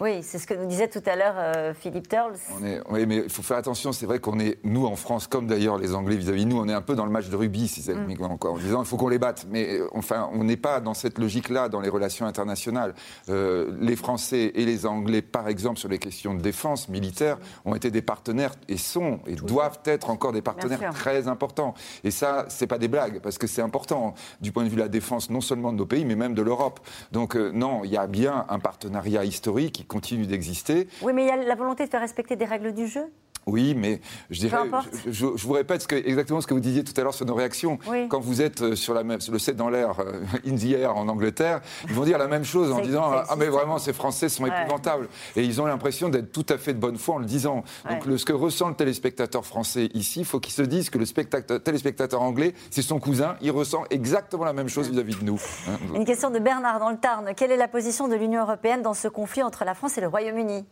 Oui, 0.00 0.22
c'est 0.22 0.38
ce 0.38 0.46
que 0.46 0.54
nous 0.54 0.66
disait 0.66 0.88
tout 0.88 1.02
à 1.06 1.14
l'heure 1.14 1.34
euh, 1.36 1.74
Philippe 1.74 2.08
Turles. 2.08 2.36
oui, 2.90 3.06
mais 3.06 3.16
il 3.18 3.30
faut 3.30 3.42
faire 3.42 3.56
attention. 3.56 3.92
C'est 3.92 4.06
vrai 4.06 4.18
qu'on 4.18 4.40
est, 4.40 4.58
nous 4.64 4.86
en 4.86 4.96
France, 4.96 5.26
comme 5.26 5.46
d'ailleurs 5.46 5.78
les 5.78 5.94
Anglais 5.94 6.16
vis-à-vis 6.16 6.44
de 6.44 6.50
nous, 6.50 6.60
on 6.60 6.68
est 6.68 6.72
un 6.72 6.82
peu 6.82 6.96
dans 6.96 7.04
le 7.04 7.12
match 7.12 7.28
de 7.28 7.36
rugby, 7.36 7.68
si 7.68 7.82
c'est 7.82 7.94
mm. 7.94 8.16
en 8.20 8.58
disant 8.58 8.82
il 8.82 8.86
faut 8.86 8.96
qu'on 8.96 9.08
les 9.08 9.18
batte. 9.18 9.46
Mais 9.50 9.78
euh, 9.78 9.88
enfin, 9.92 10.28
on 10.32 10.44
n'est 10.44 10.56
pas 10.56 10.80
dans 10.80 10.94
cette 10.94 11.18
logique-là 11.18 11.68
dans 11.68 11.80
les 11.80 11.88
relations 11.88 12.26
internationales. 12.26 12.94
Euh, 13.28 13.72
les 13.80 13.94
Français 13.94 14.52
et 14.54 14.64
les 14.64 14.84
Anglais, 14.84 15.22
par 15.22 15.48
exemple, 15.48 15.78
sur 15.78 15.88
les 15.88 15.98
questions 15.98 16.34
de 16.34 16.40
défense 16.40 16.88
militaire, 16.88 17.38
ont 17.64 17.74
été 17.74 17.90
des 17.90 18.02
partenaires 18.02 18.54
et 18.68 18.76
sont 18.76 19.20
et 19.26 19.36
doivent 19.36 19.80
être 19.84 20.10
encore 20.10 20.32
des 20.32 20.42
partenaires 20.42 20.92
très 20.92 21.28
importants. 21.28 21.74
Et 22.02 22.10
ça, 22.10 22.46
c'est 22.48 22.66
pas 22.66 22.78
des 22.78 22.88
blagues, 22.88 23.20
parce 23.20 23.38
que 23.38 23.46
c'est 23.46 23.62
important 23.62 24.14
du 24.40 24.50
point 24.50 24.64
de 24.64 24.68
vue 24.68 24.76
de 24.76 24.80
la 24.80 24.88
défense, 24.88 25.30
non 25.30 25.40
seulement 25.40 25.72
de 25.72 25.78
nos 25.78 25.86
pays, 25.86 26.04
mais 26.04 26.16
même 26.16 26.34
de 26.34 26.42
l'Europe. 26.42 26.80
Donc 27.12 27.36
non, 27.36 27.82
il 27.84 27.90
y 27.90 27.96
a 27.96 28.06
bien 28.06 28.44
un 28.48 28.58
partenariat 28.58 29.24
historique 29.24 29.51
Oui, 31.02 31.12
mais 31.12 31.24
il 31.24 31.28
y 31.28 31.30
a 31.30 31.36
la 31.36 31.54
volonté 31.54 31.84
de 31.84 31.90
faire 31.90 32.00
respecter 32.00 32.36
des 32.36 32.44
règles 32.44 32.72
du 32.72 32.86
jeu 32.86 33.12
Oui, 33.46 33.74
mais 33.76 34.00
je 34.30 34.40
dirais, 34.40 34.56
je, 35.08 35.26
vous 35.26 35.52
répète 35.52 35.82
ce 35.82 35.88
que, 35.88 35.96
exactement 35.96 36.40
ce 36.40 36.46
que 36.46 36.54
vous 36.54 36.60
disiez 36.60 36.84
tout 36.84 36.92
à 36.96 37.02
l'heure 37.02 37.14
sur 37.14 37.26
nos 37.26 37.34
réactions. 37.34 37.78
Quand 38.08 38.20
vous 38.20 38.40
êtes 38.40 38.62
euh, 38.62 38.76
sur, 38.76 38.94
la 38.94 39.02
même, 39.02 39.18
le 39.30 39.38
set 39.38 39.56
dans 39.56 39.68
l'air, 39.68 39.98
euh, 40.00 40.22
in 40.46 40.54
the 40.56 40.72
air 40.72 40.96
en 40.96 41.08
Angleterre, 41.08 41.60
ils 41.88 41.94
vont 41.94 42.04
dire 42.04 42.18
la 42.18 42.28
même 42.28 42.44
chose 42.44 42.70
en 42.70 42.80
disant 42.80 43.10
Ah, 43.28 43.34
mais 43.36 43.48
vraiment, 43.48 43.78
ces 43.78 43.92
Français 43.92 44.28
sont 44.28 44.46
épouvantables. 44.46 45.08
Et 45.36 45.44
ils 45.44 45.60
ont 45.60 45.66
l'impression 45.66 46.08
d'être 46.08 46.30
tout 46.30 46.46
à 46.48 46.58
fait 46.58 46.72
de 46.72 46.78
bonne 46.78 46.98
foi 46.98 47.16
en 47.16 47.18
le 47.18 47.24
disant. 47.24 47.64
Donc, 47.88 48.06
le, 48.06 48.16
ce 48.16 48.24
que 48.24 48.32
ressent 48.32 48.68
le 48.68 48.74
téléspectateur 48.74 49.44
français 49.44 49.88
ici, 49.94 50.20
il 50.20 50.26
faut 50.26 50.40
qu'il 50.40 50.52
se 50.52 50.62
dise 50.62 50.90
que 50.90 50.98
le 50.98 51.06
téléspectateur 51.58 52.22
anglais, 52.22 52.54
c'est 52.70 52.82
son 52.82 53.00
cousin, 53.00 53.36
il 53.40 53.50
ressent 53.50 53.84
exactement 53.90 54.44
la 54.44 54.52
même 54.52 54.68
chose 54.68 54.88
vis-à-vis 54.88 55.16
de 55.16 55.24
nous. 55.24 55.40
Hein. 55.68 55.78
Une 55.94 56.04
question 56.04 56.30
de 56.30 56.38
Bernard 56.38 56.78
dans 56.78 56.90
le 56.90 56.96
Tarn. 56.96 57.32
Quelle 57.36 57.50
est 57.50 57.56
la 57.56 57.68
position 57.68 58.08
de 58.08 58.14
l'Union 58.14 58.42
européenne 58.42 58.82
dans 58.82 58.94
ce 58.94 59.08
conflit 59.08 59.42
entre 59.42 59.64
la 59.64 59.74
France 59.74 59.98
et 59.98 60.00
le 60.00 60.08
Royaume-Uni? 60.08 60.64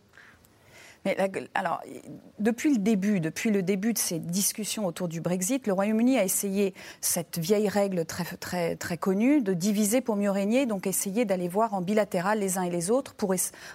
Mais 1.03 1.17
alors, 1.55 1.81
depuis 2.37 2.73
le 2.73 2.79
début, 2.79 3.19
depuis 3.19 3.49
le 3.49 3.63
début 3.63 3.93
de 3.93 3.97
ces 3.97 4.19
discussions 4.19 4.85
autour 4.85 5.07
du 5.07 5.19
Brexit, 5.19 5.65
le 5.65 5.73
Royaume-Uni 5.73 6.19
a 6.19 6.23
essayé 6.23 6.75
cette 7.01 7.39
vieille 7.39 7.69
règle 7.69 8.05
très, 8.05 8.23
très, 8.37 8.75
très 8.75 8.97
connue 8.97 9.41
de 9.41 9.53
diviser 9.53 10.01
pour 10.01 10.15
mieux 10.15 10.29
régner, 10.29 10.65
donc 10.65 10.85
essayer 10.85 11.25
d'aller 11.25 11.47
voir 11.47 11.73
en 11.73 11.81
bilatéral 11.81 12.39
les 12.39 12.57
uns 12.57 12.63
et 12.63 12.69
les 12.69 12.91
autres 12.91 13.15
pour 13.15 13.31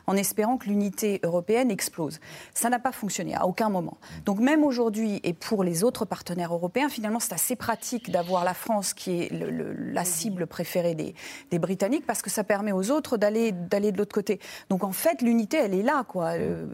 en 0.06 0.16
espérant 0.16 0.58
que 0.58 0.66
l'unité 0.66 1.20
européenne 1.22 1.70
explose. 1.70 2.20
Ça 2.54 2.68
n'a 2.68 2.78
pas 2.78 2.92
fonctionné 2.92 3.34
à 3.34 3.46
aucun 3.46 3.68
moment. 3.68 3.98
Donc 4.24 4.38
même 4.38 4.64
aujourd'hui 4.64 5.20
et 5.24 5.32
pour 5.32 5.64
les 5.64 5.84
autres 5.84 6.04
partenaires 6.04 6.52
européens, 6.52 6.88
finalement, 6.88 7.20
c'est 7.20 7.32
assez 7.32 7.56
pratique 7.56 8.10
d'avoir 8.10 8.44
la 8.44 8.54
France 8.54 8.94
qui 8.94 9.22
est 9.22 9.32
la 9.32 10.04
cible 10.04 10.46
préférée 10.46 10.94
des, 10.94 11.14
des, 11.50 11.58
Britanniques 11.58 12.06
parce 12.06 12.22
que 12.22 12.30
ça 12.30 12.44
permet 12.44 12.72
aux 12.72 12.90
autres 12.90 13.16
d'aller 13.16 13.52
d'aller 13.52 13.92
de 13.92 13.98
l'autre 13.98 14.14
côté. 14.14 14.40
Donc 14.68 14.84
en 14.84 14.92
fait, 14.92 15.22
l'unité, 15.22 15.56
elle 15.56 15.74
est 15.74 15.82
là, 15.82 16.04
quoi. 16.06 16.36
Euh, 16.36 16.66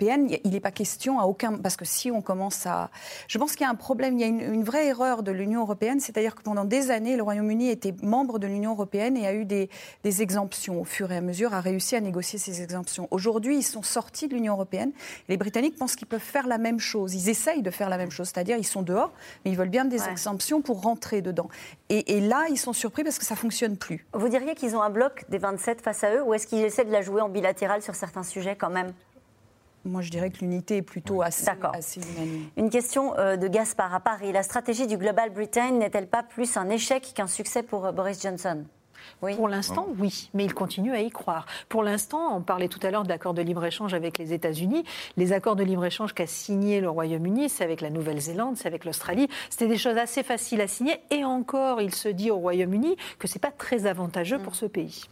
il 0.00 0.50
n'est 0.50 0.60
pas 0.60 0.70
question 0.70 1.18
à 1.20 1.24
aucun. 1.24 1.58
Parce 1.58 1.76
que 1.76 1.84
si 1.84 2.10
on 2.10 2.22
commence 2.22 2.66
à. 2.66 2.90
Je 3.28 3.38
pense 3.38 3.52
qu'il 3.52 3.62
y 3.62 3.64
a 3.64 3.70
un 3.70 3.74
problème, 3.74 4.18
il 4.18 4.20
y 4.20 4.24
a 4.24 4.26
une, 4.26 4.64
vraie 4.64 4.86
erreur 4.86 5.22
de 5.22 5.30
l'Union 5.30 5.60
européenne, 5.60 6.00
c'est-à-dire 6.00 6.34
que 6.34 6.42
pendant 6.42 6.64
des 6.64 6.90
années, 6.90 7.16
le 7.16 7.22
Royaume-Uni 7.22 7.70
était 7.70 7.94
membre 8.02 8.38
de 8.38 8.46
l'Union 8.46 8.72
européenne 8.72 9.16
et 9.16 9.26
a 9.26 9.34
eu 9.34 9.44
des, 9.44 9.68
exemptions 10.04 10.80
au 10.80 10.84
fur 10.84 11.12
et 11.12 11.16
à 11.16 11.20
mesure, 11.20 11.52
a 11.52 11.60
réussi 11.60 11.96
à 11.96 12.00
négocier 12.00 12.38
ces 12.38 12.62
exemptions. 12.62 13.06
Aujourd'hui, 13.10 13.58
ils 13.58 13.62
sont 13.62 13.82
sortis 13.82 14.28
de 14.28 14.34
l'Union 14.34 14.54
européenne. 14.54 14.92
Les 15.28 15.36
Britanniques 15.36 15.76
pensent 15.76 15.96
qu'ils 15.96 16.06
peuvent 16.06 16.20
faire 16.20 16.46
la 16.46 16.58
même 16.58 16.80
chose. 16.80 17.14
Ils 17.14 17.28
essayent 17.28 17.62
de 17.62 17.70
faire 17.70 17.90
la 17.90 17.98
même 17.98 18.10
chose, 18.10 18.30
c'est-à-dire 18.32 18.56
ils 18.56 18.64
sont 18.64 18.82
dehors, 18.82 19.12
mais 19.44 19.50
ils 19.50 19.56
veulent 19.56 19.68
bien 19.68 19.84
des 19.84 20.08
exemptions 20.08 20.62
pour 20.62 20.82
rentrer 20.82 21.22
dedans. 21.22 21.48
Et, 21.88 22.16
et, 22.16 22.20
là, 22.20 22.46
ils 22.50 22.58
sont 22.58 22.72
surpris 22.72 23.04
parce 23.04 23.18
que 23.18 23.24
ça 23.24 23.36
fonctionne 23.36 23.76
plus. 23.76 24.06
Vous 24.12 24.28
diriez 24.28 24.54
qu'ils 24.54 24.74
ont 24.74 24.82
un 24.82 24.90
bloc 24.90 25.24
des 25.28 25.38
27 25.38 25.82
face 25.82 26.02
à 26.04 26.14
eux, 26.14 26.22
ou 26.22 26.34
est-ce 26.34 26.46
qu'ils 26.46 26.64
essaient 26.64 26.84
de 26.84 26.92
la 26.92 27.02
jouer 27.02 27.20
en 27.20 27.28
bilatéral 27.28 27.82
sur 27.82 27.94
certains 27.94 28.22
sujets 28.22 28.56
quand 28.56 28.70
même? 28.70 28.92
Moi, 29.86 30.02
je 30.02 30.10
dirais 30.10 30.30
que 30.30 30.38
l'unité 30.38 30.78
est 30.78 30.82
plutôt 30.82 31.22
assez, 31.22 31.46
assez 31.72 32.00
unanime. 32.00 32.48
Une 32.56 32.70
question 32.70 33.16
euh, 33.18 33.36
de 33.36 33.48
Gaspard 33.48 33.94
à 33.94 34.00
Paris. 34.00 34.32
La 34.32 34.42
stratégie 34.42 34.86
du 34.86 34.96
Global 34.96 35.30
Britain 35.30 35.70
n'est-elle 35.72 36.08
pas 36.08 36.22
plus 36.22 36.56
un 36.56 36.68
échec 36.68 37.12
qu'un 37.14 37.26
succès 37.26 37.62
pour 37.62 37.86
euh, 37.86 37.92
Boris 37.92 38.20
Johnson? 38.22 38.64
Oui. 39.22 39.36
Pour 39.36 39.48
l'instant, 39.48 39.86
oui, 39.98 40.30
mais 40.34 40.44
il 40.44 40.52
continue 40.52 40.92
à 40.92 41.00
y 41.00 41.10
croire. 41.10 41.46
Pour 41.68 41.84
l'instant, 41.84 42.36
on 42.36 42.42
parlait 42.42 42.68
tout 42.68 42.80
à 42.82 42.90
l'heure 42.90 43.04
d'accords 43.04 43.34
de 43.34 43.42
libre-échange 43.42 43.94
avec 43.94 44.18
les 44.18 44.32
États-Unis. 44.32 44.84
Les 45.16 45.32
accords 45.32 45.54
de 45.54 45.62
libre-échange 45.62 46.12
qu'a 46.12 46.26
signé 46.26 46.80
le 46.80 46.90
Royaume-Uni, 46.90 47.48
c'est 47.48 47.62
avec 47.62 47.80
la 47.80 47.90
Nouvelle-Zélande, 47.90 48.56
c'est 48.56 48.66
avec 48.66 48.84
l'Australie. 48.84 49.28
C'était 49.48 49.68
des 49.68 49.78
choses 49.78 49.96
assez 49.96 50.24
faciles 50.24 50.60
à 50.60 50.66
signer. 50.66 51.00
Et 51.10 51.24
encore, 51.24 51.80
il 51.80 51.94
se 51.94 52.08
dit 52.08 52.30
au 52.30 52.38
Royaume-Uni 52.38 52.96
que 53.18 53.28
ce 53.28 53.34
n'est 53.34 53.40
pas 53.40 53.52
très 53.52 53.86
avantageux 53.86 54.38
pour 54.38 54.56
ce 54.56 54.66
pays. 54.66 55.04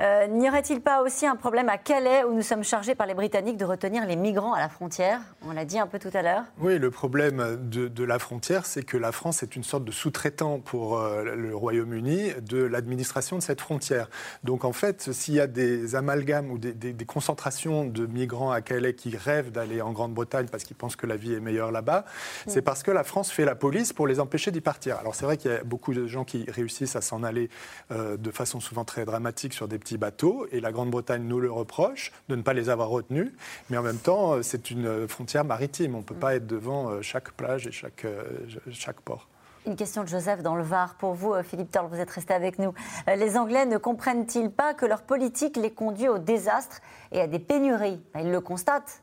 Euh, 0.00 0.26
n'y 0.26 0.48
aurait-il 0.48 0.80
pas 0.80 1.02
aussi 1.02 1.26
un 1.26 1.36
problème 1.36 1.68
à 1.68 1.78
Calais 1.78 2.24
où 2.24 2.34
nous 2.34 2.42
sommes 2.42 2.64
chargés 2.64 2.94
par 2.94 3.06
les 3.06 3.14
Britanniques 3.14 3.56
de 3.56 3.64
retenir 3.64 4.06
les 4.06 4.16
migrants 4.16 4.54
à 4.54 4.60
la 4.60 4.68
frontière? 4.68 5.20
On 5.46 5.52
l'a 5.52 5.64
dit 5.64 5.78
un 5.78 5.86
peu 5.86 5.98
tout 5.98 6.10
à 6.14 6.22
l'heure. 6.22 6.44
Oui, 6.58 6.78
le 6.78 6.90
problème 6.90 7.58
de, 7.60 8.04
la 8.04 8.18
frontière, 8.18 8.66
c'est 8.66 8.82
que 8.82 8.96
la 8.96 9.12
France 9.12 9.42
est 9.42 9.54
une 9.54 9.62
sorte 9.62 9.84
de 9.84 9.92
sous-traitant 9.92 10.58
pour 10.58 10.98
euh, 10.98 11.24
le 11.36 11.54
Royaume-Uni 11.54 12.32
de 12.42 12.62
l'administration 12.62 13.36
de 13.36 13.42
cette 13.42 13.60
frontière. 13.60 14.08
Donc 14.44 14.64
en 14.64 14.72
fait, 14.72 15.12
s'il 15.12 15.34
y 15.34 15.40
a 15.40 15.46
des 15.46 15.94
amalgames 15.94 16.50
ou 16.50 16.58
des, 16.58 16.94
concentrations 17.06 17.84
de 17.84 18.06
migrants 18.06 18.50
à 18.50 18.60
Calais 18.60 18.94
qui 18.94 19.16
rêvent 19.16 19.50
d'aller 19.50 19.82
en 19.82 19.92
Grande-Bretagne 19.92 20.46
parce 20.50 20.64
qu'ils 20.64 20.76
pensent 20.76 20.96
que 20.96 21.06
la 21.06 21.16
vie 21.16 21.34
est 21.34 21.40
meilleure 21.40 21.72
là-bas, 21.72 22.04
c'est 22.46 22.62
parce 22.62 22.82
que 22.82 22.90
la 22.90 23.04
France 23.04 23.30
fait 23.30 23.44
la 23.44 23.54
police 23.54 23.92
pour 23.92 24.06
les 24.06 24.20
empêcher 24.20 24.50
d'y 24.50 24.60
partir. 24.60 24.96
Alors 24.98 25.14
c'est 25.14 25.24
vrai 25.24 25.36
qu'il 25.36 25.50
y 25.50 25.54
a 25.54 25.64
beaucoup 25.64 25.92
de 25.92 26.06
gens 26.06 26.24
qui 26.24 26.44
réussissent 26.48 26.96
à 26.96 27.00
s'en 27.00 27.22
aller 27.22 27.50
euh, 27.90 28.16
de 28.16 28.30
façon 28.30 28.60
souvent 28.60 28.84
très 28.84 29.04
dramatique 29.04 29.52
sur 29.52 29.68
des 29.68 29.78
petits 29.82 29.98
bateaux, 29.98 30.46
et 30.52 30.60
la 30.60 30.72
Grande-Bretagne 30.72 31.24
nous 31.24 31.40
le 31.40 31.50
reproche 31.50 32.12
de 32.28 32.36
ne 32.36 32.42
pas 32.42 32.52
les 32.52 32.70
avoir 32.70 32.88
retenus, 32.88 33.32
mais 33.68 33.76
en 33.76 33.82
même 33.82 33.98
temps, 33.98 34.34
euh, 34.34 34.42
c'est 34.42 34.70
une 34.70 35.08
frontière 35.08 35.44
maritime. 35.44 35.94
On 35.94 35.98
ne 35.98 36.04
peut 36.04 36.14
pas 36.14 36.34
être 36.34 36.46
devant 36.46 36.88
euh, 36.88 37.02
chaque 37.02 37.32
plage 37.32 37.66
et 37.66 37.72
chaque, 37.72 38.04
euh, 38.04 38.22
chaque 38.70 39.00
port. 39.00 39.28
Une 39.66 39.76
question 39.76 40.02
de 40.02 40.08
Joseph 40.08 40.42
dans 40.42 40.56
le 40.56 40.62
Var. 40.62 40.96
Pour 40.96 41.14
vous, 41.14 41.34
Philippe 41.44 41.70
Torl, 41.70 41.86
vous 41.88 42.00
êtes 42.00 42.10
resté 42.10 42.34
avec 42.34 42.58
nous. 42.58 42.74
Les 43.06 43.36
Anglais 43.36 43.64
ne 43.64 43.78
comprennent-ils 43.78 44.50
pas 44.50 44.74
que 44.74 44.86
leur 44.86 45.02
politique 45.02 45.56
les 45.56 45.70
conduit 45.70 46.08
au 46.08 46.18
désastre 46.18 46.80
et 47.12 47.20
à 47.20 47.28
des 47.28 47.38
pénuries? 47.38 48.02
Ils 48.16 48.32
le 48.32 48.40
constatent. 48.40 49.02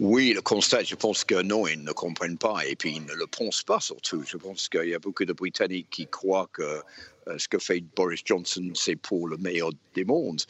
Oui, 0.00 0.32
le 0.32 0.40
constat, 0.42 0.84
je 0.84 0.94
pense 0.94 1.24
que 1.24 1.42
non, 1.42 1.66
ils 1.66 1.82
ne 1.82 1.90
comprennent 1.90 2.38
pas 2.38 2.64
et 2.64 2.76
puis 2.76 2.94
ils 2.96 3.04
ne 3.04 3.14
le 3.14 3.26
pensent 3.26 3.64
pas 3.64 3.80
surtout. 3.80 4.22
Je 4.24 4.36
pense 4.36 4.68
qu'il 4.68 4.88
y 4.88 4.94
a 4.94 5.00
beaucoup 5.00 5.24
de 5.24 5.32
Britanniques 5.32 5.88
qui 5.90 6.06
croient 6.06 6.48
que 6.52 6.62
euh, 7.28 7.36
ce 7.36 7.48
que 7.48 7.58
fait 7.58 7.80
Boris 7.96 8.20
Johnson, 8.24 8.70
c'est 8.74 8.94
pour 8.94 9.26
le 9.26 9.36
meilleur 9.38 9.70
des 9.94 10.04
mondes. 10.04 10.42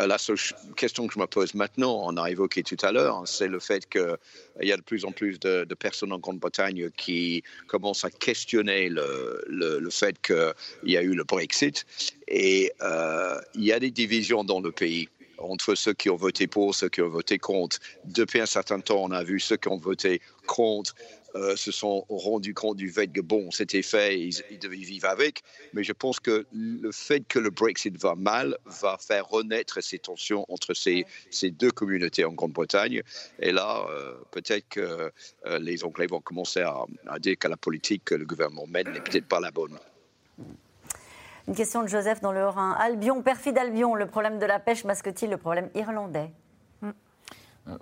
Euh, 0.00 0.08
la 0.08 0.18
seule 0.18 0.38
question 0.76 1.06
que 1.06 1.14
je 1.14 1.20
me 1.20 1.26
pose 1.26 1.54
maintenant, 1.54 2.02
on 2.04 2.16
a 2.16 2.30
évoqué 2.30 2.64
tout 2.64 2.76
à 2.82 2.90
l'heure, 2.90 3.22
c'est 3.26 3.46
le 3.46 3.60
fait 3.60 3.88
qu'il 3.88 4.18
y 4.62 4.72
a 4.72 4.76
de 4.76 4.82
plus 4.82 5.04
en 5.04 5.12
plus 5.12 5.38
de, 5.38 5.64
personnes 5.78 6.12
en 6.12 6.18
Grande-Bretagne 6.18 6.90
qui 6.96 7.44
commencent 7.68 8.04
à 8.04 8.10
questionner 8.10 8.88
le, 8.88 9.88
fait 9.90 10.20
qu'il 10.20 10.54
y 10.84 10.96
a 10.96 11.02
eu 11.02 11.14
le 11.14 11.22
Brexit 11.22 11.86
et 12.26 12.72
euh, 12.82 13.40
il 13.54 13.64
y 13.64 13.72
a 13.72 13.78
des 13.78 13.92
divisions 13.92 14.42
dans 14.42 14.60
le 14.60 14.72
pays 14.72 15.08
entre 15.38 15.74
ceux 15.74 15.94
qui 15.94 16.10
ont 16.10 16.16
voté 16.16 16.46
pour, 16.46 16.74
ceux 16.74 16.88
qui 16.88 17.02
ont 17.02 17.08
voté 17.08 17.38
contre. 17.38 17.78
Depuis 18.04 18.40
un 18.40 18.46
certain 18.46 18.80
temps, 18.80 19.02
on 19.02 19.10
a 19.10 19.22
vu 19.22 19.40
ceux 19.40 19.56
qui 19.56 19.68
ont 19.68 19.78
voté 19.78 20.20
contre 20.46 20.94
euh, 21.36 21.54
se 21.54 21.70
sont 21.70 22.06
rendus 22.08 22.54
compte 22.54 22.78
du 22.78 22.90
fait 22.90 23.08
que 23.08 23.20
bon, 23.20 23.50
c'était 23.50 23.82
fait, 23.82 24.18
ils, 24.18 24.58
devaient 24.58 24.76
vivre 24.76 25.08
avec. 25.08 25.42
Mais 25.74 25.84
je 25.84 25.92
pense 25.92 26.18
que 26.18 26.46
le 26.50 26.90
fait 26.92 27.20
que 27.28 27.38
le 27.38 27.50
Brexit 27.50 28.00
va 28.00 28.14
mal 28.14 28.56
va 28.64 28.96
faire 28.98 29.28
renaître 29.28 29.82
ces 29.82 29.98
tensions 29.98 30.46
entre 30.48 30.72
ces, 30.72 31.04
ces 31.30 31.50
deux 31.50 31.70
communautés 31.70 32.24
en 32.24 32.32
Grande-Bretagne. 32.32 33.02
Et 33.40 33.52
là, 33.52 33.86
euh, 33.90 34.14
peut-être 34.30 34.66
que 34.70 35.10
euh, 35.46 35.58
les 35.58 35.84
Anglais 35.84 36.06
vont 36.06 36.20
commencer 36.20 36.60
à, 36.60 36.86
à 37.06 37.18
dire 37.18 37.36
que 37.38 37.48
la 37.48 37.58
politique 37.58 38.04
que 38.04 38.14
le 38.14 38.24
gouvernement 38.24 38.66
mène 38.66 38.90
n'est 38.92 39.02
peut-être 39.02 39.28
pas 39.28 39.40
la 39.40 39.50
bonne. 39.50 39.78
Une 41.48 41.54
question 41.54 41.82
de 41.82 41.88
Joseph 41.88 42.20
dans 42.20 42.32
le 42.32 42.44
Rhin. 42.46 42.72
Albion, 42.72 43.22
perfide 43.22 43.56
Albion, 43.56 43.94
le 43.94 44.06
problème 44.06 44.38
de 44.38 44.46
la 44.46 44.58
pêche 44.58 44.84
masque-t-il 44.84 45.30
le 45.30 45.36
problème 45.36 45.70
irlandais? 45.74 46.30
Euh, 47.68 47.78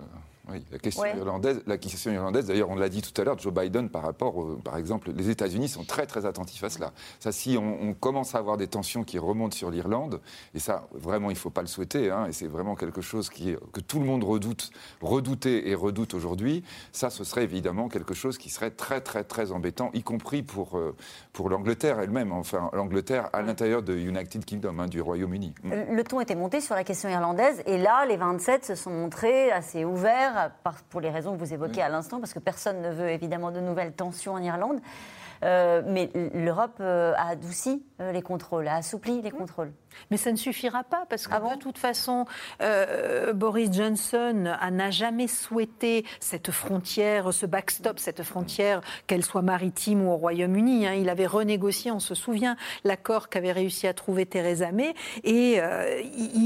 oui, 0.51 0.63
la 0.71 0.77
question 0.77 1.05
irlandaise, 1.05 1.61
la 1.65 1.77
question 1.77 2.11
irlandaise, 2.11 2.45
d'ailleurs, 2.45 2.69
on 2.69 2.75
l'a 2.75 2.89
dit 2.89 3.01
tout 3.01 3.19
à 3.19 3.23
l'heure, 3.23 3.37
Joe 3.39 3.53
Biden, 3.53 3.89
par 3.89 4.03
rapport, 4.03 4.35
par 4.63 4.77
exemple, 4.77 5.11
les 5.11 5.29
États-Unis 5.29 5.69
sont 5.69 5.83
très 5.83 6.05
très 6.05 6.25
attentifs 6.25 6.63
à 6.63 6.69
cela. 6.69 6.91
Ça, 7.19 7.31
si 7.31 7.57
on, 7.57 7.93
commence 7.93 8.35
à 8.35 8.39
avoir 8.39 8.57
des 8.57 8.67
tensions 8.67 9.03
qui 9.03 9.17
remontent 9.17 9.55
sur 9.55 9.71
l'Irlande, 9.71 10.21
et 10.53 10.59
ça, 10.59 10.87
vraiment, 10.91 11.29
il 11.31 11.33
ne 11.33 11.39
faut 11.39 11.49
pas 11.49 11.61
le 11.61 11.67
souhaiter, 11.67 12.11
hein, 12.11 12.27
et 12.27 12.33
c'est 12.33 12.47
vraiment 12.47 12.75
quelque 12.75 13.01
chose 13.01 13.29
qui 13.29 13.55
que 13.73 13.79
tout 13.79 13.99
le 13.99 14.05
monde 14.05 14.23
redoute, 14.23 14.71
redoutait 15.01 15.69
et 15.69 15.75
redoute 15.75 16.13
aujourd'hui. 16.13 16.63
Ça, 16.91 17.09
ce 17.09 17.23
serait 17.23 17.43
évidemment 17.43 17.87
quelque 17.87 18.13
chose 18.13 18.37
qui 18.37 18.49
serait 18.49 18.71
très 18.71 19.01
très 19.01 19.23
très 19.23 19.51
embêtant, 19.51 19.89
y 19.93 20.03
compris 20.03 20.43
pour 20.43 20.77
euh, 20.77 20.95
pour 21.33 21.49
l'Angleterre 21.49 21.99
elle-même. 21.99 22.31
Enfin, 22.31 22.69
l'Angleterre 22.73 23.29
à 23.33 23.41
l'intérieur 23.41 23.81
de 23.81 23.95
United 23.95 24.45
Kingdom, 24.45 24.79
hein, 24.79 24.87
du 24.87 25.01
Royaume-Uni. 25.01 25.53
Le 25.63 26.03
ton 26.03 26.19
était 26.19 26.35
monté 26.35 26.61
sur 26.61 26.75
la 26.75 26.83
question 26.83 27.09
irlandaise, 27.09 27.63
et 27.65 27.77
là, 27.77 28.05
les 28.05 28.17
27 28.17 28.65
se 28.65 28.75
sont 28.75 28.91
montrés 28.91 29.51
assez 29.51 29.85
ouverts 29.85 30.34
pour 30.89 31.01
les 31.01 31.09
raisons 31.09 31.33
que 31.33 31.39
vous 31.39 31.53
évoquez 31.53 31.81
à 31.81 31.89
l'instant, 31.89 32.19
parce 32.19 32.33
que 32.33 32.39
personne 32.39 32.81
ne 32.81 32.89
veut 32.89 33.09
évidemment 33.09 33.51
de 33.51 33.59
nouvelles 33.59 33.93
tensions 33.93 34.33
en 34.33 34.41
Irlande. 34.41 34.79
Euh, 35.43 35.81
mais 35.85 36.09
l'Europe 36.33 36.77
euh, 36.79 37.13
a 37.17 37.29
adouci 37.29 37.85
les 37.99 38.21
contrôles, 38.21 38.67
a 38.67 38.75
assoupli 38.75 39.21
les 39.21 39.31
contrôles. 39.31 39.71
Mais 40.11 40.17
ça 40.17 40.31
ne 40.31 40.35
suffira 40.35 40.83
pas 40.83 41.05
parce 41.09 41.27
que 41.27 41.33
ah 41.33 41.55
de 41.55 41.59
toute 41.59 41.77
façon, 41.77 42.25
Boris 43.33 43.71
Johnson 43.71 44.57
n'a 44.71 44.91
jamais 44.91 45.27
souhaité 45.27 46.05
cette 46.19 46.51
frontière, 46.51 47.33
ce 47.33 47.45
backstop, 47.45 47.99
cette 47.99 48.23
frontière, 48.23 48.81
qu'elle 49.07 49.23
soit 49.23 49.41
maritime 49.41 50.05
ou 50.05 50.11
au 50.11 50.17
Royaume-Uni. 50.17 50.87
Hein. 50.87 50.93
Il 50.95 51.09
avait 51.09 51.25
renégocié, 51.25 51.91
on 51.91 51.99
se 51.99 52.15
souvient, 52.15 52.57
l'accord 52.83 53.29
qu'avait 53.29 53.53
réussi 53.53 53.87
à 53.87 53.93
trouver 53.93 54.25
Theresa 54.25 54.71
May, 54.71 54.93
et 55.23 55.61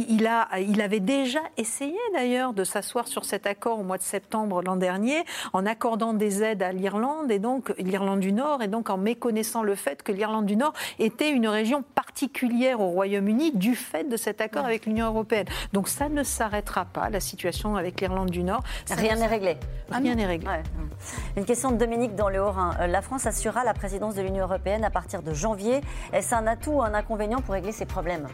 il, 0.09 0.27
a, 0.27 0.59
il 0.59 0.81
avait 0.81 0.99
déjà 0.99 1.41
essayé 1.57 1.97
d'ailleurs 2.13 2.53
de 2.53 2.63
s'asseoir 2.63 3.07
sur 3.07 3.25
cet 3.25 3.47
accord 3.47 3.79
au 3.79 3.83
mois 3.83 3.97
de 3.97 4.03
septembre 4.03 4.61
l'an 4.61 4.75
dernier, 4.75 5.23
en 5.53 5.65
accordant 5.65 6.13
des 6.13 6.43
aides 6.43 6.61
à 6.61 6.71
l'Irlande 6.71 7.31
et 7.31 7.39
donc 7.39 7.73
l'Irlande 7.79 8.19
du 8.19 8.33
Nord, 8.33 8.61
et 8.61 8.67
donc 8.67 8.89
en 8.89 8.97
méconnaissant 8.97 9.63
le 9.63 9.75
fait 9.75 10.03
que 10.03 10.11
l'Irlande 10.11 10.45
du 10.45 10.55
Nord 10.55 10.73
était 10.99 11.31
une 11.31 11.38
région 11.47 11.83
particulière 11.95 12.81
au 12.81 12.89
Royaume-Uni 12.89 13.51
du 13.53 13.75
fait 13.75 14.03
de 14.03 14.17
cet 14.17 14.41
accord 14.41 14.65
avec 14.65 14.85
l'Union 14.85 15.07
européenne. 15.07 15.47
Donc 15.73 15.87
ça 15.87 16.09
ne 16.09 16.23
s'arrêtera 16.23 16.85
pas, 16.85 17.09
la 17.09 17.19
situation 17.19 17.75
avec 17.75 18.01
l'Irlande 18.01 18.29
du 18.29 18.43
Nord. 18.43 18.63
Rien 18.89 19.15
n'est 19.15 19.27
réglé. 19.27 19.57
Rien 19.89 20.15
n'est 20.15 20.25
réglé. 20.25 20.49
Une 21.37 21.45
question 21.45 21.71
de 21.71 21.77
Dominique 21.77 22.15
dans 22.15 22.29
le 22.29 22.41
Haut-Rhin. 22.41 22.75
Euh, 22.79 22.87
la 22.87 23.01
France 23.01 23.25
assurera 23.25 23.63
la 23.63 23.73
présidence 23.73 24.15
de 24.15 24.21
l'Union 24.21 24.43
européenne 24.43 24.83
à 24.83 24.89
partir 24.89 25.21
de 25.21 25.33
janvier. 25.33 25.81
Est-ce 26.13 26.35
un 26.35 26.45
atout 26.47 26.71
ou 26.71 26.81
un 26.81 26.93
inconvénient 26.93 27.39
pour 27.39 27.53
régler 27.53 27.71
ces 27.71 27.85
problèmes? 27.85 28.27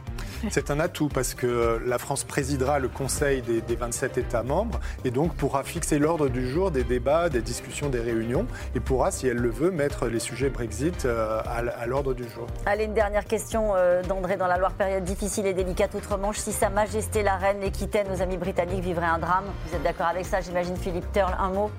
C'est 0.49 0.71
un 0.71 0.79
atout 0.79 1.09
parce 1.09 1.33
que 1.33 1.47
euh, 1.47 1.79
la 1.85 1.97
France 1.97 2.23
présidera 2.23 2.79
le 2.79 2.87
Conseil 2.87 3.41
des, 3.41 3.75
27 3.75 4.17
États 4.17 4.43
membres 4.43 4.79
et 5.03 5.11
donc 5.11 5.35
pourra 5.35 5.63
fixer 5.63 5.99
l'ordre 5.99 6.27
du 6.27 6.49
jour 6.49 6.71
des 6.71 6.83
débats, 6.83 7.29
des 7.29 7.41
discussions, 7.41 7.89
des 7.89 7.99
réunions 7.99 8.45
et 8.73 8.79
pourra, 8.79 9.11
si 9.11 9.27
elle 9.27 9.37
le 9.37 9.49
veut, 9.49 9.71
mettre 9.71 10.07
les 10.07 10.19
sujets 10.19 10.49
Brexit 10.49 11.05
euh, 11.05 11.41
à, 11.45 11.85
l'ordre 11.85 12.13
du 12.13 12.23
jour. 12.23 12.47
Allez, 12.65 12.85
une 12.85 12.93
dernière 12.95 13.25
question 13.25 13.73
d'André 14.07 14.37
dans 14.37 14.47
la 14.47 14.57
Loire, 14.57 14.71
période 14.71 15.03
difficile 15.03 15.45
et 15.45 15.53
délicate 15.53 15.93
outre-Manche. 15.93 16.37
Si 16.37 16.53
Sa 16.53 16.69
Majesté 16.69 17.23
la 17.23 17.35
Reine 17.35 17.59
les 17.59 17.69
quittait, 17.69 18.05
nos 18.05 18.21
amis 18.21 18.37
britanniques 18.37 18.81
vivraient 18.81 19.05
un 19.05 19.19
drame. 19.19 19.43
Vous 19.67 19.75
êtes 19.75 19.83
d'accord 19.83 20.07
avec 20.07 20.25
ça, 20.25 20.39
j'imagine, 20.39 20.77
Philippe 20.77 21.11
Turle 21.11 21.35
Un 21.37 21.49
mot 21.49 21.71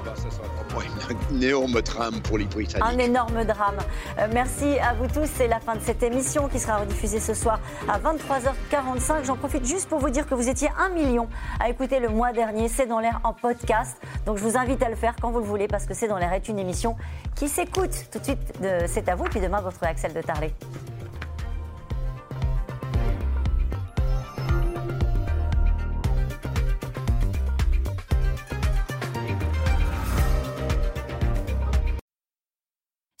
un 0.00 1.40
énorme 1.40 1.82
drame 1.82 2.20
pour 2.22 2.38
les 2.38 2.44
Britanniques. 2.44 2.86
Un 2.86 2.98
énorme 2.98 3.44
drame. 3.44 3.78
Euh, 4.18 4.28
merci 4.32 4.78
à 4.78 4.94
vous 4.94 5.06
tous. 5.06 5.28
C'est 5.34 5.48
la 5.48 5.60
fin 5.60 5.74
de 5.74 5.80
cette 5.80 6.02
émission 6.02 6.48
qui 6.48 6.58
sera 6.58 6.78
rediffusée 6.78 7.20
ce 7.20 7.34
soir 7.34 7.60
à 7.88 7.98
23h45. 7.98 9.24
J'en 9.24 9.36
profite 9.36 9.66
juste 9.66 9.88
pour 9.88 9.98
vous 9.98 10.10
dire 10.10 10.26
que 10.26 10.34
vous 10.34 10.48
étiez 10.48 10.68
un 10.78 10.88
million 10.90 11.28
à 11.58 11.68
écouter 11.68 12.00
le 12.00 12.08
mois 12.08 12.32
dernier 12.32 12.68
C'est 12.68 12.86
dans 12.86 13.00
l'air 13.00 13.20
en 13.24 13.32
podcast. 13.32 13.96
Donc 14.26 14.38
je 14.38 14.42
vous 14.42 14.56
invite 14.56 14.82
à 14.82 14.88
le 14.88 14.96
faire 14.96 15.14
quand 15.20 15.30
vous 15.30 15.40
le 15.40 15.46
voulez 15.46 15.68
parce 15.68 15.86
que 15.86 15.94
C'est 15.94 16.08
dans 16.08 16.18
l'air 16.18 16.32
est 16.32 16.48
une 16.48 16.58
émission 16.58 16.96
qui 17.34 17.48
s'écoute. 17.48 18.06
Tout 18.10 18.18
de 18.18 18.24
suite, 18.24 18.58
c'est 18.86 19.08
à 19.08 19.14
vous. 19.14 19.24
Puis 19.24 19.40
demain, 19.40 19.60
vous 19.60 19.68
retrouvez 19.68 19.90
Axel 19.90 20.12
de 20.12 20.20
Tarlet. 20.20 20.52